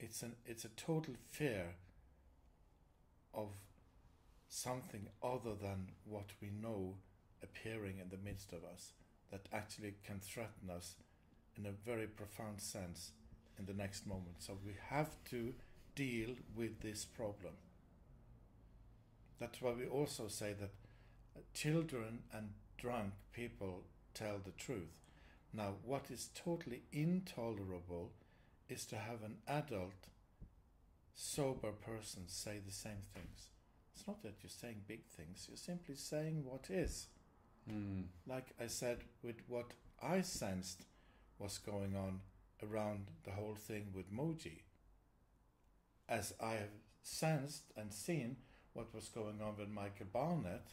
It's 0.00 0.22
an 0.22 0.36
it's 0.46 0.64
a 0.64 0.70
total 0.70 1.14
fear 1.30 1.74
of 3.34 3.50
something 4.48 5.08
other 5.22 5.54
than 5.54 5.88
what 6.04 6.30
we 6.40 6.48
know 6.48 6.94
appearing 7.42 7.98
in 7.98 8.08
the 8.08 8.24
midst 8.24 8.52
of 8.52 8.64
us 8.64 8.92
that 9.30 9.48
actually 9.52 9.96
can 10.02 10.20
threaten 10.20 10.70
us 10.74 10.94
in 11.56 11.66
a 11.66 11.72
very 11.72 12.06
profound 12.06 12.60
sense 12.60 13.10
in 13.58 13.66
the 13.66 13.74
next 13.74 14.06
moment. 14.06 14.36
So 14.38 14.56
we 14.64 14.72
have 14.88 15.10
to 15.30 15.52
deal 15.96 16.36
with 16.54 16.80
this 16.80 17.04
problem. 17.04 17.54
That's 19.40 19.60
why 19.60 19.72
we 19.72 19.86
also 19.86 20.28
say 20.28 20.54
that 20.60 20.70
uh, 21.34 21.40
children 21.52 22.20
and 22.32 22.50
drunk 22.78 23.14
people 23.32 23.82
tell 24.14 24.38
the 24.44 24.52
truth. 24.52 24.94
Now, 25.52 25.74
what 25.84 26.10
is 26.10 26.30
totally 26.34 26.82
intolerable 26.92 28.12
is 28.68 28.84
to 28.86 28.96
have 28.96 29.22
an 29.24 29.38
adult 29.48 30.08
sober 31.14 31.72
person 31.72 32.24
say 32.26 32.60
the 32.64 32.72
same 32.72 33.02
things. 33.14 33.48
It's 33.94 34.06
not 34.06 34.22
that 34.22 34.36
you're 34.42 34.50
saying 34.50 34.82
big 34.86 35.06
things, 35.06 35.46
you're 35.48 35.56
simply 35.56 35.94
saying 35.94 36.44
what 36.44 36.66
is. 36.70 37.06
Mm. 37.70 38.04
Like 38.26 38.48
I 38.62 38.66
said, 38.66 38.98
with 39.22 39.36
what 39.48 39.72
I 40.02 40.20
sensed 40.20 40.82
was 41.38 41.58
going 41.58 41.96
on 41.96 42.20
around 42.62 43.06
the 43.24 43.32
whole 43.32 43.54
thing 43.54 43.88
with 43.94 44.12
Mooji. 44.12 44.60
As 46.08 46.34
I 46.40 46.52
have 46.52 46.70
sensed 47.02 47.72
and 47.76 47.92
seen 47.92 48.36
what 48.72 48.94
was 48.94 49.08
going 49.08 49.40
on 49.42 49.56
with 49.58 49.68
Michael 49.68 50.06
Barnett, 50.12 50.66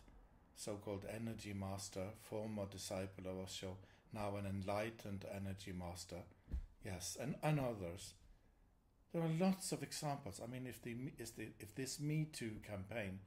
so 0.55 0.76
called 0.76 1.05
energy 1.10 1.53
master, 1.53 2.05
former 2.22 2.65
disciple 2.69 3.26
of 3.27 3.39
Osho, 3.39 3.77
now 4.14 4.35
an 4.35 4.45
enlightened 4.45 5.26
energy 5.34 5.73
master, 5.73 6.22
yes, 6.85 7.18
and, 7.19 7.35
and 7.41 7.60
others. 7.60 8.14
There 9.11 9.23
are 9.23 9.39
lots 9.39 9.72
of 9.72 9.84
examples. 9.84 10.39
I 10.43 10.47
mean, 10.47 10.68
if 10.68 10.81
the 10.81 10.95
if 11.19 11.35
the 11.35 11.49
if 11.60 11.76
this 11.76 11.99
Me 11.99 12.27
Too 12.34 12.53
campaign 12.68 13.19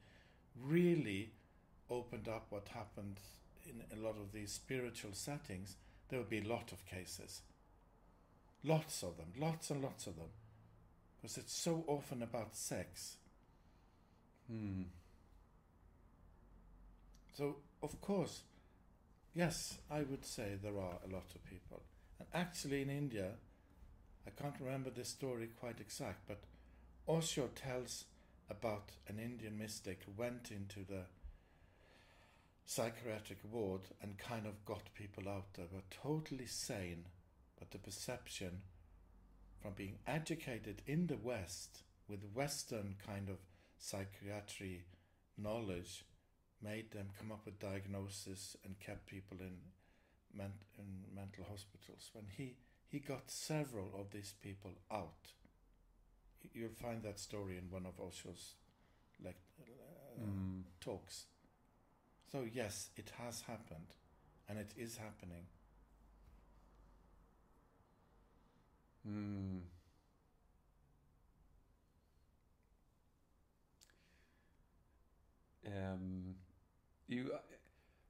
really 0.61 1.31
opened 1.89 2.27
up 2.27 2.47
what 2.49 2.67
happened 2.69 3.19
in 3.65 3.83
a 3.97 4.01
lot 4.01 4.15
of 4.17 4.33
these 4.33 4.51
spiritual 4.51 5.13
settings, 5.13 5.75
there 6.09 6.19
would 6.19 6.29
be 6.29 6.39
a 6.39 6.47
lot 6.47 6.71
of 6.71 6.85
cases. 6.85 7.41
Lots 8.63 9.03
of 9.03 9.17
them, 9.17 9.33
lots 9.37 9.69
and 9.69 9.81
lots 9.81 10.07
of 10.07 10.17
them, 10.17 10.29
because 11.27 11.43
it's 11.43 11.53
so 11.53 11.83
often 11.87 12.23
about 12.23 12.55
sex. 12.55 13.17
Hmm. 14.49 14.83
So, 17.33 17.57
of 17.83 17.99
course, 17.99 18.43
yes, 19.35 19.77
I 19.91 20.03
would 20.03 20.23
say 20.23 20.53
there 20.63 20.79
are 20.79 20.99
a 21.05 21.13
lot 21.13 21.25
of 21.35 21.43
people. 21.43 21.81
And 22.17 22.29
actually, 22.33 22.81
in 22.81 22.89
India, 22.89 23.31
I 24.25 24.41
can't 24.41 24.55
remember 24.61 24.89
this 24.89 25.09
story 25.09 25.49
quite 25.59 25.81
exact, 25.81 26.29
but 26.29 26.39
Osho 27.09 27.49
tells 27.53 28.05
about 28.49 28.91
an 29.09 29.19
Indian 29.19 29.57
mystic 29.57 30.03
who 30.05 30.13
went 30.15 30.49
into 30.49 30.85
the 30.89 31.03
psychiatric 32.65 33.39
ward 33.51 33.81
and 34.01 34.17
kind 34.17 34.45
of 34.45 34.63
got 34.63 34.93
people 34.95 35.27
out 35.27 35.55
that 35.55 35.73
were 35.73 35.81
totally 35.91 36.45
sane, 36.45 37.03
but 37.59 37.71
the 37.71 37.79
perception 37.79 38.61
from 39.61 39.73
being 39.73 39.97
educated 40.07 40.81
in 40.85 41.07
the 41.07 41.17
West 41.17 41.83
with 42.07 42.19
Western 42.33 42.95
kind 43.05 43.29
of 43.29 43.37
psychiatry 43.79 44.85
knowledge 45.37 46.05
made 46.63 46.91
them 46.91 47.09
come 47.19 47.31
up 47.31 47.41
with 47.45 47.59
diagnosis 47.59 48.55
and 48.63 48.79
kept 48.79 49.05
people 49.05 49.37
in, 49.39 49.57
ment- 50.35 50.65
in 50.77 51.15
mental 51.15 51.45
hospitals. 51.49 52.09
When 52.13 52.25
he, 52.35 52.55
he 52.87 52.99
got 52.99 53.29
several 53.29 53.91
of 53.99 54.11
these 54.11 54.33
people 54.41 54.71
out, 54.91 55.33
you'll 56.53 56.69
find 56.69 57.03
that 57.03 57.19
story 57.19 57.57
in 57.57 57.69
one 57.69 57.85
of 57.85 57.97
Osho's 57.99 58.53
like, 59.23 59.37
uh, 59.61 59.63
Mm. 60.19 60.63
talks. 60.81 61.25
So, 62.31 62.43
yes, 62.51 62.89
it 62.95 63.11
has 63.19 63.41
happened 63.41 63.93
and 64.49 64.57
it 64.57 64.71
is 64.75 64.97
happening. 64.97 65.45
Mm. 69.05 69.61
Um, 75.65 76.35
you 77.07 77.31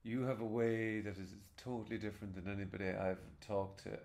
you 0.04 0.24
have 0.24 0.42
a 0.42 0.46
way 0.46 1.02
that 1.02 1.18
is 1.18 1.36
totally 1.58 1.98
different 1.98 2.36
than 2.36 2.52
anybody 2.52 2.90
I've 2.90 3.22
talked 3.42 3.84
to 3.84 4.00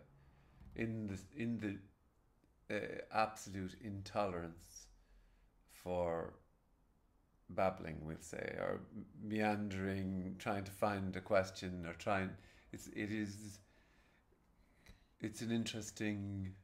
in 0.77 1.07
the 1.07 1.19
in 1.43 1.59
the 1.61 2.75
uh, 2.75 2.79
absolute 3.13 3.77
intolerance 3.83 4.87
for 5.73 6.35
babbling, 7.51 7.99
we'll 8.03 8.17
say, 8.21 8.57
or 8.59 8.81
meandering, 9.23 10.37
trying 10.39 10.65
to 10.65 10.71
find 10.71 11.15
a 11.17 11.21
question 11.21 11.85
or 11.87 11.95
trying. 11.95 12.31
It's 12.73 12.89
it 12.89 13.13
is. 13.13 13.59
It's 15.21 15.41
an 15.41 15.53
interesting 15.53 16.55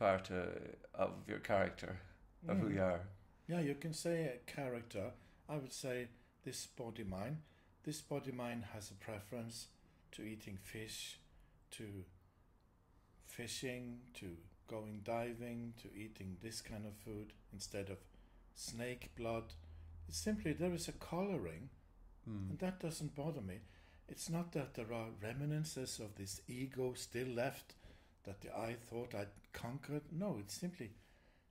part 0.00 0.30
uh, 0.32 1.02
of 1.04 1.10
your 1.28 1.38
character, 1.40 2.00
of 2.48 2.58
who 2.58 2.68
Mm. 2.68 2.74
you 2.74 2.82
are. 2.82 3.00
Yeah, 3.48 3.60
you 3.60 3.74
can 3.74 3.92
say 3.92 4.16
a 4.26 4.50
character. 4.50 5.12
I 5.48 5.56
would 5.56 5.72
say 5.72 6.08
this 6.44 6.66
body 6.66 7.04
mind. 7.04 7.36
This 7.84 8.00
body 8.00 8.32
mind 8.32 8.64
has 8.74 8.90
a 8.90 8.94
preference 9.04 9.66
to 10.12 10.22
eating 10.22 10.56
fish, 10.62 11.18
to 11.72 11.84
fishing, 13.26 13.98
to 14.14 14.36
going 14.68 15.00
diving, 15.04 15.74
to 15.82 15.88
eating 15.94 16.36
this 16.40 16.60
kind 16.62 16.86
of 16.86 16.94
food 17.04 17.32
instead 17.52 17.90
of 17.90 17.98
snake 18.54 19.10
blood. 19.16 19.52
It's 20.08 20.18
simply 20.18 20.52
there 20.52 20.74
is 20.74 20.88
a 20.88 20.92
coloring, 20.92 21.70
Mm. 22.28 22.50
and 22.50 22.58
that 22.58 22.80
doesn't 22.80 23.14
bother 23.14 23.40
me. 23.40 23.60
It's 24.08 24.28
not 24.28 24.52
that 24.52 24.74
there 24.74 24.92
are 24.92 25.10
reminiscences 25.22 26.00
of 26.00 26.14
this 26.16 26.40
ego 26.48 26.94
still 26.94 27.28
left 27.28 27.74
that 28.24 28.40
the 28.40 28.56
I 28.56 28.76
thought 28.88 29.14
I'd 29.14 29.28
conquered. 29.52 30.02
No, 30.12 30.36
it's 30.40 30.54
simply 30.54 30.90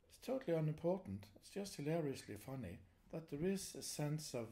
it's 0.09 0.25
totally 0.25 0.57
unimportant. 0.57 1.25
It's 1.35 1.49
just 1.49 1.75
hilariously 1.75 2.35
funny 2.35 2.79
that 3.11 3.29
there 3.29 3.49
is 3.49 3.75
a 3.77 3.81
sense 3.81 4.33
of 4.33 4.47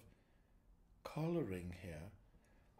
coloring 1.03 1.73
here. 1.81 2.11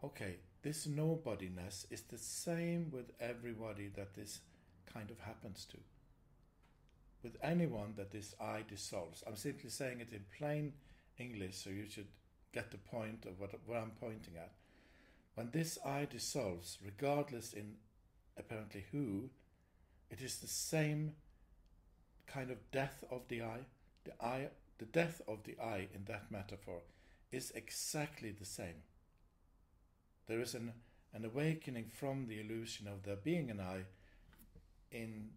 Okay, 0.02 0.36
this 0.62 0.86
nobodiness 0.86 1.86
is 1.90 2.02
the 2.02 2.18
same 2.18 2.90
with 2.90 3.12
everybody 3.20 3.88
that 3.96 4.14
this 4.14 4.40
kind 4.92 5.10
of 5.10 5.20
happens 5.20 5.66
to. 5.70 5.78
With 7.22 7.36
anyone 7.42 7.94
that 7.96 8.12
this 8.12 8.34
I 8.40 8.64
dissolves. 8.68 9.24
I'm 9.26 9.36
simply 9.36 9.70
saying 9.70 10.00
it 10.00 10.12
in 10.12 10.24
plain 10.36 10.72
English 11.18 11.56
so 11.56 11.70
you 11.70 11.86
should 11.88 12.06
get 12.52 12.70
the 12.70 12.78
point 12.78 13.26
of 13.26 13.40
what, 13.40 13.50
what 13.66 13.78
I'm 13.78 13.92
pointing 14.00 14.36
at. 14.36 14.52
When 15.34 15.50
this 15.50 15.78
I 15.84 16.06
dissolves, 16.10 16.78
regardless 16.84 17.52
in 17.52 17.74
apparently 18.38 18.84
who, 18.92 19.30
it 20.10 20.20
is 20.20 20.38
the 20.38 20.46
same 20.46 21.12
kind 22.26 22.50
of 22.50 22.70
death 22.70 23.04
of 23.10 23.22
the 23.28 23.42
eye. 23.42 23.66
The 24.04 24.12
I, 24.24 24.48
the 24.78 24.86
death 24.86 25.20
of 25.26 25.44
the 25.44 25.56
eye 25.62 25.88
in 25.94 26.04
that 26.06 26.30
metaphor 26.30 26.80
is 27.32 27.52
exactly 27.54 28.30
the 28.30 28.44
same. 28.44 28.82
There 30.26 30.40
is 30.40 30.54
an, 30.54 30.72
an 31.14 31.24
awakening 31.24 31.90
from 31.92 32.26
the 32.26 32.40
illusion 32.40 32.86
of 32.86 33.02
there 33.02 33.16
being 33.16 33.50
an 33.50 33.60
I 33.60 33.84
in 34.90 35.30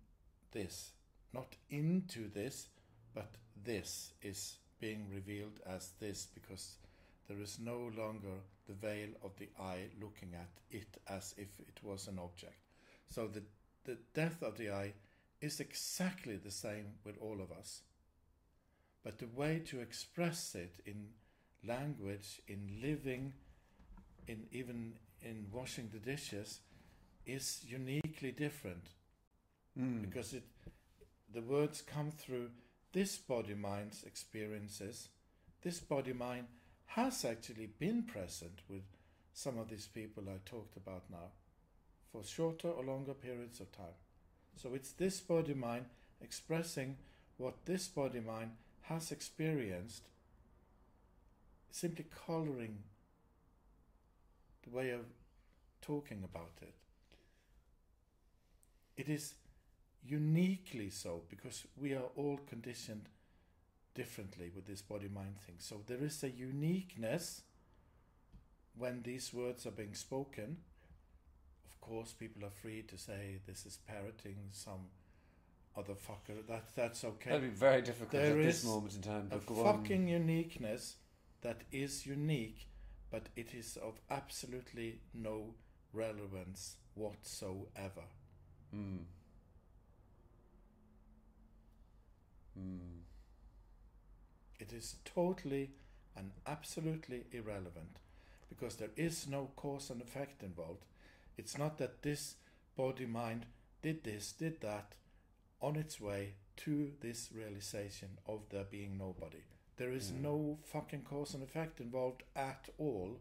this, 0.52 0.92
not 1.34 1.56
into 1.70 2.30
this, 2.30 2.68
but 3.14 3.32
this 3.64 4.14
is 4.22 4.58
being 4.80 5.08
revealed 5.14 5.60
as 5.66 5.92
this 6.00 6.28
because 6.34 6.76
there 7.28 7.40
is 7.40 7.60
no 7.60 7.92
longer 7.98 8.40
the 8.68 8.74
veil 8.74 9.10
of 9.24 9.32
the 9.38 9.50
I 9.60 9.88
looking 10.02 10.34
at 10.34 10.50
it 10.70 10.98
as 11.08 11.34
if 11.38 11.48
it 11.60 11.80
was 11.84 12.08
an 12.08 12.20
object. 12.20 12.71
So 13.12 13.28
the, 13.28 13.44
the 13.84 13.98
death 14.14 14.42
of 14.42 14.58
the 14.58 14.72
I 14.72 14.94
is 15.42 15.60
exactly 15.60 16.38
the 16.38 16.52
same 16.52 16.94
with 17.04 17.18
all 17.20 17.42
of 17.42 17.52
us. 17.52 17.82
But 19.04 19.20
the 19.20 19.28
way 19.28 19.60
to 19.66 19.82
express 19.82 20.56
it 20.56 20.76
in 20.86 21.10
language, 21.68 22.42
in 22.48 22.80
living, 22.82 23.34
in 24.28 24.48
even 24.52 24.94
in 25.22 25.48
washing 25.52 25.90
the 25.92 26.00
dishes, 26.00 26.60
is 27.26 27.64
uniquely 27.68 28.32
different 28.32 28.90
Mm. 29.80 30.02
because 30.02 30.34
it 30.34 30.44
the 31.34 31.42
words 31.42 31.82
come 31.82 32.12
through 32.12 32.50
this 32.92 33.18
body 33.18 33.54
mind's 33.54 34.04
experiences. 34.04 35.08
This 35.62 35.80
body 35.80 36.12
mind 36.12 36.48
has 36.88 37.24
actually 37.24 37.68
been 37.68 38.04
present 38.04 38.60
with 38.68 38.84
some 39.34 39.58
of 39.58 39.70
these 39.70 39.88
people 39.88 40.24
I 40.28 40.40
talked 40.44 40.76
about 40.76 41.04
now 41.10 41.32
for 42.12 42.24
shorter 42.24 42.70
or 42.70 42.84
longer 42.84 43.14
periods 43.14 43.60
of 43.60 43.72
time. 43.72 43.98
So 44.56 44.74
it's 44.74 44.92
this 44.92 45.20
body 45.20 45.54
mind 45.54 45.86
expressing 46.22 46.98
what 47.38 47.66
this 47.66 47.88
body 47.88 48.20
mind 48.20 48.52
has 48.84 49.12
experienced, 49.12 50.04
simply 51.72 52.06
coloring 52.28 52.80
the 54.64 54.76
way 54.76 54.92
of 54.92 55.06
talking 55.82 56.24
about 56.24 56.52
it. 56.62 56.74
It 58.98 59.10
is 59.10 59.34
uniquely 60.06 60.90
so 60.90 61.22
because 61.30 61.66
we 61.80 61.94
are 61.94 62.10
all 62.16 62.40
conditioned 62.48 63.06
differently 63.96 64.52
with 64.54 64.68
this 64.68 64.82
body 64.82 65.10
mind 65.14 65.36
thing. 65.46 65.56
So 65.60 65.82
there 65.88 66.04
is 66.04 66.24
a 66.24 66.30
uniqueness 66.30 67.42
when 68.78 69.02
these 69.04 69.34
words 69.34 69.66
are 69.66 69.72
being 69.72 69.94
spoken. 69.94 70.58
Of 71.82 71.88
course, 71.90 72.14
people 72.14 72.46
are 72.46 72.50
free 72.52 72.84
to 72.84 72.98
say 72.98 73.40
this 73.48 73.66
is 73.66 73.80
parroting 73.88 74.38
some 74.52 74.90
other 75.76 75.94
fucker. 75.94 76.46
That 76.48 76.76
that's 76.76 77.04
okay. 77.04 77.32
That'd 77.32 77.50
be 77.52 77.56
very 77.58 77.82
difficult 77.82 78.12
There 78.12 78.38
at 78.38 78.44
this 78.46 78.64
moment 78.64 78.96
in 78.96 79.02
time. 79.02 79.28
a 79.32 79.36
But 79.36 79.46
go 79.48 79.66
on. 79.66 79.82
fucking 79.82 80.08
uniqueness 80.08 80.96
that 81.42 81.62
is 81.72 82.06
unique, 82.06 82.68
but 83.10 83.30
it 83.36 83.54
is 83.56 83.78
of 83.78 84.00
absolutely 84.12 85.00
no 85.14 85.56
relevance 85.92 86.76
whatsoever. 86.94 88.06
Mm. 88.76 89.00
Mm. 92.60 93.00
It 94.60 94.72
is 94.72 94.98
totally 95.04 95.72
and 96.16 96.32
absolutely 96.46 97.24
irrelevant 97.32 97.98
because 98.50 98.76
there 98.76 98.92
is 98.96 99.28
no 99.28 99.50
cause 99.56 99.90
and 99.90 100.02
effect 100.02 100.44
involved. 100.44 100.86
It's 101.38 101.58
not 101.58 101.78
that 101.78 102.02
this 102.04 102.36
body 102.76 103.06
mind 103.06 103.46
did 103.82 104.04
this, 104.04 104.32
did 104.32 104.62
that 104.62 104.94
on 105.62 105.76
its 105.76 106.00
way 106.00 106.36
to 106.58 106.92
this 107.02 107.30
realization 107.34 108.18
of 108.28 108.42
there 108.50 108.66
being 108.70 108.98
nobody. 108.98 109.44
There 109.78 109.92
is 109.92 110.12
Mm. 110.12 110.22
no 110.22 110.60
fucking 110.64 111.04
cause 111.04 111.34
and 111.34 111.44
effect 111.44 111.80
involved 111.82 112.24
at 112.36 112.70
all. 112.78 113.20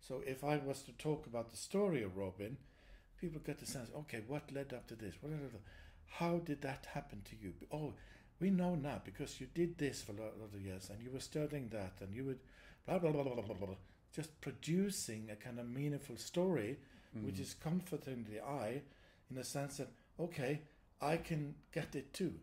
So 0.00 0.22
if 0.26 0.44
I 0.44 0.56
was 0.56 0.82
to 0.82 0.92
talk 0.92 1.26
about 1.26 1.50
the 1.50 1.56
story 1.56 2.02
of 2.02 2.16
Robin, 2.16 2.56
people 3.20 3.40
get 3.40 3.58
the 3.58 3.66
sense, 3.66 3.90
okay, 3.94 4.20
what 4.26 4.50
led 4.52 4.72
up 4.72 4.86
to 4.88 4.96
this? 4.96 5.14
What 5.20 5.32
led 5.32 5.44
up 5.44 5.52
to- 5.52 5.58
How 6.06 6.38
did 6.38 6.62
that 6.62 6.86
happen 6.86 7.22
to 7.22 7.36
you? 7.36 7.54
Oh, 7.72 7.94
we 8.38 8.50
know 8.50 8.74
now 8.74 9.00
because 9.04 9.40
you 9.40 9.46
did 9.46 9.78
this 9.78 10.02
for 10.02 10.12
a 10.12 10.16
lot 10.16 10.34
of 10.54 10.60
years 10.60 10.90
and 10.90 11.02
you 11.02 11.10
were 11.10 11.20
studying 11.20 11.68
that 11.70 12.00
and 12.00 12.14
you 12.14 12.24
would 12.24 12.40
blah 12.86 12.98
blah 12.98 13.10
blah 13.12 13.22
blah 13.24 13.34
blah 13.34 13.42
blah, 13.44 13.54
blah 13.66 13.76
just 14.16 14.40
producing 14.40 15.28
a 15.30 15.36
kind 15.36 15.58
of 15.60 15.68
meaningful 15.68 16.16
story 16.16 16.78
which 17.22 17.36
Mm. 17.36 17.40
is 17.40 17.54
comforting 17.54 18.24
the 18.24 18.40
eye 18.44 18.82
in 19.30 19.36
the 19.36 19.44
sense 19.44 19.76
that 19.78 19.88
okay 20.18 20.60
i 21.00 21.16
can 21.16 21.54
get 21.72 21.94
it 21.94 22.12
too 22.12 22.34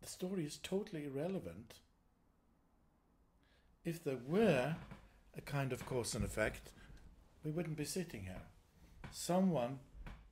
the 0.00 0.08
story 0.08 0.44
is 0.44 0.58
totally 0.62 1.04
irrelevant 1.04 1.74
if 3.84 4.02
there 4.02 4.18
were 4.26 4.76
a 5.36 5.40
kind 5.40 5.72
of 5.72 5.86
cause 5.86 6.14
and 6.14 6.24
effect 6.24 6.70
we 7.44 7.50
wouldn't 7.50 7.76
be 7.76 7.84
sitting 7.84 8.22
here 8.24 8.46
someone 9.12 9.78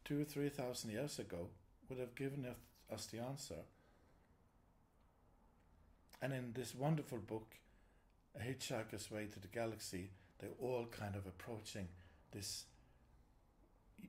two 0.05 0.21
or 0.21 0.25
three 0.25 0.49
thousand 0.49 0.91
years 0.91 1.19
ago 1.19 1.49
would 1.89 1.99
have 1.99 2.15
given 2.15 2.47
us 2.93 3.07
the 3.07 3.19
answer. 3.19 3.63
And 6.23 6.33
in 6.33 6.53
this 6.53 6.75
wonderful 6.75 7.19
book, 7.19 7.55
A 8.39 8.43
Hitchhiker's 8.43 9.11
Way 9.11 9.27
to 9.27 9.41
the 9.41 9.49
Galaxy, 9.49 10.11
they're 10.39 10.51
all 10.61 10.87
kind 10.91 11.17
of 11.17 11.27
approaching 11.27 11.89
this 12.33 12.65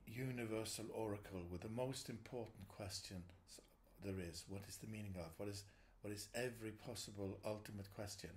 universal 0.05 0.85
oracle 0.93 1.41
with 1.51 1.61
the 1.61 1.69
most 1.69 2.09
important 2.09 2.67
question 2.67 3.23
there 4.03 4.19
is. 4.29 4.45
What 4.47 4.63
is 4.67 4.77
the 4.77 4.87
meaning 4.87 5.15
of? 5.17 5.31
What 5.37 5.49
is 5.49 5.63
what 6.01 6.13
is 6.13 6.27
every 6.33 6.71
possible 6.71 7.37
ultimate 7.45 7.93
question? 7.93 8.31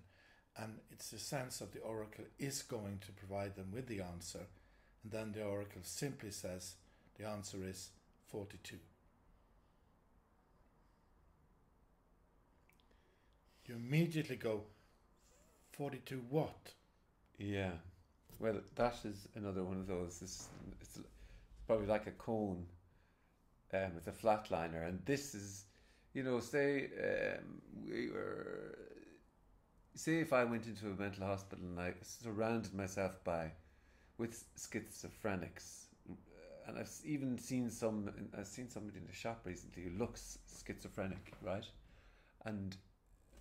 And 0.57 0.75
it's 0.91 1.09
the 1.09 1.19
sense 1.19 1.61
of 1.61 1.73
the 1.73 1.81
oracle 1.81 2.25
is 2.39 2.63
going 2.63 2.99
to 3.07 3.13
provide 3.13 3.57
them 3.57 3.73
with 3.73 3.87
the 3.87 4.03
answer, 4.03 4.47
and 5.03 5.13
then 5.13 5.33
the 5.33 5.45
oracle 5.45 5.81
simply 5.83 6.31
says 6.31 6.75
the 7.19 7.27
answer 7.27 7.59
is 7.65 7.91
42. 8.29 8.77
You 13.67 13.77
immediately 13.77 14.37
go, 14.37 14.65
42 15.77 16.23
watt. 16.31 16.73
Yeah. 17.39 17.73
Well, 18.39 18.61
that 18.77 18.97
is 19.05 19.29
another 19.35 19.65
one 19.65 19.79
of 19.79 19.87
those. 19.87 20.21
It's, 20.23 20.49
it's 20.81 20.99
probably 21.67 21.87
like 21.87 22.07
a 22.07 22.13
cone 22.13 22.67
um, 23.73 23.95
with 23.95 24.07
a 24.09 24.13
flatliner. 24.13 24.87
And 24.87 25.01
this 25.05 25.35
is, 25.35 25.65
you 26.13 26.23
know, 26.23 26.41
say 26.41 26.89
um, 27.03 27.61
we 27.89 28.11
were. 28.11 28.79
Say 29.97 30.19
if 30.19 30.33
I 30.33 30.43
went 30.43 30.67
into 30.67 30.87
a 30.89 30.95
mental 31.01 31.25
hospital 31.27 31.65
and 31.65 31.79
I 31.79 31.95
surrounded 32.03 32.75
myself 32.75 33.23
by 33.23 33.53
with 34.19 34.45
schizophrenics, 34.57 35.85
and 36.67 36.79
I've 36.79 36.91
even 37.05 37.39
seen 37.39 37.71
some. 37.71 38.11
I've 38.37 38.47
seen 38.47 38.69
somebody 38.69 38.99
in 38.99 39.07
the 39.07 39.13
shop 39.13 39.43
recently 39.45 39.85
who 39.85 39.99
looks 39.99 40.39
schizophrenic, 40.67 41.33
right? 41.43 41.67
And 42.45 42.77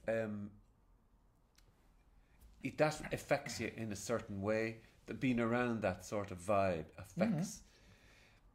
um, 0.07 0.51
it, 2.64 2.77
that 2.77 3.02
affects 3.11 3.60
you 3.60 3.72
in 3.76 3.91
a 3.91 3.95
certain 3.95 4.41
way. 4.41 4.77
That 5.06 5.19
being 5.19 5.40
around 5.40 5.81
that 5.81 6.06
sort 6.06 6.31
of 6.31 6.40
vibe 6.40 6.85
affects. 6.98 7.60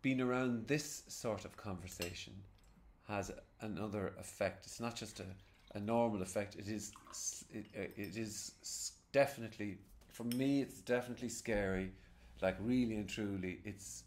Being 0.01 0.21
around 0.21 0.67
this 0.67 1.03
sort 1.09 1.45
of 1.45 1.57
conversation 1.57 2.33
has 3.07 3.31
another 3.61 4.15
effect. 4.19 4.65
It's 4.65 4.81
not 4.81 4.97
just 4.97 5.21
a, 5.21 5.27
a 5.75 5.81
normal 5.81 6.23
effect. 6.23 6.57
It 6.57 6.69
is. 6.69 6.93
It, 7.53 7.67
uh, 7.77 7.83
it 7.97 8.17
is 8.17 8.93
definitely 9.13 9.79
for 10.09 10.25
me. 10.25 10.63
It's 10.63 10.81
definitely 10.81 11.29
scary. 11.29 11.91
Like 12.41 12.57
really 12.61 12.97
and 12.97 13.09
truly, 13.09 13.61
it's. 13.65 14.05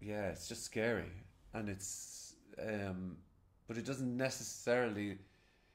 Yeah, 0.00 0.28
it's 0.28 0.48
just 0.48 0.64
scary, 0.64 1.12
and 1.54 1.68
it's. 1.68 2.36
Um, 2.62 3.16
but 3.66 3.78
it 3.78 3.86
doesn't 3.86 4.16
necessarily 4.16 5.18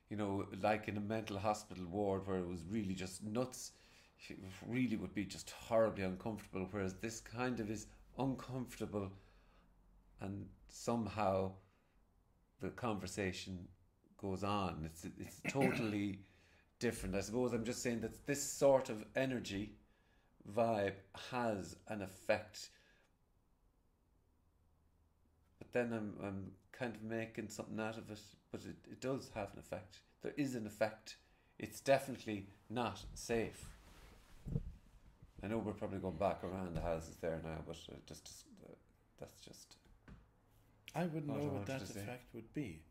you 0.09 0.17
know, 0.17 0.45
like 0.61 0.87
in 0.87 0.97
a 0.97 1.01
mental 1.01 1.37
hospital 1.37 1.85
ward 1.85 2.27
where 2.27 2.37
it 2.37 2.47
was 2.47 2.63
really 2.69 2.93
just 2.93 3.23
nuts, 3.23 3.71
really 4.67 4.95
would 4.95 5.13
be 5.13 5.25
just 5.25 5.51
horribly 5.51 6.03
uncomfortable. 6.03 6.67
Whereas 6.71 6.95
this 6.95 7.19
kind 7.19 7.59
of 7.59 7.69
is 7.69 7.87
uncomfortable, 8.17 9.11
and 10.19 10.47
somehow 10.67 11.51
the 12.59 12.69
conversation 12.69 13.67
goes 14.17 14.43
on. 14.43 14.83
It's 14.85 15.05
it's 15.19 15.41
totally 15.49 16.19
different. 16.79 17.15
I 17.15 17.21
suppose 17.21 17.53
I'm 17.53 17.65
just 17.65 17.83
saying 17.83 18.01
that 18.01 18.25
this 18.25 18.41
sort 18.41 18.89
of 18.89 19.05
energy 19.15 19.73
vibe 20.55 20.95
has 21.31 21.75
an 21.87 22.01
effect. 22.01 22.69
But 25.59 25.71
then 25.71 25.93
I'm 25.93 26.13
I'm 26.25 26.51
kind 26.71 26.95
of 26.95 27.03
making 27.03 27.49
something 27.49 27.79
out 27.79 27.97
of 27.97 28.09
it, 28.09 28.19
but 28.51 28.61
it, 28.61 28.75
it 28.91 29.01
does 29.01 29.29
have 29.35 29.53
an 29.53 29.59
effect. 29.59 29.99
There 30.21 30.33
is 30.37 30.55
an 30.55 30.65
effect. 30.65 31.17
It's 31.57 31.79
definitely 31.79 32.47
not 32.69 32.99
safe. 33.13 33.65
I 35.43 35.47
know 35.47 35.57
we're 35.59 35.73
probably 35.73 35.99
going 35.99 36.17
back 36.17 36.43
around 36.43 36.75
the 36.75 36.81
houses 36.81 37.15
there 37.21 37.39
now, 37.43 37.59
but 37.65 37.77
uh, 37.89 37.95
just, 38.05 38.25
just 38.25 38.45
uh, 38.67 38.73
that's 39.19 39.39
just 39.39 39.75
I 40.95 41.03
wouldn't 41.05 41.27
know 41.27 41.45
what 41.47 41.65
that 41.67 41.81
effect 41.83 42.33
would 42.33 42.53
be. 42.53 42.81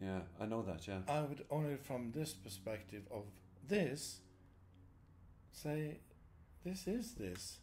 yeah. 0.00 0.20
I 0.40 0.46
know 0.46 0.62
that. 0.62 0.86
Yeah. 0.86 0.98
I 1.08 1.20
would 1.22 1.44
only 1.50 1.76
from 1.76 2.12
this 2.12 2.32
perspective 2.32 3.04
of 3.10 3.24
this 3.66 4.20
say 5.52 6.00
this 6.64 6.86
is 6.86 7.12
this. 7.14 7.58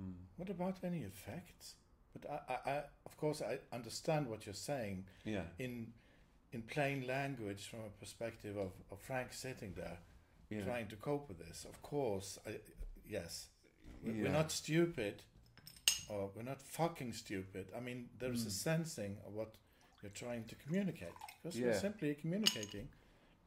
Mm. 0.00 0.12
What 0.36 0.50
about 0.50 0.78
any 0.84 0.98
effects? 1.02 1.74
But 2.12 2.30
I, 2.30 2.52
I, 2.52 2.70
I 2.70 2.76
of 3.06 3.16
course 3.16 3.40
I 3.42 3.58
understand 3.72 4.26
what 4.28 4.44
you're 4.46 4.54
saying 4.54 5.04
Yeah. 5.24 5.42
in 5.58 5.92
in 6.52 6.62
plain 6.62 7.06
language 7.06 7.66
from 7.68 7.80
a 7.80 7.90
perspective 8.00 8.56
of, 8.56 8.72
of 8.90 9.00
Frank 9.00 9.32
sitting 9.32 9.74
there 9.74 9.98
Yeah. 10.50 10.64
trying 10.64 10.88
to 10.88 10.96
cope 10.96 11.28
with 11.28 11.38
this. 11.38 11.64
Of 11.64 11.82
course, 11.82 12.38
I, 12.46 12.60
yes, 13.06 13.48
We- 14.02 14.12
Yeah. 14.12 14.22
we're 14.22 14.32
not 14.32 14.52
stupid, 14.52 15.22
or 16.08 16.30
we're 16.34 16.42
not 16.44 16.62
fucking 16.62 17.12
stupid. 17.14 17.66
I 17.76 17.80
mean, 17.80 18.08
there's 18.18 18.44
a 18.46 18.48
Mm. 18.50 18.52
sensing 18.52 19.18
of 19.26 19.34
what 19.34 19.56
you're 20.02 20.12
trying 20.12 20.44
to 20.46 20.54
communicate 20.54 21.12
because 21.42 21.58
Yeah. 21.58 21.66
we're 21.66 21.80
simply 21.80 22.14
communicating. 22.14 22.88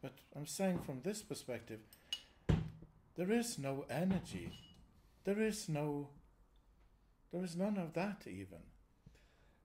But 0.02 0.14
I'm 0.36 0.45
saying 0.48 0.80
from 0.84 1.02
this 1.02 1.22
perspective, 1.23 1.80
there 3.15 3.32
is 3.32 3.57
no 3.57 3.84
energy. 3.90 4.52
There 5.23 5.41
is 5.41 5.69
no. 5.69 6.10
There 7.32 7.44
is 7.44 7.56
none 7.56 7.78
of 7.78 7.94
that 7.94 8.28
even. 8.28 8.61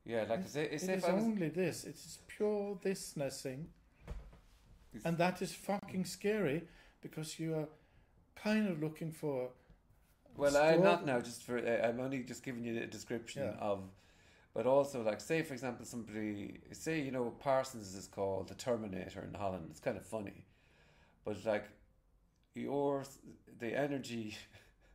Yeah. 0.06 0.22
Like 0.22 0.40
I 0.40 0.42
It- 0.42 0.48
say, 0.48 0.64
it 0.66 0.72
is 0.74 1.04
I 1.04 1.12
was, 1.12 1.24
only 1.24 1.48
this. 1.48 1.84
It's 1.84 2.18
pure 2.28 2.76
thisnessing. 2.76 3.66
It's- 4.94 5.04
And 5.04 5.18
that 5.18 5.42
is 5.42 5.52
fucking 5.52 6.04
scary 6.06 6.66
because 7.02 7.38
you 7.40 7.54
are 7.54 7.68
kind 8.36 8.68
of 8.68 8.80
looking 8.80 9.12
for. 9.12 9.50
Well, 10.36 10.56
I'm 10.56 10.82
not 10.82 11.04
now. 11.04 11.20
Just 11.20 11.42
for 11.42 11.58
uh, 11.58 11.88
I'm 11.88 11.98
only 12.00 12.22
just 12.22 12.42
giving 12.42 12.64
you 12.64 12.80
a 12.82 12.86
description 12.86 13.42
Yeah. 13.42 13.58
of, 13.70 13.90
but 14.54 14.66
also 14.66 15.02
like 15.02 15.20
say 15.20 15.42
for 15.42 15.54
example 15.54 15.84
somebody 15.86 16.60
say 16.72 17.00
you 17.00 17.10
know 17.10 17.30
Parsons 17.30 17.94
is 17.94 18.06
called 18.06 18.48
the 18.48 18.54
Terminator 18.54 19.22
in 19.22 19.34
Holland. 19.34 19.66
It's 19.70 19.80
kind 19.80 19.96
of 19.96 20.04
funny, 20.06 20.44
but 21.24 21.44
like 21.44 21.64
your 22.54 23.04
the 23.58 23.74
energy 23.74 24.36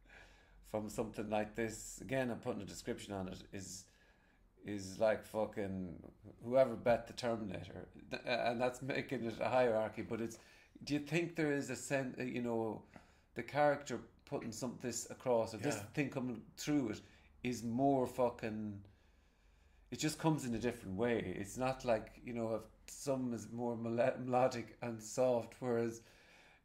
from 0.72 0.90
something 0.90 1.30
like 1.30 1.56
this 1.56 2.00
again. 2.02 2.30
I'm 2.32 2.40
putting 2.40 2.62
a 2.62 2.66
description 2.66 3.14
on 3.14 3.28
it 3.28 3.44
is 3.52 3.86
is 4.66 5.00
like 5.00 5.26
fucking 5.26 5.96
whoever 6.44 6.76
bet 6.76 7.08
the 7.08 7.14
Terminator, 7.14 7.88
and 8.26 8.60
that's 8.62 8.82
making 8.82 9.26
it 9.26 9.36
a 9.40 9.50
hierarchy. 9.50 10.02
But 10.02 10.22
it's 10.22 10.38
do 10.84 10.94
you 10.94 11.00
think 11.00 11.36
there 11.36 11.52
is 11.52 11.70
a 11.70 11.76
sense 11.76 12.16
uh, 12.20 12.24
you 12.24 12.42
know 12.42 12.84
the 13.36 13.44
character 13.44 14.00
putting 14.26 14.52
some 14.52 14.78
this 14.82 15.10
across 15.10 15.54
or 15.54 15.58
this 15.58 15.76
Yeah. 15.76 15.84
thing 15.94 16.10
coming 16.10 16.42
through 16.58 16.90
it 16.90 17.02
is 17.44 17.64
more 17.64 18.08
fucking 18.08 18.82
it 19.92 20.00
just 20.00 20.18
comes 20.20 20.46
in 20.46 20.56
a 20.56 20.60
different 20.60 20.96
way. 20.98 21.36
It's 21.38 21.58
not 21.58 21.84
like 21.86 22.22
you 22.24 22.34
know 22.34 22.56
if 22.56 22.62
some 22.88 23.34
is 23.34 23.48
more 23.52 23.76
melodic 23.76 24.78
and 24.82 25.02
soft 25.02 25.56
whereas 25.60 26.02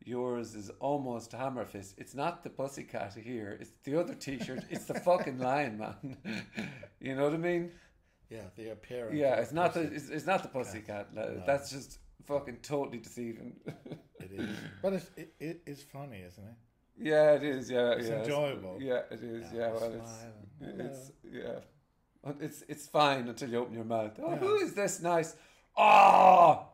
yours 0.05 0.55
is 0.55 0.70
almost 0.81 1.32
hammer 1.32 1.64
fist. 1.64 1.94
It's 1.98 2.14
not 2.14 2.44
the 2.44 2.51
pussycat 2.51 3.14
here. 3.14 3.56
It's 3.60 3.73
the 3.85 3.98
other 3.98 4.14
t-shirt. 4.14 4.64
It's 4.70 4.85
the 4.85 4.94
fucking 5.01 5.39
lion 5.39 5.78
man. 5.78 6.16
You 7.01 7.14
know 7.14 7.24
what 7.24 7.35
i 7.35 7.36
mean 7.36 7.70
Yeah, 8.31 8.40
the 8.57 8.70
appearance. 8.73 9.15
yeah 9.16 9.36
it's 9.36 9.53
not 9.53 9.74
the 9.74 9.82
it's, 9.82 10.09
it's 10.09 10.27
not 10.27 10.43
the 10.43 10.48
pussycat 10.48 11.15
No. 11.15 11.43
that's 11.47 11.70
just 11.70 11.98
fucking 12.27 12.59
totally 12.62 12.98
deceiving 12.98 13.55
It 14.19 14.32
is, 14.32 14.57
but 14.82 14.93
it's, 14.94 15.11
it, 15.16 15.35
it 15.39 15.62
is 15.66 15.82
funny, 15.82 16.23
isn't 16.27 16.43
it? 16.44 16.55
Yeah, 16.98 17.32
it 17.35 17.43
is. 17.44 17.70
Yeah, 17.70 17.93
It's 17.93 18.09
yeah, 18.09 18.23
enjoyable. 18.23 18.78
yeah, 18.81 19.03
it 19.11 19.23
is. 19.23 19.44
Yeah, 19.53 19.59
Yeah, 19.59 19.73
well, 19.73 19.93
it's 19.93 20.24
it's 20.61 21.12
yeah, 21.23 22.32
it's 22.40 22.62
it's 22.66 22.86
fine 22.89 23.28
until 23.28 23.51
you 23.51 23.59
open 23.59 23.74
your 23.74 23.85
mouth. 23.85 24.19
Oh, 24.20 24.31
Yeah. 24.31 24.36
who 24.39 24.55
is 24.57 24.73
this 24.73 25.01
nice? 25.03 25.36
Oh, 25.77 26.66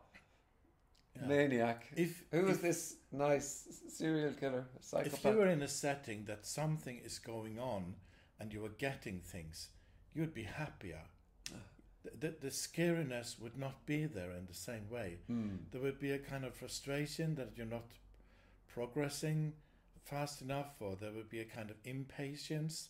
Yeah. 1.19 1.27
maniac! 1.27 1.85
If 1.95 2.23
Who 2.31 2.47
is 2.47 2.55
if, 2.57 2.61
this 2.61 2.95
nice 3.11 3.67
serial 3.89 4.33
killer, 4.33 4.65
psychopath? 4.79 5.13
if 5.13 5.25
you 5.25 5.37
were 5.37 5.47
in 5.47 5.61
a 5.61 5.67
setting 5.67 6.25
that 6.25 6.45
something 6.45 6.97
is 7.03 7.19
going 7.19 7.59
on 7.59 7.95
and 8.39 8.53
you 8.53 8.61
were 8.61 8.75
getting 8.79 9.19
things, 9.19 9.69
you'd 10.13 10.33
be 10.33 10.43
happier. 10.43 11.01
The, 12.19 12.35
the, 12.41 12.49
scariness 12.49 13.39
would 13.39 13.57
not 13.57 13.85
be 13.85 14.05
there 14.05 14.31
in 14.31 14.45
the 14.45 14.53
same 14.53 14.89
way. 14.89 15.19
Hmm. 15.27 15.55
There 15.71 15.81
would 15.81 15.99
be 15.99 16.11
a 16.11 16.19
kind 16.19 16.43
of 16.43 16.53
frustration 16.53 17.35
that 17.35 17.51
you're 17.55 17.65
not 17.65 17.85
progressing 18.67 19.53
fast 20.03 20.41
enough, 20.41 20.81
or 20.81 20.95
there 20.95 21.13
would 21.13 21.29
be 21.29 21.39
a 21.39 21.45
kind 21.45 21.69
of 21.69 21.77
impatience, 21.85 22.89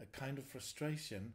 a 0.00 0.04
kind 0.06 0.38
of 0.38 0.44
frustration. 0.44 1.32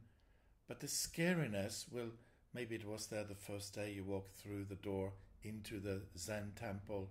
But 0.68 0.80
the 0.80 0.88
scariness 0.88 1.92
will 1.92 2.12
maybe 2.54 2.76
it 2.76 2.88
was 2.88 3.08
there 3.08 3.24
the 3.24 3.36
first 3.36 3.76
day 3.76 3.92
you 3.92 4.04
walked 4.04 4.38
through 4.38 4.66
the 4.66 4.76
door 4.76 5.12
into 5.44 5.80
the 5.80 6.02
Zen 6.18 6.54
temple, 6.56 7.10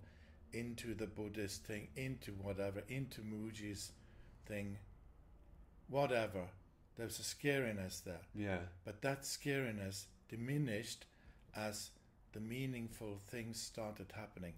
into 0.51 0.95
the 0.95 1.07
Buddhist 1.07 1.63
thing, 1.63 1.87
into 1.95 2.31
whatever, 2.31 2.81
into 2.89 3.21
Mooji's 3.21 3.91
thing, 4.45 4.77
whatever. 5.87 6.47
There's 6.97 7.19
a 7.19 7.23
scariness 7.23 8.03
there. 8.03 8.21
Yeah, 8.33 8.59
But 8.85 9.01
that 9.01 9.23
scariness 9.23 10.05
diminished 10.29 11.05
as 11.55 11.89
the 12.33 12.39
meaningful 12.39 13.17
things 13.27 13.61
started 13.61 14.11
happening. 14.15 14.53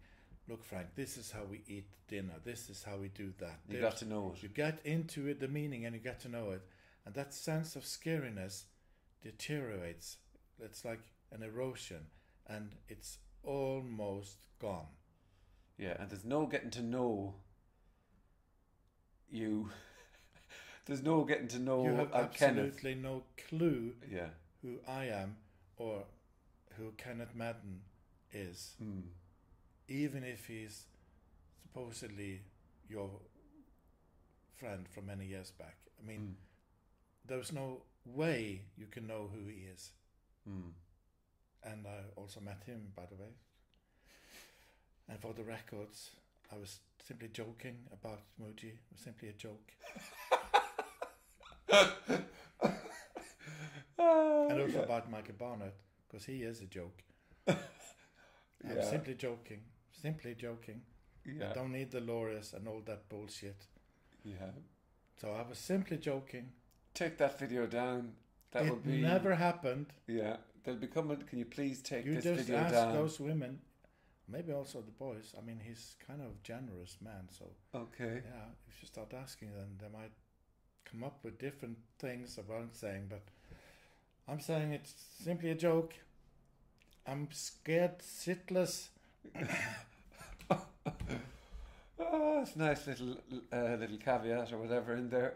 Look, 0.48 0.64
Frank, 0.64 0.88
this 0.96 1.18
is 1.18 1.32
how 1.32 1.44
we 1.44 1.62
eat 1.68 1.88
dinner. 2.08 2.36
This 2.44 2.70
is 2.70 2.84
how 2.84 2.98
we 2.98 3.10
do 3.10 3.34
that. 3.40 3.60
you 3.68 3.78
There's- 3.80 3.92
got 3.94 3.98
to 4.00 4.06
know 4.06 4.34
it. 4.34 4.44
you 4.44 4.50
get 4.50 4.80
into 4.86 5.28
it, 5.28 5.40
the 5.40 5.48
meaning, 5.48 5.86
and 5.86 5.96
you 5.96 6.02
get 6.02 6.20
to 6.22 6.30
know 6.30 6.52
it. 6.52 6.62
And 7.06 7.14
that 7.16 7.34
sense 7.34 7.76
of 7.76 7.84
scariness 7.84 8.64
deteriorates. 9.22 10.18
It's 10.60 10.86
like 10.86 11.02
an 11.32 11.44
erosion, 11.44 12.08
and 12.46 12.76
it's 12.88 13.18
almost 13.44 14.38
gone. 14.60 14.88
Yeah, 15.78 15.96
and 16.00 16.10
there's 16.10 16.26
no 16.26 16.46
getting 16.48 16.72
to 16.72 16.82
know 16.82 17.36
you. 19.30 19.70
There's 20.88 21.04
no 21.04 21.24
getting 21.26 21.48
to 21.50 21.60
know 21.60 21.84
you 21.84 21.92
have 21.94 22.14
uh, 22.14 22.28
Kenneth. 22.28 22.76
absolutely 22.76 22.96
no 22.96 23.24
clue 23.50 23.94
Yeah. 24.10 24.30
who 24.62 24.78
I 24.88 25.06
am 25.06 25.36
or 25.78 26.04
who 26.78 26.92
Kenneth 26.98 27.36
Madden 27.36 27.82
is. 28.32 28.76
Mm. 28.82 29.04
even 29.90 30.24
if 30.24 30.48
he's 30.48 30.84
supposedly 31.64 32.42
your 32.90 33.10
friend 34.60 34.86
from 34.90 35.06
many 35.06 35.26
years 35.26 35.52
back. 35.52 35.78
I 36.02 36.06
mean, 36.06 36.20
Mm. 36.20 37.28
there's 37.30 37.52
no 37.54 37.84
way 38.06 38.64
you 38.78 38.88
can 38.88 39.08
know 39.08 39.28
who 39.34 39.48
he 39.48 39.62
is. 39.74 39.92
Mm. 40.50 40.74
And 41.64 41.88
I 41.88 42.00
also 42.16 42.40
met 42.42 42.64
him, 42.66 42.92
by 42.96 43.06
the 43.06 43.16
way. 43.16 43.32
And 45.10 45.20
for 45.22 45.34
the 45.34 45.44
records, 45.44 46.12
I 46.52 46.58
was 46.58 46.80
simply 47.00 47.30
joking 47.30 47.88
about 47.94 48.20
Mooji. 48.42 48.74
It 48.74 48.92
was 48.92 49.02
simply 49.02 49.30
a 49.30 49.34
joke. 49.34 49.72
And 54.00 54.62
also 54.62 54.78
yeah. 54.78 54.84
about 54.84 55.10
Michael 55.12 55.36
Barnett, 55.38 55.76
because 56.08 56.26
he 56.26 56.44
is 56.44 56.62
a 56.62 56.66
joke. 56.66 57.02
I'm 57.48 58.84
simply 58.84 59.16
joking. 59.16 59.62
Simply 59.92 60.36
joking. 60.36 60.82
yeah. 61.26 61.54
Don't 61.54 61.72
need 61.72 61.92
the 61.92 62.00
lawyers 62.02 62.54
and 62.54 62.68
all 62.68 62.82
that 62.86 63.10
bullshit. 63.10 63.66
Yeah. 64.24 64.52
So 65.20 65.32
I 65.32 65.48
was 65.48 65.58
simply 65.58 65.98
joking. 65.98 66.52
Take 66.94 67.18
that 67.18 67.40
video 67.40 67.66
down. 67.68 68.14
That 68.52 68.66
it 68.66 68.70
would 68.72 68.84
be 68.84 69.02
never 69.02 69.36
happened. 69.36 69.88
Yeah, 70.08 70.38
they'll 70.64 70.76
be 70.76 70.88
coming. 70.88 71.18
Can 71.30 71.40
you 71.40 71.46
please 71.46 71.82
take 71.82 72.06
You 72.06 72.16
this 72.16 72.24
just 72.24 72.48
video 72.48 72.62
ask 72.62 72.94
those 72.94 73.20
women, 73.20 73.60
maybe 74.30 74.54
also 74.54 74.82
the 74.82 74.92
boys. 74.92 75.34
I 75.38 75.42
mean, 75.46 75.60
he's 75.62 75.96
kind 76.08 76.22
of 76.22 76.42
generous 76.44 76.98
man, 77.02 77.28
so 77.30 77.46
Okay. 77.76 78.22
yeah. 78.26 78.46
If 78.70 78.82
you 78.82 78.88
start 78.88 79.14
asking 79.14 79.54
them, 79.54 79.78
they 79.82 79.90
might 79.90 80.12
come 80.90 81.04
up 81.04 81.20
with 81.24 81.40
different 81.40 81.78
things 82.00 82.38
about 82.38 82.50
what 82.50 82.62
I'm 82.64 82.70
saying. 82.74 83.08
But 83.10 83.24
I'm 84.28 84.40
saying 84.40 84.74
it's 84.74 84.94
simply 85.24 85.52
a 85.52 85.56
joke. 85.56 85.94
I'm 87.06 87.28
scared 87.32 88.00
shitless. 88.00 88.90
Oh, 90.50 90.60
it's 92.42 92.56
a 92.56 92.60
nice 92.60 92.88
little 92.88 93.18
uh, 93.52 93.76
little 93.80 93.98
caveat 93.98 94.52
or 94.52 94.58
whatever 94.58 94.94
in 94.96 95.10
there. 95.10 95.36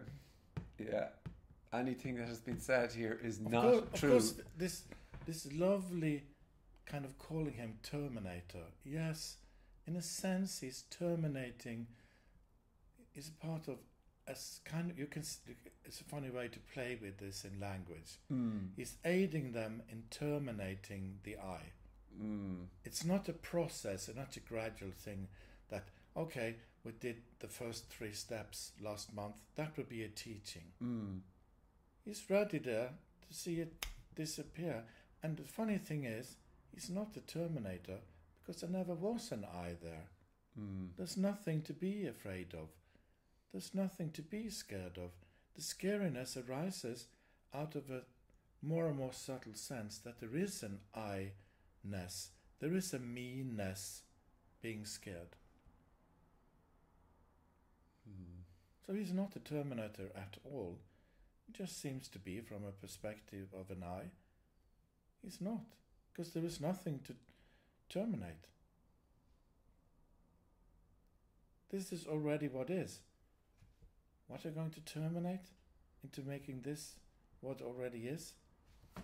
Yeah. 0.77 1.07
Anything 1.73 2.15
that 2.17 2.27
has 2.27 2.39
been 2.39 2.59
said 2.59 2.91
here 2.91 3.17
is 3.23 3.37
Of 3.37 3.51
not 3.51 3.63
course, 3.63 3.83
true. 3.93 4.09
Of 4.09 4.21
course, 4.21 4.33
this 4.57 4.83
this 5.25 5.47
lovely 5.53 6.23
kind 6.85 7.05
of 7.05 7.17
calling 7.17 7.53
him 7.53 7.75
Terminator. 7.83 8.65
Yes, 8.83 9.37
in 9.87 9.95
a 9.95 10.01
sense, 10.01 10.59
he's 10.59 10.83
terminating. 10.89 11.87
Is 13.15 13.29
part 13.29 13.67
of 13.67 13.77
as 14.27 14.60
kind 14.65 14.89
of 14.91 14.99
you 14.99 15.07
can. 15.07 15.23
It's 15.85 16.02
a 16.02 16.03
funny 16.03 16.30
way 16.30 16.48
to 16.48 16.60
play 16.73 16.98
with 17.02 17.18
this 17.18 17.45
in 17.45 17.60
language. 17.60 18.19
Mm. 18.31 18.69
He's 18.76 18.95
aiding 19.03 19.52
them 19.52 19.81
in 19.89 20.03
terminating 20.10 21.19
the 21.23 21.38
I. 21.38 21.73
Mm. 22.22 22.65
It's 22.84 23.06
not 23.06 23.30
a 23.30 23.34
process, 23.34 24.07
it's 24.07 24.18
not 24.18 24.35
a 24.35 24.39
gradual 24.41 24.91
thing 24.91 25.27
that, 25.69 25.85
okay, 26.15 26.56
we 26.84 26.91
did 26.93 27.22
the 27.39 27.48
first 27.48 27.89
three 27.89 28.14
steps 28.14 28.72
last 28.81 29.14
month, 29.14 29.35
that 29.56 29.77
would 29.77 29.89
be 29.89 30.03
a 30.03 30.10
teaching. 30.10 30.64
Mm. 30.84 31.19
He's 32.03 32.23
ready 32.30 32.57
there 32.57 32.89
to 33.27 33.34
see 33.34 33.61
it 33.61 33.85
disappear. 34.15 34.84
And 35.23 35.38
the 35.38 35.43
funny 35.43 35.77
thing 35.77 36.06
is, 36.06 36.35
he's 36.73 36.89
not 36.89 37.15
a 37.15 37.22
terminator 37.22 37.99
because 38.39 38.61
there 38.61 38.69
never 38.69 38.93
was 38.93 39.31
an 39.31 39.45
I 39.45 39.76
there. 39.81 40.10
Mm. 40.60 40.89
There's 40.98 41.18
nothing 41.18 41.61
to 41.64 41.73
be 41.73 42.07
afraid 42.07 42.53
of. 42.53 42.69
There's 43.51 43.73
nothing 43.73 44.11
to 44.11 44.21
be 44.21 44.49
scared 44.49 44.97
of. 44.97 45.11
The 45.55 45.61
scariness 45.61 46.37
arises 46.37 47.07
out 47.53 47.75
of 47.75 47.89
a 47.89 48.03
more 48.61 48.87
and 48.87 48.97
more 48.97 49.13
subtle 49.13 49.55
sense 49.55 49.97
that 49.99 50.19
there 50.19 50.35
is 50.35 50.63
an 50.63 50.79
I 50.95 51.31
ness, 51.83 52.29
there 52.59 52.73
is 52.73 52.93
a 52.93 52.99
me-ness 52.99 54.03
being 54.61 54.85
scared. 54.85 55.35
Mm. 58.07 58.43
So 58.85 58.93
he's 58.93 59.11
not 59.11 59.35
a 59.35 59.39
terminator 59.39 60.11
at 60.15 60.37
all. 60.45 60.77
He 61.45 61.53
just 61.53 61.81
seems 61.81 62.07
to 62.09 62.19
be 62.19 62.39
from 62.39 62.63
a 62.63 62.71
perspective 62.71 63.47
of 63.53 63.75
an 63.75 63.83
I. 63.83 64.11
He's 65.23 65.41
not, 65.41 65.75
because 66.13 66.31
there 66.31 66.45
is 66.45 66.61
nothing 66.61 66.99
to 67.05 67.15
terminate. 67.89 68.47
This 71.71 71.91
is 71.91 72.05
already 72.05 72.47
what 72.47 72.69
is. 72.69 72.99
What 74.31 74.45
are 74.45 74.51
going 74.51 74.71
to 74.71 74.79
terminate 74.81 75.49
into 76.05 76.21
making 76.21 76.61
this 76.61 76.93
what 77.41 77.61
already 77.61 78.07
is? 78.07 78.31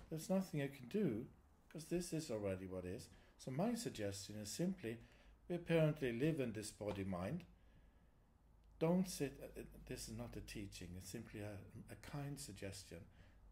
There's 0.09 0.29
nothing 0.29 0.61
you 0.61 0.69
can 0.69 0.87
do, 0.87 1.25
because 1.67 1.83
this 1.83 2.13
is 2.13 2.31
already 2.31 2.65
what 2.65 2.85
is. 2.85 3.09
So 3.37 3.51
my 3.51 3.75
suggestion 3.75 4.35
is 4.41 4.49
simply, 4.49 4.99
we 5.49 5.57
apparently 5.57 6.13
live 6.13 6.39
in 6.39 6.53
this 6.53 6.71
body 6.71 7.03
mind 7.03 7.43
don't 8.79 9.09
sit 9.09 9.39
uh, 9.41 9.59
uh, 9.59 9.63
this 9.87 10.07
is 10.07 10.17
not 10.17 10.35
a 10.35 10.41
teaching 10.41 10.87
it's 10.97 11.09
simply 11.09 11.41
a, 11.41 11.55
a 11.91 12.11
kind 12.11 12.39
suggestion 12.39 12.99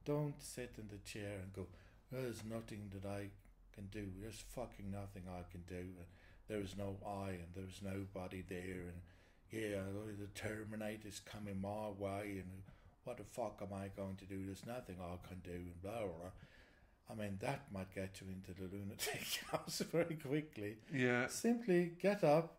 don't 0.03 0.39
sit 0.39 0.75
in 0.77 0.87
the 0.87 0.97
chair 1.09 1.39
and 1.41 1.53
go 1.53 1.65
there's 2.11 2.43
nothing 2.43 2.91
that 2.93 3.07
i 3.09 3.27
can 3.73 3.87
do 3.91 4.05
there's 4.21 4.43
fucking 4.55 4.91
nothing 4.91 5.23
i 5.27 5.41
can 5.51 5.61
do 5.67 5.75
and 5.75 6.07
there 6.47 6.59
is 6.59 6.75
no 6.77 6.95
i 7.05 7.29
and 7.29 7.49
there's 7.55 7.81
nobody 7.81 8.43
there 8.47 8.85
and 8.87 9.01
yeah 9.51 9.81
the 10.19 10.27
terminator's 10.39 11.19
coming 11.19 11.61
my 11.61 11.89
way 11.97 12.37
and 12.41 12.63
what 13.03 13.17
the 13.17 13.23
fuck 13.23 13.59
am 13.61 13.73
i 13.73 13.87
going 13.95 14.15
to 14.15 14.25
do 14.25 14.45
there's 14.45 14.65
nothing 14.65 14.97
i 15.01 15.27
can 15.27 15.39
do 15.43 15.51
and 15.51 15.81
blah 15.81 15.91
blah, 15.91 16.01
blah. 16.07 17.11
i 17.11 17.13
mean 17.15 17.37
that 17.41 17.65
might 17.71 17.93
get 17.93 18.19
you 18.21 18.27
into 18.33 18.53
the 18.59 18.67
lunatic 18.75 19.27
house 19.51 19.81
very 19.91 20.15
quickly 20.15 20.77
Yeah. 20.93 21.27
simply 21.27 21.91
get 22.01 22.23
up, 22.23 22.57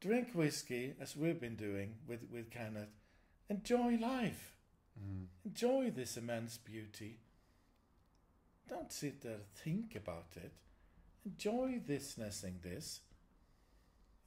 drink 0.00 0.28
whiskey, 0.34 0.94
as 1.00 1.16
we've 1.16 1.40
been 1.40 1.56
doing 1.56 1.94
with, 2.06 2.20
with 2.32 2.50
Kenneth, 2.50 2.88
enjoy 3.48 3.96
life. 4.00 4.54
Mm. 5.00 5.26
Enjoy 5.44 5.90
this 5.90 6.16
immense 6.16 6.56
beauty. 6.58 7.18
Don't 8.68 8.92
sit 8.92 9.22
there 9.22 9.34
and 9.34 9.46
think 9.54 9.94
about 9.96 10.26
it. 10.36 10.52
Enjoy 11.24 11.80
this 11.86 12.16
nessing 12.16 12.60
this. 12.62 13.00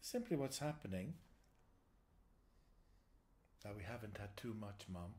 Simply 0.02 0.36
what's 0.38 0.60
happening. 0.60 1.14
Now 3.64 3.72
we 3.78 3.84
haven't 3.84 4.18
had 4.18 4.36
too 4.38 4.56
much, 4.60 4.86
Mum. 4.92 5.14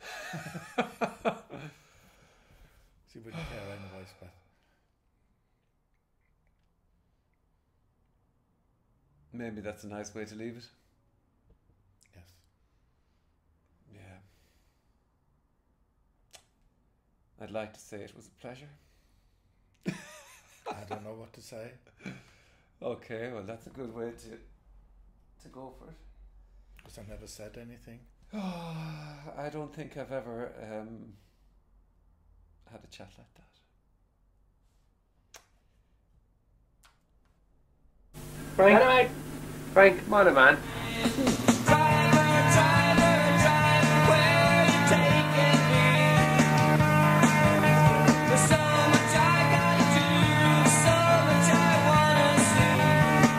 she 3.12 3.18
wouldn't 3.18 3.42
care 3.50 3.66
anyways, 3.76 4.12
but 4.20 4.30
Maybe 9.32 9.60
that's 9.60 9.84
a 9.84 9.88
nice 9.88 10.12
way 10.14 10.24
to 10.24 10.34
leave 10.34 10.56
it. 10.56 10.64
yes. 12.16 12.24
Yeah. 13.94 14.18
I'd 17.40 17.50
like 17.52 17.72
to 17.74 17.80
say 17.80 17.98
it 17.98 18.12
was 18.16 18.26
a 18.26 18.40
pleasure. 18.40 18.68
I 19.86 20.84
don't 20.88 21.04
know 21.04 21.14
what 21.14 21.32
to 21.34 21.40
say. 21.40 21.70
Okay, 22.82 23.30
well 23.32 23.44
that's 23.44 23.66
a 23.66 23.70
good 23.70 23.94
way 23.94 24.10
to 24.10 24.38
to 25.42 25.48
go 25.48 25.72
for 25.78 25.88
it. 25.90 25.96
Because 26.82 26.98
I 26.98 27.02
never 27.08 27.26
said 27.26 27.58
anything. 27.60 28.00
I 28.32 29.48
don't 29.52 29.74
think 29.74 29.96
I've 29.96 30.12
ever 30.12 30.52
um, 30.62 31.14
had 32.70 32.80
a 32.82 32.86
chat 32.88 33.10
like 33.18 33.34
that. 33.34 33.44
Frank, 38.56 39.10
Frank, 39.72 40.04
come 40.04 40.14
on, 40.14 40.34
man. 40.34 40.58